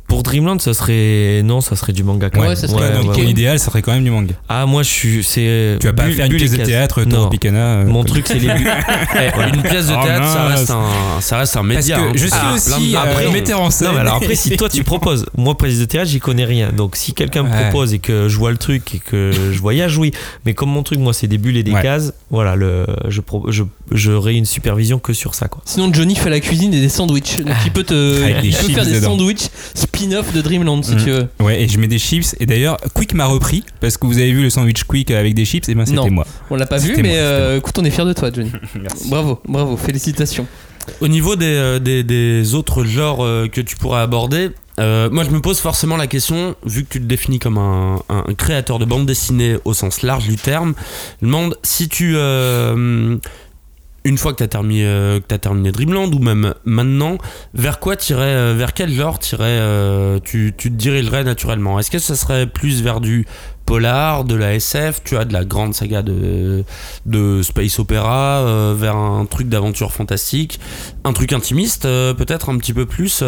Pour 0.09 0.22
Dreamland, 0.22 0.59
ça 0.59 0.72
serait. 0.72 1.43
Non, 1.44 1.60
ça 1.60 1.76
serait 1.76 1.93
du 1.93 2.02
manga 2.02 2.30
quand 2.30 2.40
Ouais, 2.40 2.47
même. 2.48 2.56
ça 2.56 2.66
serait 2.66 2.93
Donc 2.93 3.02
compliqué. 3.09 3.22
ton 3.24 3.28
idéal, 3.28 3.59
ça 3.59 3.66
serait 3.66 3.82
quand 3.82 3.93
même 3.93 4.05
du 4.05 4.10
manga. 4.10 4.35
Ah, 4.48 4.64
moi, 4.64 4.82
je 4.82 4.89
suis. 4.89 5.22
C'est. 5.22 5.76
Tu 5.80 5.86
vas 5.86 5.93
pas 5.93 6.06
bu- 6.06 6.14
faire 6.14 6.24
une 6.26 6.35
pièce 6.36 6.51
de 6.52 6.56
cases. 6.56 6.66
théâtre, 6.66 7.02
Non. 7.05 7.10
Toro 7.16 7.28
Picana. 7.28 7.59
euh, 7.59 7.85
Mon 7.86 8.02
truc, 8.05 8.24
c'est 8.26 8.39
les. 8.39 8.48
Eh, 8.48 9.55
Une 9.55 9.62
pièce 9.62 9.89
de 9.89 9.93
Oh, 9.98 10.02
théâtre, 10.02 10.26
ça 10.26 10.47
reste, 10.47 10.70
un, 10.70 11.20
ça 11.20 11.39
reste 11.39 11.56
un 11.56 11.60
Parce 11.64 11.68
média. 11.76 11.97
que 11.98 12.02
hein. 12.02 12.12
je 12.14 12.26
suis 12.26 12.30
Ah, 12.32 12.55
aussi 12.55 12.97
euh, 12.97 12.98
après, 13.01 13.30
metteur 13.30 13.60
en 13.60 13.70
scène. 13.70 13.89
Non, 13.89 13.94
mais 13.94 14.01
alors 14.01 14.14
après, 14.16 14.35
si 14.35 14.56
toi 14.56 14.68
tu 14.70 14.82
proposes, 14.82 15.26
moi, 15.36 15.56
pièce 15.59 15.78
de 15.78 15.85
théâtre, 15.85 16.09
j'y 16.10 16.20
connais 16.20 16.47
rien. 16.47 16.72
Donc, 16.72 16.97
si 16.97 17.12
quelqu'un 17.12 17.43
me 17.43 17.51
Ouais. 17.51 17.62
propose 17.68 17.93
et 17.93 17.98
que 17.98 18.28
je 18.28 18.36
vois 18.39 18.51
le 18.51 18.56
truc 18.56 18.94
et 18.94 18.98
que 19.01 19.30
je 19.52 19.59
voyage, 19.60 19.98
oui. 19.98 20.12
Mais 20.47 20.55
comme 20.55 20.70
mon 20.70 20.82
truc, 20.82 20.98
moi, 21.01 21.12
c'est 21.12 21.26
des 21.26 21.36
bulles 21.39 21.59
et 21.59 21.62
des 21.62 21.72
Ouais. 21.72 21.82
cases, 21.82 22.14
voilà, 22.30 22.56
le, 22.56 22.86
je, 23.09 23.20
je, 23.48 23.62
j'aurai 23.93 24.35
une 24.36 24.47
supervision 24.47 24.98
que 24.98 25.12
sur 25.12 25.35
ça, 25.35 25.48
quoi. 25.48 25.60
Sinon, 25.66 25.93
Johnny 25.93 26.16
fait 26.16 26.30
la 26.30 26.40
cuisine 26.40 26.72
et 26.72 26.80
des 26.80 26.89
sandwichs. 26.89 27.40
Donc, 27.40 27.55
il 27.66 27.72
peut, 27.72 27.85
te, 27.85 28.43
il 28.43 28.55
peut 28.56 28.72
faire 28.72 28.86
des 28.86 29.01
sandwichs 29.02 29.48
spin-off 29.98 30.32
de 30.32 30.40
Dreamland 30.40 30.82
si 30.84 30.92
Mhm. 30.92 31.04
tu 31.04 31.10
veux. 31.10 31.26
Ouais, 31.40 31.62
et 31.62 31.68
je 31.68 31.78
mets 31.78 31.88
des 31.88 31.98
chips. 31.98 32.34
Et 32.40 32.46
d'ailleurs, 32.46 32.78
Quick 32.94 33.14
m'a 33.14 33.26
repris 33.26 33.64
parce 33.80 33.96
que 33.96 34.06
vous 34.06 34.18
avez 34.18 34.32
vu 34.32 34.42
le 34.42 34.50
sandwich 34.50 34.84
Quick 34.84 35.10
avec 35.10 35.34
des 35.34 35.44
chips. 35.44 35.68
Et 35.68 35.74
ben 35.74 35.84
c'était 35.86 36.10
moi. 36.10 36.26
On 36.50 36.56
l'a 36.56 36.66
pas 36.66 36.78
vu, 36.78 36.94
mais 36.96 37.02
moi, 37.02 37.12
euh, 37.16 37.58
écoute, 37.58 37.78
on 37.78 37.84
est 37.84 37.90
fiers 37.90 38.04
de 38.04 38.12
toi, 38.12 38.30
Johnny. 38.32 38.52
Merci. 38.80 39.08
Bravo, 39.10 39.40
bravo, 39.48 39.76
félicitations. 39.76 40.46
Au 41.00 41.08
niveau 41.08 41.36
des, 41.36 41.46
euh, 41.46 41.78
des, 41.78 42.02
des 42.02 42.54
autres 42.54 42.84
genres 42.84 43.22
euh, 43.24 43.46
que 43.48 43.60
tu 43.60 43.76
pourrais 43.76 44.00
aborder, 44.00 44.50
euh, 44.80 45.10
moi 45.10 45.22
je 45.24 45.28
me 45.30 45.40
pose 45.40 45.58
forcément 45.58 45.98
la 45.98 46.06
question, 46.06 46.54
vu 46.64 46.84
que 46.84 46.88
tu 46.88 47.00
te 47.00 47.04
définis 47.04 47.38
comme 47.38 47.58
un, 47.58 47.96
un- 48.08 48.24
un 48.26 48.34
créateur 48.34 48.78
de 48.78 48.86
bande 48.86 49.04
dessinée 49.04 49.56
au 49.66 49.74
sens 49.74 50.00
large 50.00 50.26
du 50.28 50.36
terme, 50.36 50.72
je 51.20 51.26
me 51.26 51.30
demande 51.32 51.58
si 51.62 51.88
tu. 51.90 52.12
euh, 52.16 53.16
une 54.09 54.16
fois 54.16 54.32
que 54.32 54.43
tu 54.43 54.56
as, 54.56 54.60
euh, 54.62 55.20
terminé 55.20 55.70
Dreamland, 55.70 56.14
ou 56.14 56.18
même 56.18 56.55
maintenant, 56.64 57.18
vers 57.52 57.78
quoi 57.78 57.94
tirais, 57.94 58.22
euh, 58.22 58.55
vers 58.56 58.72
quel 58.72 58.90
genre 58.90 59.18
tirais, 59.18 59.44
euh, 59.60 60.18
tu, 60.24 60.55
te 60.56 60.68
dirigerais 60.68 61.24
naturellement? 61.24 61.78
Est-ce 61.78 61.90
que 61.90 61.98
ça 61.98 62.16
serait 62.16 62.47
plus 62.47 62.82
vers 62.82 63.01
du 63.01 63.26
polar, 63.66 64.24
de 64.24 64.35
la 64.35 64.55
SF, 64.55 65.02
tu 65.05 65.18
as 65.18 65.26
de 65.26 65.35
la 65.35 65.44
grande 65.44 65.74
saga 65.74 66.02
de, 66.02 66.64
space 67.43 67.78
opéra, 67.78 68.39
euh, 68.39 68.74
vers 68.74 68.97
un 68.97 69.26
truc 69.26 69.51
d'aventure 69.51 69.93
fantastique, 69.93 70.59
un 71.05 71.12
truc 71.12 71.35
intimiste, 71.35 71.82
peut-être 71.82 72.48
un 72.48 72.56
petit 72.56 72.72
peu 72.72 72.86
plus. 72.86 73.22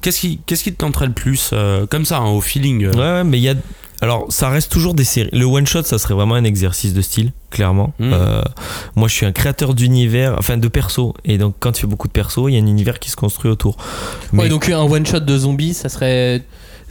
qu'est-ce 0.00 0.20
qui, 0.20 0.38
te 0.38 0.70
tenterait 0.70 1.08
le 1.08 1.12
plus, 1.12 1.52
comme 1.90 2.04
ça, 2.04 2.18
hein, 2.18 2.30
au 2.30 2.40
feeling 2.40 2.86
ouais, 2.86 3.24
mais 3.24 3.38
il 3.38 3.42
y 3.42 3.48
a. 3.48 3.54
Alors, 4.02 4.26
ça 4.30 4.48
reste 4.48 4.72
toujours 4.72 4.94
des 4.94 5.04
séries. 5.04 5.30
Le 5.32 5.44
one 5.44 5.66
shot, 5.66 5.82
ça 5.82 5.98
serait 5.98 6.14
vraiment 6.14 6.34
un 6.34 6.44
exercice 6.44 6.94
de 6.94 7.02
style, 7.02 7.32
clairement. 7.50 7.92
Mm. 7.98 8.12
Euh, 8.12 8.42
moi, 8.96 9.08
je 9.08 9.14
suis 9.14 9.26
un 9.26 9.32
créateur 9.32 9.74
d'univers, 9.74 10.34
enfin 10.38 10.56
de 10.56 10.68
perso. 10.68 11.14
Et 11.24 11.38
donc, 11.38 11.54
quand 11.60 11.72
tu 11.72 11.82
fais 11.82 11.86
beaucoup 11.86 12.08
de 12.08 12.12
perso, 12.12 12.48
il 12.48 12.54
y 12.54 12.56
a 12.56 12.62
un 12.62 12.66
univers 12.66 12.98
qui 12.98 13.10
se 13.10 13.16
construit 13.16 13.50
autour. 13.50 13.76
Ouais, 14.32 14.48
donc 14.48 14.68
un 14.68 14.80
one 14.80 15.06
shot 15.06 15.20
de 15.20 15.38
zombies, 15.38 15.74
ça 15.74 15.88
serait. 15.88 16.42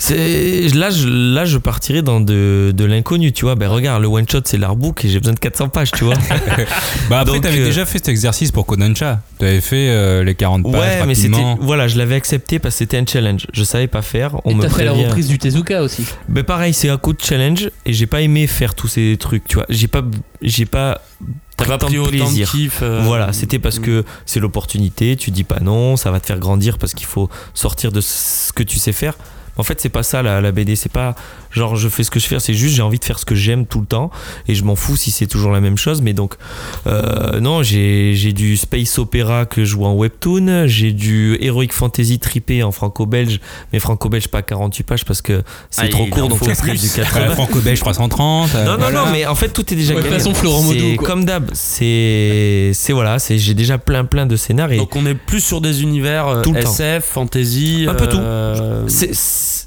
Là 0.10 0.90
je 0.92 1.08
là 1.08 1.44
je 1.46 1.58
partirais 1.58 2.02
dans 2.02 2.22
de, 2.22 2.72
de 2.76 2.86
l'inconnu 2.86 3.32
tu 3.34 3.44
vois 3.46 3.56
ben 3.56 3.68
regarde 3.68 4.02
le 4.02 4.08
one 4.08 4.28
shot 4.30 4.40
c'est 4.46 4.58
l'artbook 4.58 5.04
et 5.04 5.10
j'ai 5.10 5.20
besoin 5.20 5.34
de 5.34 5.40
400 5.40 5.70
pages 5.70 5.92
tu 5.92 6.06
vois 6.06 6.16
Bah 7.10 7.20
après, 7.20 7.40
t'avais 7.42 7.60
euh, 7.60 7.66
déjà 7.66 7.86
fait 7.86 7.98
cet 8.00 8.08
exercice 8.10 8.52
pour 8.52 8.66
Kodansha. 8.66 9.22
T'avais 9.40 9.62
fait 9.62 9.90
euh, 9.90 10.24
les 10.24 10.36
40 10.36 10.64
pages 10.72 10.74
ouais 10.82 11.06
mais 11.06 11.16
c'était 11.16 11.44
voilà 11.60 11.88
je 11.88 11.98
l'avais 11.98 12.16
accepté 12.16 12.60
parce 12.60 12.76
que 12.76 12.80
c'était 12.80 12.98
un 12.98 13.06
challenge 13.06 13.48
je 13.52 13.64
savais 13.64 13.88
pas 13.88 14.02
faire 14.02 14.38
on 14.46 14.52
Et 14.52 14.56
me 14.56 14.62
t'as 14.62 14.70
fait 14.70 14.86
la 14.86 14.94
reprise 14.94 15.28
du 15.28 15.38
Tezuka 15.38 15.84
aussi. 15.84 16.06
ben 16.30 16.44
pareil 16.44 16.74
c'est 16.74 16.90
un 16.90 16.98
coup 16.98 17.14
de 17.14 17.22
challenge 17.22 17.70
et 17.86 17.92
j'ai 17.94 18.06
pas 18.08 18.22
aimé 18.22 18.48
faire 18.48 18.76
tous 18.76 18.88
ces 18.88 19.18
trucs 19.20 19.46
tu 19.48 19.56
vois 19.56 19.66
j'ai 19.70 19.88
pas 19.88 20.02
j'ai 20.42 20.66
pas 20.66 21.02
T'as 21.58 21.66
pas 21.66 21.78
pris 21.78 21.96
de 21.96 22.00
autant 22.00 22.12
de 22.12 22.18
plaisir. 22.24 22.50
kiff. 22.52 22.80
euh, 22.82 23.02
Voilà, 23.04 23.34
c'était 23.34 23.60
parce 23.60 23.80
que 23.80 24.06
c'est 24.26 24.40
l'opportunité, 24.40 25.18
tu 25.18 25.30
dis 25.30 25.44
pas 25.44 25.60
non, 25.60 25.98
ça 25.98 26.10
va 26.10 26.22
te 26.22 26.26
faire 26.26 26.40
grandir 26.40 26.78
parce 26.78 26.94
qu'il 26.94 27.06
faut 27.06 27.30
sortir 27.54 27.92
de 27.92 28.00
ce 28.00 28.54
que 28.54 28.64
tu 28.64 28.80
sais 28.80 28.94
faire. 28.94 29.16
En 29.60 29.64
fait, 29.64 29.80
c'est 29.80 29.90
pas 29.90 30.02
ça 30.04 30.24
la, 30.24 30.42
la 30.42 30.52
BD, 30.52 30.76
c'est 30.76 30.92
pas 30.92 31.14
genre 31.52 31.76
je 31.76 31.90
fais 31.90 32.04
ce 32.04 32.12
que 32.12 32.20
je 32.20 32.28
fais, 32.28 32.40
c'est 32.40 32.54
juste 32.54 32.76
j'ai 32.76 32.82
envie 32.84 33.00
de 33.00 33.04
faire 33.06 33.18
ce 33.20 33.26
que 33.26 33.34
j'aime 33.36 33.66
tout 33.66 33.80
le 33.80 33.86
temps 33.88 34.10
et 34.48 34.54
je 34.56 34.64
m'en 34.64 34.76
fous 34.76 34.96
si 34.96 35.12
c'est 35.12 35.26
toujours 35.28 35.52
la 35.52 35.60
même 35.60 35.78
chose. 35.78 36.02
Mais 36.02 36.14
donc, 36.14 36.34
euh, 36.88 37.40
non, 37.40 37.62
j'ai 37.64 38.14
j'ai 38.16 38.34
du 38.34 38.56
space 38.58 38.98
opéra 39.00 39.46
que 39.46 39.62
je 39.66 39.70
joue 39.72 39.86
en 39.86 39.94
webtoon, 39.94 40.66
j'ai 40.68 40.92
du 40.94 41.38
heroic 41.42 41.70
fantasy 41.72 42.20
trippé 42.20 42.64
en 42.64 42.72
franco-belge, 42.72 43.40
mais 43.74 43.80
franco-belge 43.80 44.28
pas 44.30 44.42
48 44.42 44.84
pages 44.84 45.06
parce 45.06 45.22
que 45.22 45.44
c'est 45.70 45.82
Ah, 45.84 45.88
trop 45.90 46.06
court 46.08 46.28
donc 46.30 46.40
ça 46.44 46.56
serait 46.56 46.74
du 46.74 46.86
Euh, 46.88 47.04
80. 47.04 47.30
Franco-Belge 47.36 47.80
330. 47.80 48.50
euh, 48.56 48.66
Non, 48.66 48.72
non, 48.72 48.78
voilà. 48.80 49.00
non, 49.06 49.12
mais 49.12 49.26
en 49.26 49.36
fait, 49.36 49.50
tout 49.50 49.62
est 49.74 49.76
déjà 49.76 49.94
Ouais, 49.94 50.02
de 50.02 50.06
gagné. 50.08 50.18
toute 50.18 50.26
façon, 50.32 50.34
Florent 50.40 50.64
comme 51.04 51.26
d'hab. 51.26 51.50
C'est, 51.54 52.72
c'est 52.74 52.94
voilà, 52.94 53.20
c'est, 53.20 53.38
j'ai 53.38 53.54
déjà 53.54 53.78
plein, 53.78 54.06
plein 54.06 54.26
de 54.26 54.36
scénarios. 54.36 54.80
Donc 54.80 54.96
on 54.96 55.06
est 55.06 55.16
plus 55.16 55.42
sur 55.44 55.62
des 55.62 55.82
univers 55.84 56.28
euh, 56.28 56.42
Tout 56.42 56.54
le 56.54 56.62
temps. 56.64 56.70
SF, 56.72 57.04
fantasy. 57.06 57.86
Un 57.90 57.94
peu 57.96 58.08
tout. 58.08 58.20
C'est, 58.88 59.14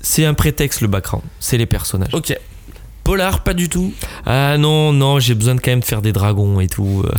c'est 0.03 0.25
un 0.25 0.35
prétexte, 0.35 0.81
le 0.81 0.89
background. 0.89 1.25
C'est 1.41 1.59
les 1.59 1.67
personnages. 1.67 2.15
Ok. 2.15 2.37
Polar, 3.05 3.43
pas 3.43 3.53
du 3.53 3.69
tout. 3.69 3.93
Ah 4.27 4.57
non, 4.59 4.93
non, 4.93 5.19
j'ai 5.19 5.35
besoin 5.35 5.57
de 5.57 5.61
quand 5.61 5.73
même 5.73 5.81
de 5.81 5.85
faire 5.85 6.03
des 6.03 6.13
dragons 6.13 6.61
et 6.61 6.69
tout. 6.69 7.03
euh. 7.05 7.11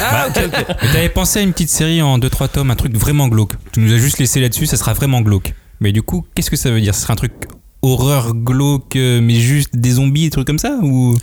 Ah, 0.00 0.28
ok, 0.28 0.40
ok. 0.46 0.64
Mais 0.82 0.92
t'avais 0.92 1.08
pensé 1.08 1.40
à 1.40 1.42
une 1.42 1.52
petite 1.52 1.70
série 1.70 2.00
en 2.00 2.18
2-3 2.18 2.48
tomes, 2.48 2.70
un 2.70 2.76
truc 2.76 2.96
vraiment 2.96 3.26
glauque. 3.26 3.54
Tu 3.72 3.80
nous 3.80 3.92
as 3.92 3.98
juste 3.98 4.18
laissé 4.18 4.40
là-dessus, 4.40 4.66
ça 4.66 4.76
sera 4.76 4.92
vraiment 4.92 5.22
glauque. 5.22 5.54
Mais 5.80 5.90
du 5.90 6.02
coup, 6.02 6.24
qu'est-ce 6.34 6.50
que 6.50 6.56
ça 6.56 6.70
veut 6.70 6.80
dire? 6.80 6.94
Ce 6.94 7.02
sera 7.02 7.14
un 7.14 7.16
truc 7.16 7.32
horreur 7.82 8.34
glauque, 8.34 8.94
euh, 8.96 9.20
mais 9.20 9.34
juste 9.34 9.74
des 9.76 9.90
zombies, 9.92 10.24
des 10.24 10.30
trucs 10.30 10.46
comme 10.46 10.58
ça 10.60 10.78
ou? 10.80 11.16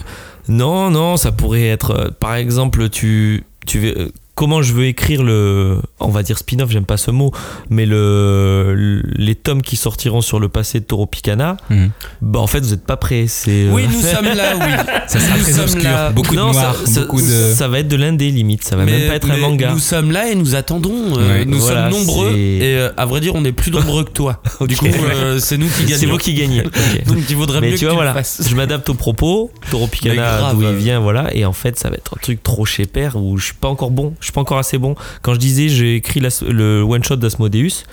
Non, 0.49 0.89
non, 0.91 1.15
ça 1.15 1.31
pourrait 1.31 1.67
être, 1.67 1.91
euh, 1.91 2.09
par 2.19 2.35
exemple, 2.35 2.89
tu, 2.89 3.45
tu 3.65 3.79
veux, 3.79 4.11
comment 4.35 4.61
je 4.61 4.73
veux 4.73 4.85
écrire 4.85 5.21
le, 5.23 5.77
on 5.99 6.09
va 6.09 6.23
dire 6.23 6.37
spin-off, 6.37 6.69
j'aime 6.71 6.85
pas 6.85 6.97
ce 6.97 7.11
mot, 7.11 7.31
mais 7.69 7.85
le, 7.85 8.73
le- 8.75 9.03
les 9.15 9.35
tomes 9.35 9.61
qui 9.61 9.75
sortiront 9.75 10.21
sur 10.21 10.39
le 10.39 10.49
passé 10.49 10.79
de 10.79 10.85
Toro 10.85 11.05
Picana, 11.05 11.57
Mhm. 11.69 11.91
bah 12.21 12.39
en 12.39 12.47
fait 12.47 12.59
vous 12.61 12.73
êtes 12.73 12.83
pas 12.85 12.97
prêts. 12.97 13.25
C'est, 13.27 13.67
Oui, 13.71 13.83
euh, 13.83 13.87
nous 13.93 14.01
sommes 14.01 14.35
là, 14.35 14.55
oui. 14.55 14.71
Ça 15.07 15.19
sera 15.19 15.37
Nous 15.37 15.43
très 15.43 15.59
obscur, 15.59 15.83
là. 15.83 16.09
beaucoup 16.11 16.33
non, 16.35 16.47
de 16.49 16.53
noir, 16.53 16.75
ça, 16.75 16.91
ça- 16.91 17.01
beaucoup 17.01 17.21
de. 17.21 17.27
ça 17.53 17.67
va 17.67 17.79
être 17.79 17.87
de 17.87 17.95
l'indé 17.95 18.31
limite, 18.31 18.63
ça 18.63 18.75
va 18.75 18.85
même 18.85 19.07
pas 19.07 19.15
être 19.15 19.29
un 19.29 19.37
manga. 19.37 19.71
Nous 19.71 19.79
sommes 19.79 20.11
là 20.11 20.29
et 20.29 20.35
nous 20.35 20.55
attendons. 20.55 21.17
euh, 21.17 21.27
Ouais. 21.39 21.45
nous 21.45 21.59
Voilà, 21.59 21.91
sommes 21.91 21.99
nombreux 21.99 22.31
et 22.35 22.77
euh, 22.77 22.89
à 22.97 23.05
vrai 23.05 23.19
dire, 23.21 23.33
on 23.35 23.45
est 23.45 23.51
plus 23.51 23.71
nombreux 23.71 24.03
que 24.03 24.11
toi. 24.11 24.41
Du 24.67 24.77
coup, 24.77 24.85
euh, 24.87 25.39
c'est 25.39 25.57
nous 25.57 25.67
qui 25.67 25.83
gagnons. 25.85 25.97
C'est 25.99 26.05
vous 26.07 26.17
qui 26.17 26.33
gagnez. 26.33 26.63
Donc 27.05 27.17
il 27.29 27.35
vaudrait 27.35 27.61
Mais 27.61 27.67
mieux 27.71 27.73
tu 27.77 27.81
que 27.81 27.85
vois, 27.85 27.91
tu 27.91 27.95
voilà, 27.97 28.13
fasses. 28.13 28.41
je 28.47 28.55
m'adapte 28.55 28.89
aux 28.89 28.93
propos. 28.95 29.51
Toro 29.69 29.87
Picana, 29.87 30.51
d'où 30.53 30.61
il 30.63 30.75
vient, 30.75 30.99
voilà. 30.99 31.29
Et 31.35 31.45
en 31.45 31.53
fait, 31.53 31.77
ça 31.77 31.89
va 31.89 31.95
être 31.95 32.13
un 32.15 32.19
truc 32.21 32.41
trop 32.41 32.65
chez 32.65 32.85
père 32.85 33.15
où 33.15 33.37
je 33.37 33.45
suis 33.45 33.53
pas 33.53 33.67
encore 33.67 33.91
bon. 33.91 34.13
Je 34.23 34.27
suis 34.27 34.33
pas 34.33 34.41
encore 34.41 34.57
assez 34.57 34.77
bon. 34.77 34.95
Quand 35.21 35.33
je 35.33 35.39
disais, 35.39 35.69
j'ai 35.69 35.95
écrit 35.95 36.19
la- 36.19 36.29
le 36.49 36.81
one 36.81 37.03
shot 37.03 37.17
d'Asmodeus. 37.17 37.83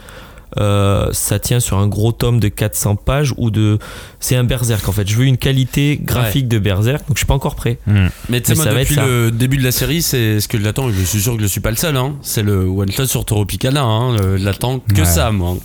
euh, 0.58 1.08
ça 1.12 1.38
tient 1.38 1.60
sur 1.60 1.78
un 1.78 1.86
gros 1.86 2.10
tome 2.10 2.40
de 2.40 2.48
400 2.48 2.96
pages 2.96 3.32
ou 3.36 3.50
de 3.52 3.78
c'est 4.18 4.34
un 4.34 4.42
berserk 4.42 4.88
en 4.88 4.90
fait 4.90 5.08
je 5.08 5.14
veux 5.14 5.24
une 5.26 5.36
qualité 5.36 5.96
graphique 6.02 6.48
de 6.48 6.58
berserk 6.58 7.06
donc 7.06 7.16
je 7.16 7.20
suis 7.20 7.26
pas 7.26 7.34
encore 7.34 7.54
prêt 7.54 7.78
Hmm. 7.86 8.08
Mais 8.28 8.40
tu 8.40 8.48
sais, 8.48 8.52
Mais 8.52 8.56
moi, 8.56 8.64
ça 8.64 8.72
va 8.72 8.80
depuis 8.80 8.94
être 8.94 9.00
ça. 9.00 9.06
le 9.06 9.30
début 9.30 9.58
de 9.58 9.62
la 9.62 9.70
série, 9.70 10.02
c'est 10.02 10.40
ce 10.40 10.48
que 10.48 10.60
j'attends. 10.60 10.88
et 10.88 10.92
Je 10.92 11.04
suis 11.04 11.20
sûr 11.20 11.36
que 11.36 11.42
je 11.42 11.46
suis 11.46 11.60
pas 11.60 11.70
le 11.70 11.76
seul. 11.76 11.96
Hein. 11.96 12.16
C'est 12.22 12.42
le 12.42 12.64
one 12.64 12.90
shot 12.90 13.06
sur 13.06 13.24
Toro 13.24 13.44
Picana. 13.44 13.82
Hein. 13.84 14.16
J'attends 14.38 14.80
que 14.80 14.98
Ouais. 15.02 15.04
ça, 15.04 15.30
moi. 15.30 15.56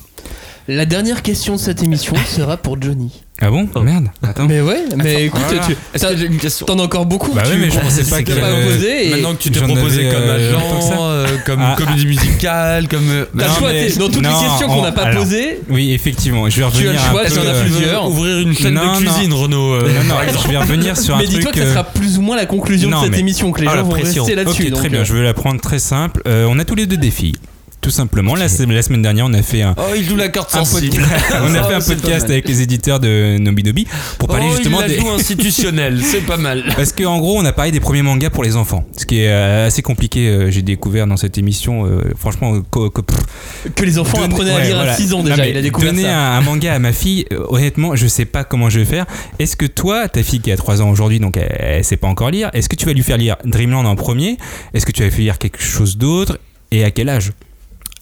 La 0.68 0.86
dernière 0.86 1.24
question 1.24 1.56
de 1.56 1.60
cette 1.60 1.82
émission 1.82 2.16
sera 2.28 2.56
pour 2.58 2.80
Johnny. 2.80 3.24
Ah 3.41 3.49
bon 3.49 3.68
Oh. 3.76 3.82
Merde. 3.82 4.06
Attends. 4.24 4.45
Mais 4.48 4.62
ouais, 4.62 4.86
mais 4.95 5.26
écoute, 5.26 5.41
Voilà. 5.45 5.66
tu, 5.66 5.76
Est-ce 5.94 6.07
que 6.07 6.18
j'ai 6.18 6.26
une 6.28 6.38
question 6.38 6.66
t'en 6.66 6.80
as 6.80 6.84
encore 6.84 7.06
beaucoup. 7.06 7.34
Bah 7.34 7.41
tu- 7.44 7.52
oui, 7.52 7.57
mais 7.60 7.70
je 7.70 7.78
pensais 7.80 8.03
pas 8.10 8.24
que- 8.24 8.32
pas 8.32 8.48
posé 8.64 9.07
et 9.07 9.10
Maintenant 9.10 9.34
que 9.36 9.41
tu 9.41 9.52
t'es 9.52 9.60
J'en 9.60 9.66
proposé 9.68 10.03
comme 10.10 10.22
euh, 10.24 10.56
agent, 10.57 10.98
euh, 11.02 11.28
comme 11.45 11.60
Ah. 11.62 11.76
comédie 11.78 12.06
musicale, 12.06 12.88
comme. 12.88 13.10
euh, 13.10 13.26
t'as 13.38 13.44
le 13.44 13.49
Non, 13.49 13.56
choix, 13.57 13.70
mais- 13.74 13.90
dans 13.91 14.06
toutes 14.10 14.22
non, 14.22 14.30
les 14.30 14.48
questions 14.48 14.68
qu'on 14.68 14.82
n'a 14.84 14.91
pas 14.94 15.02
alors, 15.03 15.24
posées. 15.24 15.60
Oui, 15.70 15.91
effectivement. 15.91 16.49
Je 16.49 16.62
vais 16.62 16.62
Tu 16.62 16.64
as 16.64 16.68
revenir 16.68 16.91
le 16.94 16.98
un 16.98 17.12
choix, 17.12 17.26
t'en 17.30 17.41
as 17.41 17.53
euh, 17.53 17.62
plusieurs. 17.66 18.10
Ouvrir 18.10 18.40
une 18.40 18.56
chaîne 18.56 18.74
Non, 18.76 18.94
de 18.94 19.06
cuisine, 19.06 19.34
Renaud. 19.34 19.74
euh, 19.74 19.82
Non, 19.82 20.16
non, 20.16 20.16
je 20.41 20.48
vais 20.52 20.57
revenir 20.57 20.98
sur 20.98 21.16
un 21.16 21.18
Mais 21.20 21.26
truc. 21.26 21.36
dis-toi 21.38 21.52
que 21.52 21.60
ça 21.60 21.66
euh, 21.66 21.72
sera 21.74 21.84
plus 21.84 22.18
ou 22.18 22.22
moins 22.22 22.38
la 22.38 22.45
conclusion 22.45 22.90
non, 22.90 22.99
de 22.99 23.03
cette 23.03 23.12
mais- 23.12 23.20
émission, 23.20 23.52
que 23.52 23.60
les 23.62 23.68
Ah, 23.68 23.76
gens 23.76 23.84
vont 23.84 23.91
rester 23.91 24.34
là-dessus. 24.36 24.72
Très 24.72 24.88
bien. 24.88 25.02
euh, 25.02 25.06
Je 25.06 25.14
vais 25.14 25.24
la 25.24 25.34
prendre 25.34 25.60
très 25.60 25.80
simple. 25.80 26.22
Euh, 26.26 26.48
on 26.49 26.57
a 26.57 26.64
tous 26.64 26.76
les 26.76 26.86
deux 26.86 26.98
des 26.98 27.12
filles. 27.12 27.36
Tout 27.86 27.91
simplement. 27.91 28.34
La, 28.34 28.48
la 28.48 28.82
semaine 28.82 29.03
dernière, 29.03 29.26
on 29.28 29.34
a 29.36 29.44
fait 29.44 29.62
un, 29.62 29.76
Oh, 29.78 29.94
il 29.95 30.03
joue 30.03 30.16
la 30.16 30.30
carte 30.30 30.56
un 30.56 30.66
sensible. 30.66 30.98
podcast, 31.03 31.26
on 31.44 31.53
a 31.53 31.62
Oh, 31.62 31.68
fait 31.70 31.74
un 31.76 31.82
podcast 31.95 32.26
avec 32.32 32.48
les 32.48 32.62
éditeurs 32.64 32.99
de 32.99 33.38
Nobi 33.38 33.62
Nobi 33.62 33.86
pour 34.18 34.28
parler 34.28 34.48
oh, 34.49 34.56
justement 34.56 34.80
il 34.80 34.82
la 34.82 34.88
des. 34.88 34.99
joue 34.99 35.10
institutionnel, 35.12 36.02
c'est 36.03 36.26
pas 36.26 36.38
mal. 36.38 36.64
Parce 36.76 36.91
qu'en 36.91 37.20
gros, 37.20 37.38
on 37.38 37.45
a 37.45 37.53
parlé 37.53 37.72
des 37.72 37.80
premiers 37.80 38.02
mangas 38.02 38.32
pour 38.32 38.44
les 38.44 38.56
enfants, 38.56 38.86
ce 38.98 39.06
qui 39.06 39.20
est 39.20 39.28
euh, 39.30 39.68
assez 39.68 39.84
compliqué. 39.84 40.28
euh, 40.30 40.49
J'ai 40.49 40.64
découvert 40.64 41.06
dans 41.06 41.16
cette 41.16 41.38
émission, 41.38 41.86
euh, 41.86 42.02
franchement, 42.18 42.60
Que 43.76 43.86
les 43.86 43.99
enfants 43.99 44.24
apprenaient 44.24 44.49
à 44.56 44.64
lire 44.64 44.76
voilà. 44.78 44.94
à 44.94 44.95
6 44.95 45.14
ans 45.14 45.22
déjà, 45.22 45.45
il 45.48 45.56
a 45.56 45.62
découvert 45.62 45.91
donner 45.91 46.03
ça. 46.06 46.18
Un, 46.18 46.40
un 46.40 46.41
manga 46.41 46.74
à 46.74 46.80
ma 46.80 46.91
fille, 46.91 47.28
honnêtement, 47.49 47.95
je 47.95 48.07
sais 48.07 48.26
pas 48.26 48.44
comment 48.44 48.72
je 48.72 48.80
vais 48.80 48.86
faire. 48.86 49.06
Est-ce 49.38 49.56
que 49.56 49.68
toi, 49.68 50.07
ta 50.10 50.24
fille 50.24 50.40
qui 50.40 50.52
a 50.52 50.57
3 50.57 50.82
ans 50.82 50.90
aujourd'hui, 50.90 51.20
donc 51.20 51.38
elle, 51.38 51.56
elle 51.60 51.84
sait 51.84 51.98
pas 51.98 52.07
encore 52.07 52.32
lire, 52.32 52.49
est-ce 52.53 52.68
que 52.68 52.76
tu 52.76 52.88
vas 52.88 52.94
lui 52.94 53.03
faire 53.03 53.18
lire 53.18 53.36
Dreamland 53.45 53.86
en 53.86 53.95
premier? 53.95 54.38
Est-ce 54.74 54.88
que 54.88 54.91
tu 54.91 55.02
vas 55.03 55.07
lui 55.10 55.14
faire 55.14 55.24
lire 55.26 55.38
quelque 55.38 55.62
chose 55.62 55.98
d'autre? 55.98 56.40
Et 56.72 56.84
à 56.84 56.90
quel 56.90 57.10
âge? 57.10 57.32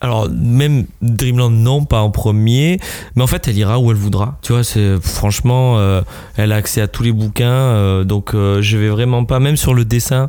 Alors, 0.04 0.28
même 0.30 0.84
Dreamland, 1.00 1.50
non, 1.50 1.86
pas 1.86 2.00
en 2.00 2.10
premier. 2.10 2.78
Mais 3.16 3.22
en 3.22 3.26
fait, 3.26 3.48
elle 3.48 3.56
ira 3.56 3.78
où 3.78 3.90
elle 3.90 3.96
voudra. 3.96 4.38
Tu 4.42 4.52
vois, 4.52 4.62
c'est 4.62 5.00
franchement, 5.00 5.78
euh, 5.78 6.02
elle 6.36 6.52
a 6.52 6.56
accès 6.56 6.82
à 6.82 6.88
tous 6.88 7.02
les 7.02 7.12
bouquins. 7.12 7.46
euh, 7.46 8.04
donc, 8.04 8.34
euh, 8.34 8.60
je 8.60 8.76
vais 8.76 8.90
vraiment 8.90 9.24
pas, 9.24 9.40
même 9.40 9.56
sur 9.56 9.72
le 9.72 9.86
dessin, 9.86 10.28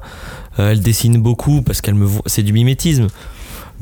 elle 0.58 0.80
dessine 0.80 1.22
beaucoup 1.22 1.62
parce 1.62 1.82
qu'elle 1.82 1.96
me 1.96 2.06
voit. 2.06 2.22
C'est 2.26 2.44
du 2.44 2.54
mimétisme. 2.54 3.08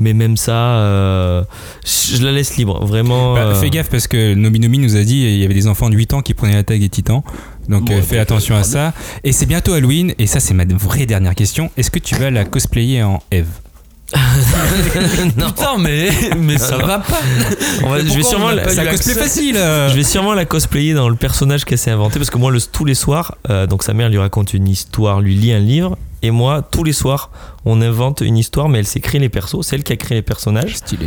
Mais 0.00 0.12
même 0.12 0.36
ça, 0.36 0.52
euh, 0.52 1.44
je 1.86 2.24
la 2.24 2.32
laisse 2.32 2.56
libre. 2.56 2.84
Vraiment. 2.84 3.34
Bah, 3.34 3.54
Fais 3.54 3.70
gaffe 3.70 3.88
parce 3.88 4.08
que 4.08 4.34
Nobi 4.34 4.58
nous 4.58 4.96
a 4.96 5.04
dit 5.04 5.22
il 5.22 5.38
y 5.38 5.44
avait 5.44 5.54
des 5.54 5.68
enfants 5.68 5.88
de 5.88 5.94
8 5.94 6.14
ans 6.14 6.22
qui 6.22 6.34
prenaient 6.34 6.54
la 6.54 6.64
tag 6.64 6.80
des 6.80 6.88
titans. 6.88 7.22
Donc 7.68 7.84
Bon, 7.84 7.92
euh, 7.92 7.96
ouais, 7.96 8.02
fais 8.02 8.16
bah, 8.16 8.22
attention 8.22 8.56
à 8.56 8.64
ça. 8.64 8.92
Et 9.22 9.30
c'est 9.30 9.46
bientôt 9.46 9.72
Halloween. 9.72 10.12
Et 10.18 10.26
ça, 10.26 10.40
c'est 10.40 10.54
ma 10.54 10.64
vraie 10.64 11.06
dernière 11.06 11.36
question. 11.36 11.70
Est-ce 11.76 11.92
que 11.92 12.00
tu 12.00 12.16
vas 12.16 12.32
la 12.32 12.44
cosplayer 12.44 13.04
en 13.04 13.22
Eve? 13.30 13.46
non. 15.36 15.46
Putain, 15.48 15.78
mais, 15.78 16.08
mais 16.36 16.58
ça 16.58 16.76
va 16.78 16.98
pas. 17.00 17.20
On 17.82 17.90
va- 17.90 18.02
Mais 18.02 18.08
je 18.08 18.14
vais 18.16 18.22
sûrement 18.22 18.50
la- 18.50 18.64
cosplay 18.64 19.14
facile. 19.14 19.54
Je 19.56 19.94
vais 19.94 20.04
sûrement 20.04 20.34
la 20.34 20.44
cosplayer 20.44 20.94
dans 20.94 21.08
le 21.08 21.16
personnage 21.16 21.64
qu'elle 21.64 21.78
s'est 21.78 21.90
inventé 21.90 22.18
parce 22.18 22.30
que 22.30 22.38
moi, 22.38 22.50
le, 22.50 22.60
tous 22.60 22.84
les 22.84 22.94
soirs, 22.94 23.36
euh, 23.50 23.66
donc 23.66 23.82
sa 23.82 23.92
mère 23.94 24.08
lui 24.08 24.18
raconte 24.18 24.54
une 24.54 24.68
histoire, 24.68 25.20
lui 25.20 25.34
lit 25.34 25.52
un 25.52 25.58
livre, 25.58 25.96
et 26.22 26.30
moi, 26.30 26.62
tous 26.62 26.84
les 26.84 26.92
soirs, 26.92 27.30
on 27.64 27.80
invente 27.82 28.20
une 28.22 28.36
histoire, 28.38 28.68
mais 28.68 28.78
elle 28.78 28.86
s'est 28.86 29.00
créée 29.00 29.20
les 29.20 29.28
persos, 29.28 29.58
c'est 29.62 29.76
elle 29.76 29.84
qui 29.84 29.92
a 29.92 29.96
créé 29.96 30.16
les 30.16 30.22
personnages, 30.22 30.76
Stylé. 30.76 31.06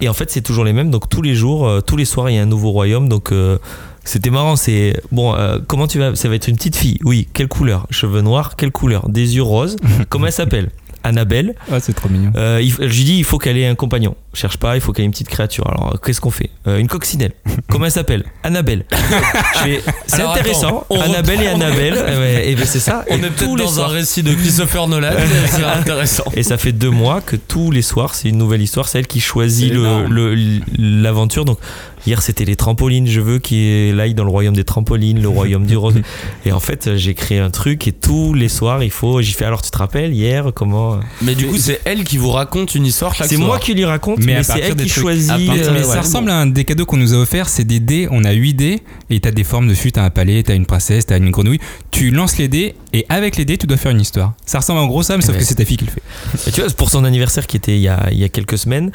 et 0.00 0.08
en 0.08 0.14
fait, 0.14 0.30
c'est 0.30 0.40
toujours 0.40 0.64
les 0.64 0.72
mêmes, 0.72 0.90
donc 0.90 1.08
tous 1.08 1.20
les 1.22 1.34
jours, 1.34 1.66
euh, 1.68 1.80
tous 1.80 1.96
les 1.96 2.04
soirs, 2.06 2.30
il 2.30 2.36
y 2.36 2.38
a 2.38 2.42
un 2.42 2.46
nouveau 2.46 2.70
royaume, 2.70 3.08
donc. 3.08 3.32
euh, 3.32 3.58
c'était 4.06 4.28
marrant, 4.28 4.54
c'est 4.56 5.00
bon. 5.12 5.34
euh, 5.34 5.58
comment 5.66 5.86
tu 5.86 5.98
vas 5.98 6.14
Ça 6.14 6.28
va 6.28 6.34
être 6.34 6.46
une 6.48 6.56
petite 6.56 6.76
fille. 6.76 6.98
Oui. 7.04 7.26
Quelle 7.32 7.48
couleur? 7.48 7.86
Cheveux 7.88 8.20
noirs. 8.20 8.54
Quelle 8.54 8.70
couleur? 8.70 9.08
Des 9.08 9.36
yeux 9.36 9.42
roses. 9.42 9.76
comment 10.10 10.26
elle 10.26 10.32
s'appelle? 10.32 10.68
Annabelle. 11.04 11.54
Ah, 11.70 11.78
c'est 11.80 11.92
trop 11.92 12.08
mignon. 12.08 12.32
Euh, 12.36 12.60
il, 12.62 12.70
je 12.72 12.76
lui 12.96 13.04
dis 13.04 13.16
il 13.18 13.24
faut 13.24 13.38
qu'elle 13.38 13.56
ait 13.56 13.66
un 13.66 13.74
compagnon. 13.76 14.16
Cherche 14.32 14.56
pas, 14.56 14.74
il 14.74 14.80
faut 14.80 14.92
qu'elle 14.92 15.04
ait 15.04 15.06
une 15.06 15.12
petite 15.12 15.28
créature. 15.28 15.68
Alors 15.68 16.00
qu'est-ce 16.04 16.20
qu'on 16.20 16.30
fait? 16.32 16.50
Euh, 16.66 16.78
Une 16.78 16.88
coccinelle. 16.88 17.32
Comment 17.70 17.84
elle 17.84 17.90
s'appelle? 17.92 18.24
Annabelle. 18.42 18.84
Je 19.64 19.78
C'est 20.06 20.22
intéressant. 20.22 20.84
attends, 20.90 21.00
Annabelle 21.02 21.42
et. 21.42 21.46
Annabelle. 21.54 21.94
Ouais, 21.94 22.50
et 22.50 22.54
ben 22.56 22.64
c'est 22.66 22.80
ça. 22.80 23.04
On 23.10 23.16
Et 23.16 23.18
est 23.18 23.30
peut-être 23.30 23.54
dans 23.56 23.80
un 23.80 23.86
récit 23.86 24.22
de 24.22 24.32
Christopher 24.34 24.88
Nolan, 24.88 25.10
c'est 25.50 25.62
intéressant. 25.64 26.24
Et 26.34 26.42
ça 26.42 26.56
fait 26.58 26.72
deux 26.72 26.90
mois 26.90 27.20
que 27.20 27.36
tous 27.36 27.70
les 27.70 27.82
soirs, 27.82 28.14
c'est 28.14 28.28
une 28.30 28.38
nouvelle 28.38 28.62
histoire. 28.62 28.88
C'est 28.88 28.98
elle 28.98 29.06
qui 29.06 29.20
choisit 29.20 29.68
C'est 29.72 29.74
le- 30.08 30.34
l'aventure. 30.78 31.44
Donc 31.44 31.58
Hier, 32.06 32.20
c'était 32.22 32.44
les 32.44 32.56
trampolines. 32.56 33.06
Je 33.06 33.20
veux 33.20 33.38
qu'il 33.38 33.98
aille 33.98 34.14
dans 34.14 34.24
le 34.24 34.30
royaume 34.30 34.54
des 34.54 34.64
trampolines, 34.64 35.20
le 35.22 35.28
royaume 35.28 35.64
du 35.66 35.76
rose. 35.76 35.94
Et 36.46 36.52
en 36.52 36.60
fait, 36.60 36.96
j'ai 36.96 37.14
créé 37.14 37.38
un 37.38 37.50
truc 37.50 37.88
et 37.88 37.92
tous 37.92 38.34
les 38.34 38.48
soirs, 38.48 38.82
il 38.82 38.90
faut. 38.90 39.22
J'y 39.22 39.32
fais 39.32 39.44
alors, 39.46 39.62
tu 39.62 39.70
te 39.70 39.78
rappelles, 39.78 40.12
hier, 40.12 40.52
comment. 40.54 41.00
Mais 41.22 41.34
du 41.34 41.46
coup, 41.46 41.56
c'est 41.56 41.80
elle 41.84 42.04
qui 42.04 42.18
vous 42.18 42.30
raconte 42.30 42.74
une 42.74 42.84
histoire 42.86 43.14
chaque 43.14 43.28
C'est 43.28 43.36
moi 43.38 43.58
qui 43.58 43.72
lui 43.74 43.84
raconte, 43.86 44.18
Mais 44.18 44.26
mais, 44.26 44.34
à 44.36 44.42
c'est 44.42 44.60
elle 44.60 44.74
des 44.74 44.84
qui 44.84 44.90
trucs- 44.90 45.02
choisit. 45.02 45.30
à 45.30 45.34
partir- 45.38 45.52
euh, 45.68 45.70
mais 45.72 45.78
ouais, 45.78 45.84
ça 45.84 45.94
bon. 45.94 46.00
ressemble 46.02 46.30
à 46.30 46.36
un 46.40 46.46
des 46.46 46.64
cadeaux 46.64 46.84
qu'on 46.86 46.96
nous 46.98 47.14
a 47.14 47.16
offert, 47.16 47.48
c'est 47.48 47.64
des 47.64 47.80
dés, 47.80 48.06
on 48.10 48.24
a 48.24 48.32
8 48.32 48.54
dés, 48.54 48.82
et 49.10 49.20
t'as 49.20 49.30
des 49.30 49.44
formes 49.44 49.68
dessus, 49.68 49.90
t'as 49.92 50.02
un 50.04 50.10
palais, 50.10 50.42
t'as 50.42 50.54
une 50.54 50.66
princesse, 50.66 51.06
t'as 51.06 51.16
une 51.18 51.30
grenouille. 51.30 51.60
Tu 51.90 52.10
lances 52.10 52.36
les 52.38 52.48
dés, 52.48 52.74
et 52.92 53.06
avec 53.08 53.36
les 53.36 53.44
dés, 53.46 53.56
tu 53.56 53.66
dois 53.66 53.76
faire 53.78 53.92
une 53.92 54.00
histoire. 54.00 54.34
Ça 54.44 54.58
ressemble 54.58 54.80
en 54.80 54.86
gros 54.86 55.02
ça, 55.02 55.16
mais 55.16 55.22
sauf 55.22 55.34
Ouais. 55.34 55.40
que 55.40 55.46
c'est 55.46 55.54
ta 55.54 55.64
fille 55.64 55.78
qui 55.78 55.86
le 55.86 55.90
fait. 55.90 56.02
Et 56.48 56.52
tu 56.52 56.60
vois, 56.60 56.70
pour 56.74 56.90
son 56.90 57.04
anniversaire 57.04 57.46
qui 57.46 57.56
était 57.56 57.76
il 57.76 57.80
y 57.82 57.88
a, 57.88 58.08
il 58.12 58.18
y 58.18 58.24
a 58.24 58.28
quelques 58.28 58.58
semaines, 58.58 58.90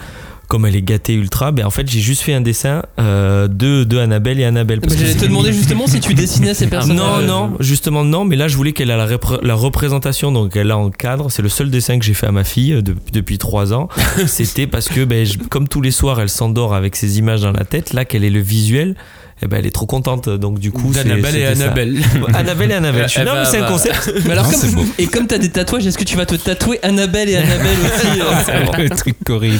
comme 0.50 0.66
elle 0.66 0.76
est 0.76 0.82
gâtée 0.82 1.14
ultra, 1.14 1.52
ben 1.52 1.66
en 1.66 1.70
fait 1.70 1.88
j'ai 1.88 2.00
juste 2.02 2.22
fait 2.24 2.34
un 2.34 2.42
dessin 2.42 2.82
euh, 3.00 3.48
de, 3.48 3.84
de 3.86 3.98
Annabelle 4.00 4.40
et 4.40 4.44
Annabelle. 4.46 4.82
parce 4.82 4.94
Mais 4.96 5.00
que 5.00 5.06
J'allais 5.08 5.20
te 5.20 5.26
demander 5.26 5.54
justement 5.54 5.88
si 5.88 6.00
tu 6.02 6.14
dessinais 6.16 6.54
ces 6.56 6.68
personnages. 6.68 7.24
Non, 7.26 7.50
non, 7.50 7.56
justement 7.62 8.04
non, 8.04 8.26
mais 8.26 8.36
là 8.36 8.48
je 8.48 8.58
voulais 8.58 8.74
qu'elle 8.74 8.90
a 8.92 8.98
la, 8.98 9.08
la 9.44 9.54
représentation, 9.56 10.32
donc 10.32 10.56
elle 10.56 10.72
a 10.72 10.78
en 10.78 10.90
cadre. 10.90 11.30
C'est 11.32 11.44
le 11.44 11.50
seul 11.50 11.70
dessin 11.70 12.00
que 12.00 12.04
j'ai 12.06 12.16
fait 12.16 12.28
à 12.28 12.32
ma 12.32 12.44
fille 12.44 12.74
euh, 12.74 12.82
de- 12.82 12.96
depuis 13.14 13.38
trois 13.38 13.74
ans. 13.74 13.88
C'était 14.28 14.66
parce 14.68 14.90
que, 14.90 15.06
ben, 15.06 15.26
je- 15.26 15.38
comme 15.38 15.68
tous 15.68 15.82
les 15.82 15.92
soirs, 15.92 16.20
elle 16.20 16.30
s'endort 16.30 16.74
avec 16.74 16.96
ces 16.96 17.20
images 17.20 17.42
dans 17.42 17.52
la 17.52 17.64
tête. 17.64 17.94
Là, 17.94 18.04
qu'elle 18.04 18.24
ait 18.24 18.30
le 18.32 18.42
visuel, 18.42 18.96
eh 19.41 19.48
ben, 19.48 19.57
elle 19.57 19.66
est 19.66 19.72
trop 19.72 19.86
contente. 19.86 20.28
Donc 20.30 20.60
du 20.60 20.72
coup, 20.72 20.91
c'est- 20.94 21.03
D'Annabelle 21.03 21.36
et. 21.38 21.45
Annabelle. 21.45 21.98
Annabelle 22.34 22.72
et 22.72 22.74
Annabelle. 22.76 23.03
Je 23.07 23.11
suis- 23.11 23.22
non, 23.24 23.34
mais 23.36 23.45
c'est 23.45 23.60
un 23.60 23.68
concept. 23.68 24.14
Mais 24.26 24.32
alors, 24.32 24.45
Non, 24.45 24.52
comme- 24.52 24.60
c'est 24.60 24.76
beau. 24.76 24.86
et 24.98 25.07
comme 25.07 25.28
t'as 25.28 25.38
des 25.38 25.49
tatouages, 25.49 25.86
est-ce 25.88 25.98
que 25.98 26.03
tu 26.03 26.16
vas 26.18 26.26
te 26.26 26.36
tatouer 26.36 26.80
Annabelle 26.84 27.30
et 27.30 27.38
Annabelle 27.38 27.78
aussi 27.86 28.20
euh, 28.80 28.84
le 28.84 28.90
truc 28.90 29.16
horrible. 29.30 29.60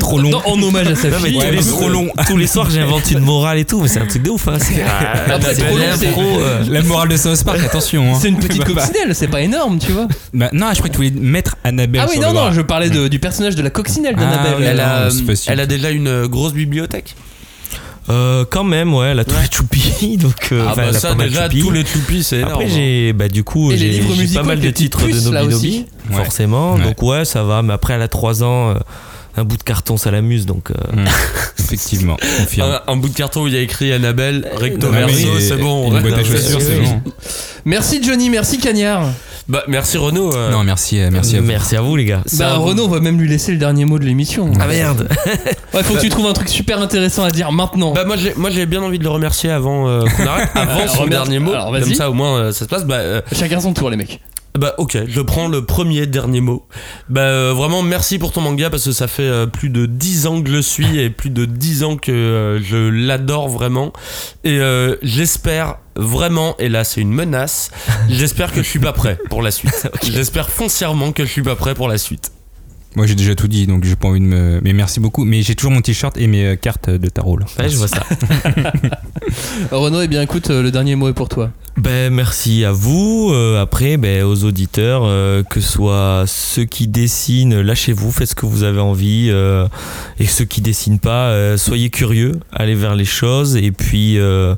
Trop 0.00 0.18
long. 0.18 0.30
non, 0.30 0.42
en 0.46 0.62
hommage 0.62 0.88
à 0.88 0.94
sa 0.94 1.08
Non, 1.10 1.16
mais 1.22 1.28
fille 1.30 1.38
Ouais, 1.38 1.56
trop 1.56 1.88
long. 1.88 2.08
tous 2.26 2.36
les 2.36 2.46
soirs, 2.46 2.70
j'invente 2.70 3.10
une 3.10 3.18
morale 3.20 3.58
et 3.58 3.64
tout, 3.64 3.80
mais 3.80 3.88
c'est 3.88 4.00
un 4.00 4.06
truc 4.06 4.22
de 4.22 4.30
ouf. 4.30 4.48
Hein. 4.48 4.58
C'est 4.60 4.82
Après, 4.82 5.54
c'est 5.54 5.62
trop 5.64 5.76
long, 5.76 5.84
c'est- 5.98 6.06
l'impro, 6.06 6.22
euh, 6.40 6.62
La 6.70 6.82
morale 6.82 7.08
de 7.08 7.16
South 7.16 7.44
Park, 7.44 7.58
attention. 7.64 8.14
hein. 8.14 8.18
C'est 8.20 8.28
une 8.28 8.38
petite 8.38 8.58
Bah, 8.64 8.72
bah. 8.74 8.82
coccinelle, 8.86 9.14
c'est 9.14 9.28
pas 9.28 9.40
énorme, 9.40 9.78
tu 9.78 9.92
vois. 9.92 10.08
Bah, 10.32 10.48
non, 10.52 10.66
je 10.72 10.76
crois 10.78 10.88
que 10.88 10.92
tu 10.92 10.96
voulais 10.96 11.10
mettre 11.10 11.56
Annabelle 11.64 12.02
Ah 12.04 12.08
oui, 12.10 12.18
non, 12.18 12.32
non, 12.32 12.52
je 12.52 12.60
parlais 12.62 12.90
du 12.90 13.18
personnage 13.18 13.54
de 13.56 13.62
la 13.62 13.70
coccinelle 13.70 14.14
Ah, 14.16 14.20
d'Annabelle. 14.20 14.54
oui, 14.58 14.64
Elle 14.66 14.80
a, 14.80 15.08
c'est 15.10 15.66
déjà 15.66 15.90
une 15.90 16.08
euh, 16.08 16.28
grosse 16.28 16.52
bibliothèque. 16.52 17.14
Euh, 18.08 18.44
quand 18.48 18.62
même, 18.64 18.94
ouais, 18.94 19.08
elle 19.08 19.18
a 19.18 19.24
tous 19.24 19.34
les 20.02 20.16
donc 20.16 20.48
euh, 20.52 20.64
Ah 20.68 20.74
bah 20.76 20.84
elle 20.88 20.96
a 20.96 20.98
ça 20.98 21.08
pas 21.08 21.14
mal 21.16 21.28
déjà 21.28 21.48
tous 21.48 21.70
les 21.72 21.84
choupies 21.84 22.22
c'est 22.22 22.36
énorme. 22.36 22.52
Après, 22.52 22.68
j'ai, 22.68 23.12
bah, 23.12 23.28
du 23.28 23.42
coup, 23.42 23.72
j'ai, 23.74 24.00
pas 24.34 24.42
mal 24.44 24.60
de 24.60 24.70
titres 24.70 25.00
de 25.06 25.12
puces. 25.12 25.26
Nobi, 25.26 25.86
Ouais. 26.10 26.16
forcément. 26.16 26.74
Ouais. 26.74 26.82
Donc, 26.84 27.02
ouais, 27.02 27.24
ça 27.24 27.42
va, 27.42 27.62
mais 27.62 27.72
après, 27.72 27.94
elle 27.94 28.02
a 28.02 28.08
3 28.08 28.44
ans, 28.44 28.70
euh, 28.70 28.74
un 29.36 29.42
bout 29.44 29.56
de 29.56 29.62
carton, 29.64 29.96
ça 29.96 30.10
l'amuse, 30.12 30.46
donc. 30.46 30.70
euh, 30.70 30.74
Hum, 30.92 31.04
Effectivement, 31.58 32.16
confirme. 32.38 32.70
un, 32.86 32.92
un 32.92 32.96
bout 32.96 33.08
de 33.08 33.14
carton 33.14 33.42
où 33.42 33.48
il 33.48 33.54
y 33.54 33.56
a 33.56 33.60
écrit 33.60 33.92
Annabelle, 33.92 34.48
recto 34.56 34.88
verso, 34.90 35.36
et- 35.36 35.40
c'est 35.40 35.56
bon. 35.56 35.90
Une 35.92 36.00
boîte 36.00 36.14
à 36.14 36.16
Ouais, 36.18 36.24
chaussures, 36.24 36.60
c'est 36.60 36.66
c'est 36.76 36.80
bon. 36.80 37.02
bon. 37.04 37.12
Merci 37.64 38.00
Johnny, 38.02 38.30
merci 38.30 38.58
Cagnard. 38.58 39.08
Bah, 39.48 39.62
merci 39.68 39.96
Renaud. 39.96 40.34
euh, 40.34 40.50
Non, 40.50 40.64
merci, 40.64 41.00
euh, 41.00 41.08
merci 41.12 41.36
à 41.36 41.40
vous. 41.40 41.46
Merci 41.46 41.76
à 41.76 41.80
vous, 41.80 41.94
les 41.94 42.04
gars. 42.04 42.22
Bah 42.38 42.54
Renaud, 42.56 42.86
on 42.86 42.88
va 42.88 42.98
même 43.00 43.20
lui 43.20 43.28
laisser 43.28 43.52
le 43.52 43.58
dernier 43.58 43.84
mot 43.84 43.98
de 43.98 44.04
l'émission. 44.04 44.50
Ah 44.60 44.66
merde! 44.66 45.08
Ouais, 45.74 45.82
faut 45.82 45.94
que 45.94 46.00
tu 46.00 46.08
trouves 46.08 46.26
un 46.26 46.32
truc 46.32 46.48
super 46.48 46.80
intéressant 46.80 47.22
à 47.22 47.30
dire 47.30 47.52
maintenant. 47.52 47.92
Bah 47.92 48.04
moi 48.06 48.16
j'ai 48.16 48.32
moi 48.34 48.48
j'ai 48.48 48.64
bien 48.64 48.82
envie 48.82 48.98
de 48.98 49.04
le 49.04 49.10
remercier 49.10 49.50
avant 49.50 49.86
euh, 49.86 50.04
qu'on 50.16 50.26
arrête 50.26 50.48
avant 50.54 50.88
son 50.88 51.06
dernier 51.06 51.38
mot 51.38 51.52
alors, 51.52 51.70
vas-y. 51.70 51.82
comme 51.82 51.94
ça 51.94 52.08
au 52.10 52.14
moins 52.14 52.38
euh, 52.38 52.52
ça 52.52 52.60
se 52.60 52.68
passe 52.70 52.86
bah 52.86 52.94
euh, 52.94 53.20
Chacun 53.34 53.60
son 53.60 53.74
tour, 53.74 53.90
les 53.90 53.98
mecs. 53.98 54.20
Bah 54.58 54.74
ok, 54.78 54.98
je 55.06 55.20
prends 55.20 55.48
le 55.48 55.64
premier 55.64 56.06
dernier 56.06 56.40
mot. 56.40 56.66
Bah 57.08 57.22
euh, 57.22 57.52
vraiment 57.54 57.82
merci 57.82 58.18
pour 58.18 58.32
ton 58.32 58.40
manga 58.40 58.70
parce 58.70 58.84
que 58.84 58.92
ça 58.92 59.06
fait 59.06 59.22
euh, 59.22 59.46
plus 59.46 59.68
de 59.68 59.86
10 59.86 60.26
ans 60.26 60.42
que 60.42 60.48
je 60.48 60.54
le 60.54 60.62
suis 60.62 60.98
et 60.98 61.10
plus 61.10 61.30
de 61.30 61.44
10 61.44 61.84
ans 61.84 61.96
que 61.96 62.12
euh, 62.12 62.62
je 62.62 62.76
l'adore 62.76 63.48
vraiment. 63.48 63.92
Et 64.44 64.58
euh, 64.60 64.96
j'espère 65.02 65.76
vraiment, 65.94 66.56
et 66.58 66.68
là 66.68 66.84
c'est 66.84 67.00
une 67.00 67.12
menace, 67.12 67.70
j'espère 68.08 68.52
que 68.52 68.62
je 68.62 68.68
suis 68.68 68.78
pas 68.78 68.92
prêt 68.92 69.18
pour 69.28 69.42
la 69.42 69.50
suite. 69.50 69.88
J'espère 70.02 70.50
foncièrement 70.50 71.12
que 71.12 71.24
je 71.24 71.30
suis 71.30 71.42
pas 71.42 71.56
prêt 71.56 71.74
pour 71.74 71.88
la 71.88 71.98
suite. 71.98 72.32
Moi 72.96 73.06
j'ai 73.06 73.14
déjà 73.14 73.34
tout 73.34 73.46
dit 73.46 73.66
donc 73.66 73.84
j'ai 73.84 73.94
pas 73.94 74.08
envie 74.08 74.20
de 74.20 74.24
me. 74.24 74.60
Mais 74.64 74.72
merci 74.72 75.00
beaucoup. 75.00 75.24
Mais 75.24 75.42
j'ai 75.42 75.54
toujours 75.54 75.70
mon 75.72 75.82
t-shirt 75.82 76.16
et 76.16 76.26
mes 76.26 76.46
euh, 76.46 76.56
cartes 76.56 76.90
de 76.90 77.08
tarot 77.08 77.36
là. 77.36 77.46
Ouais, 77.58 77.68
je 77.68 77.76
vois 77.76 77.88
ça. 77.88 78.02
Renaud, 79.70 80.00
eh 80.02 80.08
bien 80.08 80.22
écoute, 80.22 80.50
euh, 80.50 80.62
le 80.62 80.70
dernier 80.70 80.96
mot 80.96 81.08
est 81.08 81.12
pour 81.12 81.28
toi. 81.28 81.50
Ben, 81.76 82.10
merci 82.12 82.64
à 82.64 82.72
vous. 82.72 83.30
Euh, 83.34 83.60
après, 83.60 83.98
ben, 83.98 84.24
aux 84.24 84.44
auditeurs, 84.44 85.02
euh, 85.04 85.42
que 85.42 85.60
ce 85.60 85.70
soit 85.72 86.24
ceux 86.26 86.64
qui 86.64 86.88
dessinent, 86.88 87.60
lâchez-vous, 87.60 88.10
faites 88.12 88.30
ce 88.30 88.34
que 88.34 88.46
vous 88.46 88.62
avez 88.62 88.80
envie. 88.80 89.28
euh, 89.30 89.68
et 90.18 90.26
ceux 90.26 90.46
qui 90.46 90.62
dessinent 90.62 90.98
pas, 90.98 91.28
euh, 91.28 91.58
soyez 91.58 91.90
curieux, 91.90 92.40
allez 92.50 92.74
vers 92.74 92.94
les 92.94 93.04
choses. 93.04 93.56
Et 93.56 93.72
puis, 93.72 94.18
euh, 94.18 94.54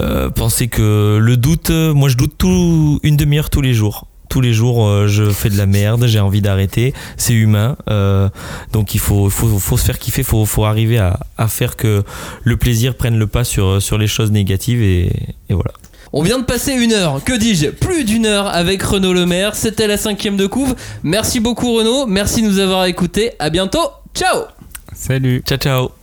euh, 0.00 0.28
pensez 0.30 0.66
que 0.66 1.18
le 1.22 1.36
doute, 1.36 1.70
euh, 1.70 1.94
moi 1.94 2.08
je 2.08 2.16
doute 2.16 2.34
tout, 2.36 2.98
une 3.04 3.16
demi-heure 3.16 3.48
tous 3.50 3.60
les 3.62 3.74
jours. 3.74 4.08
Tous 4.30 4.40
les 4.40 4.54
jours, 4.54 4.86
euh, 4.86 5.06
je 5.08 5.28
fais 5.28 5.50
de 5.50 5.58
la 5.58 5.66
merde, 5.66 6.06
j'ai 6.06 6.20
envie 6.20 6.40
d'arrêter. 6.40 6.94
C'est 7.18 7.34
humain. 7.34 7.76
euh, 7.90 8.28
donc, 8.72 8.94
il 8.94 9.00
faut, 9.00 9.28
faut, 9.28 9.58
faut 9.58 9.76
se 9.76 9.84
faire 9.84 9.98
kiffer, 9.98 10.22
il 10.22 10.24
faut, 10.24 10.46
faut 10.46 10.64
arriver 10.64 10.98
à, 10.98 11.20
à 11.36 11.48
faire 11.48 11.76
que 11.76 12.02
le 12.44 12.56
plaisir 12.56 12.94
prenne 12.94 13.18
le 13.18 13.26
pas 13.26 13.44
sur, 13.44 13.82
sur 13.82 13.98
les 13.98 14.06
choses 14.06 14.30
négatives. 14.30 14.80
Et, 14.82 15.06
et 15.48 15.52
voilà. 15.52 15.72
On 16.12 16.22
vient 16.22 16.38
de 16.38 16.44
passer 16.44 16.72
une 16.72 16.92
heure, 16.92 17.22
que 17.24 17.32
dis-je, 17.36 17.66
plus 17.68 18.04
d'une 18.04 18.26
heure 18.26 18.46
avec 18.48 18.82
Renaud 18.82 19.12
Lemaire. 19.12 19.54
C'était 19.54 19.86
la 19.86 19.96
cinquième 19.96 20.36
de 20.36 20.46
couve. 20.46 20.74
Merci 21.02 21.38
beaucoup 21.40 21.72
Renaud, 21.74 22.06
merci 22.06 22.42
de 22.42 22.48
nous 22.48 22.58
avoir 22.58 22.86
écoutés. 22.86 23.32
À 23.38 23.50
bientôt, 23.50 23.90
ciao 24.14 24.44
Salut. 24.92 25.42
Ciao, 25.46 25.58
ciao. 25.58 25.99